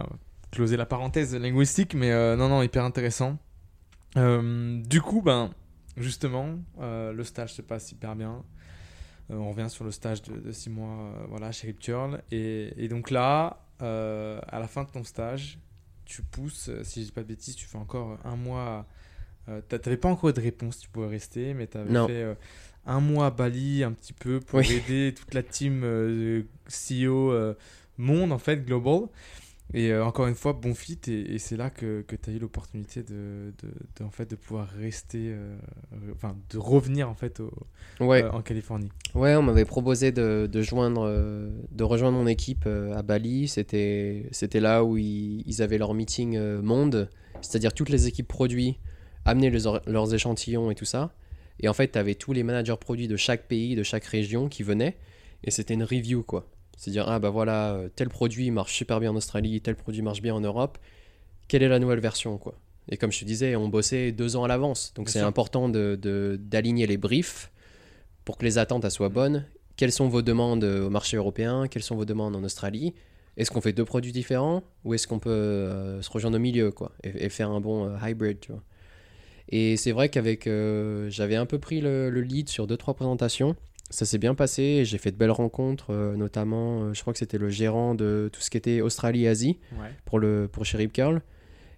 closer 0.51 0.77
la 0.77 0.85
parenthèse 0.85 1.35
linguistique, 1.35 1.93
mais 1.93 2.11
euh, 2.11 2.35
non, 2.35 2.49
non, 2.49 2.61
hyper 2.61 2.83
intéressant. 2.83 3.37
Euh, 4.15 4.81
du 4.83 5.01
coup, 5.01 5.21
ben, 5.21 5.51
justement, 5.97 6.57
euh, 6.79 7.11
le 7.13 7.23
stage 7.23 7.53
se 7.53 7.61
passe 7.61 7.91
hyper 7.91 8.15
bien. 8.15 8.43
Euh, 9.29 9.35
on 9.35 9.51
revient 9.51 9.69
sur 9.69 9.83
le 9.83 9.91
stage 9.91 10.21
de 10.21 10.51
6 10.51 10.69
mois 10.69 11.11
voilà, 11.29 11.51
chez 11.51 11.67
Rip 11.67 11.79
Curl. 11.79 12.21
Et, 12.31 12.73
et 12.77 12.87
donc 12.87 13.11
là, 13.11 13.63
à 13.79 14.59
la 14.59 14.67
fin 14.67 14.83
de 14.83 14.89
ton 14.89 15.03
stage, 15.03 15.59
tu 16.05 16.23
pousses, 16.23 16.69
si 16.83 17.01
je 17.01 17.05
dis 17.07 17.11
pas 17.11 17.21
de 17.21 17.27
bêtises, 17.27 17.55
tu 17.55 17.65
fais 17.65 17.77
encore 17.77 18.17
un 18.23 18.35
mois. 18.37 18.85
T'a- 19.69 19.79
T'avais 19.79 19.97
pas 19.97 20.09
encore 20.09 20.31
de 20.33 20.41
réponse, 20.41 20.79
tu 20.79 20.89
pouvais 20.89 21.07
rester, 21.07 21.53
mais 21.53 21.67
tu 21.67 21.77
avais 21.77 21.91
Non. 21.91 22.07
fait 22.07 22.35
un 22.85 22.99
mois 23.01 23.27
à 23.27 23.31
Bali 23.31 23.83
un 23.83 23.91
petit 23.91 24.13
peu 24.13 24.39
pour 24.39 24.59
Oui. 24.59 24.71
aider 24.71 25.13
toute 25.13 25.33
la 25.33 25.43
team 25.43 25.83
CEO 26.69 27.33
monde, 27.97 28.31
en 28.31 28.37
fait, 28.37 28.65
global. 28.65 29.07
Et 29.73 29.91
euh, 29.91 30.05
encore 30.05 30.27
une 30.27 30.35
fois, 30.35 30.53
bon 30.53 30.73
fit, 30.73 30.97
et, 31.07 31.35
et 31.35 31.39
c'est 31.39 31.57
là 31.57 31.69
que, 31.69 32.01
que 32.01 32.15
tu 32.15 32.29
as 32.29 32.33
eu 32.33 32.39
l'opportunité 32.39 33.03
de, 33.03 33.53
de, 33.61 33.67
de, 33.99 34.03
en 34.05 34.09
fait, 34.11 34.29
de 34.29 34.37
pouvoir 34.37 34.69
rester, 34.69 35.33
euh, 35.33 35.57
enfin, 36.15 36.37
de 36.49 36.57
revenir 36.57 37.09
en 37.09 37.15
fait 37.15 37.41
au- 37.41 37.51
Ouais, 37.99 38.23
euh, 38.23 38.31
en 38.31 38.41
Californie. 38.41 38.89
ouais 39.13 39.35
on 39.35 39.41
m'avait 39.41 39.65
proposé 39.65 40.13
de, 40.13 40.47
de, 40.49 40.61
joindre, 40.61 41.11
de 41.71 41.83
rejoindre 41.83 42.17
mon 42.17 42.27
équipe 42.27 42.65
à 42.65 43.01
Bali. 43.01 43.49
C'était 43.49 44.29
là 44.59 44.85
où 44.85 44.95
ils, 44.97 45.43
ils 45.45 45.61
avaient 45.61 45.77
leur 45.77 45.93
meeting 45.93 46.39
monde, 46.61 47.09
c'est-à-dire 47.41 47.73
toutes 47.73 47.89
les 47.89 48.07
équipes 48.07 48.27
produits 48.29 48.77
amenaient 49.25 49.49
leurs, 49.49 49.81
leurs 49.85 50.13
échantillons 50.13 50.71
et 50.71 50.75
tout 50.75 50.85
ça. 50.85 51.13
Et 51.59 51.67
en 51.67 51.73
fait, 51.73 51.91
tu 51.91 51.99
avais 51.99 52.15
tous 52.15 52.31
les 52.31 52.43
managers 52.43 52.77
produits 52.79 53.07
de 53.09 53.17
chaque 53.17 53.47
pays, 53.47 53.75
de 53.75 53.83
chaque 53.83 54.05
région 54.05 54.47
qui 54.47 54.63
venaient. 54.63 54.95
Et 55.43 55.51
c'était 55.51 55.73
une 55.73 55.83
review, 55.83 56.23
quoi. 56.23 56.47
C'est-à-dire, 56.77 57.09
ah 57.09 57.19
bah 57.19 57.29
voilà, 57.29 57.73
euh, 57.73 57.89
tel 57.93 58.07
produit 58.07 58.49
marche 58.51 58.73
super 58.73 58.99
bien 58.99 59.11
en 59.11 59.15
Australie, 59.15 59.59
tel 59.61 59.75
produit 59.75 60.01
marche 60.01 60.21
bien 60.21 60.33
en 60.35 60.41
Europe. 60.41 60.77
Quelle 61.47 61.63
est 61.63 61.67
la 61.69 61.79
nouvelle 61.79 61.99
version, 61.99 62.37
quoi? 62.37 62.55
Et 62.89 62.95
comme 62.97 63.11
je 63.11 63.19
te 63.19 63.25
disais, 63.25 63.55
on 63.57 63.67
bossait 63.67 64.11
deux 64.13 64.37
ans 64.37 64.43
à 64.45 64.47
l'avance. 64.47 64.93
Donc 64.95 65.09
c'est 65.09 65.19
important 65.19 65.67
d'aligner 65.67 65.97
de, 65.97 66.39
d'aligner 66.39 66.87
les 66.87 66.97
briefs 66.97 67.51
pour 68.23 68.37
que 68.37 68.45
les 68.45 68.57
attentes 68.57 68.85
elles 68.85 68.91
soient 68.91 69.09
bonnes. 69.09 69.45
Quelles 69.75 69.91
sont 69.91 70.07
vos 70.07 70.21
demandes 70.21 70.63
euh, 70.63 70.87
au 70.87 70.89
marché 70.89 71.17
européen? 71.17 71.67
Quelles 71.67 71.83
sont 71.83 71.95
vos 71.95 72.05
demandes 72.05 72.35
en 72.35 72.43
Australie? 72.43 72.93
Est-ce 73.35 73.51
qu'on 73.51 73.61
fait 73.61 73.73
deux 73.73 73.85
produits 73.85 74.11
différents 74.13 74.63
Ou 74.85 74.93
est-ce 74.93 75.05
qu'on 75.07 75.19
peut 75.19 75.29
euh, 75.29 76.01
se 76.01 76.09
rejoindre 76.09 76.37
au 76.37 76.39
milieu, 76.39 76.71
quoi 76.71 76.93
Et, 77.03 77.25
et 77.25 77.29
faire 77.29 77.49
un 77.51 77.59
bon 77.59 77.85
euh, 77.85 77.97
hybrid, 78.09 78.39
tu 78.39 78.51
vois? 78.51 78.63
Et 79.49 79.77
c'est 79.77 79.91
vrai 79.91 80.09
qu'avec. 80.09 80.47
euh, 80.47 81.09
J'avais 81.09 81.35
un 81.35 81.45
peu 81.45 81.59
pris 81.59 81.81
le, 81.81 82.09
le 82.09 82.21
lead 82.21 82.49
sur 82.49 82.67
deux, 82.67 82.77
trois 82.77 82.93
présentations. 82.93 83.55
Ça 83.89 84.05
s'est 84.05 84.17
bien 84.17 84.35
passé. 84.35 84.83
J'ai 84.85 84.97
fait 84.97 85.11
de 85.11 85.15
belles 85.17 85.31
rencontres, 85.31 85.91
euh, 85.91 86.15
notamment, 86.15 86.83
euh, 86.83 86.93
je 86.93 87.01
crois 87.01 87.13
que 87.13 87.19
c'était 87.19 87.37
le 87.37 87.49
gérant 87.49 87.95
de 87.95 88.29
tout 88.33 88.41
ce 88.41 88.49
qui 88.49 88.57
était 88.57 88.81
Australie-Asie 88.81 89.57
Ouais. 89.79 89.89
pour, 90.05 90.19
le, 90.19 90.49
pour 90.51 90.65
chez 90.65 90.77
Rip 90.77 90.91
Curl. 90.91 91.21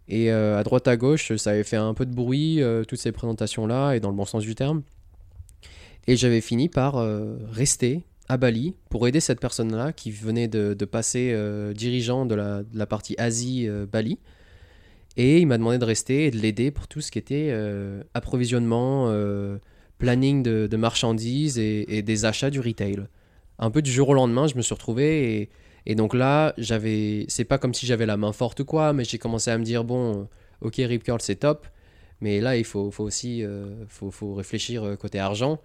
Et 0.08 0.32
euh, 0.32 0.58
à 0.58 0.64
droite 0.64 0.88
à 0.88 0.98
gauche, 0.98 1.36
ça 1.36 1.52
avait 1.52 1.64
fait 1.64 1.76
un 1.78 1.94
peu 1.94 2.06
de 2.08 2.14
bruit, 2.14 2.62
toutes 2.88 2.98
ces 3.00 3.12
présentations-là, 3.12 3.94
et 3.94 4.00
dans 4.00 4.10
le 4.10 4.16
bon 4.16 4.26
sens 4.26 4.42
du 4.44 4.56
terme. 4.56 4.82
Et 6.08 6.16
j'avais 6.16 6.42
fini 6.42 6.68
par 6.70 6.96
rester 7.52 8.02
à 8.28 8.38
Bali 8.38 8.74
pour 8.90 9.08
aider 9.08 9.20
cette 9.20 9.40
personne-là 9.40 9.94
qui 9.94 10.10
venait 10.10 10.48
de, 10.48 10.74
de 10.74 10.86
passer 10.86 11.36
dirigeant 11.76 12.26
de 12.26 12.34
la, 12.34 12.64
de 12.64 12.78
la 12.78 12.88
partie 12.88 13.14
Asie-Bali. 13.20 14.18
et 15.18 15.40
il 15.40 15.46
m'a 15.46 15.60
demandé 15.60 15.78
de 15.78 15.86
rester 15.86 16.26
et 16.26 16.32
de 16.32 16.38
l'aider 16.38 16.72
pour 16.72 16.88
tout 16.88 17.02
ce 17.02 17.12
qui 17.12 17.20
était 17.20 17.54
approvisionnement, 18.16 19.12
planning 20.00 20.42
de, 20.42 20.68
de 20.68 20.78
marchandises 20.78 21.60
et, 21.60 21.86
et 21.98 22.02
des 22.02 22.26
achats 22.26 22.50
du 22.50 22.60
retail. 22.60 23.06
Un 23.60 23.70
peu 23.70 23.82
du 23.84 23.92
jour 23.92 24.10
au 24.10 24.14
lendemain, 24.16 24.48
je 24.48 24.56
me 24.56 24.62
suis 24.64 24.74
retrouvé 24.74 25.36
et, 25.42 25.50
et 25.86 25.94
donc 25.96 26.14
là, 26.16 26.54
j'avais, 26.58 27.26
c'est 27.28 27.46
pas 27.46 27.60
comme 27.60 27.74
si 27.76 27.86
j'avais 27.86 28.08
la 28.08 28.18
main 28.18 28.32
forte 28.32 28.62
ou 28.62 28.66
quoi, 28.66 28.94
mais 28.94 29.04
j'ai 29.06 29.20
commencé 29.20 29.52
à 29.52 29.58
me 29.60 29.64
dire 29.64 29.84
bon, 29.84 30.22
euh, 30.22 30.24
ok, 30.68 30.76
Rip 30.78 31.04
Curl 31.04 31.22
c'est 31.22 31.36
top, 31.36 31.68
mais 32.22 32.42
là 32.42 32.58
il 32.58 32.64
faut, 32.66 32.90
faut 32.92 33.04
aussi, 33.04 33.44
euh, 33.44 33.86
faut, 33.88 34.10
faut 34.12 34.34
réfléchir 34.34 34.84
euh, 34.84 34.96
côté 34.96 35.20
argent 35.20 35.60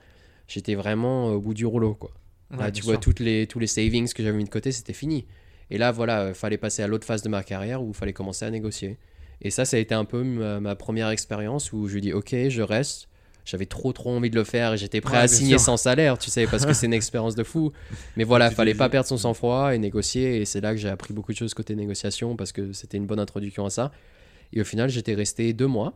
j'étais 0.47 0.74
vraiment 0.74 1.28
au 1.32 1.41
bout 1.41 1.55
du 1.55 1.64
rouleau, 1.66 1.95
quoi. 1.95 2.11
Ouais, 2.51 2.59
Là, 2.59 2.70
bien 2.70 2.72
tu 2.72 2.82
vois, 2.82 2.95
sûr. 2.95 3.01
toutes 3.01 3.20
les, 3.20 3.47
tous 3.47 3.59
les 3.59 3.66
savings 3.66 4.12
que 4.12 4.22
j'avais 4.22 4.37
mis 4.37 4.45
de 4.45 4.51
côté, 4.51 4.72
c'était 4.72 4.93
fini. 4.93 5.26
Et 5.70 5.78
là, 5.78 5.91
voilà, 5.93 6.28
il 6.28 6.35
fallait 6.35 6.59
passer 6.59 6.82
à 6.82 6.87
l'autre 6.87 7.07
phase 7.07 7.22
de 7.22 7.28
ma 7.30 7.43
carrière 7.43 7.82
où 7.82 7.89
il 7.89 7.95
fallait 7.95 8.12
commencer 8.12 8.45
à 8.45 8.51
négocier. 8.51 8.99
Et 9.41 9.51
ça, 9.51 9.64
ça 9.64 9.76
a 9.78 9.80
été 9.80 9.95
un 9.95 10.05
peu 10.05 10.22
ma, 10.22 10.61
ma 10.61 10.76
première 10.76 11.09
expérience 11.09 11.72
où 11.72 11.89
je 11.89 11.99
dis, 11.99 12.12
ok, 12.12 12.35
je 12.49 12.62
reste. 12.62 13.09
J'avais 13.45 13.66
trop, 13.66 13.92
trop 13.92 14.11
envie 14.11 14.30
de 14.30 14.36
le 14.36 14.45
faire 14.45 14.72
et 14.72 14.76
j'étais 14.78 15.01
prêt 15.03 15.18
Ouais, 15.18 15.22
à 15.24 15.28
signer 15.28 15.51
sûr. 15.59 15.61
sans 15.61 15.76
salaire, 15.76 16.16
tu 16.18 16.30
sais, 16.30 16.47
parce 16.47 16.64
que 16.64 16.72
c'est 16.72 16.86
une 16.86 16.92
expérience 17.03 17.34
de 17.34 17.45
fou. 17.45 17.72
Mais 18.16 18.24
voilà, 18.24 18.51
fallait 18.51 18.74
pas 18.74 18.88
perdre 18.88 19.07
son 19.07 19.18
sang-froid 19.18 19.74
et 19.74 19.78
négocier. 19.78 20.40
Et 20.40 20.45
c'est 20.47 20.61
là 20.62 20.72
que 20.72 20.78
j'ai 20.78 20.88
appris 20.88 21.12
beaucoup 21.12 21.32
de 21.32 21.36
choses 21.36 21.53
côté 21.55 21.74
négociation 21.74 22.36
parce 22.36 22.53
que 22.53 22.72
c'était 22.72 22.97
une 22.97 23.07
bonne 23.07 23.20
introduction 23.20 23.66
à 23.66 23.70
ça. 23.70 23.92
Et 24.53 24.61
au 24.61 24.64
final, 24.64 24.88
j'étais 24.88 25.14
resté 25.14 25.53
deux 25.53 25.66
mois. 25.66 25.92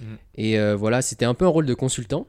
Mhm. 0.00 0.16
Et 0.34 0.58
euh, 0.58 0.74
voilà, 0.74 1.00
c'était 1.02 1.26
un 1.26 1.34
peu 1.34 1.44
un 1.44 1.48
rôle 1.48 1.66
de 1.66 1.74
consultant. 1.74 2.26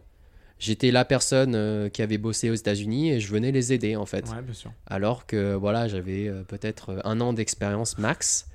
J'étais 0.59 0.91
la 0.91 1.05
personne 1.05 1.55
euh, 1.55 1.89
qui 1.89 2.03
avait 2.03 2.19
bossé 2.19 2.51
aux 2.51 2.53
États-Unis 2.53 3.11
et 3.13 3.19
je 3.19 3.31
venais 3.31 3.51
les 3.51 3.73
aider 3.73 3.95
en 3.95 4.05
fait 4.05 4.29
Ouais, 4.29 4.43
bien 4.43 4.53
sûr. 4.53 4.71
alors 4.85 5.25
que 5.25 5.55
voilà 5.55 5.87
j'avais 5.87 6.27
euh, 6.27 6.43
peut-être 6.43 7.01
un 7.03 7.19
an 7.19 7.33
d'expérience 7.33 7.97
max 7.97 8.47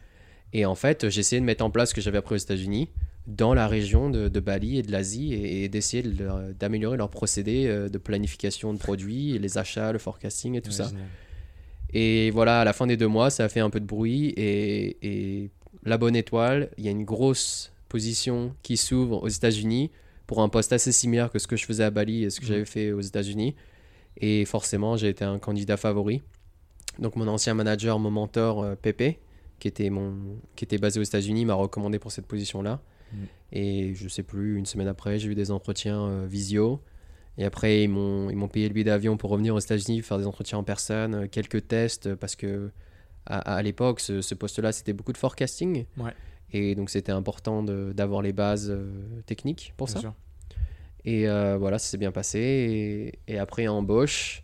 et 0.53 0.67
en 0.67 0.77
fait 0.77 1.09
j'essayais 1.09 1.41
de 1.41 1.45
mettre 1.45 1.65
en 1.65 1.71
place 1.71 1.89
ce 1.91 1.95
que 1.95 2.01
j'avais 2.01 2.19
appris 2.19 2.37
aux 2.37 2.39
États-Unis 2.39 2.91
dans 3.27 3.55
la 3.55 3.67
région 3.67 4.09
de, 4.11 4.29
de 4.29 4.41
Bali 4.41 4.79
et 4.79 4.83
de 4.83 4.93
l'Asie 4.93 5.35
et, 5.35 5.65
et 5.65 5.69
d'essayer 5.69 6.03
de 6.03 6.25
leur- 6.25 6.41
d'améliorer 6.59 6.97
leurs 6.97 7.11
procédés 7.11 7.67
euh, 7.67 7.89
de 7.89 7.99
planification 7.99 8.73
de 8.73 8.79
produits 8.79 9.39
les 9.39 9.59
achats 9.59 9.91
le 9.93 9.99
forecasting 9.99 10.55
et 10.55 10.61
tout 10.63 10.71
Ouais, 10.71 10.77
ça 10.77 10.89
génial. 10.89 11.07
et 11.93 12.31
voilà 12.31 12.61
à 12.61 12.65
la 12.65 12.73
fin 12.73 12.87
des 12.87 12.97
deux 12.97 13.09
mois 13.09 13.31
ça 13.31 13.45
a 13.45 13.49
fait 13.49 13.61
un 13.61 13.71
peu 13.71 13.81
de 13.81 13.87
bruit 13.87 14.29
et, 14.37 14.97
et 15.03 15.51
la 15.85 15.99
bonne 15.99 16.15
étoile 16.17 16.71
il 16.79 16.85
y 16.85 16.89
a 16.89 16.91
une 16.93 17.05
grosse 17.05 17.73
position 17.89 18.55
qui 18.63 18.77
s'ouvre 18.77 19.23
aux 19.23 19.29
États-Unis 19.29 19.91
pour 20.27 20.41
un 20.43 20.49
poste 20.49 20.73
assez 20.73 20.93
similaire 20.93 21.31
que 21.31 21.39
ce 21.39 21.47
que 21.47 21.57
je 21.57 21.65
faisais 21.65 21.85
à 21.85 21.91
Bali 21.91 22.25
et 22.25 22.31
ce 22.31 22.41
que 22.41 22.45
Mhm. 22.47 22.53
j'avais 22.53 22.65
fait 22.65 22.93
aux 22.93 23.01
États-Unis 23.01 23.55
et 24.19 24.45
forcément 24.45 24.97
j'ai 24.97 25.09
été 25.09 25.25
un 25.25 25.39
candidat 25.39 25.77
favori 25.77 26.23
donc 26.99 27.17
mon 27.17 27.27
ancien 27.29 27.55
manager 27.55 27.99
mon 27.99 28.11
mentor 28.11 28.63
euh, 28.63 28.75
Pepe 28.81 29.19
qui 29.59 29.69
était 29.69 29.91
mon 29.91 30.15
qui 30.55 30.65
était 30.65 30.79
basé 30.79 31.01
aux 31.01 31.05
États-Unis 31.05 31.45
m'a 31.45 31.55
recommandé 31.55 31.99
pour 31.99 32.13
cette 32.13 32.27
position 32.27 32.63
Mhm. 33.13 33.27
et 33.53 33.95
je 33.95 34.09
sais 34.09 34.23
plus 34.23 34.57
une 34.57 34.67
semaine 34.67 34.89
après 34.89 35.19
j'ai 35.19 35.29
eu 35.29 35.35
des 35.35 35.51
entretiens 35.51 36.01
euh, 36.07 36.27
visio 36.27 36.83
et 37.39 37.45
après, 37.45 37.83
ils 37.83 37.89
m'ont, 37.89 38.49
payé 38.49 38.69
le 38.69 38.75
billet 38.75 38.85
d'avion 38.85 39.17
pour 39.17 39.31
revenir 39.31 39.55
aux 39.55 39.59
États-Unis, 39.59 40.03
faire 40.03 40.19
des 40.19 40.27
entretiens 40.27 40.59
en 40.59 40.65
personne, 40.65 41.15
euh, 41.15 41.27
quelques 41.29 41.69
tests, 41.69 42.15
parce 42.15 42.35
que 42.35 42.71
à, 43.27 43.57
à 43.57 43.63
l'époque, 43.63 44.01
ce, 44.01 44.23
ce 44.23 44.35
poste-là, 44.35 44.73
c'était 44.73 44.93
beaucoup 44.93 45.13
de 45.13 45.19
forecasting. 45.19 45.85
Ouais. 45.99 46.13
Et 46.53 46.75
donc, 46.75 46.91
c'était 46.91 47.13
important 47.13 47.63
d'avoir 47.63 48.23
les 48.23 48.33
bases 48.33 48.71
euh, 48.71 49.21
techniques 49.27 49.75
pour 49.77 49.89
Bien 49.89 49.95
ça. 49.95 50.01
sûr. 50.01 50.15
Et 51.05 51.29
euh, 51.29 51.57
voilà, 51.59 51.79
ça 51.79 51.89
s'est 51.89 51.99
bien 51.99 52.13
passé. 52.13 52.39
Et, 53.29 53.33
et 53.35 53.39
après, 53.39 53.69
embauche. 53.69 54.43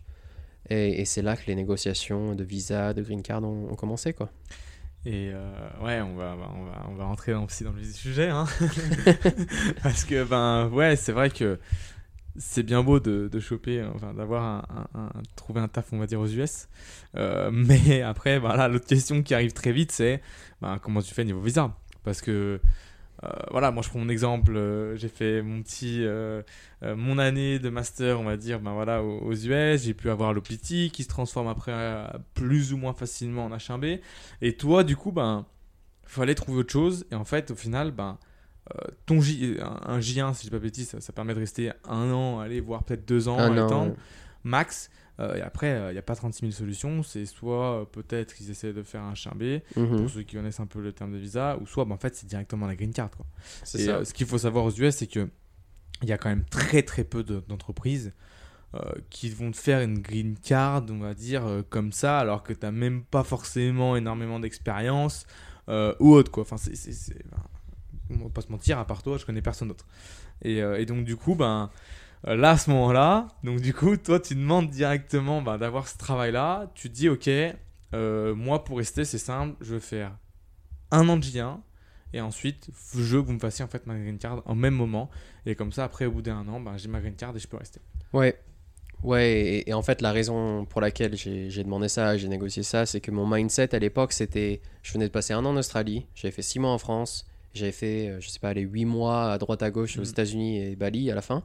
Et, 0.68 1.00
et 1.00 1.04
c'est 1.04 1.22
là 1.22 1.36
que 1.36 1.46
les 1.46 1.54
négociations 1.54 2.34
de 2.34 2.44
visa, 2.44 2.92
de 2.92 3.02
green 3.02 3.22
card 3.22 3.42
ont, 3.42 3.70
ont 3.70 3.74
commencé, 3.74 4.12
quoi. 4.12 4.30
Et 5.05 5.30
euh, 5.32 5.68
ouais, 5.82 6.00
on 6.00 6.14
va, 6.14 6.36
on 6.55 6.64
va, 6.64 6.86
on 6.88 6.94
va 6.94 7.05
rentrer 7.05 7.34
aussi 7.34 7.64
dans 7.64 7.72
le 7.72 7.82
sujet. 7.82 8.28
Hein. 8.28 8.46
Parce 9.82 10.05
que, 10.05 10.22
ben, 10.24 10.68
ouais, 10.68 10.94
c'est 10.96 11.12
vrai 11.12 11.28
que 11.30 11.59
c'est 12.36 12.62
bien 12.62 12.82
beau 12.82 13.00
de, 13.00 13.28
de 13.30 13.40
choper, 13.40 13.82
enfin, 13.94 14.14
d'avoir 14.14 14.42
un, 14.44 14.64
un- 14.94 15.00
un- 15.00 15.12
trouver 15.36 15.61
un 15.61 15.68
taf, 15.68 15.92
on 15.92 15.98
va 15.98 16.07
dire, 16.07 16.20
aux 16.20 16.28
US. 16.28 16.68
Euh, 17.16 17.50
mais 17.53 18.03
après, 18.03 18.38
voilà, 18.38 18.68
l'autre 18.68 18.86
question 18.86 19.22
qui 19.22 19.34
arrive 19.34 19.53
très 19.53 19.72
vite, 19.72 19.92
c'est 19.92 20.22
ben, 20.61 20.78
comment 20.80 21.03
tu 21.03 21.12
fais 21.14 21.24
niveau 21.24 21.40
visa? 21.40 21.74
Parce 22.05 22.20
que, 22.22 22.61
euh, 23.25 23.29
voilà, 23.51 23.70
moi 23.70 23.83
je 23.83 23.89
prends 23.89 24.01
mon 24.01 24.09
exemple, 24.09 24.57
euh, 24.57 24.97
j'ai 24.97 25.09
fait 25.09 25.43
mon 25.43 25.62
petit, 25.62 25.99
euh, 26.03 26.43
mon 26.83 27.18
année 27.18 27.59
de 27.59 27.68
master, 27.68 28.20
on 28.20 28.25
va 28.25 28.37
dire, 28.37 28.61
ben 28.61 28.73
voilà, 28.73 29.03
aux, 29.03 29.18
aux 29.20 29.35
US, 29.35 29.83
j'ai 29.85 29.95
pu 29.95 30.11
avoir 30.11 30.33
l'OPT 30.33 30.91
qui 30.91 31.03
se 31.05 31.09
transforme 31.09 31.49
après 31.49 31.73
plus 32.35 32.73
ou 32.73 32.77
moins 32.77 32.93
facilement 32.93 33.45
en 33.45 33.57
H1B. 33.57 34.01
Et 34.41 34.57
toi, 34.57 34.83
du 34.83 34.97
coup, 34.97 35.12
ben, 35.12 35.47
fallait 36.05 36.35
trouver 36.35 36.59
autre 36.61 36.73
chose. 36.73 37.07
Et 37.12 37.14
en 37.14 37.25
fait, 37.25 37.53
au 37.53 37.55
final, 37.55 37.93
ben, 37.93 38.18
ton 39.07 39.20
J, 39.20 39.57
un, 39.61 39.93
un 39.93 39.99
J1, 40.01 40.35
si 40.35 40.41
je 40.41 40.47
dis 40.47 40.51
pas 40.51 40.59
de 40.59 40.62
bêtises, 40.62 40.89
ça, 40.89 41.01
ça 41.01 41.12
permet 41.12 41.35
de 41.35 41.41
rester 41.41 41.70
un 41.89 42.11
an, 42.11 42.41
aller 42.41 42.61
voir 42.61 42.83
peut-être 42.83 43.07
deux 43.07 43.29
ans, 43.29 43.39
Un 43.39 43.57
an, 43.59 43.87
ouais. 43.89 43.95
max. 44.45 44.91
Euh, 45.20 45.34
et 45.34 45.42
après, 45.42 45.88
il 45.90 45.92
n'y 45.92 45.98
a 45.98 46.02
pas 46.02 46.16
36 46.16 46.40
000 46.40 46.52
solutions. 46.52 47.02
C'est 47.02 47.26
soit 47.26 47.80
euh, 47.80 47.84
peut-être 47.84 48.34
qu'ils 48.34 48.50
essaient 48.50 48.72
de 48.72 48.82
faire 48.82 49.02
un 49.02 49.12
H1B, 49.12 49.60
Mhm. 49.76 49.96
pour 49.98 50.10
ceux 50.10 50.22
qui 50.22 50.36
connaissent 50.36 50.60
un 50.60 50.66
peu 50.66 50.80
le 50.80 50.92
terme 50.92 51.12
de 51.12 51.18
visa, 51.18 51.58
ou 51.60 51.66
soit 51.66 51.84
ben, 51.84 51.94
en 51.94 51.98
fait 51.98 52.14
c'est 52.16 52.26
directement 52.26 52.66
la 52.66 52.74
green 52.76 52.92
card. 52.92 53.10
Quoi. 53.10 53.26
Et 53.74 53.84
ça. 53.84 53.96
euh, 53.96 54.04
ce 54.04 54.14
qu'il 54.14 54.26
faut 54.26 54.38
savoir 54.38 54.64
aux 54.64 54.70
US, 54.72 54.96
c'est 54.96 55.06
que 55.06 55.28
il 56.02 56.08
y 56.08 56.12
a 56.12 56.18
quand 56.18 56.30
même 56.30 56.44
très 56.46 56.82
très 56.82 57.04
peu 57.04 57.22
de- 57.22 57.44
d'entreprises 57.46 58.12
euh, 58.74 58.80
qui 59.10 59.28
vont 59.28 59.50
te 59.50 59.56
faire 59.58 59.82
une 59.82 59.98
green 60.00 60.34
card, 60.38 60.84
on 60.88 60.98
va 60.98 61.12
dire, 61.14 61.44
euh, 61.46 61.62
comme 61.68 61.92
ça, 61.92 62.18
alors 62.18 62.42
que 62.42 62.54
tu 62.54 62.60
n'as 62.64 62.72
même 62.72 63.02
pas 63.04 63.22
forcément 63.22 63.96
énormément 63.96 64.40
d'expérience 64.40 65.26
euh, 65.68 65.94
ou 66.00 66.14
autre. 66.14 66.30
Quoi. 66.30 66.42
Enfin, 66.42 66.56
c'est, 66.56 66.72
on 68.10 68.16
va 68.16 68.30
pas 68.30 68.40
se 68.40 68.50
mentir, 68.50 68.78
à 68.78 68.86
part 68.86 69.02
toi, 69.02 69.18
je 69.18 69.26
connais 69.26 69.42
personne 69.42 69.68
d'autre. 69.68 69.86
Et, 70.40 70.62
euh, 70.62 70.80
et 70.80 70.86
donc, 70.86 71.04
du 71.04 71.16
coup, 71.16 71.34
ben, 71.34 71.70
euh, 71.70 71.76
là, 72.25 72.51
à 72.51 72.59
ce 72.59 72.70
moment-là, 72.70 73.29
donc 73.43 73.61
du 73.61 73.75
coup, 73.75 73.97
toi, 73.97 74.20
tu 74.20 74.35
demandes 74.35 74.70
directement 74.70 75.43
ben, 75.43 75.59
d'avoir 75.59 75.89
ce 75.89 75.99
travail-là. 75.99 76.70
Tu 76.75 76.89
te 76.89 76.95
dis, 76.95 77.09
ok, 77.09 77.29
euh, 77.95 78.35
moi, 78.35 78.64
pour 78.64 78.79
rester, 78.79 79.05
c'est 79.05 79.18
simple, 79.18 79.57
je 79.61 79.75
veux 79.75 79.81
faire 79.81 80.16
un 80.91 81.09
an 81.09 81.16
de 81.16 81.23
J1 81.23 81.59
et 82.14 82.20
ensuite, 82.20 82.68
je 82.95 83.16
veux 83.16 83.23
que 83.23 83.27
vous 83.27 83.33
me 83.33 83.39
fassiez 83.39 83.64
en 83.64 83.68
fait 83.68 83.87
ma 83.87 83.99
green 83.99 84.18
card 84.18 84.43
en 84.45 84.55
même 84.55 84.75
moment. 84.75 85.11
Et 85.47 85.55
comme 85.55 85.73
ça, 85.73 85.85
après, 85.85 86.05
au 86.07 86.12
bout 86.12 86.23
d'un 86.23 86.47
an, 86.49 86.61
ben, 86.61 86.77
j'ai 86.77 86.89
ma 86.89 87.01
green 87.01 87.14
card 87.16 87.35
et 87.37 87.39
je 87.39 87.49
peux 87.49 87.57
rester. 87.57 87.81
Ouais. 88.12 88.39
Ouais, 89.03 89.31
et, 89.33 89.70
et 89.70 89.75
en 89.75 89.83
fait, 89.83 90.01
la 90.01 90.12
raison 90.12 90.64
pour 90.64 90.81
laquelle 90.81 91.16
j'ai 91.16 91.64
demandé 91.64 91.89
ça, 91.89 92.16
j'ai 92.16 92.29
négocié 92.29 92.62
ça, 92.62 92.87
c'est 92.87 93.01
que 93.01 93.11
mon 93.11 93.27
mindset 93.27 93.75
à 93.75 93.79
l'époque, 93.81 94.12
c'était. 94.12 94.61
Je 94.85 94.93
venais 94.93 95.07
de 95.09 95.11
passer 95.12 95.33
un 95.33 95.45
an 95.45 95.51
en 95.51 95.57
Australie, 95.57 96.07
j'avais 96.14 96.31
fait 96.31 96.43
six 96.43 96.61
mois 96.61 96.70
en 96.70 96.79
France, 96.79 97.27
j'avais 97.53 97.73
fait, 97.73 98.09
euh, 98.11 98.20
je 98.20 98.29
sais 98.29 98.39
pas, 98.39 98.55
les 98.55 98.61
huit 98.61 98.85
mois 98.85 99.33
à 99.33 99.39
droite 99.39 99.62
à 99.64 99.73
gauche 99.73 99.97
aux 99.97 100.03
Mhm. 100.03 100.09
États-Unis 100.09 100.62
et 100.62 100.77
Bali 100.77 101.11
à 101.11 101.16
la 101.16 101.23
fin. 101.23 101.43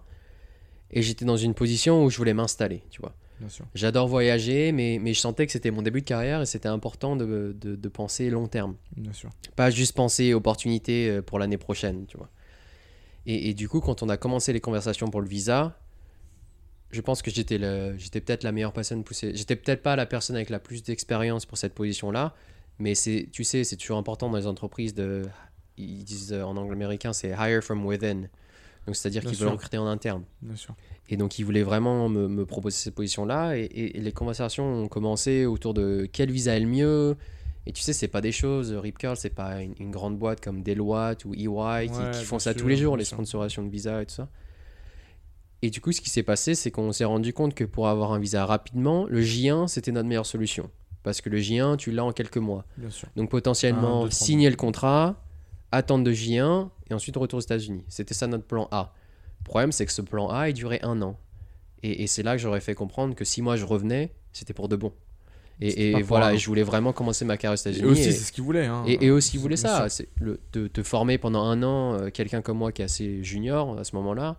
Et 0.91 1.01
j'étais 1.01 1.25
dans 1.25 1.37
une 1.37 1.53
position 1.53 2.03
où 2.05 2.09
je 2.09 2.17
voulais 2.17 2.33
m'installer, 2.33 2.83
tu 2.89 3.01
vois. 3.01 3.13
J'adore 3.75 4.07
voyager, 4.07 4.71
mais, 4.71 4.99
mais 4.99 5.13
je 5.13 5.19
sentais 5.19 5.45
que 5.45 5.51
c'était 5.51 5.69
mon 5.69 5.83
début 5.83 6.01
de 6.01 6.05
carrière 6.07 6.41
et 6.41 6.45
c'était 6.47 6.69
important 6.69 7.15
de, 7.15 7.55
de, 7.59 7.75
de 7.75 7.89
penser 7.89 8.29
long 8.31 8.47
terme. 8.47 8.75
Bien 8.95 9.13
sûr. 9.13 9.29
Pas 9.55 9.69
juste 9.69 9.95
penser 9.95 10.33
opportunité 10.33 11.09
euh, 11.09 11.21
pour 11.21 11.37
l'année 11.37 11.57
prochaine, 11.59 12.07
tu 12.07 12.17
vois. 12.17 12.29
Et, 13.27 13.49
et 13.49 13.53
du 13.53 13.69
coup, 13.69 13.79
quand 13.79 14.01
on 14.01 14.09
a 14.09 14.17
commencé 14.17 14.53
les 14.53 14.59
conversations 14.61 15.09
pour 15.09 15.21
le 15.21 15.27
visa, 15.27 15.79
je 16.89 17.01
pense 17.01 17.21
que 17.21 17.29
j'étais 17.29 17.57
le- 17.59 17.95
j'étais 17.97 18.21
peut-être 18.21 18.43
la 18.43 18.51
meilleure 18.51 18.73
personne 18.73 19.03
poussée. 19.03 19.33
J'étais 19.35 19.55
peut-être 19.55 19.83
pas 19.83 19.95
la 19.95 20.05
personne 20.07 20.35
avec 20.35 20.49
la 20.49 20.59
plus 20.59 20.81
d'expérience 20.81 21.45
pour 21.45 21.57
cette 21.59 21.75
position-là, 21.75 22.33
mais 22.79 22.93
tu 22.95 23.43
sais, 23.43 23.63
c'est 23.63 23.75
toujours 23.75 23.97
important 23.97 24.29
dans 24.31 24.37
les 24.37 24.47
entreprises 24.47 24.95
de, 24.95 25.23
ils 25.77 26.03
disent 26.05 26.33
en 26.33 26.55
anglais 26.57 26.73
américain, 26.73 27.13
c'est 27.13 27.29
hire 27.37 27.61
from 27.61 27.85
within. 27.85 28.29
Donc 28.87 28.95
c'est-à-dire 28.95 29.21
qu'ils 29.21 29.37
veulent 29.37 29.49
recruter 29.53 29.77
en 29.77 29.85
interne. 29.85 30.23
Bien 30.41 30.55
sûr. 30.55 30.73
Et 31.09 31.15
donc, 31.17 31.37
ils 31.39 31.43
voulaient 31.43 31.63
vraiment 31.63 32.09
me, 32.09 32.27
me 32.27 32.45
proposer 32.45 32.77
cette 32.77 32.95
position-là. 32.95 33.55
Et, 33.57 33.61
et- 33.63 33.97
et 33.97 34.01
les 34.01 34.11
conversations 34.11 34.65
ont 34.83 34.87
commencé 34.87 35.45
autour 35.45 35.73
de 35.73 36.07
quel 36.11 36.31
visa 36.31 36.55
est 36.55 36.59
le 36.61 36.67
mieux. 36.67 37.15
Et 37.65 37.73
tu 37.73 37.81
sais, 37.81 37.91
c'est 37.93 38.07
pas 38.07 38.21
des 38.21 38.31
choses. 38.31 38.73
Rip 38.73 38.97
Curl, 38.97 39.15
c'est 39.17 39.29
pas 39.29 39.61
une, 39.61 39.73
une 39.79 39.91
grande 39.91 40.17
boîte 40.17 40.41
comme 40.41 40.63
Deloitte 40.63 41.25
ou 41.25 41.33
EY 41.33 41.37
qui- 41.43 41.47
Ouais, 41.49 41.87
qui, 42.13 42.23
font 42.23 42.39
ça 42.39 42.53
sûr, 42.53 42.61
tous 42.61 42.67
les 42.69 42.75
jours, 42.77 42.95
les 42.97 43.03
sponsorisations 43.05 43.63
de 43.63 43.69
visa 43.69 44.01
et 44.01 44.05
tout 44.05 44.15
ça. 44.15 44.29
Et 45.61 45.69
du 45.69 45.81
coup, 45.81 45.91
ce 45.91 46.01
qui 46.01 46.09
s'est 46.09 46.23
passé, 46.23 46.55
c'est 46.55 46.71
qu'on 46.71 46.91
s'est 46.91 47.03
rendu 47.05 47.33
compte 47.33 47.55
que 47.55 47.63
pour 47.63 47.87
avoir 47.87 48.13
un 48.13 48.19
visa 48.19 48.45
rapidement, 48.45 49.05
le 49.09 49.21
J1, 49.21 49.67
c'était 49.67 49.91
notre 49.91 50.07
meilleure 50.07 50.25
solution. 50.25 50.69
Parce 51.03 51.19
que 51.21 51.29
le 51.29 51.39
J1, 51.39 51.77
tu 51.77 51.91
l'as 51.91 52.03
en 52.05 52.11
quelques 52.11 52.37
mois. 52.37 52.65
Bien 52.77 52.89
sûr. 52.89 53.07
Donc 53.15 53.29
potentiellement 53.31 54.01
Un, 54.01 54.03
deux, 54.03 54.09
trois 54.09 54.25
signer 54.25 54.45
mois. 54.47 54.51
le 54.51 54.55
contrat, 54.55 55.23
attendre 55.71 56.03
de 56.03 56.11
J1 56.13 56.69
et 56.89 56.93
ensuite 56.93 57.15
retour 57.17 57.37
aux 57.37 57.41
États-Unis. 57.41 57.83
C'était 57.87 58.13
ça 58.13 58.27
notre 58.27 58.45
plan 58.45 58.67
A. 58.71 58.93
Le 59.39 59.43
problème, 59.45 59.71
c'est 59.71 59.85
que 59.85 59.91
ce 59.91 60.01
plan 60.01 60.29
A, 60.29 60.49
il 60.49 60.53
durait 60.53 60.79
un 60.83 61.01
an. 61.01 61.17
Et, 61.83 62.03
et 62.03 62.07
c'est 62.07 62.23
là 62.23 62.33
que 62.35 62.41
j'aurais 62.41 62.59
fait 62.61 62.73
comprendre 62.75 63.13
que 63.15 63.23
si 63.25 63.41
moi 63.41 63.55
je 63.55 63.65
revenais, 63.65 64.11
c'était 64.33 64.53
pour 64.53 64.67
de 64.67 64.75
bon. 64.75 64.91
Et, 65.59 66.01
voilà, 66.03 66.33
et 66.33 66.37
je 66.37 66.45
voulais 66.45 66.61
vraiment 66.63 66.93
commencer 66.93 67.25
ma 67.25 67.35
carrière 67.35 67.53
aux 67.59 67.67
Et 67.67 67.71
États-Unis. 67.71 67.91
aussi, 67.91 68.01
et- 68.09 68.11
c'est 68.11 68.23
ce 68.25 68.31
qu'ils 68.31 68.43
voulaient. 68.43 68.67
Hein. 68.67 68.83
et, 68.85 69.05
et 69.05 69.11
aussi, 69.11 69.37
il 69.37 69.39
voulait 69.39 69.55
ça, 69.57 69.89
c'est 69.89 70.07
le, 70.19 70.39
de 70.53 70.67
te 70.67 70.83
former 70.83 71.17
pendant 71.17 71.41
un 71.43 71.63
an, 71.63 71.95
euh, 71.99 72.09
quelqu'un 72.11 72.43
comme 72.43 72.59
moi 72.59 72.71
qui 72.71 72.83
est 72.83 72.85
assez 72.85 73.23
junior 73.23 73.77
à 73.79 73.83
ce 73.83 73.95
moment-là, 73.95 74.37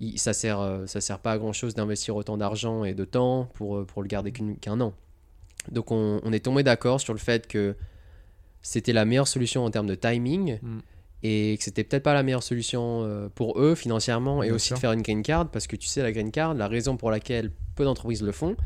il- 0.00 0.18
ça 0.18 0.32
sert, 0.32 0.58
euh, 0.60 0.86
ça 0.86 1.02
sert 1.02 1.18
pas 1.18 1.32
à 1.32 1.38
grand 1.38 1.52
chose 1.52 1.74
d'investir 1.74 2.16
autant 2.16 2.38
d'argent 2.38 2.84
et 2.84 2.94
de 2.94 3.04
temps 3.04 3.44
pour, 3.54 3.76
euh, 3.76 3.84
pour 3.84 4.00
le 4.00 4.08
garder 4.08 4.32
qu'un 4.32 4.80
an. 4.80 4.94
Donc 5.70 5.90
on, 5.90 6.18
on 6.24 6.32
est 6.32 6.40
tombé 6.44 6.62
d'accord 6.62 6.98
sur 7.00 7.12
le 7.12 7.18
fait 7.18 7.46
que 7.46 7.76
c'était 8.62 8.94
la 8.94 9.04
meilleure 9.04 9.28
solution 9.28 9.64
en 9.66 9.70
termes 9.70 9.86
de 9.86 9.94
timing 9.96 10.58
Mm. 10.62 10.78
Et 11.22 11.56
que 11.58 11.64
c'était 11.64 11.84
peut-être 11.84 12.02
pas 12.02 12.14
la 12.14 12.22
meilleure 12.22 12.42
solution 12.42 13.02
euh, 13.04 13.28
pour 13.34 13.60
eux 13.60 13.74
financièrement 13.74 14.42
et 14.42 14.46
Bien 14.46 14.54
aussi 14.54 14.68
sûr. 14.68 14.76
de 14.76 14.80
faire 14.80 14.92
une 14.92 15.02
green 15.02 15.22
card 15.22 15.50
parce 15.50 15.66
que 15.66 15.76
tu 15.76 15.86
sais 15.88 16.02
la 16.02 16.12
green 16.12 16.30
card, 16.30 16.54
la 16.54 16.68
raison 16.68 16.96
pour 16.96 17.10
laquelle 17.10 17.50
peu 17.74 17.84
d'entreprises 17.84 18.22
le 18.22 18.32
font, 18.32 18.56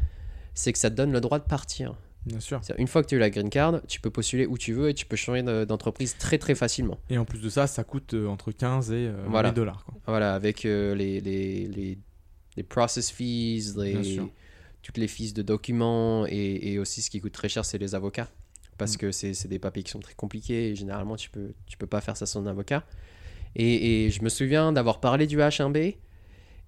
c'est 0.54 0.72
que 0.72 0.78
ça 0.78 0.90
te 0.90 0.94
donne 0.96 1.12
le 1.12 1.20
droit 1.20 1.38
de 1.38 1.44
partir. 1.44 1.94
Bien 2.26 2.38
sûr. 2.40 2.60
Une 2.78 2.86
fois 2.86 3.02
que 3.02 3.08
tu 3.08 3.14
as 3.14 3.16
eu 3.16 3.20
la 3.20 3.30
green 3.30 3.50
card, 3.50 3.80
tu 3.88 4.00
peux 4.00 4.10
postuler 4.10 4.46
où 4.46 4.56
tu 4.56 4.72
veux 4.74 4.90
et 4.90 4.94
tu 4.94 5.06
peux 5.06 5.16
changer 5.16 5.42
de- 5.42 5.64
d'entreprise 5.64 6.16
très 6.18 6.38
très 6.38 6.54
facilement. 6.54 6.98
Et 7.10 7.18
en 7.18 7.24
plus 7.24 7.40
de 7.40 7.48
ça, 7.48 7.66
ça 7.66 7.82
coûte 7.84 8.14
euh, 8.14 8.28
entre 8.28 8.52
15 8.52 8.92
et 8.92 8.94
euh, 9.08 9.22
20 9.24 9.30
Voilà. 9.30 9.50
dollars. 9.50 9.84
quoi. 9.84 9.94
Voilà, 10.06 10.34
avec 10.34 10.64
euh, 10.64 10.94
les, 10.94 11.20
les, 11.20 11.66
les 11.66 11.98
les 12.56 12.62
process 12.62 13.10
fees, 13.10 13.74
les, 13.78 14.20
toutes 14.82 14.98
les 14.98 15.08
fees 15.08 15.32
de 15.32 15.40
documents 15.42 16.26
et, 16.28 16.72
et 16.72 16.78
aussi 16.78 17.00
ce 17.00 17.08
qui 17.08 17.18
coûte 17.20 17.32
très 17.32 17.48
cher, 17.48 17.64
c'est 17.64 17.78
les 17.78 17.94
avocats. 17.94 18.28
Parce 18.82 18.94
Mm. 18.94 18.98
que 18.98 19.12
c'est 19.12 19.46
des 19.46 19.60
papiers 19.60 19.84
qui 19.84 19.92
sont 19.92 20.00
très 20.00 20.14
compliqués 20.14 20.70
et 20.70 20.74
généralement 20.74 21.14
tu 21.14 21.30
peux, 21.30 21.54
tu 21.66 21.76
peux 21.78 21.86
pas 21.86 22.00
faire 22.00 22.16
ça 22.16 22.26
sans 22.26 22.40
un 22.42 22.46
avocat. 22.50 22.84
Et, 23.54 24.06
et 24.06 24.10
je 24.10 24.22
me 24.22 24.28
souviens 24.28 24.72
d'avoir 24.72 24.98
parlé 24.98 25.28
du 25.28 25.38
H1B 25.38 25.96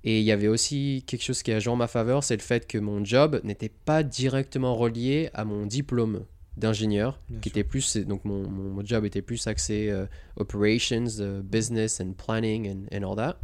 et 0.04 0.20
il 0.20 0.24
y 0.24 0.30
avait 0.30 0.48
aussi 0.48 1.02
quelque 1.06 1.22
chose 1.24 1.42
qui 1.42 1.50
a 1.50 1.58
joué 1.58 1.72
en 1.72 1.76
ma 1.76 1.88
faveur, 1.88 2.22
c'est 2.22 2.36
le 2.36 2.42
fait 2.42 2.68
que 2.68 2.78
mon 2.78 3.04
job 3.04 3.40
n'était 3.42 3.70
pas 3.70 4.02
directement 4.04 4.76
relié 4.76 5.30
à 5.34 5.44
mon 5.44 5.66
diplôme 5.66 6.24
d'ingénieur, 6.56 7.18
qui 7.40 7.48
sûr. 7.48 7.58
était 7.58 7.64
plus, 7.64 7.96
donc 7.96 8.24
mon, 8.24 8.48
mon, 8.48 8.84
job 8.84 9.04
était 9.04 9.22
plus 9.22 9.44
axé 9.48 9.88
euh, 9.90 10.06
operations, 10.36 11.06
euh, 11.18 11.42
business 11.42 12.00
and 12.00 12.12
planning 12.12 12.70
and, 12.70 12.96
and 12.96 13.10
all 13.10 13.16
that. 13.16 13.40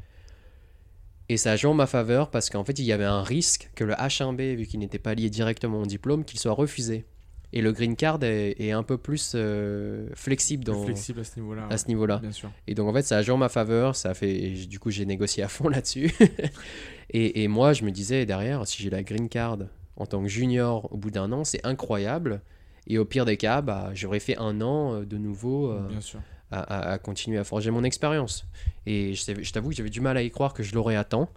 Et 1.29 1.37
ça 1.37 1.53
a 1.53 1.57
joué 1.57 1.71
en 1.71 1.75
ma 1.75 1.87
faveur 1.87 2.31
parce 2.31 2.51
qu'en 2.51 2.63
fait, 2.65 2.79
il 2.79 2.85
y 2.85 2.93
avait 2.93 3.05
un 3.05 3.23
risque 3.23 3.71
que 3.75 3.85
le 3.85 3.95
H1B, 3.95 4.55
vu 4.57 4.67
qu'il 4.67 4.81
n'était 4.81 4.99
pas 4.99 5.15
lié 5.15 5.31
directement 5.31 5.81
au 5.81 5.87
diplôme, 5.87 6.25
qu'il 6.25 6.39
soit 6.39 6.53
refusé. 6.53 7.05
Et 7.53 7.63
le 7.63 7.73
green 7.73 7.97
card 7.97 8.23
est, 8.23 8.55
est 8.61 8.71
un 8.71 8.83
peu 8.85 8.97
plus 8.97 9.33
euh, 9.35 10.09
flexible 10.15 10.63
dans, 10.65 10.85
flexible 10.85 11.21
à 11.21 11.25
ce 11.25 11.39
niveau-là. 11.41 11.67
à 11.69 11.77
ce 11.77 11.89
niveau-là. 11.89 12.21
Et 12.69 12.75
donc 12.77 12.89
en 12.89 12.93
fait, 12.93 13.03
ça 13.03 13.17
a 13.19 13.23
joué 13.23 13.35
en 13.35 13.39
ma 13.39 13.49
faveur. 13.49 13.97
Ça 13.97 14.11
a 14.11 14.15
fait, 14.15 14.31
et 14.35 14.67
du 14.67 14.79
coup, 14.79 14.91
j'ai 14.91 15.05
négocié 15.05 15.43
à 15.43 15.49
fond 15.49 15.69
là-dessus. 15.69 16.13
et, 17.11 17.43
et 17.43 17.49
moi, 17.49 17.73
je 17.73 17.85
me 17.85 17.91
disais 17.91 18.27
derrière, 18.27 18.67
si 18.67 18.83
j'ai 18.83 18.91
la 18.91 19.03
green 19.03 19.29
card 19.29 19.59
en 19.97 20.07
tant 20.07 20.23
que 20.23 20.29
junior 20.29 20.89
au 20.93 20.97
bout 20.97 21.11
d'un 21.11 21.33
an, 21.33 21.45
c'est 21.45 21.65
incroyable. 21.67 22.41
Et 22.87 22.99
au 22.99 23.05
pire 23.05 23.25
des 23.25 23.37
cas, 23.37 23.61
bah, 23.63 23.91
j'aurais 23.95 24.21
fait 24.21 24.37
un 24.39 24.61
an 24.61 24.95
euh, 24.95 25.05
de 25.05 25.19
nouveau 25.19 25.71
euh, 25.71 25.87
Bien 25.89 26.01
sûr. 26.01 26.21
à, 26.51 26.61
à- 26.61 26.93
à 26.93 26.99
continuer 26.99 27.39
à 27.39 27.45
forger 27.45 27.71
mon 27.71 27.85
expérience. 27.85 28.47
Et 28.87 29.15
je, 29.15 29.43
je 29.43 29.53
t'avoue 29.53 29.71
que 29.71 29.75
j'avais 29.77 29.91
du 29.91 30.01
mal 30.01 30.17
à 30.17 30.23
y 30.23 30.31
croire 30.31 30.55
que 30.55 30.63
je 30.63 30.75
l'aurais 30.75 30.97
à 30.97 31.05
temps. 31.05 31.29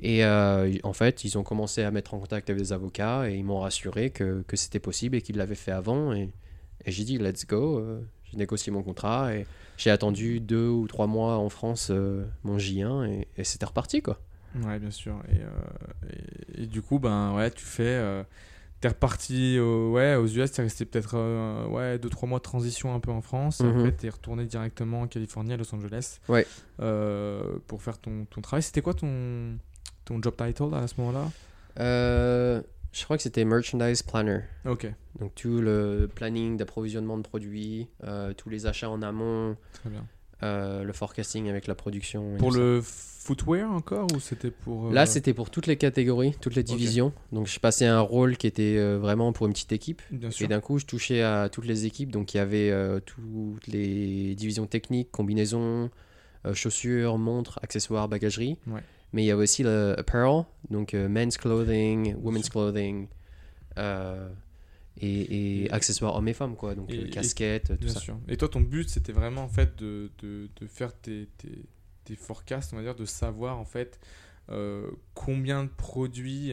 Et 0.00 0.24
euh, 0.24 0.72
en 0.82 0.92
fait, 0.92 1.24
ils 1.24 1.38
ont 1.38 1.42
commencé 1.44 1.82
à 1.82 1.90
mettre 1.90 2.14
en 2.14 2.18
contact 2.18 2.50
avec 2.50 2.60
des 2.62 2.72
avocats 2.72 3.30
et 3.30 3.36
ils 3.36 3.44
m'ont 3.44 3.60
rassuré 3.60 4.10
que, 4.10 4.42
que 4.46 4.56
c'était 4.56 4.80
possible 4.80 5.16
et 5.16 5.22
qu'ils 5.22 5.36
l'avaient 5.36 5.54
fait 5.54 5.70
avant. 5.72 6.12
Et, 6.12 6.30
et 6.84 6.90
j'ai 6.92 7.04
dit, 7.04 7.16
let's 7.18 7.46
go. 7.46 7.78
euh, 7.78 8.00
j'ai 8.30 8.36
négocié 8.38 8.72
mon 8.72 8.82
contrat 8.82 9.34
et 9.34 9.46
j'ai 9.76 9.90
attendu 9.90 10.40
deux 10.40 10.68
ou 10.68 10.86
trois 10.88 11.06
mois 11.06 11.36
en 11.36 11.48
France 11.48 11.88
euh, 11.90 12.24
mon 12.42 12.58
J1 12.58 13.06
et, 13.08 13.28
et 13.36 13.44
c'était 13.44 13.66
reparti 13.66 14.02
quoi. 14.02 14.20
Ouais, 14.64 14.78
bien 14.78 14.90
sûr. 14.90 15.14
Et, 15.28 15.40
euh, 15.40 16.10
et, 16.58 16.62
et 16.62 16.66
du 16.66 16.80
coup, 16.82 16.98
ben 16.98 17.34
ouais, 17.34 17.50
tu 17.50 17.64
fais. 17.64 18.24
T'es 18.80 18.88
reparti 18.88 19.58
au- 19.58 19.92
ouais, 19.92 20.14
aux 20.16 20.26
US, 20.26 20.52
t'es 20.52 20.62
resté 20.62 20.84
peut-être 20.84 21.16
ouais, 21.70 21.96
2-3 21.98 22.26
mois 22.28 22.38
de 22.38 22.42
transition 22.44 22.94
un 22.94 23.00
peu 23.00 23.10
en 23.10 23.22
France. 23.22 23.60
Mhm. 23.60 23.70
Après, 23.78 23.92
t'es 23.92 24.08
retourné 24.10 24.44
directement 24.44 25.00
en 25.02 25.06
Californie, 25.08 25.54
à 25.54 25.56
Los 25.56 25.74
Angeles, 25.74 26.18
Ouais. 26.28 26.46
pour 27.66 27.82
faire 27.82 27.98
ton, 27.98 28.26
ton 28.26 28.40
travail. 28.42 28.62
C'était 28.62 28.82
quoi 28.82 28.94
ton, 28.94 29.56
ton 30.04 30.20
job 30.22 30.34
title 30.36 30.74
à 30.74 30.86
ce 30.86 30.94
moment-là? 30.98 31.30
Euh, 31.80 32.62
je 32.92 33.04
crois 33.04 33.16
que 33.16 33.22
c'était 33.22 33.44
Merchandise 33.44 34.02
Planner. 34.02 34.40
Ok, 34.66 34.86
Donc 35.18 35.34
tout 35.34 35.60
le 35.60 36.08
planning 36.14 36.56
d'approvisionnement 36.56 37.16
de 37.18 37.22
produits, 37.22 37.88
euh, 38.04 38.32
tous 38.34 38.48
les 38.48 38.66
achats 38.66 38.88
en 38.90 39.02
amont, 39.02 39.56
très 39.72 39.90
bien. 39.90 40.06
euh, 40.44 40.84
le 40.84 40.92
forecasting 40.92 41.48
avec 41.48 41.66
la 41.66 41.74
production. 41.74 42.36
et 42.36 42.38
Pour 42.38 42.52
ça. 42.52 42.58
le 42.60 42.80
footwear 42.82 43.72
encore 43.72 44.06
ou 44.14 44.20
c'était 44.20 44.50
pour. 44.52 44.88
euh, 44.88 44.92
Là, 44.92 45.06
c'était 45.06 45.32
pour 45.34 45.50
toutes 45.50 45.66
les 45.66 45.76
catégories, 45.76 46.36
toutes 46.40 46.54
les 46.54 46.62
divisions. 46.62 47.12
Donc, 47.32 47.46
je 47.48 47.58
passais 47.58 47.86
un 47.86 48.00
rôle 48.00 48.36
qui 48.36 48.46
était 48.46 48.76
euh, 48.76 48.98
vraiment 48.98 49.32
pour 49.32 49.46
une 49.46 49.52
petite 49.54 49.72
équipe. 49.72 50.02
Bien 50.12 50.28
Et 50.28 50.32
sûr. 50.32 50.46
d'un 50.48 50.60
coup, 50.60 50.78
je 50.78 50.86
touchais 50.86 51.22
à 51.22 51.48
toutes 51.50 51.66
les 51.66 51.86
équipes. 51.86 52.12
Donc, 52.12 52.34
il 52.34 52.36
y 52.36 52.40
avait 52.40 52.72
toutes 53.06 53.66
les 53.66 54.34
divisions 54.36 54.66
techniques, 54.66 55.10
combinaisons, 55.10 55.90
chaussures, 56.52 57.16
montres, 57.18 57.58
accessoires, 57.62 58.08
bagagerie. 58.08 58.58
Ouais. 58.66 58.82
Mais 59.14 59.22
il 59.22 59.26
y 59.26 59.30
avait 59.30 59.44
aussi 59.44 59.62
le 59.62 59.94
apparel, 59.98 60.44
donc 60.70 60.92
euh, 60.92 61.08
men's 61.08 61.36
clothing, 61.38 62.14
women's 62.16 62.48
clothing, 62.50 63.06
euh, 63.78 64.28
et, 65.00 65.08
et 65.20 65.64
Et- 65.64 65.70
accessoires 65.72 66.16
hommes 66.16 66.26
et 66.28 66.34
femmes, 66.34 66.56
quoi. 66.56 66.74
Donc, 66.74 66.90
et- 66.90 66.98
euh, 66.98 67.06
et- 67.06 67.10
casquettes, 67.10 67.68
tout 67.78 67.84
Bien 67.84 67.94
ça. 67.94 68.00
sûr. 68.00 68.18
Et 68.28 68.36
toi, 68.36 68.48
ton 68.48 68.60
but, 68.60 68.88
c'était 68.90 69.12
vraiment 69.12 69.42
en 69.42 69.48
fait 69.48 69.76
de, 69.76 70.10
de, 70.18 70.48
de 70.60 70.66
faire 70.66 70.92
tes, 70.94 71.28
tes, 71.38 71.64
tes 72.04 72.16
forecasts, 72.16 72.72
on 72.72 72.76
va 72.76 72.82
dire, 72.82 72.96
de 72.96 73.04
savoir 73.06 73.58
en 73.58 73.64
fait 73.64 74.00
combien 75.14 75.64
de 75.64 75.70
produits 75.70 76.52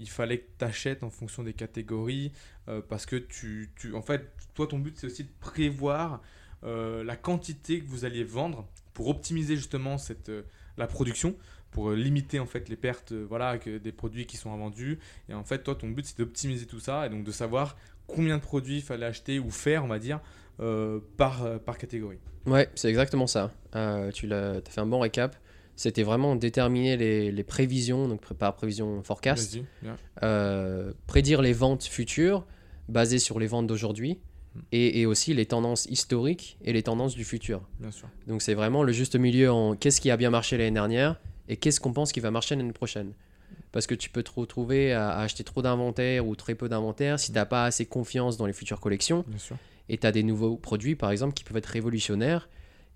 il 0.00 0.08
fallait 0.08 0.38
que 0.38 0.46
tu 0.58 0.64
achètes 0.64 1.02
en 1.02 1.10
fonction 1.10 1.42
des 1.42 1.52
catégories, 1.54 2.32
euh, 2.68 2.80
parce 2.88 3.04
que 3.06 3.16
tu, 3.16 3.70
tu, 3.76 3.94
en 3.94 4.02
fait, 4.02 4.30
toi, 4.54 4.66
ton 4.66 4.78
but, 4.78 4.96
c'est 4.96 5.06
aussi 5.06 5.24
de 5.24 5.30
prévoir 5.40 6.20
euh, 6.64 7.02
la 7.04 7.16
quantité 7.16 7.80
que 7.80 7.86
vous 7.86 8.04
alliez 8.04 8.24
vendre 8.24 8.66
pour 8.94 9.08
optimiser 9.08 9.56
justement 9.56 9.98
cette, 9.98 10.28
euh, 10.28 10.42
la 10.76 10.86
production 10.86 11.36
pour 11.70 11.90
euh, 11.90 11.94
limiter 11.96 12.38
en 12.40 12.46
fait 12.46 12.68
les 12.68 12.76
pertes 12.76 13.12
euh, 13.12 13.26
voilà 13.28 13.58
que 13.58 13.78
des 13.78 13.92
produits 13.92 14.26
qui 14.26 14.36
sont 14.36 14.52
invendus 14.52 14.98
et 15.28 15.34
en 15.34 15.44
fait 15.44 15.62
toi 15.62 15.74
ton 15.74 15.88
but 15.88 16.06
c'est 16.06 16.18
d'optimiser 16.18 16.66
tout 16.66 16.80
ça 16.80 17.06
et 17.06 17.10
donc 17.10 17.24
de 17.24 17.30
savoir 17.32 17.76
combien 18.06 18.36
de 18.38 18.42
produits 18.42 18.76
il 18.76 18.82
fallait 18.82 19.06
acheter 19.06 19.38
ou 19.38 19.50
faire 19.50 19.84
on 19.84 19.88
va 19.88 19.98
dire 19.98 20.20
euh, 20.60 21.00
par, 21.16 21.60
par 21.60 21.78
catégorie 21.78 22.18
Ouais, 22.46 22.68
c'est 22.74 22.88
exactement 22.88 23.26
ça. 23.26 23.52
Euh, 23.76 24.10
tu 24.10 24.26
l'as 24.26 24.52
as 24.52 24.70
fait 24.70 24.80
un 24.80 24.86
bon 24.86 25.00
récap. 25.00 25.36
C'était 25.76 26.02
vraiment 26.02 26.34
déterminer 26.34 26.96
les, 26.96 27.30
les 27.30 27.44
prévisions, 27.44 28.08
donc 28.08 28.20
par 28.34 28.56
prévision 28.56 29.02
forecast, 29.02 29.58
euh, 30.22 30.92
prédire 31.06 31.42
les 31.42 31.52
ventes 31.52 31.84
futures 31.84 32.46
basées 32.88 33.18
sur 33.18 33.38
les 33.38 33.46
ventes 33.46 33.66
d'aujourd'hui 33.66 34.18
Hmm. 34.54 34.60
et, 34.72 35.00
et 35.00 35.06
aussi 35.06 35.34
les 35.34 35.44
tendances 35.44 35.84
historiques 35.90 36.56
et 36.64 36.72
les 36.72 36.82
tendances 36.82 37.14
du 37.14 37.24
futur. 37.24 37.60
bien 37.80 37.90
sûr 37.90 38.08
Donc 38.26 38.40
c'est 38.40 38.54
vraiment 38.54 38.82
le 38.82 38.92
juste 38.92 39.14
milieu 39.14 39.52
en 39.52 39.76
qu'est-ce 39.76 40.00
qui 40.00 40.10
a 40.10 40.16
bien 40.16 40.30
marché 40.30 40.56
l'année 40.56 40.70
dernière 40.70 41.20
et 41.48 41.56
qu'est-ce 41.56 41.80
qu'on 41.80 41.92
pense 41.92 42.12
qui 42.12 42.20
va 42.20 42.30
marcher 42.30 42.54
l'année 42.56 42.72
prochaine? 42.72 43.12
Parce 43.72 43.86
que 43.86 43.94
tu 43.94 44.08
peux 44.10 44.22
te 44.22 44.30
retrouver 44.30 44.92
à, 44.92 45.10
à 45.10 45.22
acheter 45.22 45.44
trop 45.44 45.62
d'inventaire 45.62 46.26
ou 46.26 46.36
très 46.36 46.54
peu 46.54 46.68
d'inventaire 46.68 47.18
si 47.18 47.28
tu 47.32 47.34
n'as 47.34 47.46
pas 47.46 47.64
assez 47.64 47.86
confiance 47.86 48.36
dans 48.36 48.46
les 48.46 48.52
futures 48.52 48.80
collections 48.80 49.24
bien 49.26 49.38
sûr 49.38 49.56
et 49.90 49.96
tu 49.98 50.06
as 50.06 50.12
des 50.12 50.22
nouveaux 50.22 50.56
produits, 50.56 50.96
par 50.96 51.10
exemple, 51.10 51.32
qui 51.32 51.44
peuvent 51.44 51.56
être 51.56 51.66
révolutionnaires. 51.66 52.48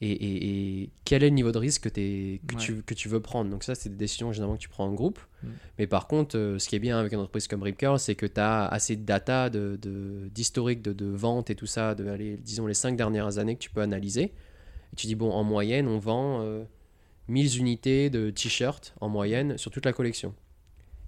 Et, 0.03 0.11
et- 0.11 0.83
et 0.83 0.91
quel 1.05 1.23
est 1.23 1.29
le 1.31 1.35
niveau 1.35 1.53
de 1.53 1.59
risque 1.59 1.85
que, 1.85 1.89
t'es- 1.89 2.41
que, 2.47 2.57
Ouais. 2.57 2.61
tu, 2.61 2.83
que 2.83 2.93
tu 2.93 3.09
veux 3.09 3.21
prendre? 3.21 3.49
Donc 3.51 3.63
ça, 3.65 3.75
c'est 3.75 3.89
des 3.89 3.95
décisions 3.97 4.31
généralement 4.33 4.57
que 4.57 4.63
tu 4.63 4.69
prends 4.69 4.85
en 4.87 4.93
groupe. 4.93 5.19
Mm. 5.43 5.47
Mais 5.79 5.87
par 5.87 6.07
contre, 6.09 6.37
euh, 6.37 6.59
ce 6.59 6.69
qui 6.69 6.75
est 6.77 6.81
bien 6.81 6.99
avec 6.99 7.13
une 7.13 7.21
entreprise 7.21 7.47
comme 7.49 7.63
Rip 7.63 7.77
Curl, 7.79 7.99
c'est 8.01 8.15
que 8.17 8.27
tu 8.27 8.41
as 8.41 8.67
assez 8.67 8.97
de 8.97 9.05
data, 9.07 9.49
d'historique 9.49 9.81
de, 9.81 10.29
d'historique 10.35 10.83
de, 10.83 10.93
de 10.93 11.07
vente 11.07 11.51
et 11.51 11.55
tout 11.55 11.67
ça, 11.67 11.95
de, 11.95 12.07
allez, 12.09 12.37
disons, 12.37 12.67
les 12.67 12.75
cinq 12.75 12.97
dernières 12.97 13.39
années 13.39 13.55
que 13.55 13.61
tu 13.63 13.71
peux 13.71 13.81
analyser. 13.81 14.25
Et 14.93 14.97
tu 14.97 15.07
dis, 15.07 15.15
bon, 15.15 15.31
en 15.31 15.45
moyenne, 15.45 15.87
on 15.89 15.99
vend 15.99 16.41
euh, 16.43 16.65
1000 17.29 17.59
unités 17.59 18.11
de 18.11 18.31
t-shirts 18.31 18.95
en 19.01 19.09
moyenne 19.09 19.57
sur 19.59 19.71
toute 19.71 19.85
la 19.87 19.93
collection. 19.93 20.35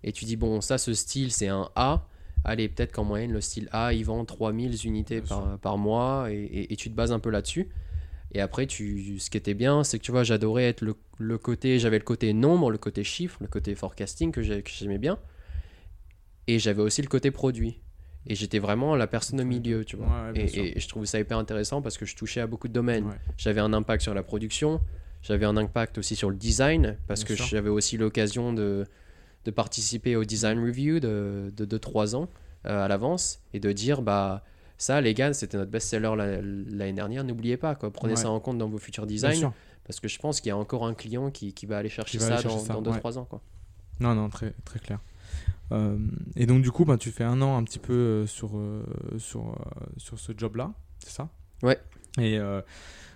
Et 0.02 0.12
tu 0.12 0.24
dis, 0.24 0.36
bon, 0.36 0.60
ça, 0.60 0.78
ce 0.78 0.92
style, 0.94 1.32
c'est 1.32 1.48
un 1.48 1.70
A. 1.76 2.06
Allez, 2.44 2.68
peut-être 2.68 2.92
qu'en 2.92 3.04
moyenne, 3.04 3.32
le 3.32 3.40
style 3.40 3.68
A, 3.72 3.92
il 3.94 4.04
vend 4.04 4.24
3000 4.24 4.84
unités 4.86 5.22
par, 5.22 5.58
par 5.58 5.78
mois 5.78 6.26
et, 6.30 6.34
et- 6.36 6.72
et 6.72 6.76
tu 6.76 6.90
te 6.90 6.94
bases 6.94 7.10
un 7.12 7.18
peu 7.20 7.30
là-dessus. 7.30 7.68
Et 8.32 8.40
après, 8.40 8.66
tu, 8.66 9.18
ce 9.18 9.30
qui 9.30 9.36
était 9.38 9.54
bien, 9.54 9.82
c'est 9.84 9.98
que 9.98 10.04
tu 10.04 10.10
vois, 10.10 10.24
j'adorais 10.24 10.64
être 10.64 10.80
le, 10.82 10.94
le 11.18 11.38
côté, 11.38 11.78
j'avais 11.78 11.98
le 11.98 12.04
côté 12.04 12.32
nombre, 12.32 12.70
le 12.70 12.78
côté 12.78 13.02
chiffre, 13.04 13.38
le 13.40 13.46
côté 13.46 13.74
forecasting 13.74 14.30
que 14.32 14.42
j'ai- 14.42 14.62
que 14.62 14.70
j'aimais 14.70 14.98
bien. 14.98 15.18
Et 16.46 16.58
j'avais 16.58 16.82
aussi 16.82 17.00
le 17.00 17.08
côté 17.08 17.30
produit. 17.30 17.80
Et 18.26 18.34
j'étais 18.34 18.58
vraiment 18.58 18.96
la 18.96 19.06
personne 19.06 19.40
au 19.40 19.44
milieu, 19.44 19.84
tu 19.84 19.96
vois. 19.96 20.06
Ouais, 20.32 20.40
et, 20.46 20.80
je 20.80 20.88
trouvais 20.88 21.06
ça 21.06 21.20
hyper 21.20 21.38
intéressant 21.38 21.82
parce 21.82 21.98
que 21.98 22.06
je 22.06 22.16
touchais 22.16 22.40
à 22.40 22.46
beaucoup 22.46 22.68
de 22.68 22.72
domaines. 22.72 23.04
Ouais. 23.06 23.16
J'avais 23.36 23.60
un 23.60 23.72
impact 23.74 24.02
sur 24.02 24.14
la 24.14 24.22
production, 24.22 24.80
j'avais 25.24 25.44
un 25.46 25.56
impact 25.56 25.98
aussi 25.98 26.14
sur 26.14 26.30
le 26.30 26.36
design, 26.36 26.96
parce 27.08 27.24
Bien 27.24 27.34
que 27.36 27.42
j'avais 27.42 27.68
aussi 27.70 27.96
l'occasion 27.96 28.52
de, 28.52 28.84
de 29.44 29.50
participer 29.50 30.14
au 30.14 30.24
design 30.24 30.58
review 30.64 31.00
de 31.00 31.50
2-3 31.58 32.14
ans 32.14 32.28
euh, 32.66 32.84
à 32.84 32.86
l'avance 32.88 33.40
et 33.52 33.58
de 33.58 33.72
dire, 33.72 34.00
bah 34.02 34.44
ça 34.78 35.00
les 35.00 35.14
gars, 35.14 35.32
c'était 35.34 35.56
notre 35.56 35.70
best-seller 35.70 36.14
la- 36.16 36.40
l'année 36.42 36.92
dernière, 36.92 37.24
n'oubliez 37.24 37.56
pas, 37.56 37.74
quoi. 37.74 37.90
prenez 37.92 38.14
Ouais. 38.14 38.20
ça 38.20 38.30
en 38.30 38.38
compte 38.38 38.58
dans 38.58 38.68
vos 38.68 38.78
futurs 38.78 39.06
designs, 39.06 39.50
parce 39.84 39.98
que 40.00 40.08
je 40.08 40.18
pense 40.18 40.40
qu'il 40.40 40.48
y 40.48 40.52
a 40.52 40.56
encore 40.56 40.86
un 40.86 40.94
client 40.94 41.30
qui, 41.30 41.52
qui 41.52 41.66
va 41.66 41.78
aller 41.78 41.88
chercher 41.88 42.18
va 42.18 42.26
ça 42.26 42.32
aller 42.34 42.42
chercher 42.42 42.56
dans, 42.58 42.64
ça, 42.64 42.74
dans 42.74 42.92
ouais. 42.92 42.98
2-3 42.98 43.18
ans. 43.18 43.24
Quoi. 43.24 43.40
non 44.00 44.14
non 44.14 44.28
très 44.28 44.52
très 44.64 44.78
clair 44.78 45.00
Euh, 45.72 45.96
et 46.36 46.44
donc 46.46 46.62
du 46.62 46.70
coup 46.70 46.84
ben, 46.84 46.98
tu 46.98 47.10
fais 47.10 47.24
un 47.24 47.40
an 47.40 47.56
un 47.56 47.64
petit 47.64 47.78
peu 47.78 47.92
euh, 47.94 48.26
sur 48.26 48.50
sur 49.18 49.56
sur 49.96 50.18
ce 50.18 50.32
job 50.36 50.56
là 50.56 50.72
c'est 50.98 51.10
ça? 51.10 51.28
Ouais. 51.62 51.78
et 52.18 52.38
euh, 52.38 52.60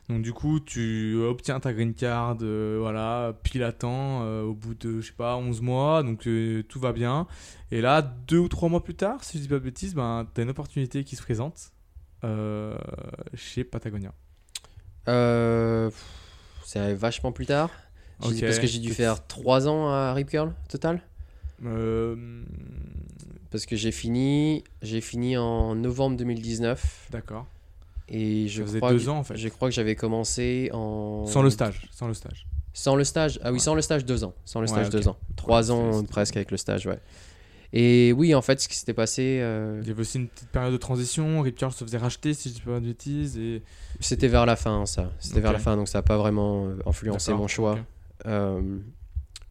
donc 0.08 0.22
du 0.22 0.32
coup 0.32 0.58
tu 0.60 1.16
obtiens 1.16 1.60
ta 1.60 1.72
green 1.72 1.94
card 1.94 2.38
euh, 2.42 2.78
voilà 2.80 3.34
pile 3.42 3.62
à 3.62 3.72
temps 3.72 4.22
euh, 4.22 4.42
au 4.42 4.54
bout 4.54 4.74
de 4.74 5.00
je 5.00 5.08
sais 5.08 5.12
pas 5.12 5.36
11 5.36 5.60
mois 5.60 6.02
donc 6.02 6.26
euh, 6.26 6.62
tout 6.62 6.80
va 6.80 6.92
bien 6.92 7.26
et 7.70 7.80
là 7.80 8.02
deux 8.02 8.38
ou 8.38 8.48
trois 8.48 8.68
mois 8.68 8.82
plus 8.82 8.94
tard 8.94 9.22
si 9.22 9.36
je 9.38 9.42
dis 9.42 9.48
pas 9.48 9.56
de 9.56 9.64
bêtises 9.64 9.94
ben 9.94 10.26
t'as 10.32 10.42
une 10.42 10.50
opportunité 10.50 11.04
qui 11.04 11.16
se 11.16 11.22
présente 11.22 11.72
chez 13.34 13.64
Patagonia 13.64 14.12
c'est 16.64 16.92
vachement 16.92 17.32
plus 17.32 17.46
tard. 17.46 17.70
J'ai 18.20 18.28
dit 18.28 18.34
Ok. 18.34 18.40
Parce 18.42 18.58
que 18.58 18.66
j'ai 18.66 18.80
dû 18.80 18.92
faire 18.92 19.26
3 19.26 19.68
ans 19.68 19.88
à 19.88 20.12
Rip 20.12 20.28
Curl 20.28 20.52
total. 20.68 21.00
Parce 23.50 23.64
que 23.64 23.74
j'ai 23.74 23.92
fini, 23.92 24.64
j'ai 24.82 25.00
fini 25.00 25.38
en 25.38 25.74
novembre 25.74 26.18
2019 26.18 27.08
d'accord 27.10 27.46
et 28.08 28.48
je 28.48 28.60
Ça 28.62 28.66
faisait 28.66 28.78
crois 28.80 28.92
deux 28.92 28.98
que- 29.04 29.08
ans, 29.08 29.18
en 29.18 29.24
fait. 29.24 29.36
Je 29.36 29.48
crois 29.48 29.68
que 29.68 29.74
j'avais 29.74 29.94
commencé 29.96 30.70
en 30.72 31.24
sans 31.26 31.42
le 31.42 31.50
stage 31.50 31.86
sans 31.90 32.08
le 32.08 32.14
stage 32.14 32.46
Sans 32.72 32.94
le 32.96 33.04
stage, 33.04 33.38
ah 33.42 33.48
oui, 33.48 33.54
Ouais. 33.54 33.58
sans 33.58 33.74
le 33.74 33.82
stage, 33.82 34.04
deux 34.04 34.24
ans. 34.24 34.34
Sans 34.44 34.60
le 34.60 34.66
Ouais, 34.66 34.72
stage, 34.72 34.90
deux 34.90 35.08
ans. 35.08 35.16
Trois 35.36 35.70
Ouais, 35.72 35.78
ans 35.78 36.04
presque 36.04 36.36
avec 36.36 36.50
le 36.50 36.56
stage, 36.56 36.86
ouais. 36.86 36.98
Et 37.74 38.14
oui, 38.16 38.34
en 38.34 38.40
fait, 38.40 38.60
ce 38.60 38.68
qui 38.68 38.76
s'était 38.76 38.94
passé, 38.94 39.40
euh, 39.42 39.80
Il 39.82 39.88
y 39.88 39.90
avait 39.90 40.00
aussi 40.00 40.16
une 40.18 40.28
petite 40.28 40.48
période 40.48 40.72
de 40.72 40.78
transition. 40.78 41.42
Rip 41.42 41.58
se 41.58 41.84
faisait 41.84 41.98
racheter, 41.98 42.32
si 42.32 42.48
je 42.48 42.54
dis 42.54 42.60
pas 42.62 42.80
de 42.80 42.86
bêtises. 42.86 43.36
Et... 43.36 43.62
c'était 44.00 44.28
vers 44.28 44.46
la 44.46 44.56
fin, 44.56 44.86
ça. 44.86 45.12
C'était 45.18 45.40
vers 45.40 45.52
la 45.52 45.58
fin, 45.58 45.76
donc 45.76 45.86
ça 45.88 45.98
n'a 45.98 46.02
pas 46.02 46.16
vraiment 46.16 46.66
euh, 46.66 46.76
influencé 46.86 47.34
mon 47.34 47.46
choix. 47.46 47.78
Euh, 48.26 48.78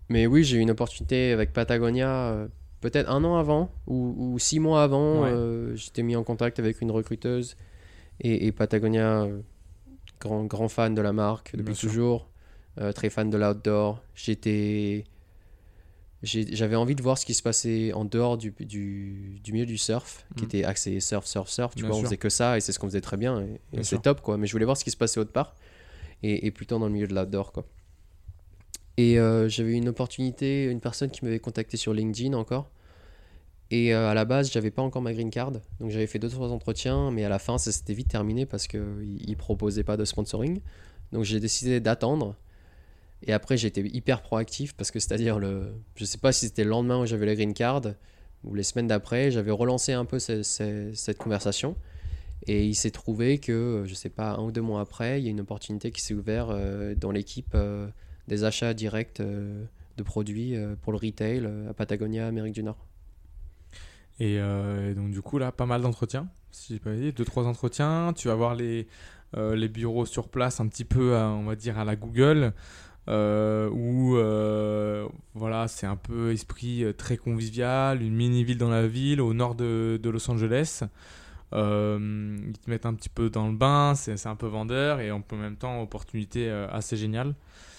mais 0.10 0.26
oui, 0.26 0.44
j'ai 0.44 0.58
eu 0.58 0.62
une 0.62 0.72
opportunité 0.72 1.32
avec 1.32 1.54
Patagonia, 1.54 2.10
euh, 2.10 2.48
peut-être 2.82 3.10
un 3.10 3.24
an 3.24 3.38
avant 3.38 3.70
ou, 3.86 4.16
ou 4.18 4.40
six 4.40 4.60
mois 4.60 4.82
avant. 4.84 5.22
Ouais. 5.24 5.76
J'étais 5.76 6.02
mis 6.02 6.16
en 6.16 6.24
contact 6.24 6.58
avec 6.60 6.82
une 6.82 6.90
recruteuse 6.92 7.56
et, 8.22 8.48
et 8.48 8.52
Patagonia, 8.52 9.24
euh, 9.24 9.42
grand, 10.20 10.46
grand 10.46 10.70
fan 10.70 10.94
de 10.96 11.02
la 11.02 11.14
marque 11.14 11.56
depuis 11.56 11.74
toujours, 11.76 12.30
euh, 12.80 12.92
très 12.92 13.10
fan 13.10 13.30
de 13.30 13.38
l'outdoor. 13.38 14.02
J'étais. 14.16 15.04
J'avais 16.24 16.76
envie 16.76 16.96
de 16.96 17.04
voir 17.04 17.16
ce 17.18 17.26
qui 17.28 17.36
se 17.36 17.44
passait 17.44 17.94
en 17.94 18.04
dehors 18.04 18.40
du, 18.40 18.52
du, 18.60 19.40
du 19.44 19.54
milieu 19.54 19.68
du 19.68 19.78
surf, 19.78 20.26
qui 20.36 20.42
Mhm. 20.42 20.46
était 20.46 20.64
axé 20.64 21.00
surf, 21.00 21.26
surf, 21.28 21.48
surf. 21.48 21.76
Tu 21.76 21.82
Bien 21.84 21.90
vois, 21.90 21.98
on 21.98 22.02
faisait 22.04 22.18
que 22.18 22.30
ça 22.30 22.58
et 22.58 22.60
c'est 22.62 22.72
ce 22.72 22.80
qu'on 22.80 22.88
faisait 22.88 23.02
très 23.02 23.18
bien. 23.18 23.42
Et, 23.42 23.44
et 23.46 23.60
Bien 23.74 23.84
c'est 23.84 24.02
top, 24.02 24.22
quoi. 24.22 24.36
Mais 24.38 24.48
je 24.48 24.52
voulais 24.52 24.66
voir 24.66 24.78
ce 24.78 24.84
qui 24.84 24.90
se 24.90 24.98
passait 24.98 25.20
autre 25.20 25.32
part 25.32 25.56
et, 26.24 26.48
et 26.48 26.52
plutôt 26.52 26.80
dans 26.80 26.88
le 26.88 26.92
milieu 26.92 27.08
de 27.08 27.14
l'outdoor, 27.14 27.52
quoi. 27.52 27.66
Et 28.98 29.20
euh, 29.20 29.48
j'avais 29.48 29.74
une 29.74 29.90
opportunité, 29.90 30.66
une 30.66 30.82
personne 30.82 31.12
qui 31.12 31.24
m'avait 31.24 31.38
contacté 31.40 31.78
sur 31.78 31.94
LinkedIn 31.94 32.34
encore. 32.34 32.72
Et 33.70 33.94
euh, 33.94 34.10
à 34.10 34.14
la 34.14 34.24
base, 34.26 34.52
j'avais 34.52 34.72
pas 34.72 34.82
encore 34.82 35.02
ma 35.02 35.14
green 35.14 35.30
card. 35.30 35.52
Donc 35.80 35.92
j'avais 35.92 36.08
fait 36.08 36.20
deux 36.20 36.30
trois 36.30 36.52
entretiens, 36.52 37.12
mais 37.12 37.24
à 37.26 37.30
la 37.30 37.40
fin, 37.40 37.58
ça 37.58 37.72
s'était 37.72 37.94
vite 37.94 38.08
terminé 38.08 38.46
parce 38.46 38.68
qu'ils 38.68 39.26
ne 39.28 39.36
proposaient 39.36 39.84
pas 39.84 39.98
de 39.98 40.06
sponsoring. 40.06 40.62
Donc 41.12 41.24
j'ai 41.24 41.40
décidé 41.40 41.80
d'attendre. 41.80 42.36
Et 43.24 43.34
après, 43.34 43.58
j'étais 43.58 43.82
hyper 43.82 44.22
proactif 44.22 44.74
parce 44.74 44.92
que 44.92 45.00
c'est-à-dire, 45.00 45.40
le... 45.40 45.74
je 45.96 46.06
sais 46.06 46.20
pas 46.20 46.32
si 46.32 46.46
c'était 46.46 46.64
le 46.64 46.70
lendemain 46.70 47.02
où 47.02 47.06
j'avais 47.06 47.26
la 47.26 47.36
green 47.36 47.54
card 47.54 47.82
ou 48.44 48.54
les 48.54 48.64
semaines 48.64 48.88
d'après, 48.88 49.32
j'avais 49.32 49.52
relancé 49.52 49.92
un 49.92 50.06
peu 50.06 50.20
ce- 50.20 50.44
ce- 50.44 50.92
cette 50.94 51.18
conversation. 51.18 51.76
Et 52.46 52.66
il 52.66 52.76
s'est 52.76 52.92
trouvé 52.92 53.40
que, 53.40 53.84
je 53.86 53.94
sais 53.96 54.10
pas, 54.10 54.34
un 54.36 54.44
ou 54.44 54.52
deux 54.52 54.62
mois 54.62 54.80
après, 54.80 55.20
il 55.20 55.26
y 55.26 55.28
a 55.28 55.32
une 55.32 55.42
opportunité 55.42 55.92
qui 55.92 56.02
s'est 56.02 56.14
ouverte 56.14 56.52
euh, 56.52 56.96
dans 56.96 57.12
l'équipe 57.12 57.52
euh, 57.56 57.88
des 58.28 58.44
achats 58.44 58.74
directs 58.74 59.20
euh, 59.20 59.66
de 59.98 60.04
produits 60.04 60.56
euh, 60.56 60.76
pour 60.82 60.94
le 60.94 61.00
retail 61.00 61.42
euh, 61.44 61.70
à 61.72 61.74
Patagonia, 61.74 62.28
Amérique 62.28 62.54
du 62.54 62.64
Nord. 62.64 62.87
Et, 64.20 64.40
euh, 64.40 64.92
et 64.92 64.96
donc, 64.96 65.12
du 65.12 65.22
coup, 65.22 65.38
là, 65.38 65.52
pas 65.52 65.66
mal 65.66 65.82
d'entretiens. 65.82 66.28
Si 66.52 66.74
j'ai 66.74 66.80
pas 66.80 66.94
dit, 66.94 67.14
deux, 67.14 67.26
trois 67.26 67.46
entretiens. 67.46 68.14
Tu 68.16 68.28
vas 68.30 68.36
voir 68.36 68.56
les, 68.56 68.88
euh, 69.36 69.56
les 69.56 69.68
bureaux 69.68 70.06
sur 70.06 70.28
place 70.30 70.60
un 70.60 70.68
petit 70.68 70.86
peu, 70.86 71.16
à- 71.16 71.28
on 71.30 71.44
va 71.44 71.56
dire, 71.56 71.78
à 71.78 71.86
la 71.86 71.96
Google. 71.96 72.54
euh, 73.10 73.70
où 73.72 74.18
euh, 74.18 75.08
voilà, 75.34 75.70
c'est 75.70 75.88
un 75.88 75.96
peu 75.96 76.34
esprit 76.34 76.84
très 76.98 77.16
convivial, 77.16 78.02
une 78.02 78.14
mini-ville 78.14 78.58
dans 78.58 78.70
la 78.70 78.86
ville, 78.86 79.22
au 79.22 79.34
nord 79.34 79.56
de, 79.56 79.98
de 80.02 80.10
Los 80.10 80.30
Angeles. 80.30 80.82
Ils 81.54 81.58
te 82.60 82.70
mettent 82.70 82.86
un 82.86 82.94
petit 82.94 83.08
peu 83.10 83.30
dans 83.30 83.48
le 83.48 83.56
bain, 83.56 83.94
c'est 83.96 84.28
un 84.28 84.36
peu 84.36 84.48
vendeur 84.48 85.00
et 85.00 85.12
en 85.12 85.24
même 85.32 85.56
temps 85.56 85.82
opportunité 85.82 86.50
assez 86.50 86.98
géniale. 86.98 87.34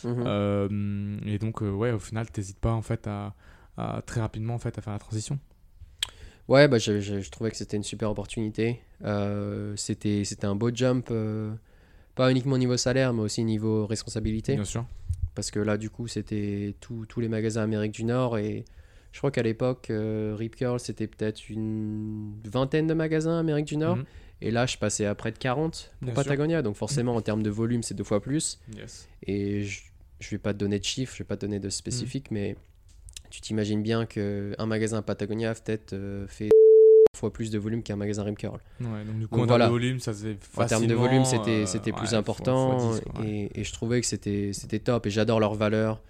Mhm. 0.04 1.20
Et 1.26 1.38
donc 1.38 1.60
ouais, 1.60 1.92
au 1.92 1.98
final, 1.98 2.30
t'hésites 2.30 2.58
pas 2.58 2.72
en 2.72 2.80
fait 2.82 3.06
à, 3.06 3.34
à- 3.76 4.00
très 4.02 4.20
rapidement 4.22 4.54
en 4.54 4.58
fait 4.58 4.78
à 4.78 4.80
faire 4.80 4.92
la 4.94 4.98
transition. 4.98 5.38
Ouais, 6.48 6.66
bah, 6.66 6.78
je, 6.78 7.00
je- 7.00 7.20
je 7.20 7.30
trouvais 7.30 7.50
que 7.50 7.56
c'était 7.56 7.76
une 7.76 7.82
super 7.84 8.10
opportunité. 8.10 8.80
Euh, 9.04 9.74
c'était, 9.76 10.24
c'était 10.24 10.46
un 10.46 10.54
beau 10.54 10.70
jump, 10.74 11.08
euh, 11.10 11.52
pas 12.14 12.30
uniquement 12.30 12.54
au 12.54 12.58
niveau 12.58 12.76
salaire, 12.76 13.12
mais 13.12 13.20
aussi 13.22 13.44
niveau 13.44 13.86
responsabilité. 13.86 14.54
Bien 14.54 14.64
sûr. 14.64 14.86
Parce 15.34 15.50
que 15.50 15.60
là, 15.60 15.76
du 15.76 15.90
coup, 15.90 16.08
c'était 16.08 16.74
tous 16.80 17.20
les 17.20 17.28
magasins 17.28 17.62
Amérique 17.62 17.92
du 17.92 18.04
Nord. 18.04 18.38
Et 18.38 18.64
je 19.12 19.18
crois 19.18 19.30
qu'à 19.30 19.42
l'époque, 19.42 19.88
euh, 19.90 20.34
Rip 20.36 20.56
Curl, 20.56 20.80
c'était 20.80 21.06
peut-être 21.06 21.48
une 21.50 22.32
vingtaine 22.50 22.86
de 22.86 22.94
magasins 22.94 23.38
Amérique 23.38 23.66
du 23.66 23.76
Nord. 23.76 23.96
Mhm. 23.96 24.04
Et 24.40 24.50
là, 24.50 24.66
je 24.66 24.78
passais 24.78 25.04
à 25.04 25.14
près 25.14 25.32
de 25.32 25.38
40 25.38 25.92
pour 26.00 26.06
Bien 26.06 26.14
Patagonia. 26.14 26.62
Donc 26.62 26.76
forcément, 26.76 27.14
en 27.14 27.20
termes 27.20 27.42
de 27.42 27.50
volume, 27.50 27.82
c'est 27.82 27.94
deux 27.94 28.04
fois 28.04 28.20
plus. 28.22 28.58
Yes. 28.76 29.08
Et 29.26 29.64
je 29.64 29.80
ne 30.22 30.30
vais 30.30 30.38
pas 30.38 30.52
te 30.54 30.58
donner 30.58 30.78
de 30.78 30.84
chiffres, 30.84 31.12
je 31.14 31.22
vais 31.22 31.26
pas 31.26 31.36
te 31.36 31.42
donner 31.42 31.60
de 31.60 31.68
spécifiques, 31.70 32.30
mais 32.30 32.56
tu 33.30 33.40
t'imagines 33.40 33.82
bien 33.82 34.06
qu'un 34.06 34.66
magasin 34.66 35.02
Patagonia 35.02 35.54
peut-être 35.54 35.92
euh, 35.92 36.26
fait 36.26 36.48
fois 37.16 37.32
plus 37.32 37.50
de 37.50 37.58
volume 37.58 37.82
qu'un 37.82 37.96
magasin 37.96 38.22
Rip 38.22 38.38
Curl. 38.38 38.60
Ouais, 38.80 39.04
donc 39.04 39.18
du 39.18 39.26
coup, 39.26 39.36
Donc 39.36 39.44
en 39.44 39.46
voilà. 39.48 39.64
termes 39.66 39.74
de 39.76 39.80
volume, 39.80 40.00
ça 40.00 40.12
En 40.56 40.66
termes 40.66 40.86
de 40.86 40.94
volume, 40.94 41.24
c'était 41.24 41.50
euh, 41.62 41.66
c'était 41.66 41.92
plus 41.92 42.14
important 42.14 42.78
fois 42.78 42.94
10, 42.94 43.00
quoi, 43.00 43.20
ouais. 43.22 43.28
et, 43.54 43.60
et 43.60 43.64
je 43.64 43.72
trouvais 43.72 44.00
que 44.00 44.06
c'était 44.06 44.52
c'était 44.52 44.78
top 44.78 45.06
et 45.06 45.10
j'adore 45.10 45.40
leurs 45.40 45.54
valeurs. 45.54 46.00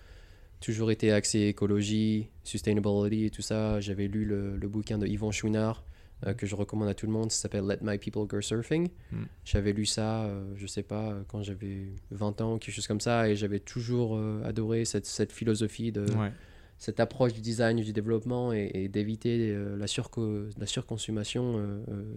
Toujours 0.60 0.90
été 0.90 1.12
axé 1.12 1.42
écologie, 1.42 2.30
sustainability 2.42 3.26
et 3.26 3.30
tout 3.30 3.42
ça. 3.42 3.78
J'avais 3.80 4.08
lu 4.08 4.24
le, 4.24 4.56
le 4.56 4.68
bouquin 4.68 4.98
de 4.98 5.06
Yvon 5.06 5.30
Chouinard 5.30 5.84
euh, 6.26 6.34
que 6.34 6.46
je 6.46 6.56
recommande 6.56 6.88
à 6.88 6.94
tout 6.94 7.06
le 7.06 7.12
monde. 7.12 7.30
Ça 7.30 7.42
s'appelle 7.42 7.64
Let 7.64 7.78
My 7.80 7.96
People 7.96 8.26
Go 8.26 8.40
Surfing. 8.40 8.88
Mm. 9.12 9.22
J'avais 9.44 9.72
lu 9.72 9.86
ça, 9.86 10.24
euh, 10.24 10.52
je 10.56 10.66
sais 10.66 10.82
pas, 10.82 11.14
quand 11.28 11.44
j'avais 11.44 11.92
20 12.10 12.40
ans, 12.40 12.58
quelque 12.58 12.74
chose 12.74 12.88
comme 12.88 13.00
ça, 13.00 13.28
et 13.28 13.36
j'avais 13.36 13.60
toujours 13.60 14.20
adoré 14.44 14.84
cette, 14.84 15.06
cette 15.06 15.30
philosophie 15.32 15.92
de, 15.92 16.02
Ouais. 16.10 16.32
Cette 16.78 17.00
approche 17.00 17.32
du 17.32 17.40
design 17.40 17.78
et 17.78 17.82
du 17.84 17.92
développement 17.92 18.52
et, 18.52 18.70
et 18.74 18.88
d'éviter 18.88 19.50
euh, 19.50 19.76
la, 19.76 19.86
surco- 19.86 20.48
la 20.58 20.66
surconsommation 20.66 21.58
euh, 21.58 21.84
euh, 21.90 22.14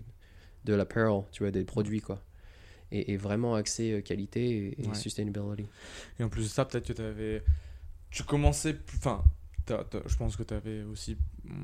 de 0.66 0.74
l'apparel, 0.74 1.24
tu 1.32 1.44
vois, 1.44 1.52
des 1.52 1.64
produits, 1.64 2.02
quoi. 2.02 2.22
Et, 2.92 3.14
et 3.14 3.18
vraiment 3.18 3.56
axé 3.56 4.02
qualité 4.04 4.76
et, 4.78 4.82
et 4.82 4.88
Ouais. 4.88 4.96
sustainability. 4.96 5.66
Et 6.20 6.24
en 6.24 6.30
plus 6.30 6.44
de 6.44 6.50
ça, 6.50 6.66
peut-être 6.66 6.88
que 6.88 6.94
tu 6.94 7.02
avais. 7.02 7.44
Tu 8.10 8.24
commençais. 8.24 8.76
Enfin, 8.98 9.24
je 9.68 10.16
pense 10.18 10.36
que 10.36 10.44
tu 10.44 10.54
avais 10.54 10.84
aussi. 10.84 11.18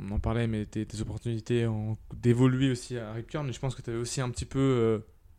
On 0.10 0.12
en 0.16 0.20
parlait, 0.20 0.48
mais 0.48 0.66
tes, 0.66 0.88
opportunités 1.02 1.68
d'évoluer 2.16 2.72
aussi 2.72 2.98
à 2.98 3.12
Rip 3.14 3.28
Curl, 3.28 3.45
mais 3.45 3.54
je 3.54 3.60
pense 3.60 3.76
que 3.76 3.82
tu 3.82 3.89
avais 3.89 4.00
aussi 4.00 4.22
un 4.22 4.30
petit 4.30 4.45
peu. 4.45 4.60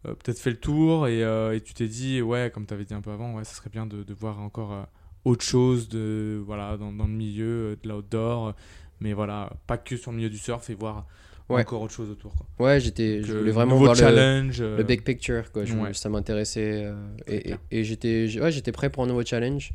euh, 0.04 0.14
peut-être 0.14 0.38
fait 0.38 0.50
le 0.50 0.60
tour 0.60 1.08
et, 1.08 1.24
euh, 1.24 1.56
et 1.56 1.60
tu 1.60 1.74
t'es 1.74 1.88
dit, 1.88 2.22
ouais, 2.22 2.50
comme 2.54 2.66
tu 2.66 2.74
avais 2.74 2.84
dit 2.84 2.94
un 2.94 3.00
peu 3.00 3.10
avant, 3.10 3.34
ouais, 3.34 3.44
ça 3.44 3.54
serait 3.54 3.70
bien 3.70 3.84
de, 3.86 4.04
de 4.04 4.14
voir 4.14 4.38
encore 4.40 4.86
autre 5.24 5.44
chose 5.44 5.88
de, 5.88 6.40
voilà, 6.46 6.76
dans, 6.76 6.92
dans 6.92 7.06
le 7.06 7.12
milieu 7.12 7.44
euh, 7.72 7.76
de 7.82 7.88
l'outdoor, 7.88 8.54
mais 9.00 9.12
voilà, 9.12 9.52
pas 9.66 9.76
que 9.78 9.96
sur 9.96 10.10
le 10.10 10.16
milieu 10.18 10.30
du 10.30 10.38
surf 10.38 10.68
et 10.70 10.74
voir 10.74 11.06
Ouais. 11.48 11.62
encore 11.62 11.80
autre 11.80 11.94
chose 11.94 12.10
autour. 12.10 12.34
Quoi. 12.34 12.46
Ouais, 12.66 12.78
j'étais, 12.78 13.22
je 13.22 13.32
euh, 13.32 13.38
voulais 13.38 13.52
vraiment 13.52 13.76
voir 13.78 13.94
le, 13.94 13.98
challenge. 13.98 14.60
euh, 14.60 14.76
le 14.76 14.82
big 14.84 15.02
picture, 15.02 15.50
quoi. 15.50 15.64
Je- 15.64 15.74
ouais. 15.74 15.94
Ça 15.94 16.10
m'intéressait 16.10 16.82
euh, 16.84 16.94
et, 17.26 17.52
et, 17.52 17.56
et 17.70 17.84
j'étais, 17.84 18.28
ouais, 18.38 18.52
j'étais 18.52 18.70
prêt 18.70 18.90
pour 18.90 19.02
un 19.04 19.06
nouveau 19.06 19.24
challenge 19.24 19.72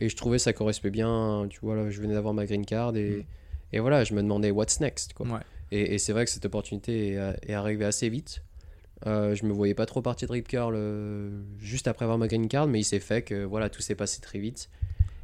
et 0.00 0.08
je 0.08 0.16
trouvais 0.16 0.40
ça 0.40 0.52
correspondait 0.52 0.90
bien. 0.90 1.46
Tu 1.48 1.60
vois, 1.62 1.76
là, 1.76 1.90
je 1.90 2.00
venais 2.00 2.14
d'avoir 2.14 2.34
ma 2.34 2.44
green 2.44 2.66
card 2.66 2.96
et, 2.96 3.18
Mm. 3.18 3.24
et 3.74 3.78
voilà, 3.78 4.02
je 4.02 4.14
me 4.14 4.20
demandais 4.22 4.50
what's 4.50 4.80
next, 4.80 5.12
quoi. 5.12 5.28
Ouais. 5.28 5.38
Et, 5.70 5.94
et 5.94 5.98
c'est 5.98 6.12
vrai 6.12 6.24
que 6.24 6.30
cette 6.32 6.44
opportunité 6.44 7.12
est, 7.12 7.36
est 7.50 7.54
arrivée 7.54 7.84
assez 7.84 8.08
vite. 8.08 8.42
Euh, 9.06 9.36
je 9.36 9.44
me 9.46 9.52
voyais 9.52 9.74
pas 9.74 9.86
trop 9.86 10.02
partir 10.02 10.26
de 10.26 10.32
Rip 10.32 10.48
Curl 10.48 10.74
euh, 10.76 11.40
juste 11.60 11.86
après 11.86 12.04
avoir 12.04 12.18
ma 12.18 12.26
green 12.26 12.48
card, 12.48 12.66
mais 12.66 12.80
il 12.80 12.84
s'est 12.84 12.98
fait 13.00 13.22
que 13.22 13.44
voilà, 13.44 13.68
tout 13.70 13.80
s'est 13.80 13.94
passé 13.94 14.20
très 14.20 14.40
vite. 14.40 14.68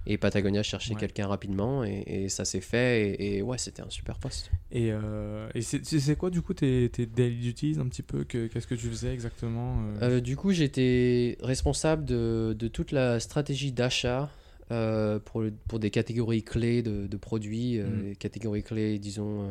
Et 0.06 0.16
Patagonia 0.16 0.62
cherchait 0.62 0.94
Ouais. 0.94 1.00
quelqu'un 1.00 1.26
rapidement 1.26 1.84
et, 1.84 2.02
et 2.06 2.28
ça 2.30 2.44
s'est 2.44 2.60
fait. 2.62 3.10
Et, 3.10 3.36
et 3.36 3.42
ouais, 3.42 3.58
c'était 3.58 3.82
un 3.82 3.90
super 3.90 4.18
poste. 4.18 4.50
Et, 4.72 4.90
euh, 4.90 5.48
et 5.54 5.60
c'est 5.62 6.16
quoi 6.16 6.30
du 6.30 6.40
coup 6.40 6.54
tes, 6.54 6.88
tes 6.88 7.04
daily 7.06 7.36
duties 7.36 7.76
un 7.78 7.86
petit 7.88 8.02
peu 8.02 8.24
que- 8.24 8.46
Qu'est-ce 8.46 8.66
que 8.66 8.74
tu 8.74 8.88
faisais 8.88 9.12
exactement 9.12 9.76
euh? 10.00 10.16
Euh, 10.16 10.20
du 10.20 10.36
coup, 10.36 10.52
j'étais 10.52 11.36
responsable 11.42 12.04
de, 12.04 12.54
de 12.58 12.68
toute 12.68 12.92
la 12.92 13.20
stratégie 13.20 13.72
d'achat 13.72 14.30
euh, 14.70 15.18
pour, 15.18 15.42
pour 15.66 15.78
des 15.78 15.90
catégories 15.90 16.42
clés 16.42 16.82
de, 16.82 17.06
de 17.06 17.16
produits, 17.16 17.78
euh, 17.78 17.86
Mm. 17.88 18.02
les 18.08 18.16
catégories 18.16 18.62
clés, 18.62 18.98
disons 18.98 19.46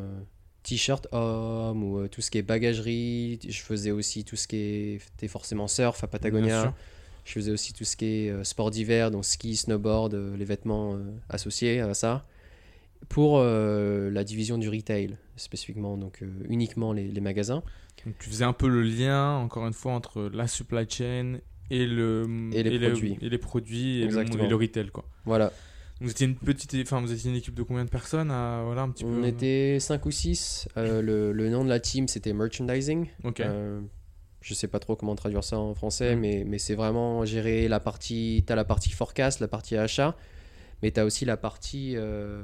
t-shirt 0.63 1.07
homme 1.13 1.81
ou 1.83 2.07
tout 2.07 2.21
ce 2.21 2.29
qui 2.29 2.39
est 2.39 2.43
bagagerie. 2.43 3.39
Je 3.47 3.61
faisais 3.61 3.91
aussi 3.91 4.23
tout 4.25 4.35
ce 4.35 4.47
qui 4.47 4.99
était 5.15 5.27
forcément 5.27 5.67
surf 5.67 6.03
à 6.03 6.07
Patagonia. 6.07 6.73
Je 7.27 7.33
faisais 7.33 7.51
aussi 7.51 7.73
tout 7.73 7.83
ce 7.83 7.97
qui 7.97 8.05
est 8.05 8.29
euh, 8.29 8.45
sport 8.45 8.71
d'hiver, 8.71 9.11
donc 9.11 9.25
ski, 9.25 9.57
snowboard, 9.57 10.13
euh, 10.13 10.37
les 10.37 10.45
vêtements 10.45 10.95
euh, 10.95 10.99
associés 11.29 11.81
à 11.81 11.93
ça. 11.93 12.25
Pour 13.09 13.39
la 13.41 14.23
division 14.23 14.57
du 14.57 14.69
retail, 14.69 15.17
spécifiquement, 15.35 15.97
donc 15.97 16.23
uniquement 16.49 16.93
les, 16.93 17.07
les 17.07 17.21
magasins. 17.21 17.61
Donc 18.05 18.15
tu 18.17 18.27
faisais 18.29 18.43
un 18.43 18.53
peu 18.53 18.67
le 18.67 18.81
lien, 18.81 19.35
encore 19.37 19.67
une 19.67 19.73
fois, 19.73 19.93
entre 19.93 20.23
la 20.33 20.47
supply 20.47 20.85
chain 20.89 21.37
et, 21.69 21.85
le, 21.85 22.25
Et 22.53 22.63
les 22.63 22.77
le- 22.79 22.89
produits. 22.89 23.17
et 23.21 23.29
les 23.29 23.37
produits 23.37 23.97
et 23.97 24.01
le, 24.01 24.05
Exactement. 24.05 24.43
et 24.43 24.47
le 24.47 24.55
retail. 24.55 24.89
Quoi. 24.89 25.05
Voilà, 25.25 25.53
Vous 26.01 26.09
étiez 26.09 26.25
une 26.25 26.35
petite, 26.35 26.75
enfin 26.81 26.99
vous 26.99 27.13
étiez 27.13 27.29
une 27.29 27.37
équipe 27.37 27.53
de 27.53 27.61
combien 27.63 27.85
de 27.85 27.89
personnes 27.89 28.31
à, 28.31 28.63
voilà, 28.65 28.81
un 28.81 28.89
petit 28.89 29.05
on 29.05 29.21
peu? 29.21 29.27
était 29.27 29.77
5 29.79 30.03
ou 30.05 30.11
6. 30.11 30.67
le, 30.75 31.31
le 31.31 31.49
nom 31.49 31.63
de 31.63 31.69
la 31.69 31.79
team, 31.79 32.07
c'était 32.07 32.33
merchandising. 32.33 33.07
Ok. 33.25 33.41
Euh, 33.41 33.79
je 34.47 34.53
sais 34.53 34.67
pas 34.69 34.79
trop 34.79 34.95
comment 34.95 35.15
traduire 35.15 35.43
ça 35.43 35.59
en 35.59 35.73
français, 35.73 36.15
Mm. 36.15 36.19
mais, 36.19 36.43
mais 36.47 36.57
c'est 36.57 36.75
vraiment 36.75 37.25
gérer 37.25 37.67
la 37.67 37.79
partie. 37.79 38.43
Tu 38.47 38.53
as 38.53 38.55
la 38.55 38.63
partie 38.65 38.91
forecast, 38.91 39.39
la 39.41 39.47
partie 39.49 39.75
achat, 39.75 40.15
mais 40.81 40.91
tu 40.91 40.99
as 40.99 41.05
aussi 41.05 41.25
la 41.25 41.35
partie 41.37 41.93
euh, 41.97 42.43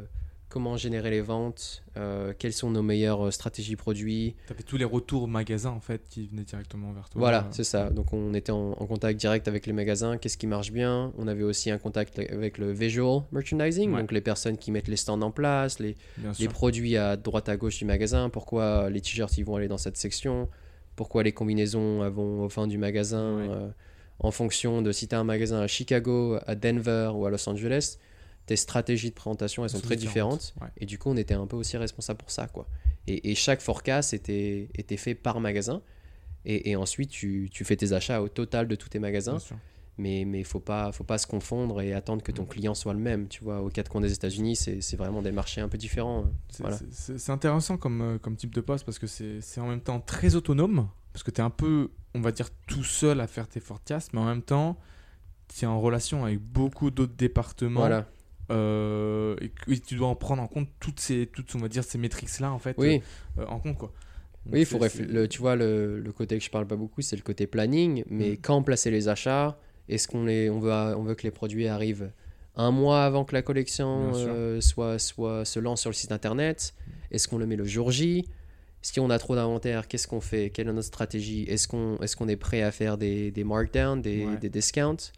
comment 0.50 0.78
générer 0.78 1.10
les 1.10 1.22
ventes, 1.22 1.82
euh, 1.98 2.32
quelles 2.38 2.54
sont 2.54 2.70
nos 2.70 2.84
meilleures 2.84 3.26
euh, 3.28 3.32
stratégies 3.32 3.76
produits. 3.76 4.36
Tu 4.46 4.54
avais 4.54 4.62
tous 4.62 4.78
les 4.78 4.86
retours 4.86 5.28
magasins 5.28 5.72
en 5.72 5.80
fait 5.80 6.02
qui 6.10 6.28
venaient 6.28 6.44
directement 6.44 6.92
vers 6.92 7.10
toi. 7.10 7.18
Voilà, 7.20 7.48
c'est 7.52 7.64
ça. 7.64 7.90
Donc 7.90 8.14
on 8.14 8.34
était 8.36 8.52
en, 8.52 8.72
en 8.74 8.86
contact 8.86 9.20
direct 9.20 9.48
avec 9.48 9.66
les 9.66 9.74
magasins, 9.74 10.18
qu'est-ce 10.18 10.38
qui 10.38 10.46
marche 10.46 10.72
bien? 10.72 11.12
On 11.18 11.28
avait 11.28 11.42
aussi 11.42 11.72
un 11.72 11.80
contact 11.80 12.20
avec 12.20 12.60
le 12.60 12.72
visual 12.72 13.22
merchandising, 13.32 13.94
Ouais. 13.94 14.02
donc 14.02 14.12
les 14.12 14.22
personnes 14.22 14.58
qui 14.58 14.70
mettent 14.72 14.90
les 14.90 14.96
stands 14.98 15.22
en 15.22 15.32
place, 15.32 15.80
les, 15.80 15.96
les 16.40 16.48
produits 16.50 16.98
à 16.98 17.16
droite 17.18 17.50
à 17.50 17.58
gauche 17.58 17.80
du 17.80 17.86
magasin, 17.86 18.30
pourquoi 18.30 18.90
les 18.92 19.02
t-shirts 19.02 19.36
ils 19.40 19.46
vont 19.46 19.56
aller 19.56 19.68
dans 19.68 19.80
cette 19.80 19.98
section, 19.98 20.50
pourquoi 20.96 21.24
les 21.24 21.32
combinaisons 21.32 22.10
vont 22.10 22.44
au 22.44 22.50
fin 22.50 22.68
du 22.68 22.78
magasin, 22.78 23.40
euh, 23.40 23.70
en 24.20 24.32
fonction 24.32 24.82
de 24.82 24.92
si 24.92 25.08
tu 25.08 25.16
as 25.16 25.20
un 25.20 25.24
magasin 25.24 25.60
à 25.62 25.68
Chicago, 25.68 26.38
à 26.46 26.56
Denver 26.56 27.12
ou 27.16 27.26
à 27.26 27.30
Los 27.30 27.48
Angeles, 27.50 27.98
tes 28.46 28.56
stratégies 28.56 29.10
de 29.10 29.16
présentation 29.16 29.64
elles 29.64 29.70
sont 29.70 29.80
très 29.80 29.96
différentes. 29.96 30.54
Ouais. 30.62 30.68
Et 30.78 30.86
du 30.86 30.98
coup, 30.98 31.10
on 31.10 31.18
était 31.18 31.34
un 31.34 31.48
peu 31.48 31.56
aussi 31.56 31.78
responsable 31.78 32.20
pour 32.20 32.30
ça. 32.32 32.48
quoi. 32.48 32.68
Et, 33.08 33.32
et 33.32 33.36
chaque 33.36 33.62
forecast 33.62 34.14
était, 34.14 34.70
était 34.76 34.98
fait 34.98 35.16
par 35.16 35.40
magasin. 35.40 35.82
Et, 36.46 36.72
et 36.72 36.76
ensuite, 36.76 37.10
tu, 37.10 37.50
tu 37.52 37.64
fais 37.64 37.78
tes 37.78 37.94
achats 37.94 38.22
au 38.22 38.28
total 38.28 38.68
de 38.68 38.76
tous 38.76 38.90
tes 38.90 39.00
magasins. 39.00 39.38
Mais 40.00 40.22
il 40.22 40.30
ne 40.32 40.44
faut 40.44 40.60
pas, 40.60 40.92
faut 40.92 41.04
pas 41.04 41.20
se 41.20 41.28
confondre 41.28 41.80
et 41.82 41.94
attendre 41.94 42.24
que 42.24 42.32
ton 42.32 42.44
Mm. 42.44 42.48
client 42.48 42.74
soit 42.74 42.94
le 42.94 43.00
même. 43.00 43.28
Tu 43.28 43.44
vois, 43.44 43.62
aux 43.62 43.70
quatre 43.70 43.90
coins 43.90 44.02
des 44.02 44.12
États-Unis, 44.12 44.56
c'est 44.56 44.96
vraiment 44.96 45.22
des 45.22 45.32
marchés 45.32 45.62
un 45.62 45.68
peu 45.70 45.78
différents. 45.78 46.24
hein. 46.26 46.32
C'est 46.50 46.64
Voilà. 46.64 46.78
intéressant 47.34 47.78
comme, 47.78 48.02
euh, 48.02 48.18
comme 48.18 48.36
type 48.36 48.54
de 48.56 48.62
poste 48.62 48.86
parce 48.86 48.98
que 48.98 49.06
c'est 49.08 49.62
en 49.62 49.68
même 49.68 49.82
temps 49.82 50.00
très 50.00 50.34
autonome, 50.36 50.88
parce 51.12 51.22
que 51.22 51.30
tu 51.30 51.42
es 51.42 51.44
un 51.44 51.52
peu, 51.52 51.92
on 52.16 52.22
va 52.22 52.32
dire, 52.32 52.50
tout 52.68 52.84
seul 52.84 53.22
à 53.22 53.28
faire 53.28 53.48
tes 53.48 53.60
forecasts, 53.60 54.14
mais 54.14 54.20
en 54.20 54.26
même 54.26 54.42
temps, 54.42 54.80
tu 55.48 55.64
es 55.66 55.68
en 55.68 55.80
relation 55.80 56.26
avec 56.26 56.40
beaucoup 56.40 56.90
d'autres 56.90 57.14
départements 57.16 57.82
Voilà. 57.82 58.08
euh, 58.50 59.36
et 59.68 59.80
tu 59.80 59.96
dois 59.96 60.08
en 60.08 60.16
prendre 60.16 60.42
en 60.42 60.48
compte 60.48 60.70
toutes 60.80 61.00
ces, 61.00 61.28
toutes, 61.28 61.54
on 61.56 61.60
va 61.60 61.68
dire, 61.70 61.84
ces 61.84 61.98
métriques-là 62.00 62.52
en 62.52 62.58
fait, 62.60 62.76
Oui, 62.80 63.02
euh, 63.38 63.46
en 63.46 63.60
compte. 63.60 63.78
Quoi. 63.78 63.92
Donc 64.46 64.56
oui 64.56 64.60
il 64.62 64.66
faut 64.66 64.80
le, 64.80 65.28
tu 65.28 65.40
vois, 65.40 65.56
le, 65.56 66.00
le 66.00 66.12
côté 66.12 66.38
que 66.38 66.44
je 66.44 66.50
parle 66.50 66.66
pas 66.68 66.76
beaucoup, 66.76 67.02
c'est 67.02 67.16
le 67.16 67.22
côté 67.22 67.46
planning. 67.48 68.04
Mais 68.10 68.32
Mm. 68.32 68.38
quand 68.42 68.64
placer 68.64 68.90
les 68.92 69.08
achats 69.08 69.58
Est-ce 69.90 70.08
qu'on 70.08 70.26
les, 70.26 70.50
on 70.50 70.60
veut, 70.60 70.72
on 70.72 71.04
veut 71.04 71.16
que 71.16 71.24
les 71.24 71.32
produits 71.32 71.68
arrivent 71.68 72.12
un 72.56 72.72
mois 72.72 73.04
avant 73.04 73.26
que 73.26 73.34
la 73.34 73.42
collection 73.42 74.12
euh, 74.16 74.62
soit, 74.62 75.00
soit, 75.00 75.44
se 75.46 75.60
lance 75.60 75.82
sur 75.82 75.90
le 75.90 75.96
site 75.96 76.12
internet? 76.12 76.74
Est-ce 77.12 77.28
qu'on 77.28 77.38
le 77.38 77.46
met 77.46 77.56
le 77.56 77.66
jour 77.66 77.92
J? 77.92 78.26
Si 78.82 79.00
on 79.00 79.10
a 79.10 79.18
trop 79.18 79.36
d'inventaire, 79.36 79.88
qu'est-ce 79.88 80.08
qu'on 80.08 80.20
fait? 80.22 80.50
Quelle 80.50 80.68
est 80.68 80.74
notre 80.74 80.88
stratégie? 80.88 81.44
Est-ce 81.44 81.68
qu'on 81.68 81.98
est, 82.00 82.16
qu'on 82.16 82.28
est 82.28 82.36
prêt 82.36 82.62
à 82.62 82.72
faire 82.72 82.98
des, 82.98 83.32
des 83.32 83.44
markdowns, 83.44 84.02
des, 84.02 84.26
Ouais. 84.26 84.38
des 84.38 84.50
discounts? 84.50 85.12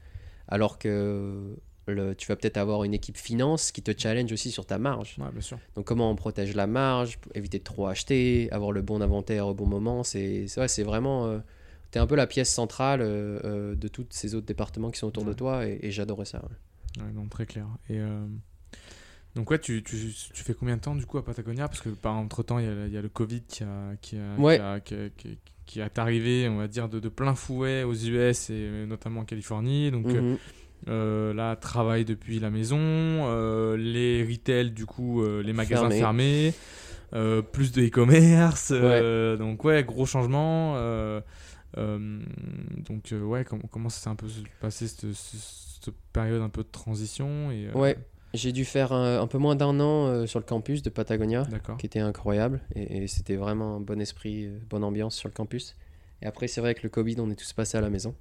Alors 0.48 0.78
que 0.78 1.56
le, 1.88 2.14
tu 2.16 2.28
vas 2.28 2.36
peut-être 2.36 2.58
avoir 2.58 2.84
une 2.84 2.94
équipe 2.94 3.18
finance 3.18 3.72
qui 3.72 3.82
te 3.82 3.92
challenge 3.98 4.32
aussi 4.32 4.52
sur 4.52 4.66
ta 4.66 4.78
marge. 4.78 5.16
Ouais, 5.20 5.32
bien 5.32 5.42
sûr. 5.42 5.58
Donc 5.76 5.86
comment 5.86 6.12
on 6.12 6.16
protège 6.16 6.56
la 6.56 6.68
marge, 6.68 7.18
éviter 7.34 7.58
de 7.60 7.64
trop 7.64 7.88
acheter, 7.88 8.50
avoir 8.52 8.72
le 8.72 8.82
bon 8.84 9.02
inventaire 9.02 9.48
au 9.48 9.54
bon 9.56 9.66
moment, 9.66 10.04
c'est 10.04 10.46
c'est 10.48 10.84
vraiment 10.84 11.26
euh, 11.28 11.40
un 12.00 12.08
peu 12.08 12.16
la 12.16 12.28
pièce 12.28 12.52
centrale 12.54 13.02
euh, 13.02 13.40
euh, 13.44 13.76
de 13.76 13.88
tous 13.88 14.06
ces 14.10 14.36
autres 14.36 14.46
départements 14.48 14.92
qui 14.92 15.00
sont 15.00 15.08
autour 15.08 15.26
de 15.26 15.34
toi 15.34 15.66
et, 15.68 15.80
et 15.82 15.92
j'adorais 15.92 16.26
ça. 16.26 16.40
ouais. 16.44 17.04
Ouais, 17.04 17.12
non, 17.14 17.28
très 17.28 17.46
clair. 17.46 17.66
Et 17.90 18.00
euh, 18.00 18.26
donc 19.36 19.52
ouais, 19.52 19.60
tu, 19.60 19.84
tu, 19.84 19.98
tu 20.34 20.44
fais 20.44 20.54
combien 20.54 20.78
de 20.78 20.82
temps 20.82 20.96
du 20.96 21.06
coup 21.06 21.18
à 21.18 21.26
Patagonia? 21.26 21.68
Parce 21.68 21.82
que 21.82 21.90
par 21.90 22.16
entre 22.16 22.42
temps, 22.44 22.58
il 22.60 22.66
y, 22.66 22.70
a- 22.70 22.88
il 22.88 22.94
y 22.94 22.98
a 22.98 23.02
le 23.02 23.10
Covid 23.10 23.42
qui 23.42 23.64
a, 23.64 23.96
qui 24.02 24.18
a, 24.18 24.40
Ouais. 24.40 24.56
qui 24.58 24.62
a- 24.62 24.80
qui 24.80 24.94
a- 24.96 25.10
qui- 25.18 25.38
qui 25.66 25.80
est 25.80 25.98
arrivé, 26.00 26.48
on 26.48 26.58
va 26.58 26.68
dire, 26.68 26.88
de, 26.90 27.00
de 27.00 27.10
plein 27.10 27.34
fouet 27.36 27.84
aux 27.84 27.94
US 27.96 28.50
et 28.52 28.86
notamment 28.88 29.22
en 29.22 29.26
Californie. 29.26 29.90
Donc 29.92 30.06
Mhm. 30.08 30.38
euh, 30.88 31.34
là, 31.34 31.56
travail 31.56 32.06
depuis 32.06 32.40
la 32.40 32.50
maison, 32.52 32.78
euh, 32.80 33.76
les 33.76 34.24
retail, 34.24 34.72
du 34.72 34.86
coup, 34.86 35.24
euh, 35.24 35.42
les 35.42 35.54
magasins 35.54 35.90
Fermés. 35.90 36.52
fermés, 37.12 37.42
plus 37.52 37.72
de 37.72 37.82
e-commerce. 37.82 38.72
donc 39.40 39.64
ouais, 39.66 39.84
gros 39.84 40.06
changement. 40.06 40.76
Euh, 41.78 42.20
donc 42.80 43.12
euh, 43.12 43.22
ouais, 43.22 43.44
com- 43.46 43.62
comment 43.72 43.90
ça 43.90 44.00
s'est 44.02 44.10
un 44.10 44.16
peu 44.16 44.28
passé 44.60 44.88
cette, 44.88 45.06
période 46.14 46.42
un 46.42 46.50
peu 46.50 46.64
de 46.64 46.70
transition 46.72 47.52
et, 47.52 47.68
euh, 47.68 47.74
Ouais, 47.78 47.98
j'ai 48.34 48.52
dû 48.52 48.66
faire 48.66 48.92
un, 48.92 49.20
un 49.22 49.28
peu 49.28 49.38
moins 49.38 49.56
d'un 49.56 49.80
an 49.80 50.08
euh, 50.08 50.26
sur 50.26 50.40
le 50.40 50.46
campus 50.46 50.82
de 50.82 50.90
Patagonia, 50.90 51.44
qui 51.78 51.86
était 51.86 52.00
incroyable 52.00 52.62
et, 52.76 53.04
et 53.04 53.08
c'était 53.08 53.36
vraiment 53.36 53.76
un 53.78 53.80
bon 53.80 54.00
esprit, 54.02 54.46
euh, 54.46 54.58
bonne 54.70 54.84
ambiance 54.84 55.16
sur 55.16 55.28
le 55.30 55.34
campus. 55.34 55.76
Et 56.22 56.26
après, 56.26 56.48
c'est 56.48 56.60
vrai 56.62 56.74
que 56.76 56.82
le 56.84 56.90
Covid, 56.90 57.16
on 57.20 57.30
est 57.30 57.36
tous 57.36 57.54
passés 57.54 57.78
à 57.78 57.82
la 57.82 57.90
maison. 57.90 58.16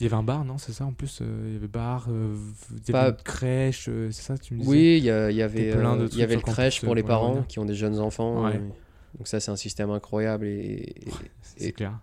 Il 0.00 0.04
y 0.04 0.06
avait 0.06 0.14
un 0.16 0.22
bar, 0.22 0.44
non 0.44 0.58
C'est 0.58 0.72
ça 0.72 0.84
En 0.84 0.92
plus, 0.92 1.18
euh, 1.22 1.44
il 1.48 1.54
y 1.54 1.56
avait 1.56 1.66
bar, 1.66 2.06
il 2.08 2.78
y 2.88 2.92
Pas- 2.92 3.00
avait 3.06 3.10
une 3.10 3.16
crèche, 3.24 3.84
c'est 3.86 4.12
ça 4.12 4.38
tu 4.38 4.54
me 4.54 4.60
disais? 4.60 4.70
Oui, 4.70 4.96
il 4.98 5.04
y, 5.04 5.10
a- 5.10 5.30
il 5.30 5.36
y 5.36 5.42
avait, 5.42 5.70
il 5.70 6.16
y 6.18 6.22
avait 6.22 6.36
le 6.36 6.40
crèche 6.42 6.82
pour 6.82 6.94
les 6.94 7.02
parents 7.02 7.42
qui 7.42 7.58
ont 7.58 7.64
des 7.64 7.74
jeunes 7.74 7.98
enfants. 7.98 8.44
Ouais. 8.44 8.60
donc 9.16 9.26
ça, 9.26 9.40
c'est 9.40 9.50
un 9.50 9.56
système 9.56 9.90
incroyable 9.90 10.46
et, 10.46 10.94
et- 11.06 11.10
C'est 11.56 11.72
clair. 11.72 11.98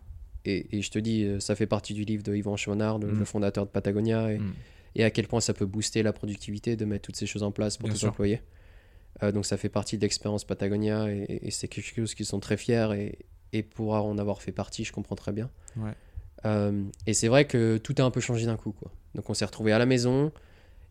Et, 0.46 0.78
et 0.78 0.82
je 0.82 0.92
te 0.92 1.00
dis, 1.00 1.24
euh, 1.24 1.40
ça 1.40 1.56
fait 1.56 1.66
partie 1.68 1.94
du 1.94 2.04
livre 2.06 2.24
de 2.24 2.36
Yvan 2.36 2.56
Chouinard, 2.56 3.00
le, 3.00 3.08
Mm. 3.12 3.20
le 3.20 3.26
fondateur 3.26 3.66
de 3.66 3.72
Patagonia, 3.72 4.32
et, 4.32 4.38
Mm. 4.40 4.54
et 4.96 5.04
à 5.04 5.10
quel 5.12 5.28
point 5.28 5.42
ça 5.42 5.54
peut 5.54 5.66
booster 5.66 6.04
la 6.04 6.14
productivité 6.14 6.76
de 6.76 6.86
mettre 6.86 7.04
toutes 7.06 7.16
ces 7.16 7.26
choses 7.26 7.44
en 7.44 7.52
place 7.52 7.78
pour 7.78 7.88
Bien 7.90 7.94
tes 7.94 8.00
sûr. 8.00 8.10
employés. 8.10 8.42
Euh, 9.24 9.32
donc 9.32 9.46
ça 9.46 9.58
fait 9.58 9.70
partie 9.70 9.98
de 9.98 10.02
l'expérience 10.02 10.44
Patagonia 10.46 11.10
et, 11.12 11.40
et 11.44 11.52
c'est 11.52 11.68
quelque 11.68 11.94
chose 11.96 12.14
qu'ils 12.16 12.26
sont 12.26 12.40
très 12.40 12.58
fiers 12.58 12.88
et, 13.54 13.64
pour 13.64 13.94
en 13.94 14.18
avoir 14.18 14.42
fait 14.42 14.52
partie, 14.52 14.84
je 14.84 14.92
comprends 14.92 15.16
très 15.16 15.32
bien. 15.32 15.50
Ouais. 15.78 15.92
Euh, 16.46 16.84
et 17.08 17.14
c'est 17.14 17.30
vrai 17.30 17.46
que 17.46 17.78
tout 17.78 17.96
a 17.98 18.04
un 18.04 18.12
peu 18.12 18.20
changé 18.20 18.46
d'un 18.46 18.58
coup. 18.58 18.74
Quoi. 18.74 18.92
Donc 19.16 19.30
on 19.30 19.34
s'est 19.34 19.46
retrouvé 19.46 19.72
à 19.72 19.80
la 19.80 19.86
maison 19.86 20.32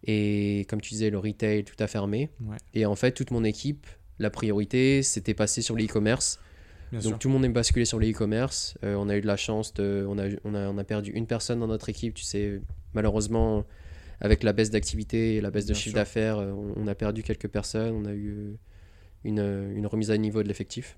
et 0.07 0.67
comme 0.69 0.81
tu 0.81 0.91
disais, 0.91 1.11
le 1.11 1.19
retail, 1.19 1.65
tout 1.65 1.77
a 1.79 1.87
fermé. 1.87 2.31
Ouais. 2.43 2.57
Et 2.73 2.87
en 2.87 2.95
fait, 2.95 3.13
toute 3.13 3.31
mon 3.31 3.45
équipe, 3.45 3.87
la 4.19 4.31
priorité, 4.31 5.03
c'était 5.03 5.35
passé 5.35 5.61
sur 5.63 5.75
le 5.77 5.85
e-commerce. 5.85 6.41
Bien 6.93 7.01
Donc 7.01 7.09
sûr. 7.09 7.19
tout 7.19 7.29
le 7.29 7.35
monde 7.35 7.45
est 7.45 7.49
basculé 7.49 7.85
sur 7.85 7.99
le 7.99 8.09
e-commerce. 8.11 8.77
Euh, 8.85 8.95
on 8.97 9.09
a 9.09 9.17
eu 9.17 9.21
de 9.21 9.27
la 9.27 9.37
chance 9.37 9.75
de, 9.75 10.05
on 10.09 10.19
a, 10.19 10.29
on 10.45 10.55
a, 10.55 10.69
on 10.69 10.79
a 10.79 10.85
perdu 10.85 11.11
une 11.13 11.27
personne 11.27 11.61
dans 11.61 11.67
notre 11.67 11.89
équipe. 11.89 12.15
Tu 12.15 12.23
sais, 12.25 12.61
malheureusement, 12.93 13.65
avec 14.21 14.43
la 14.43 14.53
baisse 14.53 14.71
d'activité 14.71 15.37
et 15.37 15.41
la 15.41 15.51
baisse 15.51 15.67
de 15.67 15.73
Bien 15.73 15.81
chiffre 15.81 15.95
d'affaires, 15.97 16.39
euh, 16.39 16.53
on, 16.53 16.73
on 16.77 16.87
a 16.87 16.95
perdu 16.95 17.23
quelques 17.23 17.49
personnes. 17.49 17.95
On 17.95 18.05
a 18.05 18.13
eu 18.13 18.31
euh, 18.31 18.55
une, 19.25 19.77
une 19.77 19.87
remise 19.87 20.11
à 20.11 20.17
niveau 20.19 20.43
de 20.43 20.49
l'effectif. 20.49 20.97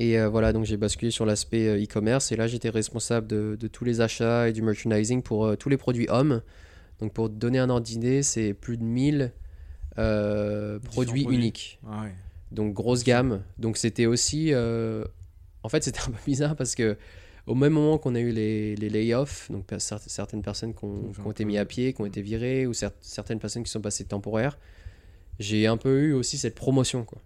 Et 0.00 0.16
euh, 0.20 0.28
voilà, 0.28 0.52
donc 0.52 0.64
j'ai 0.64 0.76
basculé 0.76 1.10
sur 1.10 1.26
l'aspect 1.26 1.82
e-commerce. 1.82 2.30
Et 2.30 2.36
là, 2.36 2.46
j'étais 2.46 2.70
responsable 2.70 3.26
de, 3.26 3.56
de 3.58 3.66
tous 3.66 3.84
les 3.84 4.00
achats 4.00 4.48
et 4.48 4.52
du 4.52 4.62
merchandising 4.62 5.22
pour 5.22 5.44
euh, 5.46 5.56
tous 5.56 5.68
les 5.70 5.76
produits 5.76 6.06
hommes. 6.08 6.40
Donc 7.00 7.12
pour 7.12 7.28
donner 7.28 7.58
un 7.58 7.68
ordre 7.68 7.84
d'idée, 7.84 8.22
c'est 8.22 8.54
plus 8.54 8.76
de 8.76 8.84
1000 8.84 9.32
euh, 9.98 10.78
Différents 10.78 10.92
produits 10.92 11.22
produits. 11.22 11.36
uniques. 11.38 11.80
Ah 11.88 12.02
ouais. 12.02 12.14
Donc 12.50 12.74
grosse 12.74 13.04
gamme. 13.04 13.42
Donc 13.58 13.76
c'était 13.76 14.06
aussi... 14.06 14.52
euh, 14.52 15.04
En 15.62 15.68
fait, 15.68 15.82
c'était 15.82 16.00
un 16.00 16.10
peu 16.12 16.22
bizarre 16.26 16.56
parce 16.56 16.74
que 16.74 16.96
au 17.46 17.54
même 17.54 17.72
moment 17.72 17.98
qu'on 17.98 18.14
a 18.14 18.20
eu 18.20 18.30
les, 18.30 18.76
les 18.76 18.90
layoffs, 18.90 19.50
donc 19.50 19.64
certaines 19.78 20.42
personnes 20.42 20.74
qui 20.74 20.84
ont, 20.84 21.12
qui 21.12 21.30
été 21.30 21.44
mises 21.44 21.58
à 21.58 21.64
pied, 21.64 21.92
qui 21.92 22.00
ont 22.00 22.06
été 22.06 22.22
virées, 22.22 22.66
ou 22.66 22.72
cer- 22.72 22.92
certaines 23.00 23.38
personnes 23.38 23.64
qui 23.64 23.70
sont 23.70 23.80
passées 23.80 24.04
temporaires, 24.04 24.58
j'ai 25.38 25.66
un 25.66 25.76
peu 25.78 26.02
eu 26.02 26.12
aussi 26.12 26.36
cette 26.36 26.54
promotion. 26.54 27.04
Quoi. 27.04 27.20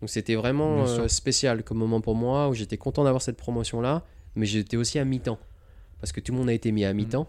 Donc 0.00 0.10
c'était 0.10 0.34
vraiment 0.34 0.84
euh, 0.86 1.08
spécial 1.08 1.62
comme 1.64 1.78
moment 1.78 2.00
pour 2.00 2.14
moi, 2.14 2.48
où 2.50 2.54
j'étais 2.54 2.76
content 2.76 3.02
d'avoir 3.04 3.22
cette 3.22 3.36
promotion-là, 3.38 4.04
mais 4.34 4.46
j'étais 4.46 4.76
aussi 4.76 4.98
à 4.98 5.04
mi-temps. 5.04 5.38
Parce 6.00 6.12
que 6.12 6.20
tout 6.20 6.32
le 6.32 6.38
monde 6.38 6.50
a 6.50 6.54
été 6.54 6.70
mis 6.70 6.84
à 6.84 6.92
mi-temps, 6.92 7.26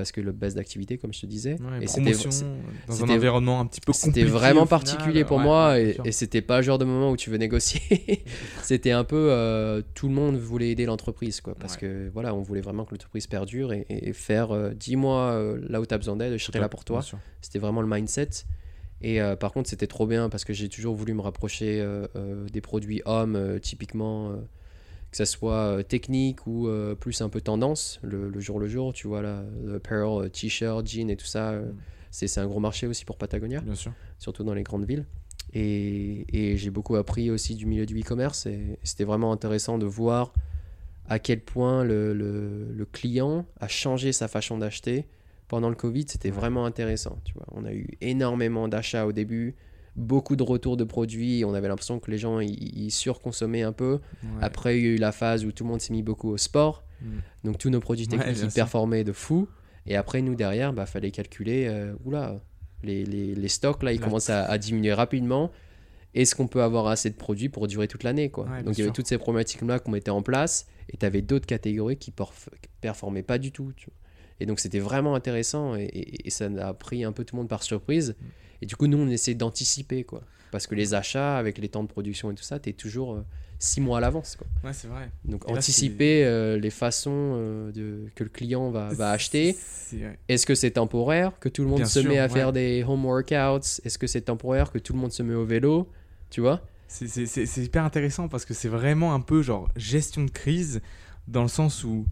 parce 0.00 0.12
que 0.12 0.22
le 0.22 0.32
baisse 0.32 0.54
d'activité, 0.54 0.96
comme 0.96 1.12
je 1.12 1.20
te 1.20 1.26
disais. 1.26 1.56
Ouais, 1.60 1.82
et 1.84 1.86
c'était 1.86 2.12
promotion 2.12 2.56
dans 2.88 3.04
un 3.04 3.08
environnement 3.10 3.60
un 3.60 3.66
petit 3.66 3.82
peu 3.82 3.92
c'était 3.92 4.24
vraiment 4.24 4.66
final. 4.66 4.68
particulier 4.68 5.24
pour 5.24 5.36
Ouais, 5.36 5.42
moi 5.44 5.68
ouais, 5.72 5.96
et, 6.04 6.08
et 6.08 6.12
c'était 6.12 6.40
pas 6.40 6.56
le 6.56 6.62
genre 6.62 6.78
de 6.78 6.86
moment 6.86 7.10
où 7.10 7.16
tu 7.18 7.28
veux 7.28 7.36
négocier. 7.36 8.24
c'était 8.62 8.92
un 8.92 9.04
peu 9.04 9.28
euh, 9.30 9.82
tout 9.94 10.08
le 10.08 10.14
monde 10.14 10.36
voulait 10.36 10.70
aider 10.70 10.86
l'entreprise 10.86 11.40
quoi 11.42 11.54
parce 11.54 11.76
que 11.76 12.08
voilà, 12.14 12.34
on 12.34 12.40
voulait 12.40 12.62
vraiment 12.62 12.84
que 12.86 12.92
l'entreprise 12.94 13.26
perdure 13.26 13.72
et, 13.74 13.84
et 13.88 14.12
faire 14.14 14.52
euh, 14.52 14.70
dis-moi 14.74 15.32
euh, 15.32 15.60
là 15.68 15.80
où 15.80 15.86
tu 15.86 15.92
as 15.94 15.98
besoin 15.98 16.16
d'aide, 16.16 16.36
je 16.38 16.44
serai 16.44 16.58
là 16.60 16.68
pour 16.70 16.84
toi. 16.84 17.02
C'était 17.42 17.58
vraiment 17.58 17.82
le 17.82 17.88
mindset. 17.88 18.30
Et 19.02 19.20
euh, 19.22 19.34
par 19.34 19.52
contre, 19.52 19.68
c'était 19.70 19.86
trop 19.86 20.06
bien 20.06 20.28
parce 20.28 20.44
que 20.44 20.52
j'ai 20.52 20.68
toujours 20.68 20.94
voulu 20.94 21.14
me 21.14 21.22
rapprocher 21.22 21.80
euh, 21.80 22.06
euh, 22.16 22.46
des 22.52 22.60
produits 22.60 23.00
hommes, 23.06 23.34
euh, 23.34 23.58
typiquement, 23.58 24.30
euh, 24.32 24.36
que 25.10 25.16
ça 25.16 25.26
soit 25.26 25.54
euh, 25.54 25.82
technique 25.82 26.46
ou 26.46 26.68
euh, 26.68 26.94
plus 26.94 27.20
un 27.20 27.28
peu 27.28 27.40
tendance, 27.40 27.98
le, 28.02 28.28
le 28.28 28.40
jour 28.40 28.60
le 28.60 28.68
jour, 28.68 28.92
tu 28.92 29.06
vois, 29.08 29.22
là, 29.22 29.44
le 29.64 29.74
apparel, 29.76 30.26
euh, 30.26 30.28
t-shirt, 30.28 30.86
jean 30.86 31.10
et 31.10 31.16
tout 31.16 31.26
ça. 31.26 31.50
euh, 31.50 31.72
Mm. 31.72 31.76
c'est 32.12 32.28
c'est 32.28 32.40
un 32.40 32.46
gros 32.46 32.60
marché 32.60 32.86
aussi 32.86 33.04
pour 33.04 33.16
Patagonia 33.16 33.60
Bien 33.60 33.74
sûr. 33.74 33.92
surtout 34.18 34.44
dans 34.44 34.54
les 34.54 34.62
grandes 34.62 34.84
villes. 34.86 35.06
Et, 35.52 36.26
et 36.52 36.56
j'ai 36.56 36.70
beaucoup 36.70 36.94
appris 36.96 37.30
aussi 37.30 37.54
du 37.56 37.66
milieu 37.66 37.86
du 37.86 37.98
e-commerce 38.00 38.46
et 38.46 38.78
c'était 38.84 39.04
vraiment 39.04 39.32
intéressant 39.32 39.78
de 39.78 39.86
voir 39.86 40.32
à 41.08 41.18
quel 41.18 41.40
point 41.40 41.82
le, 41.82 42.12
le- 42.14 42.68
le 42.72 42.84
client 42.84 43.46
a 43.58 43.66
changé 43.66 44.12
sa 44.12 44.28
façon 44.28 44.58
d'acheter 44.58 45.06
pendant 45.48 45.68
le 45.68 45.74
Covid. 45.74 46.04
C'était 46.08 46.30
Ouais. 46.30 46.36
vraiment 46.36 46.66
intéressant. 46.66 47.18
Tu 47.24 47.32
vois. 47.34 47.46
On 47.50 47.64
a 47.64 47.72
eu 47.72 47.88
énormément 48.00 48.68
d'achats 48.68 49.06
au 49.06 49.12
début, 49.12 49.56
beaucoup 49.96 50.36
de 50.36 50.42
retours 50.42 50.76
de 50.76 50.84
produits. 50.84 51.44
On 51.44 51.54
avait 51.54 51.68
l'impression 51.68 51.98
que 52.00 52.10
les 52.10 52.18
gens 52.18 52.40
ils, 52.40 52.90
surconsommaient 52.90 53.62
un 53.62 53.72
peu. 53.72 54.00
Ouais. 54.22 54.28
Après, 54.40 54.78
il 54.78 54.84
y 54.84 54.86
a 54.88 54.90
eu 54.90 54.96
la 54.96 55.12
phase 55.12 55.44
où 55.44 55.52
tout 55.52 55.64
le 55.64 55.70
monde 55.70 55.80
s'est 55.80 55.92
mis 55.92 56.02
beaucoup 56.02 56.28
au 56.30 56.36
sport. 56.36 56.84
Mm. 57.02 57.06
Donc 57.44 57.58
tous 57.58 57.70
nos 57.70 57.80
produits 57.80 58.06
Ouais, 58.06 58.18
techniques 58.18 58.36
bien 58.36 58.46
ils 58.48 58.52
performaient 58.52 59.04
de 59.04 59.12
fou. 59.12 59.48
Et 59.86 59.96
après 59.96 60.20
nous 60.22 60.34
derrière, 60.34 60.72
bah 60.72 60.86
fallait 60.86 61.10
calculer. 61.10 61.66
euh, 61.68 61.94
oula, 62.04 62.40
les, 62.82 63.04
les, 63.04 63.34
les 63.34 63.48
stocks 63.48 63.82
là 63.82 63.92
ils 63.92 64.00
commencent 64.00 64.30
à, 64.30 64.44
à 64.44 64.58
diminuer 64.58 64.92
rapidement. 64.92 65.50
est-ce 66.14 66.34
qu'on 66.34 66.48
peut 66.48 66.62
avoir 66.62 66.86
assez 66.88 67.08
de 67.10 67.14
produits 67.16 67.48
pour 67.48 67.66
durer 67.68 67.88
toute 67.88 68.02
l'année 68.02 68.30
quoi? 68.30 68.44
Ouais, 68.46 68.62
Donc 68.62 68.74
il 68.76 68.78
y 68.78 68.82
avait 68.82 68.88
sûr. 68.88 68.92
toutes 68.94 69.06
ces 69.06 69.18
problématiques-là 69.18 69.78
qu'on 69.78 69.90
mettait 69.92 70.10
en 70.10 70.22
place, 70.22 70.66
et 70.88 70.96
tu 70.96 71.06
avais 71.06 71.22
d'autres 71.22 71.46
catégories 71.46 71.96
qui 71.96 72.10
perf- 72.10 72.48
performaient 72.80 73.22
pas 73.22 73.38
du 73.38 73.52
tout. 73.52 73.72
tu 73.76 73.86
vois. 73.86 73.94
Et 74.40 74.46
donc 74.46 74.58
c'était 74.60 74.78
vraiment 74.80 75.14
intéressant, 75.14 75.76
et, 75.76 75.84
et- 75.84 76.26
et 76.26 76.30
ça 76.30 76.48
a 76.60 76.74
pris 76.74 77.04
un 77.04 77.12
peu 77.12 77.24
tout 77.24 77.36
le 77.36 77.40
monde 77.42 77.48
par 77.48 77.62
surprise. 77.62 78.16
Mm. 78.18 78.24
Et 78.62 78.66
du 78.66 78.76
coup, 78.76 78.86
nous, 78.86 78.98
on 78.98 79.08
essaie 79.08 79.34
d'anticiper, 79.34 80.04
quoi. 80.04 80.22
Parce 80.50 80.66
que 80.66 80.74
les 80.74 80.94
achats, 80.94 81.36
avec 81.38 81.58
les 81.58 81.68
temps 81.68 81.82
de 81.82 81.88
production 81.88 82.30
et 82.30 82.34
tout 82.34 82.42
ça, 82.42 82.58
tu 82.58 82.70
es 82.70 82.72
toujours 82.72 83.14
euh, 83.14 83.24
six 83.60 83.80
mois 83.80 83.98
à 83.98 84.00
l'avance, 84.00 84.36
quoi. 84.36 84.46
Ouais, 84.64 84.72
c'est 84.72 84.88
vrai. 84.88 85.10
Donc 85.24 85.44
Et 85.46 85.52
là, 85.52 85.58
anticiper 85.58 86.24
euh, 86.24 86.58
les 86.58 86.70
façons 86.70 87.12
euh, 87.14 87.72
de, 87.72 88.06
que 88.16 88.24
le 88.24 88.30
client 88.30 88.70
va, 88.70 88.88
va 88.88 89.10
acheter. 89.12 89.56
C'est-. 89.56 90.18
Est-ce 90.28 90.46
que 90.46 90.54
c'est 90.56 90.72
temporaire 90.72 91.38
que 91.38 91.48
tout 91.48 91.62
le 91.62 91.68
monde 91.68 91.78
Bien 91.78 91.86
se 91.86 92.00
sûr, 92.00 92.10
met 92.10 92.18
à 92.18 92.24
ouais. 92.24 92.28
faire 92.28 92.52
des 92.52 92.82
home 92.86 93.04
workouts? 93.04 93.80
Est-ce 93.84 93.96
que 93.98 94.06
c'est 94.08 94.22
temporaire 94.22 94.72
que 94.72 94.78
tout 94.78 94.92
le 94.92 94.98
monde 94.98 95.12
se 95.12 95.22
met 95.22 95.34
au 95.34 95.44
vélo? 95.44 95.88
Tu 96.30 96.40
vois? 96.40 96.60
C'est- 96.88 97.06
c'est 97.26 97.62
hyper 97.64 97.84
intéressant 97.84 98.26
parce 98.26 98.44
que 98.44 98.52
c'est 98.52 98.68
vraiment 98.68 99.14
un 99.14 99.20
peu 99.20 99.42
genre 99.42 99.68
gestion 99.76 100.24
de 100.24 100.30
crise 100.30 100.80
dans 101.28 101.42
le 101.42 101.48
sens 101.48 101.84
où 101.84 102.04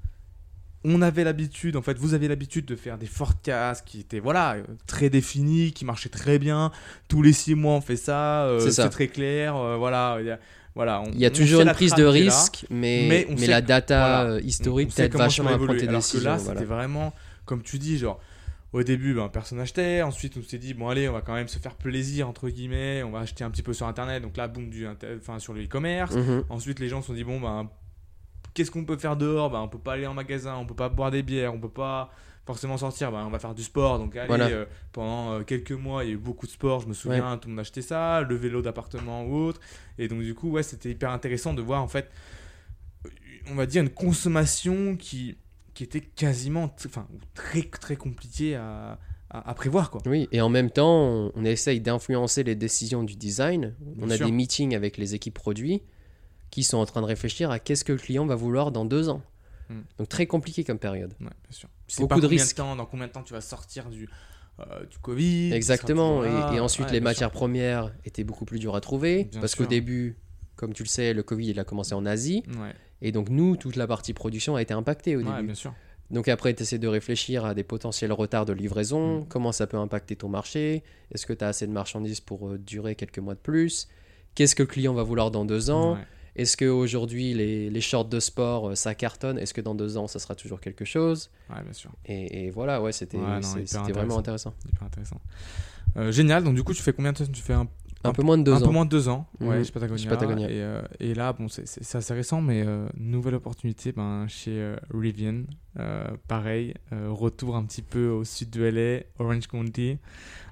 on 0.85 1.03
avait 1.03 1.25
l'habitude, 1.25 1.77
en 1.77 1.83
fait, 1.83 1.99
vous 1.99 2.15
avez 2.15 2.29
l'habitude 2.29 2.65
de 2.65 2.77
faire 2.77 2.99
des 2.99 3.07
forecasts 3.07 3.85
qui 3.87 4.01
étaient 4.01 4.21
voilà 4.21 4.55
euh, 4.55 4.63
très 4.87 5.11
définis, 5.11 5.73
qui 5.73 5.85
marchaient 5.85 6.09
très 6.09 6.39
bien. 6.39 6.71
Tous 7.09 7.23
les 7.23 7.33
six 7.33 7.55
mois, 7.55 7.75
on 7.75 7.81
fait 7.81 7.97
ça, 7.97 8.45
euh, 8.45 8.71
C'est 8.71 8.89
très 8.89 9.09
clair. 9.09 9.57
euh, 9.57 9.77
voilà, 9.77 10.19
il 10.21 10.27
y 10.27 10.31
a, 10.31 10.39
voilà. 10.75 11.01
on- 11.03 11.11
Il 11.13 11.19
y 11.19 11.27
a 11.27 11.31
toujours 11.31 11.63
une 11.63 11.73
prise 11.73 11.95
de 11.95 12.05
risque, 12.05 12.65
mais, 12.71 13.27
mais 13.39 13.47
la 13.47 13.61
data 13.61 13.99
voilà, 13.99 14.31
euh, 14.35 14.41
historique 14.43 14.93
ça 14.93 15.09
vachement 15.09 15.49
tes 15.77 15.89
Alors 15.89 16.09
que 16.09 16.19
là, 16.19 16.37
voilà. 16.37 16.39
c'était 16.61 16.65
vraiment, 16.65 17.13
comme 17.45 17.63
tu 17.63 17.79
dis, 17.79 17.99
genre, 17.99 18.21
au 18.75 18.83
début, 18.83 19.15
ben, 19.15 19.29
personne 19.31 19.59
n'achetait. 19.59 20.03
Ensuite, 20.03 20.35
on 20.39 20.43
s'est 20.47 20.59
dit, 20.59 20.75
bon, 20.75 20.89
allez, 20.91 21.09
on 21.09 21.13
va 21.15 21.23
quand 21.23 21.33
même 21.35 21.49
se 21.49 21.59
faire 21.59 21.75
plaisir, 21.75 22.29
entre 22.29 22.51
guillemets. 22.51 23.03
On 23.03 23.11
va 23.11 23.21
acheter 23.21 23.43
un 23.43 23.51
petit 23.51 23.63
peu 23.63 23.73
sur 23.73 23.87
Internet. 23.87 24.23
Donc 24.23 24.37
là, 24.37 24.47
boum, 24.47 24.69
du, 24.69 24.87
enfin, 25.19 25.39
sur 25.39 25.55
le 25.55 25.65
e-commerce. 25.65 26.15
Mhm. 26.15 26.45
Ensuite, 26.51 26.79
les 26.79 26.89
gens 26.89 27.01
se 27.01 27.07
sont 27.09 27.15
dit, 27.15 27.25
bon, 27.25 27.41
ben, 27.41 27.69
qu'est-ce 28.59 28.71
qu'on 28.73 28.85
peut 28.85 28.97
faire 28.99 29.17
dehors 29.17 29.51
ben, 29.51 29.61
On 29.61 29.69
peut 29.69 29.79
pas 29.79 29.93
aller 29.93 30.07
en 30.09 30.15
magasin, 30.15 30.57
on 30.57 30.67
peut 30.67 30.75
pas 30.75 30.89
boire 30.89 31.11
des 31.13 31.23
bières, 31.23 31.55
on 31.55 31.61
peut 31.61 31.69
pas 31.69 32.11
forcément 32.45 32.77
sortir. 32.77 33.13
Ben, 33.13 33.25
on 33.25 33.31
va 33.31 33.39
faire 33.39 33.55
du 33.55 33.63
sport. 33.63 33.99
Donc, 33.99 34.17
allez, 34.17 34.27
Voilà. 34.27 34.47
euh, 34.49 34.65
pendant 34.93 35.33
euh, 35.35 35.43
quelques 35.45 35.71
mois, 35.73 36.03
il 36.05 36.09
y 36.09 36.11
a 36.11 36.15
eu 36.15 36.19
beaucoup 36.19 36.47
de 36.47 36.51
sport. 36.51 36.81
Je 36.81 36.89
me 36.89 36.93
souviens, 36.95 37.37
tout 37.39 37.49
le 37.49 37.55
monde 37.55 37.61
achetait 37.61 37.83
ça, 37.83 38.23
le 38.23 38.35
vélo 38.35 38.61
d'appartement 38.61 39.25
ou 39.25 39.37
autre. 39.47 39.61
Et 39.97 40.09
donc, 40.09 40.23
du 40.23 40.35
coup, 40.35 40.51
ouais, 40.51 40.63
c'était 40.65 40.91
hyper 40.91 41.11
intéressant 41.13 41.55
de 41.55 41.63
voir, 41.63 41.83
en 41.83 41.89
fait, 41.89 42.11
on 43.51 43.55
va 43.55 43.67
dire, 43.67 43.83
une 43.83 43.91
consommation 43.91 44.97
qui, 44.97 45.37
qui 45.75 45.85
était 45.85 46.01
quasiment, 46.01 46.75
enfin, 46.87 47.07
très, 47.35 47.63
très 47.63 47.97
compliquée 47.97 48.57
à, 48.57 48.99
à, 49.31 49.51
à 49.51 49.55
prévoir, 49.55 49.91
quoi. 49.91 50.01
Oui, 50.07 50.29
et 50.33 50.41
en 50.41 50.49
même 50.49 50.71
temps, 50.71 51.03
on, 51.05 51.33
on 51.35 51.45
essaye 51.45 51.81
d'influencer 51.81 52.43
les 52.43 52.55
décisions 52.57 53.05
du 53.05 53.15
design. 53.15 53.75
on 54.01 54.11
a 54.11 54.17
sûr. 54.17 54.27
des 54.27 54.33
meetings 54.33 54.75
avec 54.75 54.97
les 54.97 55.15
équipes 55.15 55.35
produits 55.35 55.83
qui 56.51 56.63
sont 56.63 56.79
en 56.79 56.87
train 56.87 57.01
de 57.03 57.07
réfléchir 57.07 57.51
à 57.51 57.59
qu'est-ce 57.59 57.85
que 57.85 57.93
le 57.93 57.99
client 57.99 58.25
va 58.27 58.35
vouloir 58.35 58.73
dans 58.73 58.85
deux 58.85 59.09
ans. 59.09 59.23
Hmm. 59.69 59.81
Donc 59.99 60.09
très 60.09 60.27
compliqué 60.27 60.65
comme 60.65 60.79
période. 60.79 61.13
Ouais, 61.21 61.27
bien 61.27 61.51
sûr. 61.53 61.69
Tu 61.87 61.95
sais 61.97 62.03
Beaucoup 62.03 62.15
pas 62.15 62.21
de 62.21 62.27
risques. 62.27 62.57
dans 62.57 62.87
combien 62.87 63.07
de 63.07 63.13
temps 63.13 63.23
tu 63.23 63.35
vas 63.35 63.41
sortir 63.43 63.89
du, 63.91 64.09
euh, 64.61 64.87
du 64.87 64.99
Covid. 64.99 65.53
Exactement. 65.53 66.25
Et, 66.25 66.57
et 66.57 66.61
ensuite, 66.61 66.87
Ouais, 66.87 66.93
les 66.93 67.01
matières 67.01 67.31
premières 67.31 67.93
étaient 68.05 68.25
beaucoup 68.25 68.45
plus 68.47 68.59
dures 68.59 68.75
à 68.77 68.81
trouver. 68.81 69.25
Bien 69.25 69.41
parce 69.41 69.55
qu'au 69.55 69.67
début, 69.67 70.17
comme 70.57 70.73
tu 70.73 70.83
le 70.85 70.89
sais, 70.89 71.13
le 71.13 71.23
Covid, 71.23 71.51
il 71.51 71.61
a 71.61 71.65
commencé 71.65 71.95
en 71.95 72.07
Asie. 72.07 72.43
Ouais, 72.49 72.75
Et 73.03 73.13
donc, 73.13 73.29
nous, 73.29 73.57
toute 73.57 73.77
la 73.77 73.87
partie 73.87 74.15
production 74.15 74.57
a 74.57 74.63
été 74.63 74.73
impactée 74.73 75.17
au 75.17 75.23
début. 75.23 75.43
bien 75.43 75.55
sûr. 75.55 75.75
Donc 76.11 76.27
après, 76.29 76.55
tu 76.55 76.63
essaies 76.63 76.79
de 76.79 76.89
réfléchir 76.89 77.45
à 77.45 77.53
des 77.53 77.65
potentiels 77.65 78.13
retards 78.13 78.47
de 78.47 78.55
livraison, 78.55 79.19
Mm. 79.21 79.29
comment 79.29 79.53
ça 79.53 79.67
peut 79.67 79.77
impacter 79.77 80.17
ton 80.17 80.31
marché, 80.31 80.83
est-ce 81.13 81.27
que 81.27 81.35
tu 81.35 81.45
as 81.45 81.49
assez 81.49 81.67
de 81.67 81.73
marchandises 81.73 82.21
pour 82.21 82.49
euh, 82.49 82.57
durer 82.59 82.95
quelques 82.95 83.19
mois 83.19 83.35
de 83.35 83.41
plus, 83.41 83.89
qu'est-ce 84.35 84.57
que 84.57 84.63
le 84.63 84.69
client 84.69 84.95
va 84.95 85.03
vouloir 85.03 85.31
dans 85.31 85.45
deux 85.45 85.69
ans, 85.69 85.93
Ouais. 85.97 86.07
Est-ce 86.39 86.57
qu'aujourd'hui 86.57 87.35
les, 87.35 87.69
les 87.71 87.81
shorts 87.81 88.07
de 88.09 88.21
sport, 88.21 88.71
euh, 88.71 88.75
ça 88.75 88.95
cartonne, 88.95 89.39
est-ce 89.39 89.53
que 89.53 89.61
dans 89.61 89.75
deux 89.75 89.97
ans, 89.97 90.07
ça 90.07 90.19
sera 90.19 90.35
toujours 90.35 90.61
quelque 90.61 90.85
chose? 90.85 91.31
Ouais, 91.51 91.63
bien 91.63 91.73
sûr. 91.73 91.91
et, 92.07 92.47
et 92.47 92.51
voilà, 92.51 92.81
ouais, 92.81 92.93
c'était 92.93 93.17
Ouais, 93.19 93.41
vraiment 93.93 94.19
intéressant. 94.19 94.55
Hyper 94.69 94.83
intéressant. 94.85 95.21
Euh, 95.97 96.13
génial. 96.13 96.45
Donc, 96.45 96.55
du 96.55 96.63
coup, 96.63 96.73
tu 96.75 96.83
fais 96.83 96.93
combien 96.93 97.13
de 97.13 97.19
temps? 97.19 97.25
Tu 97.33 97.43
fais 97.43 97.55
un, 97.55 97.67
Un 98.05 98.13
peu 98.13 98.23
moins 98.23 98.39
de 98.39 98.45
deux 98.45 98.53
un 98.53 98.63
ans. 98.63 98.67
peu 98.67 98.71
moins 98.73 98.85
de 98.85 98.91
deux 98.91 99.09
ans. 99.09 99.27
Ouais, 99.41 99.59
Mhm. 99.59 99.65
chez 99.65 99.73
Patagonia. 99.73 100.03
Chez 100.03 100.09
Patagonia. 100.09 100.49
Et, 100.51 100.61
euh, 100.63 100.83
et 101.01 101.15
là, 101.15 101.33
bon, 101.33 101.49
c'est- 101.49 101.97
assez 101.97 102.15
récent, 102.15 102.41
mais 102.41 102.63
euh, 102.65 102.87
nouvelle 102.97 103.35
opportunité 103.35 103.91
ben, 103.93 104.27
chez 104.29 104.75
Rivian. 104.95 105.43
Pareil, 106.29 106.75
retour 106.93 107.57
un 107.57 107.65
petit 107.65 107.83
peu 107.83 108.09
au 108.09 108.25
sud 108.25 108.51
de 108.51 108.65
LA, 108.65 109.03
Orange 109.19 109.47
County. 109.49 109.99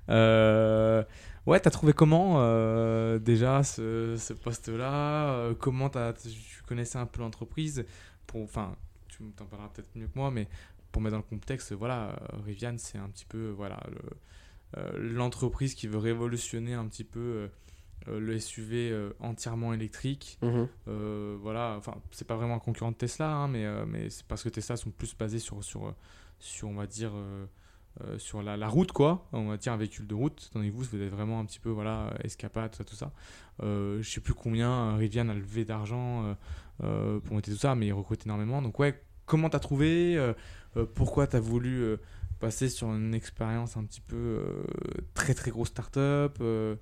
Euh, 0.08 1.02
ouais, 1.46 1.60
t'as 1.60 1.70
trouvé 1.70 1.92
comment 1.92 2.36
euh, 2.40 3.18
déjà 3.18 3.62
ce, 3.62 4.16
ce 4.18 4.32
poste-là 4.32 5.28
Euh, 5.34 5.54
Comment 5.58 5.88
t'as- 5.88 6.12
tu 6.14 6.62
connaissais 6.66 6.98
un 6.98 7.06
peu 7.06 7.20
l'entreprise 7.20 7.84
pour, 8.26 8.42
Enfin, 8.42 8.76
tu 9.08 9.22
t'en 9.36 9.46
parleras 9.46 9.68
peut-être 9.70 9.90
mieux 9.94 10.06
que 10.08 10.16
moi, 10.18 10.30
mais 10.30 10.48
pour 10.92 11.00
mettre 11.02 11.12
dans 11.12 11.18
le 11.18 11.22
contexte, 11.36 11.72
voilà, 11.72 12.10
euh, 12.10 12.36
Rivian, 12.44 12.74
c'est 12.78 12.98
un 12.98 13.08
petit 13.08 13.24
peu 13.24 13.48
voilà 13.50 13.78
le- 13.90 14.98
l'entreprise 14.98 15.74
qui 15.74 15.86
veut 15.86 15.98
révolutionner 15.98 16.74
un 16.74 16.86
petit 16.86 17.04
peu 17.04 17.48
le 18.06 18.38
SUV 18.38 18.90
euh, 18.90 19.10
entièrement 19.20 19.72
électrique. 19.72 20.38
Euh, 20.88 21.36
voilà, 21.40 21.74
enfin, 21.78 21.94
c'est 22.10 22.26
pas 22.26 22.36
vraiment 22.36 22.54
un 22.56 22.58
concurrent 22.60 22.90
de 22.92 22.96
Tesla, 22.96 23.30
hein, 23.30 23.48
mais, 23.48 23.64
euh, 23.64 23.84
mais 23.86 24.10
c'est 24.10 24.24
parce 24.26 24.42
que 24.42 24.48
Tesla 24.48 24.76
sont 24.76 24.90
plus 24.90 25.16
basés 25.16 25.38
sur, 25.38 25.64
sur, 25.64 25.94
sur 26.38 26.68
on 26.68 26.74
va 26.74 26.86
dire, 26.86 27.12
euh, 28.02 28.14
euh, 28.14 28.18
sur 28.18 28.42
la, 28.42 28.68
route, 28.68 28.92
quoi. 28.92 29.26
On 29.32 29.46
va 29.48 29.56
dire 29.56 29.72
un 29.72 29.76
véhicule 29.76 30.06
de 30.06 30.14
route. 30.14 30.50
Que 30.52 30.70
vous, 30.70 30.94
êtes 30.94 31.10
vraiment 31.10 31.40
un 31.40 31.44
petit 31.44 31.58
peu, 31.58 31.70
voilà, 31.70 32.12
escapade, 32.22 32.70
tout 32.70 32.78
ça, 32.78 32.84
tout 32.84 32.96
ça. 32.96 33.12
Euh, 33.62 34.02
je 34.02 34.10
sais 34.10 34.20
plus 34.20 34.34
combien 34.34 34.70
euh, 34.70 34.96
Rivian 34.96 35.28
a 35.28 35.34
levé 35.34 35.64
d'argent 35.64 36.24
euh, 36.24 36.34
euh, 36.84 37.20
pour 37.20 37.34
monter 37.34 37.52
tout 37.52 37.58
ça, 37.58 37.74
mais 37.74 37.86
ils 37.86 37.92
recrutent 37.92 38.26
énormément. 38.26 38.62
Donc, 38.62 38.78
ouais, 38.78 39.00
comment 39.24 39.48
t'as 39.48 39.60
trouvé 39.60 40.16
euh, 40.16 40.34
euh, 40.76 40.86
Pourquoi 40.94 41.26
t'as 41.26 41.40
voulu 41.40 41.82
euh, 41.82 41.96
passer 42.38 42.68
sur 42.68 42.88
une 42.88 43.14
expérience 43.14 43.76
un 43.76 43.84
petit 43.84 44.02
peu 44.02 44.16
euh, 44.16 44.64
très 45.14 45.34
très 45.34 45.50
grosse 45.50 45.68
start-up 45.68 46.38
euh, 46.40 46.76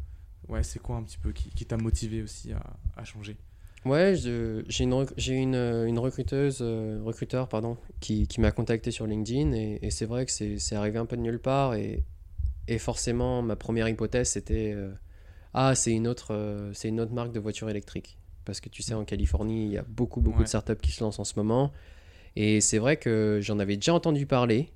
Ouais, 0.49 0.62
c'est 0.62 0.78
quoi 0.78 0.97
un 0.97 1.03
petit 1.03 1.19
peu 1.19 1.32
qui, 1.32 1.65
t'a 1.65 1.78
motivé 1.78 2.23
aussi 2.23 2.53
à 2.97 3.05
changer? 3.05 3.39
Ouais, 3.85 4.15
j'ai 4.16 4.85
une, 4.85 5.06
une, 5.28 5.55
euh, 5.55 5.85
une 5.86 5.98
recruteuse, 5.98 6.59
euh, 6.62 7.01
recruteur 7.05 7.48
pardon, 7.48 7.77
qui, 8.01 8.27
qui 8.27 8.40
m'a 8.40 8.51
contacté 8.51 8.90
sur 8.90 9.06
LinkedIn 9.06 9.52
et, 9.52 9.78
et 9.82 9.90
c'est 9.90 10.06
vrai 10.06 10.24
que 10.24 10.32
c'est 10.32 10.74
arrivé 10.74 10.98
un 10.98 11.05
peu 11.06 11.16
de 11.16 11.23
nulle 11.23 11.39
part 11.39 11.74
et, 11.74 12.02
et 12.66 12.78
forcément 12.78 13.43
ma 13.43 13.56
première 13.56 13.86
hypothèse 13.89 14.31
c'était 14.31 14.73
euh, 14.74 14.90
ah 15.52 15.74
c'est 15.74 15.93
une 15.93 16.09
autre 16.09 16.32
euh, 16.32 16.73
c'est 16.73 16.89
une 16.89 16.98
autre 16.98 17.12
marque 17.12 17.32
de 17.32 17.40
voiture 17.40 17.69
électrique 17.69 18.16
parce 18.47 18.61
que 18.61 18.70
tu 18.70 18.82
sais 18.82 18.94
en 18.94 19.05
Californie 19.05 19.66
il 19.66 19.73
y 19.73 19.78
a 19.78 19.82
beaucoup 19.86 20.23
beaucoup 20.23 20.39
Ouais. 20.39 20.44
de 20.44 20.48
startups 20.48 20.77
qui 20.81 20.90
se 20.93 21.05
lancent 21.05 21.19
en 21.19 21.24
ce 21.24 21.35
moment 21.36 21.70
et 22.36 22.62
c'est 22.62 22.78
vrai 22.78 22.97
que 22.97 23.39
j'en 23.43 23.59
avais 23.59 23.77
déjà 23.77 23.93
entendu 23.93 24.24
parler 24.24 24.70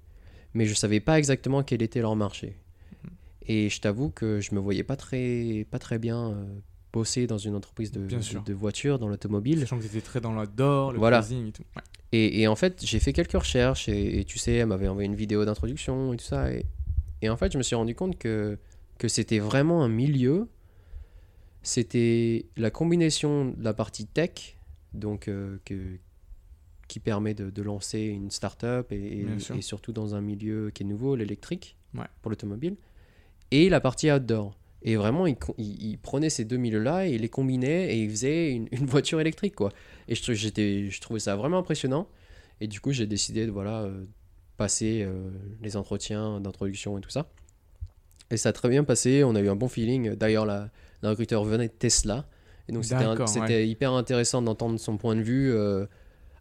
mais 0.53 0.67
je 0.67 0.75
savais 0.75 1.01
pas 1.01 1.19
exactement 1.19 1.63
quel 1.63 1.81
était 1.83 2.01
leur 2.03 2.15
marché 2.15 2.57
Mhm. 3.05 3.11
et 3.47 3.69
je 3.71 3.81
t'avoue 3.81 4.11
que 4.11 4.41
je 4.41 4.55
me 4.55 4.61
voyais 4.61 4.85
pas 4.85 4.97
très 4.97 5.67
pas 5.71 5.79
très 5.79 5.99
bien 5.99 6.47
bosser 6.93 7.27
dans 7.27 7.39
une 7.39 7.55
entreprise 7.55 7.91
de, 7.93 8.01
Bien 8.01 8.19
de, 8.19 8.23
sûr. 8.23 8.43
de 8.43 8.53
voiture 8.55 8.99
dans 8.99 9.09
l'automobile 9.09 9.61
Sachant 9.61 9.77
que 9.79 9.83
tu 9.83 9.89
étais 9.89 10.01
très 10.01 10.21
dans 10.21 10.33
l'outdoor, 10.33 10.93
le 10.93 10.99
Voilà. 10.99 11.21
et 11.31 11.53
tout. 11.53 11.63
Ouais. 11.77 11.83
et, 12.13 12.41
et 12.43 12.49
en 12.49 12.57
fait, 12.57 12.85
j'ai 12.85 12.99
fait 12.99 13.13
quelques 13.13 13.33
recherches 13.33 13.89
et, 13.89 14.21
et 14.21 14.25
tu 14.25 14.39
sais, 14.39 14.55
elle 14.55 14.67
m'avait 14.67 14.89
envoyé 14.89 15.07
une 15.07 15.15
vidéo 15.17 15.45
d'introduction 15.45 16.13
et 16.13 16.17
tout 16.17 16.25
ça. 16.25 16.53
Et, 16.53 16.65
et 17.23 17.29
en 17.29 17.37
fait, 17.37 17.53
je 17.53 17.59
me 17.59 17.63
suis 17.63 17.77
rendu 17.77 17.95
compte 17.95 18.17
que, 18.19 18.59
que 18.99 19.09
c'était 19.09 19.39
vraiment 19.39 19.83
un 19.85 19.89
milieu. 19.89 20.49
C'était 21.63 22.47
la 22.57 22.71
combinaison 22.71 23.47
de 23.47 23.63
la 23.63 23.75
partie 23.75 24.07
tech, 24.07 24.57
donc 24.95 25.29
euh, 25.29 25.59
que, 25.65 25.99
qui 26.87 27.01
permet 27.01 27.35
de, 27.35 27.51
de 27.51 27.63
lancer 27.63 28.01
une 28.01 28.31
start-up 28.31 28.91
et, 28.93 29.27
surtout 29.61 29.93
dans 29.93 30.15
un 30.15 30.21
milieu 30.21 30.71
qui 30.71 30.85
est 30.85 30.87
nouveau, 30.87 31.17
l'électrique, 31.17 31.77
Ouais. 31.95 32.05
pour 32.23 32.31
l'automobile, 32.31 32.77
et 33.51 33.69
la 33.71 33.81
partie 33.81 34.11
outdoor. 34.13 34.55
Et 34.83 34.97
vraiment, 34.97 35.27
il, 35.27 35.37
il- 35.59 35.83
il 35.91 35.99
prenait 35.99 36.31
ces 36.31 36.45
deux 36.45 36.57
milieux-là 36.57 37.07
et 37.09 37.15
il 37.15 37.23
les 37.23 37.29
combinait 37.29 37.95
et 37.95 38.03
il 38.03 38.11
faisait 38.11 38.53
une, 38.53 38.69
une 38.73 38.87
voiture 38.87 39.21
électrique, 39.21 39.55
quoi. 39.57 39.73
Et 40.09 40.15
je, 40.15 40.33
je 40.33 41.01
trouvais 41.01 41.21
ça 41.21 41.37
vraiment 41.37 41.59
impressionnant. 41.59 42.09
Et 42.61 42.67
du 42.69 42.81
coup, 42.81 42.93
j'ai 42.93 43.07
décidé 43.07 43.47
de 43.47 43.51
voilà, 43.51 43.83
euh, 43.83 44.05
passer 44.57 45.03
euh, 45.03 45.31
les 45.63 45.77
entretiens 45.77 46.41
d'introduction 46.41 46.99
et 46.99 47.01
tout 47.01 47.11
ça. 47.11 47.29
Et 48.31 48.37
ça 48.37 48.51
a 48.51 48.53
très 48.53 48.69
bien 48.69 48.85
passé, 48.85 49.25
on 49.25 49.35
a 49.35 49.41
eu 49.41 49.49
un 49.49 49.57
bon 49.57 49.69
feeling. 49.69 50.15
D'ailleurs, 50.15 50.45
la, 50.47 50.71
la 51.03 51.11
recruteur 51.11 51.45
venait 51.45 51.69
de 51.69 51.73
Tesla. 51.73 52.27
Et 52.69 52.73
donc, 52.73 52.85
c'était, 53.27 53.41
ouais. 53.55 53.69
hyper 53.69 53.93
intéressant 53.93 54.43
d'entendre 54.43 54.79
son 54.79 54.99
point 54.99 55.17
de 55.17 55.23
vue, 55.23 55.51
euh, 55.53 55.87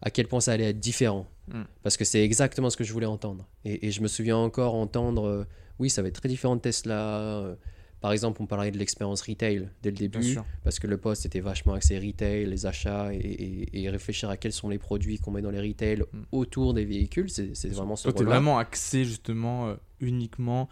à 0.01 0.09
quel 0.11 0.27
point 0.27 0.41
ça 0.41 0.51
allait 0.51 0.69
être 0.71 0.79
différent. 0.79 1.25
Mm. 1.47 1.61
Parce 1.83 1.95
que 1.95 2.03
c'est 2.03 2.21
exactement 2.23 2.69
ce 2.69 2.75
que 2.77 2.83
je 2.83 2.91
voulais 2.91 3.05
entendre. 3.05 3.47
Et, 3.63 3.87
et 3.87 3.91
je 3.91 4.01
me 4.01 4.07
souviens 4.07 4.35
encore 4.37 4.75
entendre, 4.75 5.47
oui, 5.79 5.89
ça 5.89 6.01
va 6.01 6.09
être 6.09 6.19
très 6.19 6.27
différent 6.29 6.55
de 6.57 6.61
Tesla. 6.61 7.55
Par 8.01 8.11
exemple, 8.11 8.41
on 8.41 8.45
parlait 8.45 8.71
de 8.71 8.77
l'expérience 8.77 9.21
retail 9.21 9.69
dès 9.81 9.89
le 9.89 9.95
début 9.97 10.37
parce 10.63 10.77
que 10.79 10.87
le 10.87 10.97
poste 10.97 11.25
était 11.25 11.39
vachement 11.39 11.73
axé 11.73 11.97
retail, 11.97 12.45
les 12.45 12.65
achats 12.65 13.13
et, 13.13 13.17
et- 13.17 13.83
et 13.83 13.89
réfléchir 13.89 14.29
à 14.29 14.37
quels 14.37 14.53
sont 14.53 14.69
les 14.69 14.77
produits 14.77 15.17
qu'on 15.17 15.31
met 15.31 15.41
dans 15.41 15.49
les 15.51 15.61
retail 15.61 16.03
Mm. 16.13 16.21
autour 16.31 16.73
des 16.73 16.85
véhicules, 16.85 17.29
c'est 17.29 17.67
vraiment 17.69 17.95
ce 17.95 18.03
Toi, 18.03 18.13
t'es 18.13 18.17
rôle-là. 18.19 18.31
vraiment 18.35 18.57
axé 18.59 19.03
justement 19.05 19.67
euh, 19.69 19.75
uniquement 19.99 20.69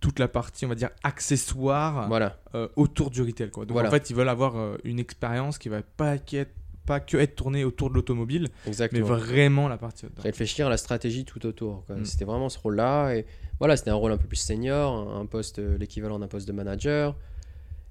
toute 0.00 0.18
la 0.18 0.28
partie, 0.28 0.66
on 0.66 0.68
va 0.68 0.74
dire, 0.74 0.90
accessoire 1.02 2.08
Voilà. 2.08 2.38
euh, 2.54 2.68
autour 2.76 3.10
du 3.10 3.22
retail. 3.22 3.50
Quoi. 3.50 3.64
Donc 3.64 3.72
Voilà. 3.74 3.88
en 3.88 3.92
fait, 3.92 4.10
ils 4.10 4.16
veulent 4.16 4.28
avoir 4.28 4.56
euh, 4.56 4.76
une 4.84 4.98
expérience 4.98 5.58
qui 5.58 5.68
va 5.68 5.82
pas, 5.82 6.18
qu'être- 6.18 6.52
pas 6.86 7.00
que 7.00 7.16
être 7.16 7.34
tournée 7.36 7.64
autour 7.64 7.88
de 7.88 7.94
l'automobile, 7.94 8.48
mais 8.92 9.00
vraiment 9.00 9.68
la 9.68 9.78
partie 9.78 10.04
réfléchir 10.18 10.66
à 10.66 10.70
la 10.70 10.76
stratégie 10.76 11.24
tout 11.24 11.46
autour. 11.46 11.84
Mm. 11.88 12.04
C'était 12.04 12.26
vraiment 12.26 12.50
ce 12.50 12.58
rôle-là. 12.58 13.14
Et 13.14 13.24
voilà, 13.58 13.76
c'était 13.76 13.90
un 13.90 13.94
rôle 13.94 14.12
un 14.12 14.16
peu 14.16 14.26
plus 14.26 14.36
senior, 14.36 15.14
un 15.16 15.26
poste, 15.26 15.58
euh, 15.58 15.78
l'équivalent 15.78 16.18
d'un 16.18 16.28
poste 16.28 16.46
de 16.48 16.52
manager. 16.52 17.16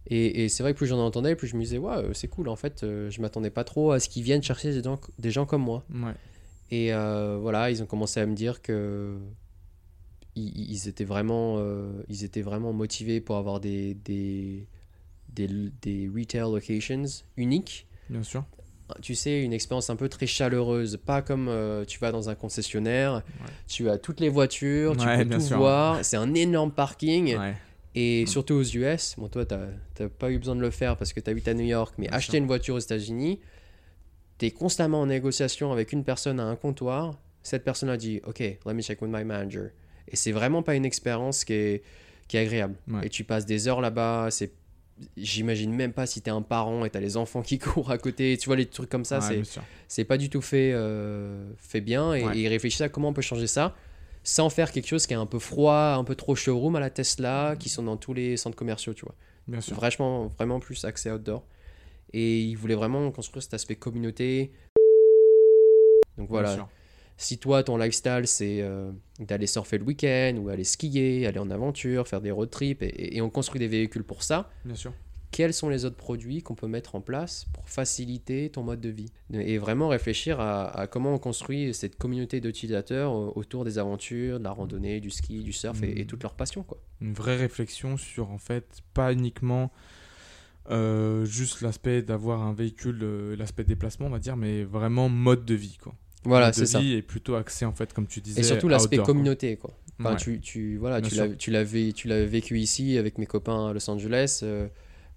Et, 0.08 0.44
et 0.44 0.50
c'est 0.50 0.64
vrai 0.64 0.74
que 0.74 0.78
plus 0.78 0.88
j'en 0.88 1.00
entendais, 1.00 1.36
plus 1.36 1.48
je 1.48 1.56
me 1.56 1.62
disais, 1.62 1.78
ouais, 1.78 1.96
c'est 2.14 2.28
cool. 2.28 2.50
En 2.50 2.56
fait, 2.58 2.84
euh, 2.84 3.10
je 3.10 3.22
m'attendais 3.22 3.50
pas 3.50 3.64
trop 3.64 3.92
à 3.92 4.00
ce 4.00 4.10
qu'ils 4.10 4.24
viennent 4.24 4.44
chercher 4.44 4.72
des 4.72 4.84
gens, 4.84 5.00
des 5.18 5.32
gens 5.32 5.46
comme 5.46 5.64
moi. 5.64 5.86
Ouais. 5.94 6.14
Et 6.72 6.94
euh, 6.94 7.38
voilà, 7.42 7.72
ils 7.72 7.82
ont 7.82 7.86
commencé 7.86 8.20
à 8.20 8.26
me 8.26 8.36
dire 8.36 8.62
que 8.62 9.18
ils, 10.36 10.72
ils 10.72 10.88
étaient 10.88 11.06
vraiment, 11.06 11.56
euh, 11.60 12.04
ils 12.10 12.24
étaient 12.24 12.42
vraiment 12.42 12.74
motivés 12.74 13.22
pour 13.22 13.38
avoir 13.38 13.60
des, 13.60 13.94
des, 13.94 14.68
des, 15.30 15.48
des 15.82 16.12
retail 16.14 16.52
locations 16.52 17.06
uniques 17.38 17.88
Bien 18.10 18.24
sûr. 18.24 18.44
Tu 19.02 19.16
sais, 19.16 19.42
une 19.44 19.54
expérience 19.54 19.90
un 19.90 19.96
peu 19.96 20.10
très 20.10 20.28
chaleureuse, 20.28 20.98
pas 20.98 21.22
comme 21.22 21.48
euh, 21.50 21.86
tu 21.86 22.00
vas 22.00 22.12
dans 22.12 22.30
un 22.30 22.36
concessionnaire, 22.36 23.24
tu 23.68 23.90
as 23.90 23.98
toutes 23.98 24.20
les 24.20 24.30
voitures, 24.30 24.96
tu 24.98 25.06
Ouais, 25.06 25.18
peux 25.26 25.36
tout 25.36 25.40
sûr. 25.42 25.58
voir, 25.58 26.04
c'est 26.06 26.18
un 26.18 26.34
énorme 26.34 26.72
parking, 26.72 27.38
Ouais. 27.38 27.54
et 27.96 28.26
surtout 28.28 28.54
aux 28.56 28.64
US, 28.64 29.16
bon 29.18 29.28
toi 29.28 29.46
t'as 29.46 29.68
t'as 29.94 30.08
pas 30.10 30.32
eu 30.32 30.38
besoin 30.40 30.56
de 30.56 30.62
le 30.62 30.72
faire 30.72 30.98
parce 30.98 31.14
que 31.14 31.20
tu 31.20 31.30
habites 31.30 31.48
à 31.48 31.54
New 31.54 31.66
York, 31.66 31.94
mais 31.98 32.08
Bien 32.08 32.18
acheter 32.18 32.32
sûr. 32.38 32.40
une 32.42 32.48
voiture 32.48 32.76
aux 32.76 32.80
États-Unis, 32.80 33.40
tu 34.40 34.46
es 34.48 34.52
constamment 34.52 35.02
en 35.02 35.06
négociation 35.08 35.72
avec 35.72 35.92
une 35.92 36.04
personne 36.04 36.40
à 36.40 36.46
un 36.46 36.56
comptoir, 36.56 37.20
cette 37.44 37.64
personne 37.64 37.90
a 37.90 37.98
dit, 37.98 38.22
ok, 38.26 38.40
let 38.40 38.74
me 38.74 38.82
check 38.82 39.02
with 39.02 39.12
my 39.12 39.24
manager, 39.24 39.70
et 40.08 40.16
c'est 40.16 40.32
vraiment 40.32 40.64
pas 40.64 40.76
une 40.76 40.86
expérience 40.86 41.44
qui 41.46 41.54
est, 41.54 41.84
qui 42.28 42.38
est 42.38 42.42
agréable, 42.42 42.76
et 43.04 43.10
tu 43.10 43.24
passes 43.24 43.46
des 43.46 43.68
heures 43.68 43.82
là-bas, 43.82 44.30
c'est 44.32 44.52
J'imagine 45.18 45.74
même 45.74 45.92
pas 45.92 46.06
si 46.06 46.22
t'es 46.22 46.30
un 46.32 46.42
parent 46.42 46.86
et 46.86 46.90
t'as 46.90 47.00
les 47.00 47.18
enfants 47.18 47.42
qui 47.42 47.58
courent 47.60 47.92
à 47.92 47.98
côté, 47.98 48.38
tu 48.38 48.48
vois 48.48 48.56
les 48.56 48.66
trucs 48.68 48.90
comme 48.90 49.06
ça, 49.06 49.20
Ouais, 49.20 49.42
c'est 49.88 50.06
pas 50.06 50.18
du 50.18 50.30
tout 50.30 50.42
fait, 50.42 50.72
euh, 50.74 51.52
fait 51.58 51.82
bien 51.82 52.14
et, 52.14 52.24
Ouais. 52.24 52.38
et 52.40 52.82
à 52.82 52.90
comment 52.90 53.10
on 53.10 53.14
peut 53.14 53.22
changer 53.22 53.48
ça 53.48 53.76
sans 54.24 54.50
faire 54.50 54.72
quelque 54.72 54.88
chose 54.88 55.06
qui 55.06 55.14
est 55.14 55.18
un 55.18 55.26
peu 55.26 55.40
froid, 55.40 55.96
un 55.98 56.04
peu 56.04 56.16
trop 56.16 56.36
showroom 56.36 56.76
à 56.78 56.80
la 56.80 56.90
Tesla, 56.90 57.56
qui 57.60 57.70
sont 57.70 57.84
dans 57.84 57.98
tous 57.98 58.14
les 58.14 58.38
centres 58.38 58.56
commerciaux, 58.56 58.94
tu 58.94 59.04
vois. 59.06 59.16
Bien 59.48 59.60
sûr. 59.60 59.76
Vraiment, 59.76 60.28
vraiment 60.28 60.60
plus 60.60 60.86
accès 60.86 61.12
outdoor. 61.12 61.44
Et 62.14 62.40
ils 62.42 62.56
voulaient 62.56 62.76
vraiment 62.76 63.12
construire 63.12 63.44
cet 63.44 63.54
aspect 63.54 63.76
communauté. 63.76 64.52
Donc 66.18 66.28
Bien 66.30 66.40
voilà, 66.40 66.54
sûr. 66.56 66.70
Si 67.18 67.38
toi, 67.38 67.64
ton 67.64 67.78
lifestyle, 67.78 68.24
c'est 68.26 68.62
euh, 68.62 68.92
d'aller 69.20 69.48
surfer 69.48 69.78
le 69.78 69.84
week-end 69.86 70.36
ou 70.42 70.50
aller 70.50 70.64
skier, 70.64 71.26
aller 71.28 71.40
en 71.40 71.50
aventure, 71.52 72.08
faire 72.08 72.22
des 72.22 72.32
road 72.32 72.50
trips, 72.50 72.82
et, 72.82 73.16
et 73.18 73.22
on 73.22 73.30
construit 73.30 73.60
des 73.60 73.68
véhicules 73.68 74.04
pour 74.04 74.24
ça, 74.24 74.50
Bien 74.66 74.76
sûr. 74.76 74.94
quels 75.32 75.54
sont 75.54 75.70
les 75.70 75.86
autres 75.86 75.96
produits 75.96 76.42
qu'on 76.42 76.56
peut 76.56 76.68
mettre 76.68 76.96
en 76.96 77.02
place 77.02 77.46
pour 77.54 77.68
faciliter 77.70 78.50
ton 78.50 78.64
mode 78.64 78.82
de 78.82 78.90
vie 78.90 79.12
et 79.34 79.58
vraiment 79.58 79.88
réfléchir 79.90 80.40
à, 80.40 80.66
à 80.80 80.88
comment 80.88 81.14
on 81.14 81.20
construit 81.20 81.74
cette 81.74 81.98
communauté 81.98 82.42
d'utilisateurs 82.42 83.12
euh, 83.12 83.32
autour 83.36 83.64
des 83.66 83.78
aventures, 83.80 84.40
de 84.40 84.44
la 84.44 84.52
randonnée, 84.52 85.00
du 85.00 85.10
ski, 85.10 85.44
du 85.44 85.54
surf 85.54 85.82
et, 85.84 86.00
et 86.00 86.04
Mm. 86.04 86.08
toute 86.08 86.24
leur 86.24 86.34
passion 86.36 86.64
quoi. 86.64 86.78
Une 87.02 87.14
vraie 87.14 87.38
réflexion 87.38 87.98
sur, 87.98 88.30
en 88.32 88.38
fait, 88.38 88.82
pas 88.94 89.12
uniquement 89.14 89.72
euh, 90.70 91.26
juste 91.26 91.62
l'aspect 91.62 92.02
d'avoir 92.02 92.42
un 92.42 92.54
véhicule, 92.54 93.00
euh, 93.04 93.36
l'aspect 93.36 93.64
déplacement, 93.66 94.08
on 94.08 94.12
va 94.12 94.20
dire, 94.20 94.38
mais 94.38 94.64
vraiment 94.64 95.10
mode 95.10 95.44
de 95.46 95.56
vie, 95.56 95.78
quoi. 95.82 95.94
Voilà, 96.26 96.54
c'est 96.54 96.66
ça. 96.66 96.82
est 96.82 97.02
plutôt 97.02 97.36
axé, 97.36 97.66
en 97.66 97.74
fait, 97.74 97.94
comme 97.94 98.08
tu 98.08 98.22
disais, 98.22 98.40
Et 98.42 98.44
surtout 98.44 98.68
l'aspect 98.68 98.98
quoi. 98.98 99.06
communauté 99.06 99.58
quoi. 99.58 99.78
Enfin, 100.00 100.12
Ouais. 100.12 100.16
tu, 100.18 100.40
tu, 100.40 100.78
voilà, 100.78 101.02
Bien 101.02 101.10
tu 101.38 101.52
l'as, 101.52 101.64
vécu 102.26 102.60
ici 102.60 102.98
avec 102.98 103.18
mes 103.18 103.26
copains 103.26 103.70
à 103.70 103.74
Los 103.74 103.90
Angeles. 103.90 104.40
euh, 104.44 104.68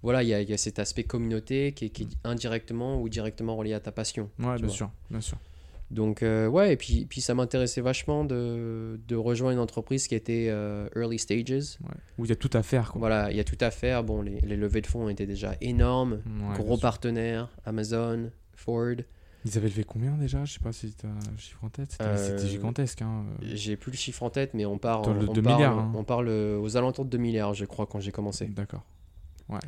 voilà, 0.03 0.21
il 0.21 0.29
y 0.29 0.33
a, 0.33 0.41
il 0.41 0.49
y 0.49 0.53
a 0.53 0.57
cet 0.57 0.77
aspect 0.79 1.03
communauté 1.03 1.71
qui 1.71 1.85
est, 1.85 1.89
qui 1.89 2.03
est 2.03 2.07
indirectement 2.23 3.01
ou 3.01 3.09
directement 3.09 3.55
relié 3.55 3.73
à 3.73 3.79
ta 3.79 3.91
passion. 3.91 4.29
Ouais, 4.39 4.55
bien 4.55 4.67
vois. 4.67 4.69
sûr, 4.69 4.91
bien 5.09 5.21
sûr. 5.21 5.37
Donc, 5.89 6.21
euh, 6.21 6.47
ouais, 6.47 6.73
et 6.73 6.75
puis, 6.77 7.05
puis 7.09 7.21
ça 7.21 7.33
m'intéressait 7.33 7.79
vachement 7.81 8.25
de, 8.25 8.99
de 9.07 9.15
rejoindre 9.15 9.53
une 9.53 9.59
entreprise 9.59 10.07
qui 10.07 10.15
était 10.15 10.47
euh, 10.49 10.87
early 10.97 11.17
stages. 11.17 11.49
Ouais. 11.49 11.95
Où 12.17 12.25
il 12.25 12.29
y 12.29 12.31
a 12.33 12.35
tout 12.35 12.49
à 12.53 12.61
faire, 12.61 12.91
quoi. 12.91 12.99
Voilà, 12.99 13.31
il 13.31 13.37
y 13.37 13.39
a 13.39 13.43
tout 13.45 13.57
à 13.61 13.71
faire. 13.71 14.03
Bon, 14.03 14.21
les, 14.21 14.39
les 14.41 14.57
levées 14.57 14.81
de 14.81 14.87
fonds 14.87 15.07
étaient 15.09 15.25
déjà 15.25 15.55
énormes. 15.61 16.21
Ouais, 16.25 16.55
Gros 16.57 16.77
partenaires, 16.77 17.49
Amazon, 17.65 18.29
Ford. 18.53 18.95
Ils 19.45 19.57
avaient 19.57 19.69
levé 19.69 19.83
combien 19.83 20.11
déjà? 20.17 20.43
Je 20.45 20.53
sais 20.53 20.59
pas 20.59 20.73
si 20.73 20.93
tu 20.93 21.05
as 21.05 21.09
le 21.09 21.37
chiffre 21.37 21.63
en 21.63 21.69
tête. 21.69 21.91
C'était 21.91 22.03
Euh, 22.03 22.47
gigantesque. 22.47 23.01
Hein. 23.01 23.23
euh. 23.41 23.45
J'ai 23.53 23.77
plus 23.77 23.91
le 23.91 23.97
chiffre 23.97 24.23
en 24.23 24.29
tête, 24.29 24.53
mais 24.53 24.65
on 24.65 24.77
part, 24.77 25.03
Dans 25.03 25.13
le 25.13 25.21
on, 25.29 25.33
parle, 25.33 25.41
milliards, 25.41 25.77
hein. 25.79 25.91
on 25.95 26.03
parle 26.03 26.27
aux 26.29 26.75
alentours 26.77 27.05
de 27.05 27.09
2 27.11 27.17
milliards, 27.17 27.53
je 27.53 27.65
crois, 27.65 27.85
quand 27.85 27.99
j'ai 27.99 28.11
commencé. 28.11 28.45
D'accord. 28.47 28.83
Ouais. 29.47 29.59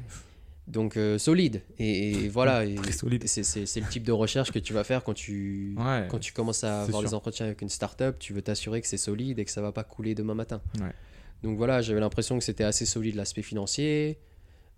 Donc, 0.68 0.98
euh, 0.98 1.18
solide. 1.18 1.62
Et, 1.80 2.12
et 2.26 2.30
voilà, 2.30 2.64
c'est 2.92 3.04
le 3.08 3.88
type 3.90 4.04
de 4.04 4.12
recherche 4.12 4.52
que 4.52 4.60
tu 4.60 4.74
vas 4.74 4.84
faire 4.84 5.04
quand 5.04 5.14
tu, 5.16 5.76
Ouais. 5.78 6.08
quand 6.10 6.20
tu 6.20 6.34
commences 6.34 6.64
à 6.64 6.82
avoir 6.84 7.02
sûr. 7.02 7.10
des 7.10 7.14
entretiens 7.16 7.46
avec 7.48 7.62
une 7.62 7.70
startup. 7.70 8.20
Tu 8.20 8.34
veux 8.34 8.42
t'assurer 8.42 8.82
que 8.82 8.88
c'est 8.88 8.98
solide 8.98 9.40
et 9.40 9.46
que 9.46 9.52
ça 9.52 9.62
va 9.62 9.72
pas 9.72 9.84
couler 9.84 10.14
demain 10.14 10.36
matin. 10.36 10.62
Ouais. 10.80 10.92
Donc 11.42 11.58
voilà, 11.58 11.82
j'avais 11.82 12.02
l'impression 12.02 12.38
que 12.38 12.44
c'était 12.44 12.66
assez 12.66 12.86
solide 12.86 13.16
l'aspect 13.16 13.42
financier. 13.44 14.20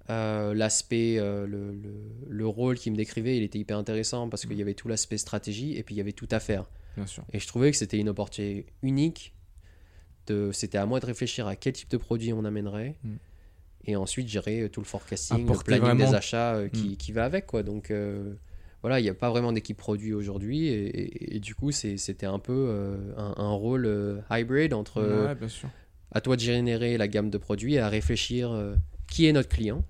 Euh, 0.10 0.54
l'aspect, 0.54 1.18
euh, 1.20 1.46
le, 1.46 1.72
le- 1.72 1.94
le 2.28 2.48
rôle 2.48 2.78
qu'il 2.78 2.92
me 2.92 2.98
décrivait, 2.98 3.38
il 3.38 3.44
était 3.44 3.60
hyper 3.60 3.78
intéressant 3.78 4.28
parce 4.30 4.46
qu'il 4.46 4.58
y 4.58 4.62
avait 4.62 4.74
tout 4.74 4.88
l'aspect 4.88 5.18
stratégie 5.18 5.78
et 5.78 5.84
puis 5.84 5.96
il 5.96 5.98
y 6.00 6.02
avait 6.02 6.12
tout 6.12 6.28
à 6.32 6.40
faire. 6.40 6.66
Bien 6.98 7.06
sûr. 7.08 7.24
Et 7.32 7.40
je 7.40 7.48
trouvais 7.48 7.72
que 7.72 7.78
c'était 7.78 7.98
une 8.00 8.10
opportunité 8.10 8.66
unique. 8.82 9.34
De, 10.28 10.52
c'était 10.52 10.78
à 10.78 10.86
moi 10.86 11.00
de 11.00 11.06
réfléchir 11.06 11.48
à 11.48 11.56
quel 11.56 11.74
type 11.74 11.90
de 11.90 11.98
produit 11.98 12.34
on 12.34 12.46
amènerait. 12.46 12.96
Mm. 13.04 13.10
Et 13.86 13.96
ensuite 13.96 14.28
gérer 14.28 14.62
euh, 14.62 14.70
tout 14.70 14.80
le 14.82 14.86
forecasting, 14.86 15.38
le 15.38 15.44
Apporter 15.44 15.66
planning 15.80 15.84
vraiment- 15.98 16.10
des 16.12 16.16
achats 16.16 16.56
euh, 16.56 16.68
qui, 16.70 16.90
Mm. 16.90 16.98
qui 16.98 17.12
va 17.12 17.26
avec. 17.26 17.46
Quoi. 17.48 17.64
Donc 17.64 17.92
voilà, 18.82 19.00
il 19.00 19.04
n'y 19.04 19.10
a 19.10 19.14
pas 19.14 19.30
vraiment 19.30 19.52
d'équipe 19.52 19.78
produit 19.78 20.14
aujourd'hui. 20.14 20.68
Et, 20.68 20.86
et- 20.88 21.36
et 21.38 21.40
du 21.40 21.54
coup, 21.56 21.72
c'était 21.72 22.26
un 22.26 22.40
peu 22.40 23.14
un, 23.18 23.34
un 23.38 23.52
rôle 23.52 23.86
euh, 23.86 24.20
hybrid 24.32 24.74
entre 24.74 25.02
ouais, 25.28 25.36
bien 25.36 25.48
sûr. 25.48 25.70
à 26.12 26.22
toi 26.22 26.36
de 26.36 26.42
générer 26.42 26.98
la 26.98 27.08
gamme 27.08 27.30
de 27.30 27.38
produits 27.38 27.76
et 27.76 27.80
à 27.80 27.90
réfléchir 27.90 28.52
qui 29.12 29.28
est 29.28 29.34
notre 29.34 29.50
client 29.50 29.84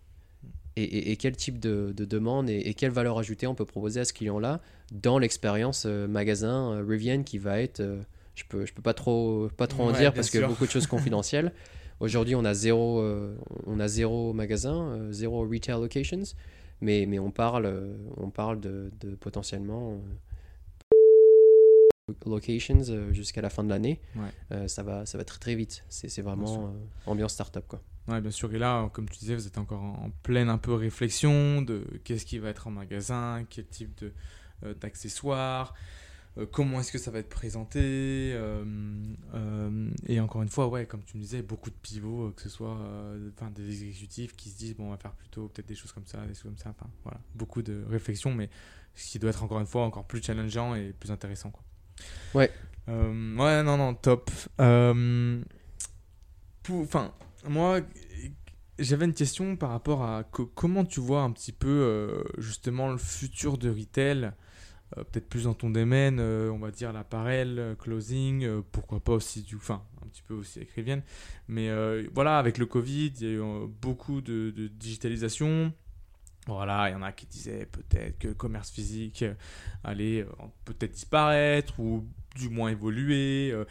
et, 0.76 0.84
et- 0.84 1.12
et 1.12 1.16
quel 1.16 1.36
type 1.38 1.60
de, 1.60 1.94
de 1.96 2.06
demande 2.06 2.50
et, 2.50 2.58
et 2.60 2.74
quelle 2.74 2.92
valeur 2.92 3.18
ajoutée 3.20 3.46
on 3.48 3.56
peut 3.56 3.66
proposer 3.66 4.00
à 4.02 4.06
ce 4.06 4.14
client-là 4.14 4.60
dans 4.92 5.18
l'expérience 5.20 5.86
euh, 5.86 6.08
magasin 6.08 6.74
euh, 6.74 6.84
Rivian 6.86 7.24
qui 7.24 7.38
va 7.38 7.62
être, 7.62 7.82
euh, 7.82 8.02
je 8.36 8.44
peux, 8.50 8.66
je 8.66 8.74
peux 8.74 8.82
pas 8.82 8.94
trop, 8.94 9.48
pas 9.56 9.68
trop 9.68 9.84
en 9.84 9.92
Ouais, 9.92 10.00
dire 10.00 10.14
parce 10.14 10.30
que 10.30 10.40
sûr. 10.40 10.48
beaucoup 10.50 10.66
de 10.66 10.72
choses 10.72 10.88
confidentielles. 10.96 11.52
Aujourd'hui, 12.00 12.34
on 12.36 12.44
a 12.46 12.54
zéro, 12.56 13.00
euh, 13.00 13.36
on 13.68 13.80
a 13.80 13.88
zéro 13.88 14.34
magasin, 14.34 14.76
euh, 14.98 15.12
zéro 15.12 15.48
retail 15.48 15.80
locations, 15.80 16.24
mais, 16.82 17.06
mais 17.08 17.20
on 17.20 17.30
parle, 17.32 17.72
on 18.18 18.32
parle 18.32 18.60
de, 18.60 18.92
de 19.02 19.14
potentiellement 19.16 20.02
locations 22.26 22.82
euh, 22.90 23.14
jusqu'à 23.14 23.42
la 23.42 23.50
fin 23.50 23.64
de 23.64 23.70
l'année. 23.70 24.00
Ouais. 24.16 24.30
Euh, 24.52 24.68
ça 24.68 24.84
va, 24.84 25.06
ça 25.06 25.18
va 25.18 25.24
très 25.24 25.40
très 25.40 25.56
vite. 25.56 25.84
C'est 25.90 26.22
vraiment 26.22 26.68
euh, 26.68 26.72
ambiance 27.06 27.34
startup 27.34 27.68
quoi. 27.68 27.82
Ouais, 28.08 28.22
bien 28.22 28.32
sûr. 28.32 28.54
Et 28.54 28.60
là, 28.60 28.90
comme 28.94 29.08
tu 29.08 29.20
disais, 29.20 29.36
vous 29.36 29.48
êtes 29.48 29.58
encore 29.58 29.82
en, 29.82 30.12
pleine 30.24 30.50
un 30.50 30.58
peu 30.58 30.74
réflexion 30.74 31.62
de 31.62 31.86
qu'est-ce 32.04 32.26
qui 32.26 32.40
va 32.40 32.50
être 32.50 32.68
en 32.68 32.72
magasin, 32.72 33.46
quel 33.50 33.68
type 33.68 33.98
de, 34.02 34.12
euh, 34.64 34.74
d'accessoires, 34.74 35.76
euh, 36.38 36.46
comment 36.52 36.80
est-ce 36.80 36.92
que 36.92 36.98
ça 36.98 37.12
va 37.12 37.20
être 37.20 37.30
présenté. 37.30 37.80
euh, 38.34 39.90
et 40.08 40.20
encore 40.20 40.42
une 40.42 40.50
fois, 40.50 40.68
ouais, 40.68 40.86
comme 40.86 41.04
tu 41.04 41.18
me 41.18 41.22
disais, 41.22 41.42
beaucoup 41.42 41.70
de 41.70 41.76
pivots, 41.76 42.32
que 42.32 42.42
ce 42.42 42.50
soit 42.50 42.78
enfin, 43.36 43.52
des 43.52 43.70
exécutifs 43.70 44.36
qui 44.36 44.50
se 44.50 44.58
disent, 44.58 44.76
bon, 44.76 44.88
on 44.88 44.92
va 44.92 44.98
faire 44.98 45.14
plutôt 45.14 45.48
peut-être 45.48 45.68
des 45.68 45.76
choses 45.76 45.92
comme 45.92 46.08
ça, 46.08 46.26
des 46.26 46.34
choses 46.34 46.44
comme 46.44 46.58
ça. 46.58 46.72
Enfin, 46.72 46.90
voilà, 47.04 47.20
beaucoup 47.36 47.62
de 47.62 47.84
réflexion, 47.88 48.34
mais 48.34 48.50
ce 48.96 49.12
qui 49.12 49.20
doit 49.20 49.30
être 49.30 49.44
encore 49.44 49.60
une 49.60 49.68
fois 49.68 49.84
encore 49.86 50.06
plus 50.06 50.22
challengeant 50.24 50.76
et 50.76 50.94
plus 50.94 51.12
intéressant. 51.12 51.52
Quoi. 51.52 51.64
Ouais. 52.34 52.52
Euh, 52.90 53.36
ouais, 53.38 53.64
non, 53.64 53.78
non, 53.78 53.94
top. 53.94 54.30
Euh, 54.60 55.42
moi, 57.48 57.82
j'avais 58.80 59.06
une 59.06 59.14
question 59.14 59.56
par 59.56 59.70
rapport 59.72 60.04
à 60.04 60.24
co- 60.24 60.46
comment 60.54 60.86
tu 60.86 61.00
vois 61.00 61.22
un 61.22 61.32
petit 61.32 61.52
peu 61.52 61.68
euh, 61.68 62.24
justement 62.38 62.92
le 62.92 62.98
futur 62.98 63.58
de 63.58 63.70
retail, 63.70 64.32
peut-être 64.96 65.30
plus 65.30 65.46
dans 65.46 65.54
ton 65.54 65.70
domaine, 65.70 66.20
on 66.20 66.58
va 66.60 66.72
dire 66.72 66.92
l'appareil, 66.92 67.60
closing, 67.80 68.62
pourquoi 68.72 69.00
pas 69.00 69.14
aussi 69.14 69.42
du, 69.42 69.56
enfin 69.56 69.84
un 70.04 70.08
petit 70.08 70.22
peu 70.22 70.34
aussi 70.34 70.68
Rivian, 70.76 71.02
mais 71.48 71.70
voilà, 72.14 72.38
avec 72.40 72.58
le 72.58 72.66
Covid, 72.66 73.14
il 73.22 73.28
y 73.28 73.30
a 73.30 73.34
eu 73.36 73.68
beaucoup 73.82 74.22
de 74.22 74.52
digitalisation. 74.68 75.74
Voilà, 76.48 76.90
il 76.90 76.94
y 76.94 76.96
en 76.96 77.04
a 77.04 77.12
qui 77.12 77.28
disaient 77.28 77.68
peut-être 77.68 78.18
que 78.18 78.30
le 78.30 78.34
commerce 78.34 78.72
physique 78.72 79.22
euh, 79.22 79.34
allait 79.84 80.22
euh, 80.22 80.26
peut-être 80.66 80.92
disparaître 80.92 81.80
ou 81.80 82.06
du 82.36 82.50
moins 82.50 82.70
évoluer. 82.70 83.52
euh, 83.52 83.66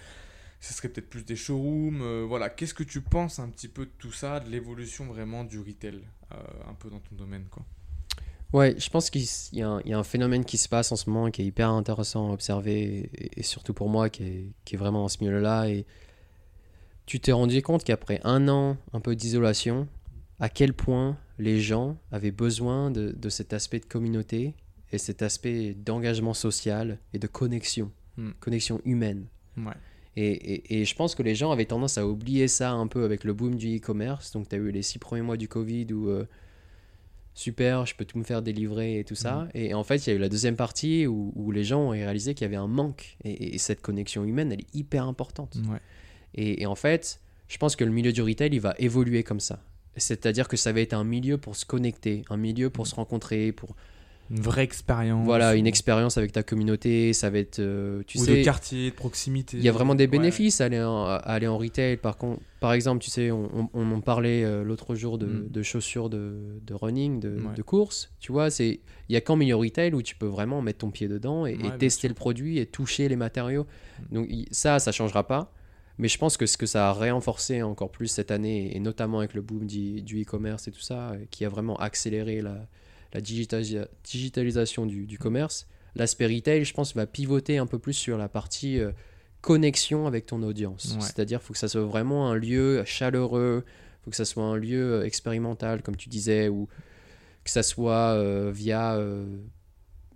ce 0.61 0.75
serait 0.75 0.89
peut-être 0.89 1.09
plus 1.09 1.25
des 1.25 1.37
showrooms. 1.37 2.27
voilà, 2.27 2.51
qu'est-ce 2.51 2.75
que 2.75 2.85
tu 2.85 3.01
penses 3.01 3.39
un 3.39 3.49
petit 3.49 3.69
peu 3.69 3.87
de 3.87 3.93
tout 3.99 4.13
ça, 4.13 4.41
de 4.41 4.51
l'évolution 4.51 5.07
vraiment 5.07 5.43
du 5.43 5.59
retail, 5.59 6.03
un 6.31 6.75
peu 6.75 6.91
dans 6.91 6.99
ton 6.99 7.17
domaine, 7.17 7.47
quoi? 7.51 7.65
Ouais, 8.53 8.75
je 8.79 8.91
pense 8.91 9.11
qu'il 9.11 9.25
y, 9.53 9.63
a 9.63 9.69
un- 9.71 9.81
il 9.85 9.91
y 9.91 9.95
a 9.95 9.99
un 9.99 10.05
phénomène 10.05 10.45
qui 10.45 10.59
se 10.59 10.69
passe 10.69 10.91
en 10.91 10.97
ce 10.97 11.09
moment 11.09 11.31
qui 11.31 11.41
est 11.43 11.47
hyper 11.47 11.71
intéressant 11.71 12.31
à 12.31 12.33
observer 12.35 13.09
et, 13.15 13.43
surtout 13.43 13.73
pour 13.73 13.89
moi 13.89 14.11
qui 14.11 14.25
est, 14.25 14.53
qui 14.65 14.75
est 14.75 14.79
vraiment 14.79 15.03
dans 15.03 15.09
ce 15.09 15.19
milieu-là. 15.23 15.69
Et 15.69 15.87
tu 17.07 17.21
t'es 17.21 17.33
rendu 17.33 17.63
compte 17.63 17.85
qu'après 17.85 18.21
un 18.25 18.49
an 18.49 18.77
un 18.93 19.01
peu 19.01 19.15
d'isolation, 19.15 19.89
à 20.41 20.49
quel 20.49 20.75
point 20.75 21.17
les 21.41 21.61
gens 21.61 21.97
avaient 22.13 22.31
besoin 22.31 22.91
de, 22.91 23.13
de 23.13 23.29
cet 23.29 23.53
aspect 23.53 23.81
de 23.81 23.87
communauté 23.87 24.55
et 24.93 24.99
cet 24.99 25.23
aspect 25.23 25.75
d'engagement 25.75 26.35
social 26.35 26.99
et 27.15 27.19
de 27.19 27.27
connexion, 27.27 27.91
Mm. 28.17 28.31
connexion 28.41 28.81
humaine. 28.85 29.27
Ouais. 29.57 29.73
Et, 30.17 30.31
et- 30.33 30.81
et 30.81 30.85
je 30.85 30.95
pense 30.97 31.15
que 31.15 31.23
les 31.23 31.35
gens 31.37 31.53
avaient 31.53 31.65
tendance 31.67 31.97
à 31.97 32.07
oublier 32.07 32.49
ça 32.49 32.73
un 32.73 32.87
peu 32.89 33.05
avec 33.05 33.23
le 33.25 33.33
boom 33.33 33.55
du 33.55 33.77
e-commerce. 33.77 34.33
Donc, 34.33 34.49
tu 34.49 34.57
as 34.57 34.59
eu 34.59 34.71
les 34.73 34.83
six 34.83 34.99
premiers 34.99 35.23
mois 35.23 35.37
du 35.37 35.47
Covid 35.49 35.87
où 35.93 36.09
euh, 36.09 36.27
super, 37.35 37.87
je 37.87 37.95
peux 37.95 38.05
tout 38.05 38.19
me 38.19 38.25
faire 38.25 38.43
délivrer 38.43 38.99
et 38.99 39.05
tout 39.05 39.15
ça. 39.15 39.49
Et 39.55 39.73
en 39.75 39.85
fait, 39.85 40.05
il 40.07 40.11
y 40.11 40.13
a 40.13 40.17
eu 40.17 40.19
la 40.19 40.29
deuxième 40.29 40.57
partie 40.57 41.07
où, 41.07 41.33
où 41.37 41.53
les 41.53 41.65
gens 41.65 41.81
ont 41.83 41.91
réalisé 41.91 42.35
qu'il 42.35 42.45
y 42.45 42.49
avait 42.49 42.57
un 42.57 42.67
manque. 42.67 43.17
Et, 43.25 43.55
et 43.55 43.59
cette 43.59 43.81
connexion 43.81 44.25
humaine, 44.25 44.53
elle 44.53 44.61
est 44.61 44.75
hyper 44.75 45.05
importante. 45.07 45.57
Ouais. 45.69 45.79
Et 46.35 46.67
en 46.67 46.75
fait, 46.75 47.21
je 47.49 47.57
pense 47.59 47.77
que 47.77 47.85
le 47.85 47.91
milieu 47.93 48.13
du 48.13 48.23
retail, 48.23 48.51
il 48.53 48.61
va 48.61 48.75
évoluer 48.79 49.23
comme 49.23 49.41
ça. 49.41 49.63
C'est-à-dire 50.01 50.49
que 50.49 50.57
ça 50.57 50.73
va 50.73 50.81
être 50.81 50.95
un 50.95 51.05
milieu 51.05 51.39
pour 51.39 51.55
se 51.57 51.65
connecter, 51.65 52.23
un 52.31 52.37
milieu 52.37 52.71
pour 52.71 52.87
se 52.87 52.95
rencontrer, 52.95 53.53
pour 53.53 53.77
Une 54.31 54.41
vraie 54.41 54.63
expérience. 54.63 55.25
voilà 55.25 55.57
une 55.57 55.67
expérience 55.67 56.17
avec 56.17 56.31
ta 56.33 56.43
communauté. 56.45 57.13
Ça 57.13 57.31
va 57.31 57.39
être, 57.39 57.59
euh, 57.59 58.03
tu 58.07 58.19
ou 58.19 58.25
sais, 58.25 58.39
de 58.39 58.45
quartier, 58.45 58.91
de 58.91 58.95
proximité. 58.95 59.57
il 59.57 59.63
y 59.65 59.69
a 59.69 59.73
vraiment 59.73 59.95
des 59.97 60.05
Ouais. 60.05 60.09
bénéfices 60.09 60.61
à 60.61 60.67
aller 60.67 60.81
en, 60.81 61.05
à 61.05 61.15
aller 61.17 61.49
en 61.49 61.59
retail. 61.59 61.97
Par, 61.97 62.17
contre, 62.17 62.41
par 62.61 62.73
exemple, 62.73 63.03
tu 63.03 63.11
sais, 63.11 63.31
on, 63.33 63.51
on, 63.53 63.69
on 63.75 63.93
en 63.93 64.01
parlait 64.01 64.45
euh, 64.45 64.63
l'autre 64.63 64.95
jour 64.95 65.19
de, 65.19 65.27
Mm. 65.27 65.49
de 65.51 65.63
chaussures 65.65 66.09
de, 66.11 66.61
de 66.65 66.75
running, 66.75 67.19
de, 67.19 67.31
Ouais. 67.41 67.55
de 67.57 67.63
course. 67.63 68.13
Tu 68.21 68.31
vois, 68.31 68.51
c'est 68.51 68.79
il 69.09 69.13
y 69.13 69.17
a 69.17 69.21
qu'en 69.21 69.35
milieu 69.35 69.57
retail 69.57 69.93
où 69.95 70.03
tu 70.03 70.15
peux 70.15 70.27
vraiment 70.27 70.63
mettre 70.63 70.79
ton 70.79 70.91
pied 70.93 71.09
dedans 71.09 71.45
et, 71.47 71.57
Ouais, 71.57 71.77
tester 71.79 72.07
le 72.07 72.15
produit 72.15 72.59
et 72.59 72.67
toucher 72.67 73.09
les 73.09 73.17
matériaux. 73.17 73.67
Mm. 74.11 74.15
Donc 74.15 74.27
il- 74.31 74.47
ça, 74.53 74.79
ça 74.79 74.93
changera 74.93 75.27
pas. 75.27 75.53
Mais 76.01 76.09
je 76.09 76.19
pense 76.19 76.37
que 76.37 76.47
ce 76.47 76.57
que 76.57 76.67
ça 76.67 76.89
a 76.89 76.93
renforcé 76.93 77.63
encore 77.63 77.91
plus 77.93 78.09
cette 78.09 78.31
année, 78.31 78.75
et 78.75 78.81
notamment 78.81 79.19
avec 79.19 79.35
le 79.35 79.43
boom 79.43 79.67
du 79.67 80.01
du 80.03 80.23
e-commerce 80.23 80.67
et 80.67 80.73
tout 80.73 80.81
ça, 80.81 81.11
euh, 81.11 81.25
qui 81.31 81.45
a 81.45 81.49
vraiment 81.49 81.77
accéléré 81.77 82.41
la, 82.41 82.67
la 83.13 83.21
digitalisa- 83.21 83.89
digitalisation 84.03 84.87
du, 84.87 85.07
du 85.07 85.19
commerce, 85.19 85.67
l'aspect 85.95 86.27
retail, 86.27 86.65
je 86.65 86.73
pense, 86.73 86.95
va 86.95 87.07
pivoter 87.07 87.59
un 87.59 87.67
peu 87.67 87.79
plus 87.79 87.93
sur 87.93 88.17
la 88.17 88.29
partie 88.29 88.81
euh, 88.81 88.93
connexion 89.43 90.07
avec 90.07 90.27
ton 90.27 90.43
audience. 90.43 90.95
Ouais. 90.95 91.01
C'est-à-dire 91.03 91.43
faut 91.43 91.53
que 91.53 91.59
ça 91.59 91.69
soit 91.69 91.83
vraiment 91.85 92.31
un 92.31 92.35
lieu 92.35 92.83
chaleureux, 92.85 93.65
il 93.67 94.05
faut 94.05 94.11
que 94.11 94.17
ça 94.17 94.25
soit 94.25 94.45
un 94.45 94.57
lieu 94.57 94.95
euh, 94.95 95.05
expérimental, 95.05 95.83
comme 95.83 95.97
tu 95.97 96.09
disais, 96.09 96.49
ou 96.49 96.67
que 97.45 97.51
ça 97.51 97.63
soit 97.63 98.15
euh, 98.15 98.51
via, 98.55 98.97
euh, 98.97 99.27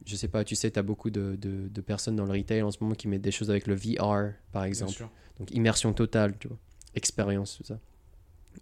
je 0.06 0.16
sais 0.16 0.28
pas, 0.28 0.44
tu 0.44 0.54
sais, 0.54 0.70
tu 0.70 0.78
as 0.78 0.82
beaucoup 0.82 1.10
de, 1.10 1.36
de- 1.36 1.68
de 1.68 1.80
personnes 1.80 2.16
dans 2.16 2.24
le 2.26 2.32
retail 2.32 2.62
en 2.62 2.70
ce 2.70 2.78
moment 2.80 2.94
qui 2.94 3.08
mettent 3.08 3.22
des 3.22 3.30
choses 3.30 3.50
avec 3.50 3.66
le 3.66 3.74
VR, 3.74 4.32
par 4.52 4.64
exemple. 4.64 4.92
Donc 5.38 5.50
immersion 5.52 5.92
totale, 5.92 6.34
tu 6.38 6.48
vois. 6.48 6.58
Expérience, 6.94 7.56
tout 7.56 7.64
ça. 7.64 7.78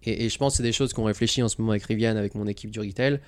Et, 0.05 0.25
et 0.25 0.29
je 0.29 0.39
pense 0.39 0.55
que 0.55 0.57
c'est 0.59 0.63
des 0.63 0.73
choses 0.73 0.93
qu'on 0.93 1.05
réfléchit 1.05 1.43
en 1.43 1.49
ce 1.49 1.61
moment 1.61 1.73
avec 1.73 1.85
Riviane, 1.85 2.17
avec 2.17 2.35
mon 2.35 2.47
équipe 2.47 2.71
du 2.71 2.81
retail. 2.81 3.21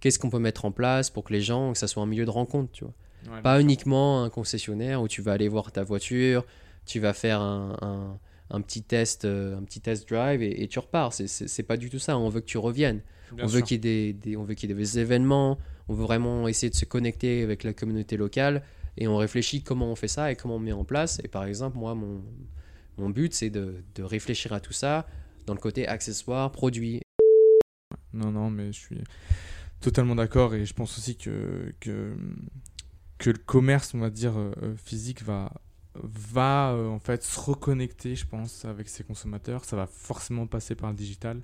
Qu'est-ce 0.00 0.18
qu'on 0.18 0.30
peut 0.30 0.38
mettre 0.38 0.64
en 0.64 0.72
place 0.72 1.10
pour 1.10 1.24
que 1.24 1.32
les 1.32 1.40
gens, 1.40 1.72
que 1.72 1.78
ça 1.78 1.86
soit 1.88 2.02
un 2.02 2.06
milieu 2.06 2.24
de 2.24 2.30
rencontre, 2.30 2.70
tu 2.72 2.84
vois? 2.84 2.94
Ouais, 3.36 3.42
Pas 3.42 3.60
uniquement 3.60 4.22
un 4.24 4.30
concessionnaire 4.30 5.02
où 5.02 5.08
tu 5.08 5.22
vas 5.22 5.32
aller 5.32 5.48
voir 5.48 5.72
ta 5.72 5.82
voiture, 5.82 6.44
tu 6.86 7.00
vas 7.00 7.12
faire 7.12 7.40
un, 7.40 7.76
un- 7.82 8.18
un 8.50 8.60
petit 8.62 8.82
test, 8.82 9.24
euh, 9.24 9.58
un 9.58 9.62
petit 9.62 9.80
test 9.80 10.08
drive 10.08 10.40
et, 10.42 10.62
et 10.62 10.68
tu 10.68 10.78
repars. 10.78 11.12
C'est- 11.12 11.62
pas 11.64 11.76
du 11.76 11.90
tout 11.90 11.98
ça. 11.98 12.16
On 12.16 12.28
veut 12.28 12.40
que 12.40 12.46
tu 12.46 12.58
reviennes. 12.58 13.00
Bien 13.32 13.44
on 13.44 13.48
veut 13.48 13.60
qu'il 13.60 13.74
y 13.74 13.76
ait 13.76 14.12
des, 14.12 14.12
des- 14.14 14.36
on 14.36 14.44
veut 14.44 14.54
qu'il 14.54 14.70
y 14.70 14.72
ait 14.72 14.76
des 14.76 14.98
événements. 14.98 15.58
On 15.88 15.94
veut 15.94 16.04
vraiment 16.04 16.48
essayer 16.48 16.70
de 16.70 16.74
se 16.74 16.84
connecter 16.84 17.42
avec 17.42 17.64
la 17.64 17.72
communauté 17.72 18.16
locale 18.16 18.62
et 18.96 19.08
on 19.08 19.16
réfléchit 19.16 19.62
comment 19.62 19.90
on 19.90 19.96
fait 19.96 20.08
ça 20.08 20.30
et 20.30 20.36
comment 20.36 20.56
on 20.56 20.60
met 20.60 20.72
en 20.72 20.84
place. 20.84 21.20
Et 21.24 21.28
par 21.28 21.44
exemple, 21.44 21.78
moi, 21.78 21.94
mon, 21.94 23.10
but, 23.10 23.32
c'est 23.32 23.50
de, 23.50 23.82
de 23.94 24.02
réfléchir 24.02 24.52
à 24.52 24.60
tout 24.60 24.72
ça 24.72 25.06
dans 25.46 25.54
le 25.54 25.60
côté 25.60 25.88
accessoires, 25.88 26.52
produits. 26.52 27.00
Non, 28.12 28.30
non, 28.30 28.50
mais 28.50 28.72
je 28.72 28.78
suis 28.78 29.00
totalement 29.80 30.14
d'accord 30.14 30.54
et 30.54 30.64
je 30.64 30.74
pense 30.74 30.98
aussi 30.98 31.16
que, 31.16 31.72
que, 31.80 32.16
que 33.18 33.30
le 33.30 33.38
commerce, 33.38 33.94
on 33.94 33.98
va 33.98 34.10
dire, 34.10 34.38
euh, 34.38 34.52
euh, 34.62 34.76
physique 34.76 35.22
va, 35.22 35.52
va 35.94 36.72
euh, 36.72 36.88
en 36.88 36.98
fait 36.98 37.22
se 37.22 37.38
reconnecter, 37.38 38.14
je 38.16 38.26
pense, 38.26 38.64
avec 38.64 38.88
ses 38.88 39.04
consommateurs. 39.04 39.64
Ça 39.64 39.76
va 39.76 39.86
forcément 39.86 40.46
passer 40.46 40.74
par 40.74 40.90
le 40.90 40.96
digital, 40.96 41.40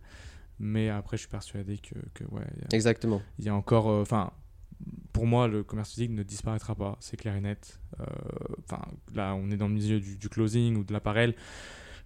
mais 0.59 0.89
après, 0.89 1.16
je 1.16 1.22
suis 1.22 1.31
persuadé 1.31 1.78
que, 1.78 1.94
que 2.14 2.24
ouais, 2.24 2.43
il 2.56 2.62
y 2.62 2.64
a- 2.64 2.74
Exactement. 2.76 3.22
il 3.39 3.44
y 3.44 3.48
a 3.48 3.55
encore. 3.55 3.89
euh, 3.90 4.02
Enfin, 4.02 4.31
pour 5.12 5.26
moi, 5.26 5.47
le 5.48 5.62
commerce 5.62 5.90
physique 5.90 6.10
ne 6.10 6.22
disparaîtra 6.22 6.74
pas, 6.74 6.97
c'est 7.01 7.16
clair 7.16 7.36
et 7.36 7.40
net. 7.40 7.78
Euh, 8.01 8.05
Enfin, 8.68 8.82
là, 9.14 9.35
on 9.35 9.51
est 9.51 9.56
dans 9.56 9.68
le 9.68 9.74
milieu 9.74 10.01
du, 10.01 10.16
du 10.16 10.28
closing 10.28 10.76
ou 10.76 10.85
de 10.85 10.93
l'appareil. 10.93 11.35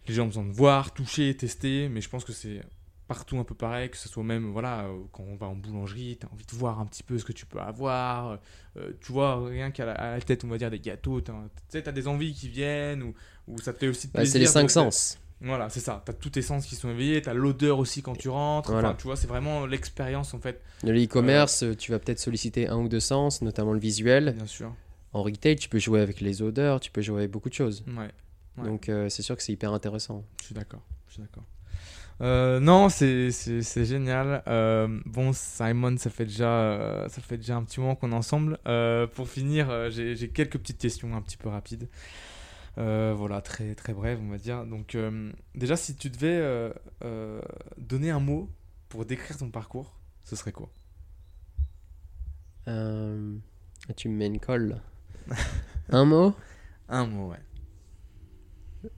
Les 0.06 0.14
gens 0.14 0.24
ont 0.24 0.28
besoin 0.28 0.44
de 0.44 0.52
voir, 0.52 0.92
toucher, 0.94 1.36
tester, 1.36 1.88
mais 1.88 2.00
je 2.00 2.08
pense 2.08 2.24
que 2.24 2.32
c'est 2.32 2.60
partout 3.06 3.38
un 3.38 3.44
peu 3.44 3.54
pareil, 3.54 3.88
que 3.90 3.96
ce 3.96 4.06
soit 4.08 4.22
même, 4.22 4.50
voilà, 4.52 4.84
euh, 4.84 4.98
quand 5.12 5.22
on 5.22 5.34
va 5.36 5.46
en 5.46 5.54
boulangerie, 5.56 6.18
tu 6.20 6.26
as 6.26 6.32
envie 6.32 6.44
de 6.44 6.54
voir 6.54 6.78
un 6.78 6.84
petit 6.86 7.02
peu 7.02 7.18
ce 7.18 7.24
que 7.24 7.32
tu 7.32 7.46
peux 7.46 7.58
avoir. 7.58 8.38
Euh, 8.76 8.92
tu 9.00 9.12
vois, 9.12 9.46
rien 9.48 9.70
qu'à 9.70 9.86
la, 9.86 9.92
à 9.92 10.10
la 10.16 10.20
tête, 10.20 10.44
on 10.44 10.48
va 10.48 10.58
dire, 10.58 10.70
des 10.70 10.78
gâteaux, 10.80 11.20
t'as- 11.22 11.32
tu 11.32 11.62
sais, 11.70 11.82
tu 11.82 11.88
as 11.88 11.92
des 11.92 12.06
envies 12.06 12.34
qui 12.34 12.48
viennent, 12.50 13.02
ou, 13.02 13.14
ou 13.46 13.58
ça 13.60 13.72
te 13.72 13.78
fait 13.78 13.88
aussi 13.88 14.08
de 14.08 14.12
Bah, 14.12 14.26
c'est 14.26 14.38
les 14.38 14.44
cinq 14.46 14.70
sens. 14.70 15.18
Voilà, 15.40 15.68
c'est 15.70 15.80
ça. 15.80 16.02
Tu 16.04 16.10
as 16.10 16.14
tous 16.14 16.30
tes 16.30 16.42
sens 16.42 16.66
qui 16.66 16.74
sont 16.74 16.90
éveillés, 16.90 17.22
tu 17.22 17.28
as 17.28 17.34
l'odeur 17.34 17.78
aussi 17.78 18.02
quand 18.02 18.16
tu 18.16 18.28
rentres. 18.28 18.72
Voilà. 18.72 18.88
Enfin, 18.88 18.96
tu 18.98 19.04
vois, 19.04 19.16
c'est 19.16 19.28
vraiment 19.28 19.66
l'expérience, 19.66 20.34
en 20.34 20.40
fait, 20.40 20.60
Dans 20.82 20.92
le 20.92 21.02
e-commerce, 21.04 21.64
tu 21.78 21.92
vas 21.92 21.98
peut-être 21.98 22.18
solliciter 22.18 22.68
un 22.68 22.76
ou 22.78 22.88
deux 22.88 23.00
sens, 23.00 23.40
notamment 23.42 23.72
le 23.72 23.78
visuel. 23.80 24.34
bien 24.36 24.46
sûr. 24.46 24.72
En 25.12 25.22
retail, 25.22 25.56
tu 25.56 25.68
peux 25.68 25.78
jouer 25.78 26.00
avec 26.00 26.20
les 26.20 26.42
odeurs, 26.42 26.80
tu 26.80 26.90
peux 26.90 27.00
jouer 27.02 27.20
avec 27.20 27.30
beaucoup 27.30 27.48
de 27.48 27.54
choses. 27.54 27.84
Ouais. 27.86 28.10
Ouais. 28.58 28.64
Donc 28.64 28.88
euh, 28.88 29.08
c'est 29.08 29.22
sûr 29.22 29.36
que 29.36 29.42
c'est 29.42 29.52
hyper 29.52 29.72
intéressant. 29.72 30.24
Je 30.40 30.46
suis 30.46 30.54
d'accord. 30.54 30.82
Je 31.06 31.14
suis 31.14 31.22
d'accord. 31.22 31.44
Euh, 32.20 32.58
non, 32.58 32.88
c'est 32.88 33.30
génial. 33.84 34.42
Euh, 34.48 34.88
bon, 35.06 35.30
Simon, 35.32 35.96
ça 35.98 36.10
fait 36.10 36.24
déjà, 36.24 36.48
euh, 36.50 37.08
ça 37.08 37.22
fait 37.22 37.36
déjà 37.36 37.54
un 37.56 37.62
petit 37.62 37.78
moment 37.80 37.94
qu'on 37.94 38.10
est 38.10 38.16
ensemble. 38.16 38.58
Euh, 38.66 39.06
pour 39.06 39.28
finir, 39.28 39.70
euh, 39.70 39.88
j'ai 39.88 40.16
j'ai 40.16 40.28
quelques 40.28 40.58
petites 40.58 40.78
questions 40.78 41.14
un 41.14 41.22
petit 41.22 41.36
peu 41.36 41.48
rapides. 41.48 41.88
Euh, 42.78 43.12
voilà, 43.16 43.40
très 43.42 43.74
très 43.74 43.92
brèves, 43.92 44.20
on 44.22 44.28
va 44.28 44.38
dire. 44.38 44.64
Donc, 44.64 44.94
euh, 44.94 45.32
déjà, 45.54 45.76
si 45.76 45.96
tu 45.96 46.10
devais 46.10 46.38
euh, 47.02 47.40
donner 47.76 48.10
un 48.10 48.20
mot 48.20 48.48
pour 48.88 49.04
décrire 49.04 49.36
ton 49.36 49.50
parcours, 49.50 49.98
ce 50.24 50.36
serait 50.36 50.52
quoi? 50.52 50.70
Tu 53.96 54.08
me 54.08 54.14
mets 54.16 54.26
une 54.26 54.38
colle. 54.40 54.80
un 55.88 56.04
mot? 56.04 56.34
Un 56.88 57.06
mot, 57.06 57.30
ouais. 57.30 58.90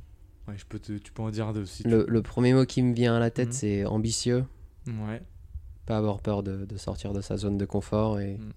Ouais, 0.48 0.58
je 0.58 0.66
peux 0.66 0.78
te, 0.80 0.92
tu 0.98 1.12
peux 1.12 1.22
en 1.22 1.30
dire 1.30 1.52
deux 1.52 1.62
aussi. 1.62 1.84
le, 1.84 2.04
le 2.08 2.22
premier 2.22 2.52
mot 2.54 2.64
qui 2.66 2.82
me 2.82 2.92
vient 2.92 3.14
à 3.14 3.20
la 3.20 3.30
tête, 3.30 3.48
Mhm. 3.48 3.52
c'est 3.54 3.84
ambitieux. 3.84 4.44
Ouais. 4.88 5.22
Pas 5.86 5.96
avoir 5.96 6.20
peur 6.20 6.42
de, 6.42 6.64
de 6.64 6.76
sortir 6.76 7.12
de 7.12 7.20
sa 7.20 7.36
zone 7.36 7.56
de 7.56 7.64
confort 7.64 8.18
et, 8.20 8.36
Mhm. 8.38 8.52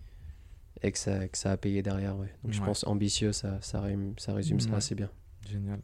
Et 0.82 0.92
que, 0.92 0.98
ça, 0.98 1.28
que 1.28 1.38
ça 1.38 1.52
a 1.52 1.58
payé 1.58 1.82
derrière. 1.82 2.18
Ouais. 2.18 2.34
Donc 2.44 2.54
je 2.54 2.62
pense 2.62 2.86
ambitieux, 2.86 3.32
ça, 3.32 3.60
ça, 3.62 3.82
résume, 3.82 4.14
ça 4.18 4.34
résume 4.34 4.60
ça 4.60 4.76
assez 4.76 4.96
bien. 4.96 5.10
Génial. 5.50 5.80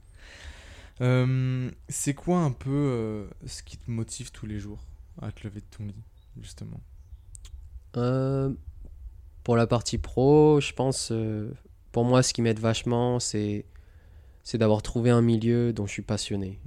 Euh, 1.02 1.72
c'est 1.88 2.14
quoi 2.14 2.40
un 2.40 2.52
peu 2.52 2.70
euh, 2.70 3.28
ce 3.46 3.64
qui 3.64 3.78
te 3.78 3.90
motive 3.90 4.32
tous 4.32 4.46
les 4.46 4.60
jours 4.60 4.86
à 5.22 5.32
te 5.32 5.48
lever 5.48 5.62
de 5.62 5.66
ton 5.78 5.86
lit, 5.86 6.04
justement? 6.42 6.82
Euh, 7.98 8.54
pour 9.44 9.56
la 9.56 9.68
partie 9.68 9.98
pro, 9.98 10.60
je 10.60 10.74
pense, 10.74 11.12
euh, 11.12 11.52
pour 11.92 12.04
moi, 12.04 12.22
ce 12.22 12.34
qui 12.34 12.42
m'aide 12.42 12.60
vachement, 12.60 13.20
c'est 13.20 13.66
c'est 14.44 14.58
d'avoir 14.58 14.82
trouvé 14.82 15.10
un 15.10 15.22
milieu 15.22 15.74
dont 15.74 15.86
je 15.86 15.92
suis 15.92 16.02
passionné. 16.02 16.60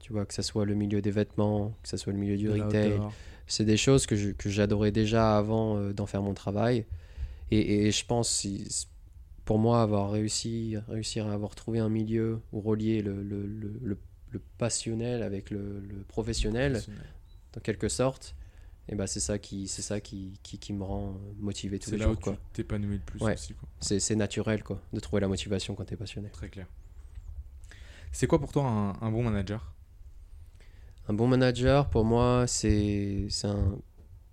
Tu 0.00 0.12
vois, 0.12 0.26
que 0.26 0.34
ce 0.34 0.42
soit 0.42 0.64
le 0.64 0.74
milieu 0.74 1.00
des 1.00 1.10
vêtements, 1.10 1.74
que 1.82 1.88
ce 1.88 1.96
soit 1.96 2.12
le 2.12 2.18
milieu 2.18 2.36
du 2.36 2.46
De 2.46 2.60
retail. 2.60 3.00
C'est 3.46 3.64
des 3.64 3.76
choses 3.76 4.06
que 4.06 4.16
j'adorais 4.48 4.90
déjà 4.90 5.36
avant 5.36 5.76
euh, 5.76 5.92
d'en 5.92 6.06
faire 6.06 6.22
mon 6.22 6.34
travail. 6.34 6.86
Et, 7.54 7.86
et 7.86 7.90
je 7.92 8.04
pense, 8.06 8.46
pour 9.44 9.58
moi, 9.58 9.82
avoir 9.82 10.10
réussi, 10.10 10.76
réussir 10.88 11.26
à 11.28 11.32
avoir 11.32 11.54
trouvé 11.54 11.78
un 11.78 11.88
milieu 11.88 12.40
où 12.52 12.60
relier 12.60 13.02
le, 13.02 13.22
le, 13.22 13.46
le, 13.46 13.78
le- 13.82 13.98
le 14.30 14.40
passionnel 14.58 15.22
avec 15.22 15.50
le, 15.50 15.80
professionnel, 16.08 16.72
Professionnel. 16.72 17.04
dans 17.52 17.60
quelque 17.60 17.88
sorte, 17.88 18.34
et 18.88 18.96
ben 18.96 19.06
c'est 19.06 19.20
ça, 19.20 19.38
qui, 19.38 19.68
c'est 19.68 19.80
ça 19.82 20.00
qui, 20.00 20.40
qui, 20.42 20.58
qui 20.58 20.72
me 20.72 20.82
rend 20.82 21.14
motivé 21.38 21.78
tous 21.78 21.90
C'est 21.90 21.96
les 21.96 22.02
là 22.02 22.08
où 22.10 22.14
jours. 22.14 22.20
tu 22.34 22.38
t'épanouis 22.52 22.94
le 22.96 23.00
plus 23.00 23.20
Ouais. 23.22 23.34
aussi. 23.34 23.54
C'est, 23.80 24.00
c'est 24.00 24.16
naturel 24.16 24.64
quoi, 24.64 24.80
de 24.92 24.98
trouver 24.98 25.20
la 25.20 25.28
motivation 25.28 25.76
quand 25.76 25.84
tu 25.84 25.94
es 25.94 25.96
passionné. 25.96 26.30
Très 26.30 26.48
clair. 26.48 26.66
C'est 28.10 28.26
quoi 28.26 28.40
pour 28.40 28.50
toi 28.50 28.64
un, 28.66 28.90
un 29.06 29.10
bon 29.12 29.22
manager? 29.22 29.72
Un 31.08 31.14
bon 31.14 31.28
manager, 31.28 31.88
pour 31.90 32.04
moi, 32.04 32.46
c'est, 32.48 33.26
c'est, 33.30 33.46
un, 33.46 33.78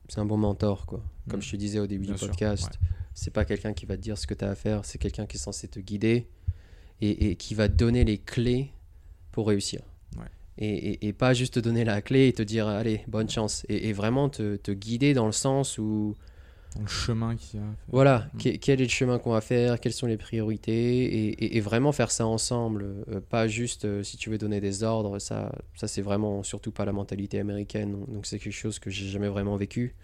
c'est 0.10 0.20
un 0.20 0.26
bon 0.26 0.38
mentor. 0.38 0.86
Quoi. 0.88 1.04
Comme 1.30 1.40
Mm. 1.40 1.44
je 1.44 1.52
te 1.52 1.56
disais 1.58 1.80
au 1.80 1.86
début 1.88 2.06
Bien 2.06 2.14
du 2.14 2.18
sûr, 2.20 2.28
podcast, 2.30 2.64
ouais. 2.82 2.88
C'est 3.14 3.32
pas 3.34 3.46
quelqu'un 3.46 3.74
qui 3.74 3.86
va 3.86 3.98
te 3.98 4.02
dire 4.02 4.18
ce 4.18 4.28
que 4.28 4.34
tu 4.34 4.46
as 4.46 4.50
à 4.52 4.56
faire, 4.56 4.86
c'est 4.86 4.98
quelqu'un 4.98 5.26
qui 5.26 5.38
est 5.38 5.40
censé 5.40 5.68
te 5.68 5.80
guider 5.80 6.28
et, 7.02 7.30
et 7.32 7.36
qui 7.36 7.56
va 7.56 7.68
te 7.68 7.74
donner 7.74 8.04
les 8.04 8.18
clés 8.18 8.72
pour 9.32 9.48
réussir. 9.48 9.82
Ouais. 10.18 10.26
Et, 10.58 10.70
et- 10.94 11.08
et 11.08 11.14
pas 11.14 11.34
juste 11.34 11.56
te 11.56 11.60
donner 11.60 11.84
la 11.86 12.02
clé 12.02 12.28
et 12.28 12.34
te 12.34 12.42
dire 12.44 12.68
allez, 12.68 13.02
bonne 13.08 13.30
chance. 13.30 13.66
Et, 13.70 13.94
vraiment 13.94 14.30
te, 14.30 14.56
te 14.58 14.72
guider 14.72 15.14
dans 15.14 15.26
le 15.26 15.32
sens 15.32 15.78
où, 15.78 16.16
le 16.80 16.88
chemin 16.88 17.36
qui 17.36 17.58
a. 17.58 17.62
Voilà, 17.90 18.30
Mm. 18.34 18.38
que- 18.38 18.56
quel 18.58 18.80
est 18.80 18.86
le 18.86 18.90
chemin 18.90 19.20
qu'on 19.20 19.32
va 19.32 19.42
faire, 19.42 19.78
quelles 19.80 19.92
sont 19.94 20.08
les 20.08 20.16
priorités, 20.18 21.58
et, 21.58 21.60
vraiment 21.60 21.92
faire 21.92 22.12
ça 22.12 22.26
ensemble, 22.26 23.04
euh, 23.10 23.20
pas 23.20 23.48
juste 23.48 23.84
euh, 23.86 24.04
si 24.04 24.16
tu 24.18 24.30
veux 24.30 24.38
donner 24.38 24.62
des 24.62 24.84
ordres, 24.84 25.20
ça, 25.20 25.52
ça 25.76 25.88
c'est 25.90 26.02
vraiment 26.02 26.44
surtout 26.44 26.72
pas 26.72 26.86
la 26.86 26.94
mentalité 26.94 27.40
américaine, 27.40 27.92
donc- 27.92 28.10
donc 28.14 28.26
c'est 28.26 28.40
quelque 28.40 28.54
chose 28.54 28.80
que 28.80 28.90
j'ai 28.90 29.08
jamais 29.10 29.28
vraiment 29.28 29.56
vécu, 29.58 29.96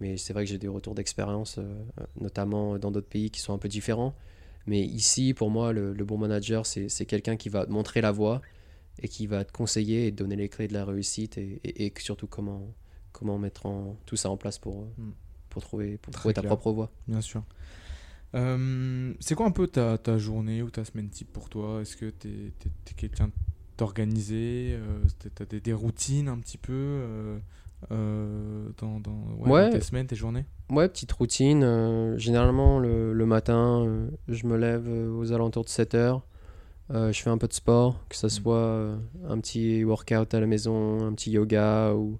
mais 0.00 0.16
c'est 0.16 0.32
vrai 0.32 0.44
que 0.44 0.50
j'ai 0.50 0.58
des 0.58 0.68
retours 0.68 0.94
d'expérience, 0.94 1.58
euh, 1.58 1.84
notamment 2.20 2.78
dans 2.78 2.90
d'autres 2.90 3.08
pays 3.08 3.30
qui 3.30 3.40
sont 3.40 3.52
un 3.54 3.58
peu 3.58 3.68
différents, 3.68 4.14
mais 4.66 4.80
ici, 4.80 5.32
pour 5.34 5.50
moi, 5.50 5.72
le, 5.72 5.92
le 5.92 6.04
bon 6.04 6.18
manager, 6.18 6.66
c'est 6.66 7.06
quelqu'un 7.06 7.36
qui 7.36 7.48
va 7.48 7.66
te 7.66 7.70
montrer 7.70 8.00
la 8.00 8.10
voie, 8.12 8.42
et 9.02 9.08
qui 9.08 9.26
va 9.26 9.44
te 9.44 9.52
conseiller 9.52 10.06
et 10.06 10.10
te 10.12 10.16
donner 10.16 10.36
les 10.36 10.48
clés 10.48 10.68
de 10.68 10.72
la 10.74 10.84
réussite, 10.84 11.36
et, 11.38 11.60
et- 11.64 11.86
et 11.86 11.92
surtout 11.98 12.26
comment, 12.26 12.72
comment 13.12 13.38
mettre 13.38 13.66
en, 13.66 13.96
tout 14.06 14.16
ça 14.16 14.30
en 14.30 14.36
place 14.36 14.58
pour, 14.58 14.82
euh, 14.82 14.86
Mm. 14.98 15.10
pour 15.50 15.62
trouver, 15.62 15.98
pour 15.98 16.12
trouver 16.14 16.34
ta 16.34 16.42
propre 16.42 16.72
voie. 16.72 16.90
Bien 17.06 17.20
sûr. 17.20 17.42
Euh, 18.34 19.14
c'est 19.20 19.34
quoi 19.34 19.46
un 19.46 19.50
peu 19.50 19.66
ta, 19.66 19.98
ta 19.98 20.18
journée 20.18 20.62
ou 20.62 20.70
ta 20.70 20.84
semaine 20.84 21.08
type 21.08 21.32
pour 21.32 21.48
toi? 21.48 21.80
Est-ce 21.82 21.96
que 21.96 22.10
tu 22.10 22.28
es, 22.28 22.52
quelqu'un 22.96 23.30
d'organisé 23.78 24.72
euh, 24.74 24.98
Tu 25.34 25.42
as 25.42 25.46
des, 25.46 25.60
des 25.60 25.72
routines 25.72 26.28
un 26.28 26.38
petit 26.38 26.58
peu? 26.58 26.72
Euh, 26.72 27.38
euh, 27.92 28.68
dans, 28.78 29.00
dans, 29.00 29.16
ouais, 29.38 29.70
tes 29.70 29.80
semaines, 29.80 30.06
tes 30.06 30.16
journées 30.16 30.44
Ouais, 30.70 30.88
petite 30.88 31.12
routine. 31.12 31.62
euh, 31.62 32.16
généralement, 32.18 32.78
le, 32.78 33.12
le 33.12 33.26
matin, 33.26 33.84
euh, 33.86 34.08
je 34.28 34.46
me 34.46 34.56
lève 34.56 34.88
aux 34.88 35.32
alentours 35.32 35.64
de 35.64 35.68
7 35.68 35.94
heures. 35.94 36.22
Je 36.90 37.12
fais 37.20 37.30
un 37.30 37.38
peu 37.38 37.48
de 37.48 37.52
sport, 37.52 38.00
que 38.08 38.16
ce 38.16 38.26
Mm. 38.26 38.30
soit 38.30 38.98
un 39.28 39.38
petit 39.40 39.82
workout 39.84 40.32
à 40.34 40.40
la 40.40 40.46
maison, 40.46 41.04
un 41.06 41.12
petit 41.14 41.30
yoga 41.32 41.92
ou. 41.94 42.18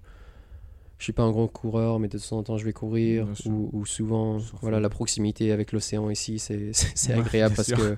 Je 0.99 1.03
suis 1.03 1.13
pas 1.13 1.21
un 1.23 1.31
gros 1.31 1.47
coureur, 1.47 1.99
mais 1.99 2.07
de 2.07 2.17
temps 2.17 2.37
en 2.37 2.43
temps, 2.43 2.57
je 2.57 2.65
vais 2.65 2.73
courir. 2.73 3.27
Ou, 3.45 3.69
ou 3.71 3.85
souvent, 3.85 4.39
voilà, 4.61 4.79
la 4.79 4.89
proximité 4.89 5.51
avec 5.51 5.71
l'océan 5.71 6.09
ici, 6.09 6.39
c'est 6.39 6.71
Ouais, 7.09 7.19
agréable 7.19 7.55
parce 7.55 7.67
sûr. 7.67 7.77
que 7.77 7.97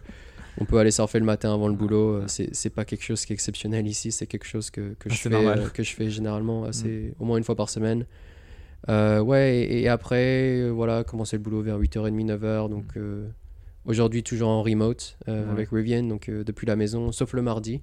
on 0.60 0.66
peut 0.66 0.78
aller 0.78 0.92
surfer 0.92 1.20
le 1.20 1.26
matin 1.26 1.54
avant 1.54 1.68
le 1.68 1.76
boulot. 1.76 2.16
euh. 2.16 2.24
C'est 2.28 2.54
c'est 2.56 2.70
pas 2.70 2.86
quelque 2.86 3.04
chose 3.04 3.26
qui 3.26 3.34
est 3.34 3.36
exceptionnel 3.36 3.88
ici, 3.88 4.12
c'est 4.12 4.28
quelque 4.28 4.46
chose 4.46 4.70
que, 4.70 4.94
que, 5.00 5.10
je, 5.10 5.14
Assez 5.16 5.30
fais, 5.30 5.36
normal. 5.36 5.60
Mm. 5.60 5.64
euh, 5.64 5.70
que 5.70 5.84
je 5.84 5.94
fais 5.94 6.10
généralement 6.10 6.64
assez, 6.66 7.14
au 7.20 7.26
moins 7.26 7.38
une 7.38 7.44
fois 7.44 7.56
par 7.56 7.70
semaine. 7.70 8.06
Euh, 8.88 9.20
ouais, 9.20 9.58
et, 9.60 9.82
et 9.82 9.88
après, 9.90 10.58
euh, 10.62 10.70
voilà, 10.70 11.04
commencer 11.04 11.36
le 11.36 11.44
boulot 11.44 11.62
vers 11.62 11.78
8h30, 11.80 12.26
9h. 12.26 12.70
Donc 12.70 12.96
euh, 12.98 13.28
aujourd'hui, 13.86 14.24
toujours 14.24 14.50
en 14.50 14.64
remote 14.64 15.18
Ouais. 15.28 15.34
avec 15.34 15.70
Rivian, 15.72 16.04
donc 16.04 16.30
depuis 16.30 16.66
la 16.68 16.76
maison, 16.76 17.12
sauf 17.12 17.34
le 17.34 17.42
mardi. 17.42 17.82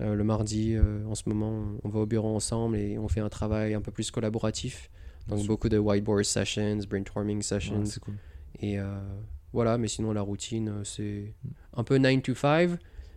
Le 0.00 0.24
mardi, 0.24 0.76
en 1.08 1.14
ce 1.14 1.22
moment, 1.28 1.62
on 1.84 1.88
va 1.88 2.00
au 2.00 2.06
bureau 2.06 2.34
ensemble 2.34 2.76
et 2.76 2.98
on 2.98 3.06
fait 3.06 3.20
un 3.20 3.28
travail 3.28 3.74
un 3.74 3.80
peu 3.80 3.92
plus 3.92 4.10
collaboratif. 4.10 4.90
Donc 5.28 5.46
beaucoup 5.46 5.68
de 5.68 5.78
whiteboard 5.78 6.24
sessions, 6.24 6.80
brainstorming 6.90 7.36
Ouais, 7.36 7.42
sessions. 7.44 7.84
c'est 7.84 8.00
cool. 8.00 8.14
et 8.60 8.76
voilà, 9.54 9.78
mais 9.78 9.88
sinon, 9.88 10.12
la 10.12 10.20
routine, 10.20 10.68
euh, 10.68 10.84
c'est 10.84 11.32
un 11.74 11.84
peu 11.84 11.96
9 11.96 12.22
to 12.22 12.34
5, 12.34 12.70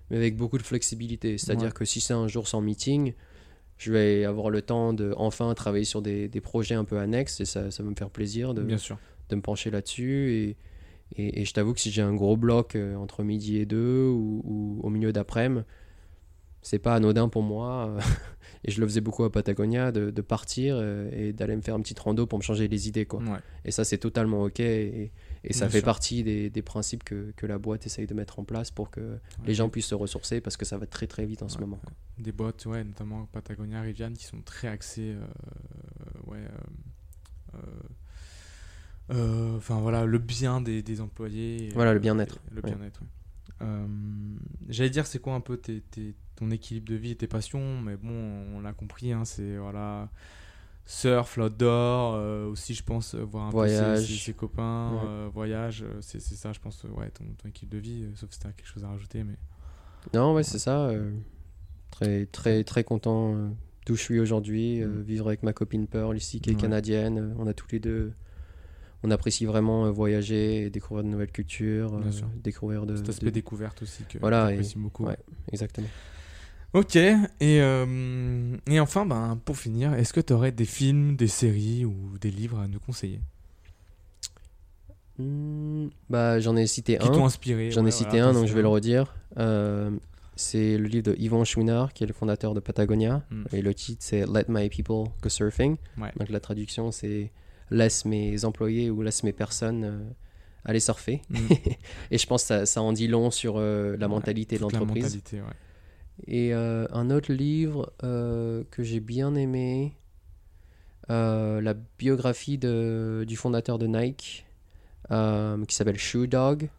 mais 0.10 0.18
avec 0.18 0.38
beaucoup 0.38 0.58
de 0.58 0.64
flexibilité. 0.64 1.38
C'est-à-dire 1.38 1.68
Ouais. 1.68 1.74
que 1.74 1.84
si 1.84 2.00
c'est 2.00 2.14
un 2.14 2.28
jour 2.30 2.48
sans 2.48 2.62
meeting, 2.62 3.14
je 3.78 3.92
vais 3.92 4.24
avoir 4.24 4.50
le 4.50 4.62
temps 4.62 4.94
de 4.94 5.14
enfin 5.18 5.54
travailler 5.54 5.84
sur 5.86 6.02
des, 6.02 6.30
des 6.30 6.40
projets 6.42 6.76
un 6.76 6.86
peu 6.86 6.98
annexes 6.98 7.42
et 7.42 7.46
ça, 7.46 7.70
ça 7.72 7.84
va 7.84 7.90
me 7.90 7.96
faire 7.96 8.10
plaisir 8.10 8.54
de, 8.54 8.62
Bien 8.64 8.78
sûr. 8.78 8.98
de 9.30 9.36
me 9.36 9.42
pencher 9.42 9.70
là-dessus. 9.70 10.32
Et, 10.32 10.58
et, 11.22 11.42
et 11.42 11.46
je 11.46 11.54
t'avoue 11.54 11.74
que 11.74 11.80
si 11.80 11.92
j'ai 11.92 12.02
un 12.02 12.14
gros 12.16 12.38
bloc 12.38 12.76
euh, 12.76 12.96
entre 12.96 13.24
midi 13.24 13.58
et 13.58 13.66
deux 13.66 14.08
ou, 14.08 14.42
ou 14.46 14.80
au 14.84 14.90
milieu 14.90 15.12
d'après-midi, 15.14 15.64
c'est 16.64 16.80
pas 16.80 16.96
anodin 16.96 17.30
pour 17.30 17.44
moi. 17.44 17.98
et 18.66 18.72
je 18.72 18.82
le 18.82 18.88
faisais 18.88 19.00
beaucoup 19.02 19.24
à 19.24 19.32
Patagonia, 19.32 19.92
de, 19.92 20.10
de 20.12 20.22
partir 20.22 20.76
euh, 20.80 21.10
et 21.14 21.32
d'aller 21.32 21.56
me 21.56 21.62
faire 21.62 21.76
un 21.76 21.82
petit 21.82 21.96
rando 21.98 22.26
pour 22.26 22.40
me 22.40 22.44
changer 22.44 22.68
les 22.68 22.88
idées. 22.88 23.06
Quoi. 23.06 23.22
Ouais. 23.22 23.40
Et 23.64 23.72
ça, 23.72 23.84
c'est 23.86 24.00
totalement 24.00 24.44
OK. 24.44 24.60
Et, 24.60 25.12
et 25.44 25.54
ça 25.54 25.66
Bien 25.66 25.70
fait 25.70 25.78
sûr. 25.80 25.86
partie 25.86 26.24
des, 26.24 26.50
des 26.50 26.62
principes 26.62 27.04
que, 27.04 27.32
que 27.36 27.46
la 27.46 27.58
boîte 27.58 27.86
essaye 27.86 28.08
de 28.08 28.14
mettre 28.14 28.40
en 28.40 28.44
place 28.44 28.72
pour 28.72 28.90
que 28.90 29.20
les 29.46 29.54
gens 29.54 29.70
puissent 29.70 29.86
se 29.88 29.96
ressourcer 29.96 30.42
parce 30.42 30.58
que 30.58 30.66
ça 30.66 30.78
va 30.78 30.86
très 30.88 31.08
très 31.08 31.26
vite 31.26 31.44
en 31.44 31.50
ce 31.50 31.58
moment. 31.60 31.78
quoi. 31.78 31.92
Des 32.20 32.32
boîtes, 32.32 32.66
ouais, 32.66 32.84
notamment 32.84 33.26
Patagonia, 33.28 33.82
Rivian, 33.82 34.14
qui 34.14 34.26
sont 34.26 34.42
très 34.42 34.68
axées. 34.68 35.16
euh, 35.16 36.32
ouais. 36.32 36.48
euh, 37.56 37.58
euh, 39.12 39.56
Enfin 39.58 39.80
voilà, 39.80 40.06
le 40.06 40.18
bien 40.20 40.62
des, 40.62 40.82
des 40.84 41.02
employés. 41.02 41.70
Voilà, 41.74 41.94
le 41.94 42.00
bien-être, 42.00 42.40
Le 42.52 42.62
bien-être, 42.62 43.02
J'allais 44.70 44.90
dire, 44.90 45.08
c'est 45.08 45.20
quoi 45.20 45.34
un 45.34 45.42
peu 45.42 45.58
tes, 45.58 45.82
tes- 45.82 46.16
ton 46.36 46.52
équilibre 46.52 46.88
de 46.90 46.96
vie 46.96 47.12
et 47.12 47.16
tes 47.16 47.28
passions, 47.28 47.82
mais 47.82 47.96
bon, 47.98 48.12
on 48.56 48.60
l'a 48.62 48.74
compris, 48.74 49.12
hein, 49.12 49.26
c'est 49.26 49.58
voilà, 49.58 50.10
surf, 50.90 51.36
l'outdoor, 51.38 52.16
euh, 52.16 52.48
aussi, 52.48 52.74
je 52.74 52.82
pense, 52.84 53.14
euh, 53.14 53.24
voir 53.24 53.48
un 53.48 53.50
Voyage. 53.52 54.00
peu 54.00 54.02
ses, 54.06 54.14
ses- 54.14 54.20
ses 54.24 54.34
copains, 54.34 54.94
Ouais. 54.94 55.00
euh, 55.06 55.30
voyage, 55.32 55.84
euh, 55.84 55.98
c'est 56.02 56.20
ça, 56.22 56.54
je 56.54 56.60
pense, 56.60 56.84
ouais, 56.86 57.10
ton, 57.12 57.26
ton 57.38 57.50
équilibre 57.50 57.74
de 57.76 57.80
vie, 57.80 58.04
euh, 58.06 58.16
sauf 58.16 58.32
si 58.32 58.40
t'as 58.40 58.52
quelque 58.54 58.66
chose 58.68 58.84
à 58.84 58.88
rajouter, 58.88 59.24
mais 59.24 59.36
Non, 60.14 60.34
ouais, 60.34 60.44
c'est 60.44 60.60
ça. 60.60 60.90
très 61.92 62.26
très 62.28 62.64
très 62.64 62.84
content 62.84 63.52
d'où 63.86 63.96
je 63.96 64.02
suis 64.02 64.20
aujourd'hui. 64.20 64.82
Mm. 64.82 65.02
vivre 65.02 65.28
avec 65.28 65.44
ma 65.44 65.52
copine 65.54 65.88
Pearl 65.88 66.16
ici 66.16 66.40
qui 66.40 66.50
est 66.52 66.56
Ouais. 66.56 66.62
canadienne. 66.62 67.36
on 67.38 67.48
a 67.48 67.54
tous 67.54 67.68
les 67.72 67.80
deux. 67.80 68.14
On 69.04 69.12
apprécie 69.12 69.46
vraiment 69.46 69.90
voyager 69.92 70.64
et 70.64 70.70
découvrir 70.70 71.04
de 71.04 71.10
nouvelles 71.10 71.32
cultures. 71.32 72.00
Découvrir 72.44 72.86
de. 72.86 72.96
cet 72.96 73.10
aspect 73.10 73.26
de- 73.28 73.32
découverte 73.32 73.82
aussi 73.84 74.04
que 74.06 74.18
Voilà, 74.20 74.50
j'apprécie 74.50 74.78
beaucoup. 74.80 75.06
ouais. 75.06 75.18
Exactement. 75.52 75.88
Ok, 76.74 76.96
et, 76.98 77.18
euh, 77.42 78.56
et 78.68 78.80
enfin, 78.80 79.06
ben, 79.06 79.40
pour 79.46 79.58
finir, 79.58 79.94
est-ce 79.94 80.14
que 80.14 80.20
tu 80.22 80.34
aurais 80.34 80.52
des 80.52 80.66
films, 80.66 81.16
des 81.16 81.28
séries 81.28 81.86
ou 81.86 82.18
des 82.20 82.30
livres 82.30 82.60
à 82.60 82.68
nous 82.68 82.80
conseiller? 82.80 83.22
Hmm, 85.18 85.88
bah, 86.10 86.40
j'en 86.40 86.56
ai 86.56 86.68
cité 86.68 86.98
Qui 86.98 87.08
un. 87.08 87.12
t'ont 87.12 87.26
inspiré 87.26 87.72
J'en 87.72 87.86
ai 87.86 87.92
cité 87.92 88.18
voilà, 88.18 88.28
un, 88.28 88.34
donc 88.34 88.46
je 88.48 88.54
vais 88.54 88.62
le 88.62 88.68
redire. 88.68 89.16
Euh, 89.38 89.90
c'est 90.36 90.78
le 90.78 90.86
livre 90.88 91.06
de 91.12 91.16
Yvon 91.18 91.44
Chouinard, 91.44 91.94
qui 91.94 92.04
est 92.04 92.08
le 92.08 92.14
fondateur 92.14 92.54
de 92.54 92.60
Patagonia. 92.60 93.24
Mm. 93.32 93.44
Et 93.54 93.62
le 93.62 93.74
titre, 93.74 94.04
c'est 94.04 94.26
Let 94.28 94.46
My 94.48 94.70
People 94.70 95.06
Go 95.24 95.30
Surfing. 95.30 95.78
Ouais. 95.98 96.12
Donc 96.20 96.30
la 96.30 96.40
traduction, 96.40 96.92
c'est 96.92 97.32
Laisse 97.72 98.06
mes 98.06 98.46
employés 98.46 98.90
ou 98.90 99.02
laisse 99.02 99.24
mes 99.24 99.34
personnes 99.34 99.84
euh, 99.84 100.00
aller 100.64 100.80
surfer. 100.80 101.22
Mm. 101.30 101.38
Et 102.12 102.18
je 102.18 102.28
pense 102.28 102.44
que 102.44 102.48
ça, 102.48 102.66
ça 102.68 102.82
en 102.82 102.94
dit 102.94 103.08
long 103.08 103.32
sur 103.32 103.56
euh, 103.58 103.98
la 103.98 104.06
Ouais, 104.08 104.14
mentalité 104.14 104.58
de 104.58 104.62
l'entreprise. 104.62 105.20
Et 106.26 106.54
euh, 106.54 106.88
un 106.92 107.10
autre 107.12 107.32
livre 107.32 107.94
euh, 108.04 108.64
que 108.72 108.84
j'ai 108.84 109.00
bien 109.00 109.36
aimé, 109.36 109.94
euh, 111.10 111.62
la 111.62 111.74
biographie 111.74 112.58
de, 112.58 113.24
du 113.28 113.36
fondateur 113.36 113.78
de 113.78 113.88
Nike, 113.88 114.46
qui 115.10 115.76
s'appelle 115.76 116.00
Shoe 116.00 116.28
Dog. 116.28 116.70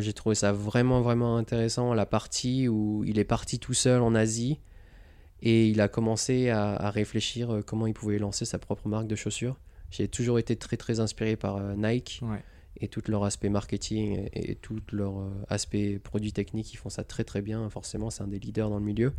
J'ai 0.00 0.12
trouvé 0.12 0.34
ça 0.34 0.52
vraiment, 0.52 1.00
vraiment 1.00 1.36
intéressant. 1.36 1.94
La 1.94 2.06
partie 2.06 2.68
où 2.68 3.02
il 3.04 3.18
est 3.18 3.24
parti 3.24 3.58
tout 3.58 3.74
seul 3.74 4.02
en 4.02 4.14
Asie 4.14 4.60
et 5.42 5.68
il 5.68 5.80
a 5.80 5.88
commencé 5.88 6.48
à, 6.50 6.74
à 6.74 6.90
réfléchir 6.90 7.62
comment 7.66 7.86
il 7.86 7.92
pouvait 7.94 8.18
lancer 8.18 8.44
sa 8.44 8.58
propre 8.58 8.88
marque 8.88 9.06
de 9.06 9.16
chaussures. 9.16 9.56
J'ai 9.90 10.08
toujours 10.08 10.38
été 10.38 10.56
très, 10.56 10.76
très 10.76 11.00
inspiré 11.00 11.36
par 11.36 11.60
Nike 11.76 12.20
Ouais. 12.22 12.42
Et 12.80 12.88
tout 12.88 13.02
leur 13.08 13.24
aspect 13.24 13.48
marketing 13.48 14.28
et, 14.32 14.50
et 14.52 14.54
tout 14.56 14.80
leur 14.92 15.18
euh, 15.18 15.30
aspect 15.48 15.98
produit 15.98 16.32
technique. 16.32 16.72
Ils 16.72 16.76
font 16.76 16.90
ça 16.90 17.04
très, 17.04 17.24
très 17.24 17.42
bien. 17.42 17.68
Forcément, 17.70 18.10
c'est 18.10 18.22
un 18.22 18.26
des 18.28 18.38
leaders 18.38 18.68
dans 18.70 18.78
le 18.78 18.84
milieu. 18.84 19.12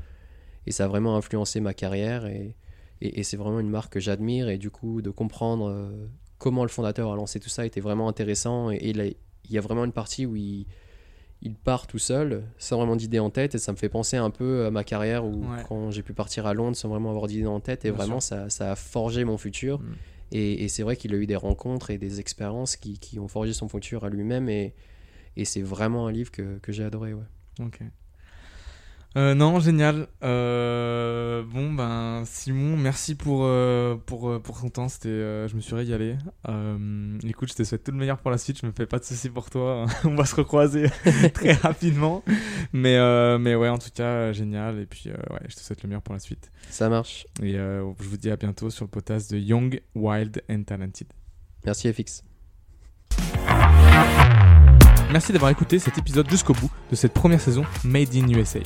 Et 0.68 0.72
ça 0.72 0.86
a 0.86 0.88
vraiment 0.88 1.16
influencé 1.16 1.60
ma 1.60 1.74
carrière 1.74 2.26
et, 2.26 2.56
et, 3.02 3.20
et 3.20 3.24
c'est 3.24 3.38
vraiment 3.38 3.60
une 3.60 3.70
marque 3.70 3.94
que 3.94 4.00
j'admire. 4.00 4.50
Et 4.50 4.58
du 4.58 4.70
coup, 4.72 5.02
de 5.02 5.10
comprendre 5.10 5.70
euh, 5.70 6.08
comment 6.38 6.64
le 6.64 6.70
fondateur 6.70 7.12
a 7.12 7.16
lancé 7.16 7.40
tout 7.40 7.50
ça 7.50 7.66
était 7.66 7.82
vraiment 7.82 8.10
intéressant. 8.10 8.72
Et, 8.72 8.94
il 9.48 9.54
y 9.54 9.58
a 9.60 9.62
vraiment 9.62 9.86
une 9.86 9.92
partie 9.92 10.26
où 10.26 10.36
il, 10.36 10.66
il 11.44 11.54
part 11.54 11.86
tout 11.86 12.00
seul, 12.00 12.44
sans 12.58 12.78
vraiment 12.78 12.96
d'idée 12.96 13.20
en 13.20 13.30
tête. 13.30 13.54
Et 13.54 13.58
ça 13.60 13.72
me 13.72 13.78
fait 13.78 13.90
penser 13.90 14.18
un 14.18 14.32
peu 14.32 14.66
à 14.66 14.72
ma 14.72 14.84
carrière 14.84 15.24
où 15.24 15.46
Ouais. 15.46 15.64
quand 15.70 15.92
j'ai 15.92 16.02
pu 16.02 16.14
partir 16.14 16.48
à 16.48 16.54
Londres 16.56 16.76
sans 16.76 16.90
vraiment 16.90 17.12
avoir 17.12 17.28
d'idée 17.28 17.46
en 17.46 17.60
tête. 17.60 17.86
Et 17.86 17.92
Bien 17.92 17.98
vraiment, 17.98 18.20
ça, 18.20 18.50
ça 18.50 18.72
a 18.72 18.76
forgé 18.76 19.24
mon 19.24 19.38
futur. 19.38 19.80
Mm. 19.80 19.94
Et, 20.32 20.68
c'est 20.68 20.84
vrai 20.84 20.96
qu'il 20.98 21.14
a 21.14 21.18
eu 21.18 21.28
des 21.28 21.36
rencontres 21.36 21.92
et 21.92 21.98
des 21.98 22.20
expériences 22.20 22.76
qui, 22.76 23.00
qui 23.00 23.20
ont 23.20 23.28
forgé 23.28 23.54
son 23.54 23.68
futur 23.68 24.04
à 24.04 24.10
lui-même. 24.10 24.50
Et, 24.50 24.74
c'est 25.44 25.62
vraiment 25.62 26.08
un 26.08 26.12
livre 26.12 26.32
que, 26.32 26.60
que 26.60 26.72
j'ai 26.72 26.84
adoré. 26.84 27.14
Ouais. 27.14 27.24
Euh, 29.18 29.34
non, 29.34 29.60
génial. 29.62 30.08
Euh, 30.24 31.44
bon, 31.44 31.72
ben, 31.72 32.24
Simon, 32.26 32.76
merci 32.76 33.16
pour, 33.16 33.44
euh, 33.44 33.96
pour, 34.06 34.30
euh, 34.30 34.40
pour 34.40 34.60
ton 34.60 34.70
temps. 34.70 34.90
C'était, 34.90 35.08
euh, 35.08 35.48
je 35.48 35.56
me 35.56 35.62
suis 35.62 35.74
régalé. 35.74 36.18
Écoute, 37.24 37.50
je 37.50 37.54
te 37.54 37.64
souhaite 37.64 37.84
tout 37.84 37.92
le 37.92 37.98
meilleur 37.98 38.18
pour 38.18 38.30
la 38.30 38.38
suite. 38.38 38.60
Je 38.62 38.66
me 38.66 38.74
fais 38.74 38.86
pas 38.86 39.00
de 39.00 39.06
soucis 39.06 39.30
pour 39.30 39.50
toi. 39.50 39.86
On 40.04 40.16
va 40.16 40.26
se 40.26 40.36
recroiser 40.36 40.90
très 41.34 41.54
rapidement. 41.54 42.24
Mais, 42.74 42.98
euh, 42.98 43.38
mais 43.38 43.56
ouais, 43.56 43.70
en 43.70 43.78
tout 43.78 43.90
cas, 43.94 44.34
génial. 44.34 44.80
Et 44.80 44.86
puis, 44.86 45.10
ouais, 45.10 45.40
je 45.48 45.56
te 45.56 45.62
souhaite 45.62 45.82
le 45.84 45.90
meilleur 45.90 46.02
pour 46.02 46.14
la 46.14 46.20
suite. 46.20 46.52
Ça 46.70 46.90
marche. 46.90 47.26
Et 47.42 47.56
euh, 47.56 47.90
je 48.02 48.08
vous 48.10 48.18
dis 48.18 48.30
à 48.30 48.36
bientôt 48.36 48.70
sur 48.70 48.84
le 48.84 48.90
podcast 48.90 49.32
de 49.32 49.38
Young, 49.38 49.82
Wild 49.96 50.44
and 50.50 50.64
Talented. 50.64 51.08
Merci 51.66 51.92
FX. 51.92 52.24
Merci 55.12 55.32
d'avoir 55.32 55.52
écouté 55.52 55.80
cet 55.80 55.98
épisode 55.98 56.30
jusqu'au 56.30 56.54
bout 56.54 56.70
de 56.92 56.96
cette 56.96 57.14
première 57.14 57.40
saison 57.40 57.64
Made 57.86 58.14
in 58.14 58.28
USA. 58.28 58.60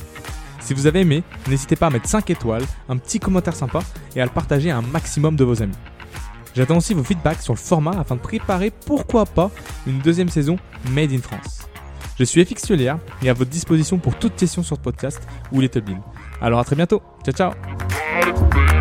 Si 0.60 0.74
vous 0.74 0.86
avez 0.86 1.00
aimé, 1.00 1.22
n'hésitez 1.48 1.76
pas 1.76 1.86
à 1.86 1.90
mettre 1.90 2.08
5 2.08 2.30
étoiles, 2.30 2.64
un 2.88 2.96
petit 2.96 3.18
commentaire 3.18 3.56
sympa 3.56 3.80
et 4.14 4.20
à 4.20 4.24
le 4.24 4.30
partager 4.30 4.70
à 4.70 4.78
un 4.78 4.82
maximum 4.82 5.36
de 5.36 5.44
vos 5.44 5.62
amis. 5.62 5.74
J'attends 6.54 6.78
aussi 6.78 6.94
vos 6.94 7.04
feedbacks 7.04 7.42
sur 7.42 7.54
le 7.54 7.58
format 7.58 7.98
afin 7.98 8.16
de 8.16 8.20
préparer, 8.20 8.70
pourquoi 8.70 9.24
pas, 9.24 9.50
une 9.86 9.98
deuxième 10.00 10.28
saison 10.28 10.58
Made 10.90 11.12
in 11.12 11.18
France. 11.18 11.66
Je 12.18 12.24
suis 12.24 12.44
FX 12.44 12.70
et 13.22 13.30
à 13.30 13.32
votre 13.32 13.50
disposition 13.50 13.98
pour 13.98 14.18
toute 14.18 14.36
question 14.36 14.62
sur 14.62 14.76
ce 14.76 14.80
podcast 14.82 15.22
ou 15.52 15.60
Little 15.60 15.80
Bean. 15.80 16.00
Alors 16.42 16.60
à 16.60 16.64
très 16.64 16.76
bientôt. 16.76 17.02
Ciao 17.24 17.34
ciao 17.34 18.79